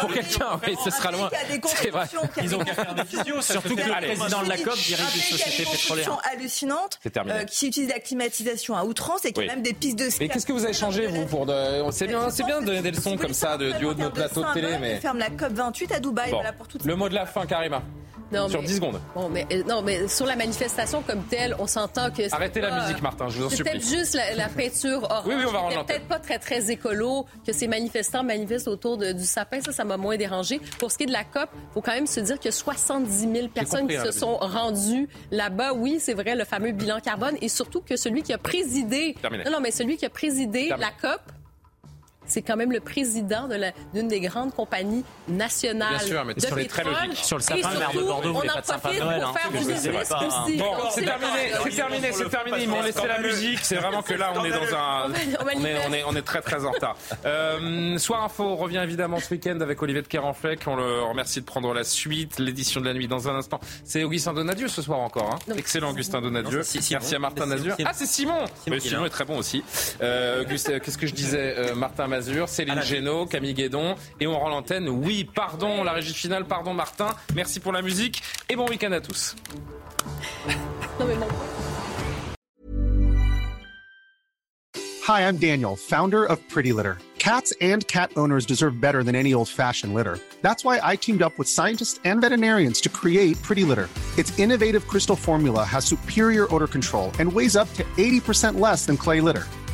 Pour 0.00 0.12
quelqu'un, 0.12 0.60
oui, 0.66 0.76
ce 0.84 0.90
sera 0.90 1.10
loin. 1.12 1.30
C'est 1.66 1.90
vrai. 1.90 2.06
Ils 2.42 2.54
ont 2.54 2.58
qu'à 2.58 2.74
faire 2.74 2.94
des 2.94 3.02
visios, 3.02 3.40
surtout 3.40 3.76
que 3.76 3.80
le 3.82 4.14
président 4.14 4.42
de 4.42 4.48
la 4.48 4.56
COP 4.56 4.76
dirige 4.76 5.16
une 5.16 5.38
société 5.38 5.70
pétrolière. 5.70 6.18
hallucinante, 6.32 6.98
euh, 7.06 7.44
qui 7.44 7.66
utilise 7.68 7.88
la 7.88 8.00
climatisation 8.00 8.76
à 8.76 8.84
outrance 8.84 9.24
et 9.24 9.32
qui 9.32 9.42
a 9.42 9.46
même 9.46 9.62
des 9.62 9.72
pistes 9.72 9.98
de 9.98 10.10
ski. 10.10 10.18
Mais 10.20 10.28
qu'est-ce 10.28 10.46
que 10.46 10.52
vous 10.52 10.64
avez 10.64 10.72
changé, 10.72 11.06
vous, 11.06 11.26
pour 11.26 11.46
C'est 11.92 12.06
bien, 12.06 12.30
c'est 12.30 12.44
bien 12.44 12.60
de 12.60 12.66
donner 12.66 12.82
des 12.82 12.90
leçons 12.90 13.16
comme 13.16 13.34
ça 13.34 13.56
du 13.58 13.84
haut 13.84 13.94
de 13.94 14.00
nos 14.02 14.10
plateaux 14.10 14.44
de 14.44 14.52
télé, 14.52 14.78
mais. 14.80 15.00
ferme 15.00 15.18
la 15.18 15.30
COP 15.30 15.52
28 15.52 15.92
à 15.92 16.00
Dubaï. 16.00 16.32
Le 16.84 16.96
mot 16.96 17.08
de 17.08 17.14
la 17.14 17.26
fin, 17.26 17.46
Karima. 17.46 17.82
sur 18.48 18.62
10 18.62 18.76
secondes. 18.76 19.00
Bon, 19.14 19.28
mais, 19.28 19.46
euh, 19.52 19.59
non, 19.66 19.82
mais 19.82 20.08
sur 20.08 20.26
la 20.26 20.36
manifestation 20.36 21.02
comme 21.02 21.22
telle, 21.24 21.54
on 21.58 21.66
s'entend 21.66 22.10
que. 22.10 22.32
Arrêtez 22.34 22.60
la 22.60 22.80
musique, 22.80 23.02
Martin, 23.02 23.28
je 23.28 23.38
vous 23.38 23.46
en 23.46 23.50
supplie. 23.50 23.64
C'est 23.64 23.72
peut-être 23.72 23.88
juste 23.88 24.18
la, 24.36 24.48
peinture 24.48 25.02
orange. 25.04 25.24
Oui, 25.26 25.34
oui, 25.38 25.44
on 25.46 25.68
va 25.68 25.84
peut-être 25.84 26.08
pas 26.08 26.18
très, 26.18 26.38
très 26.38 26.70
écolo 26.70 27.26
que 27.46 27.52
ces 27.52 27.68
manifestants 27.68 28.22
manifestent 28.22 28.68
autour 28.68 28.96
du 28.96 29.24
sapin. 29.24 29.60
Ça, 29.60 29.72
ça 29.72 29.84
m'a 29.84 29.96
moins 29.96 30.16
dérangé. 30.16 30.60
Pour 30.78 30.90
ce 30.90 30.98
qui 30.98 31.04
est 31.04 31.06
de 31.06 31.12
la 31.12 31.24
COP, 31.24 31.48
il 31.54 31.74
faut 31.74 31.80
quand 31.80 31.92
même 31.92 32.06
se 32.06 32.20
dire 32.20 32.36
a 32.44 32.50
70 32.50 33.32
000 33.32 33.48
personnes 33.48 33.86
qui 33.86 33.96
hein, 33.96 34.04
se 34.04 34.12
sont 34.12 34.36
rendues 34.36 35.08
là-bas. 35.30 35.72
Oui, 35.74 35.98
c'est 36.00 36.14
vrai, 36.14 36.34
le 36.34 36.44
fameux 36.44 36.72
bilan 36.72 37.00
carbone. 37.00 37.36
Et 37.40 37.48
surtout 37.48 37.80
que 37.80 37.96
celui 37.96 38.22
qui 38.22 38.32
a 38.32 38.38
présidé. 38.38 39.14
Non, 39.44 39.52
non, 39.52 39.60
mais 39.60 39.70
celui 39.70 39.96
qui 39.96 40.06
a 40.06 40.10
présidé 40.10 40.68
la 40.78 40.90
COP 40.90 41.20
c'est 42.30 42.42
quand 42.42 42.56
même 42.56 42.72
le 42.72 42.80
président 42.80 43.48
d'une 43.92 44.08
des 44.08 44.20
grandes 44.20 44.54
compagnies 44.54 45.04
nationales. 45.28 45.98
Bien 45.98 46.06
sûr, 46.06 46.24
mais 46.24 46.34
c'est 46.38 46.46
sur 46.46 46.56
les 46.56 46.66
très 46.66 46.84
logiques. 46.84 47.16
Sur 47.16 47.36
le 47.38 47.42
sapin, 47.42 47.78
maire 47.78 47.92
de 47.92 48.00
Bordeaux, 48.00 48.30
on 48.34 48.38
en 48.38 48.62
profite 48.62 49.00
pour 49.00 49.10
hein. 49.10 49.34
faire 49.36 49.50
du 49.50 49.58
business 49.58 50.12
aussi. 50.12 50.56
Bon, 50.56 50.72
c'est 50.90 51.04
terminé, 51.04 51.52
c'est 51.62 51.76
terminé, 51.76 52.12
c'est 52.12 52.28
terminé. 52.28 52.56
Ils 52.62 52.68
m'ont 52.68 52.82
laissé 52.82 53.06
la 53.06 53.18
musique. 53.18 53.58
C'est 53.62 53.76
vraiment 53.76 54.02
que 54.02 54.14
là, 54.14 54.32
on 54.34 54.44
est 54.44 54.50
dans 54.50 54.76
un. 54.76 55.10
On 55.52 55.92
est, 55.92 56.04
on 56.06 56.16
est, 56.16 56.22
très, 56.22 56.40
très 56.40 56.64
en 56.64 56.70
retard. 56.70 56.96
Euh, 57.24 57.98
Soir 57.98 58.24
Info 58.24 58.54
revient 58.54 58.80
évidemment 58.82 59.18
ce 59.18 59.30
week-end 59.34 59.58
avec 59.60 59.82
Olivier 59.82 60.02
de 60.02 60.06
Kerenfleck. 60.06 60.60
On 60.66 60.76
le 60.76 61.02
remercie 61.02 61.40
de 61.40 61.44
prendre 61.44 61.74
la 61.74 61.84
suite. 61.84 62.38
L'édition 62.38 62.80
de 62.80 62.86
la 62.86 62.94
nuit 62.94 63.08
dans 63.08 63.28
un 63.28 63.34
instant. 63.34 63.60
C'est 63.84 64.04
Augustin 64.04 64.32
Donadieu 64.32 64.68
ce 64.68 64.82
soir 64.82 65.00
encore. 65.00 65.34
Hein. 65.34 65.54
Excellent 65.56 65.90
Augustin 65.90 66.20
Donadieu. 66.20 66.62
Merci 66.90 67.14
à 67.14 67.18
Martin 67.18 67.46
Nazur. 67.46 67.76
Ah, 67.84 67.92
c'est 67.92 68.06
Simon. 68.06 68.44
Simon 68.78 69.04
est 69.04 69.10
très 69.10 69.24
bon 69.24 69.38
aussi. 69.38 69.64
Euh, 70.02 70.44
qu'est-ce 70.48 70.98
que 70.98 71.06
je 71.06 71.14
disais 71.14 71.54
euh, 71.58 71.74
Martin 72.28 72.46
Céline 72.46 72.82
Génaud, 72.82 73.26
Camille 73.26 73.54
Guédon. 73.54 73.94
Et 74.20 74.26
on 74.26 74.38
rend 74.38 74.48
l'antenne. 74.48 74.88
Oui, 74.88 75.24
pardon, 75.24 75.82
la 75.84 75.92
régie 75.92 76.14
finale, 76.14 76.44
pardon 76.44 76.74
Martin. 76.74 77.08
Merci 77.34 77.60
pour 77.60 77.72
la 77.72 77.82
musique 77.82 78.22
et 78.48 78.56
bon 78.56 78.68
week-end 78.68 78.92
à 78.92 79.00
tous. 79.00 79.36
Hi, 85.08 85.22
I'm 85.22 85.38
Daniel, 85.38 85.76
founder 85.76 86.24
of 86.24 86.38
Pretty 86.48 86.72
Litter. 86.72 86.98
Cats 87.18 87.52
and 87.60 87.86
cat 87.88 88.10
owners 88.16 88.46
deserve 88.46 88.80
better 88.80 89.02
than 89.02 89.14
any 89.14 89.34
old-fashioned 89.34 89.92
litter. 89.92 90.18
That's 90.40 90.64
why 90.64 90.80
I 90.82 90.96
teamed 90.96 91.22
up 91.22 91.38
with 91.38 91.48
scientists 91.48 92.00
and 92.04 92.20
veterinarians 92.20 92.80
to 92.82 92.88
create 92.88 93.40
Pretty 93.42 93.64
Litter. 93.64 93.88
Its 94.16 94.38
innovative 94.38 94.86
crystal 94.88 95.16
formula 95.16 95.64
has 95.64 95.84
superior 95.84 96.46
odor 96.54 96.66
control 96.66 97.12
and 97.18 97.30
weighs 97.30 97.56
up 97.56 97.72
to 97.74 97.84
80% 97.98 98.58
less 98.58 98.86
than 98.86 98.96
clay 98.96 99.20
litter. 99.20 99.46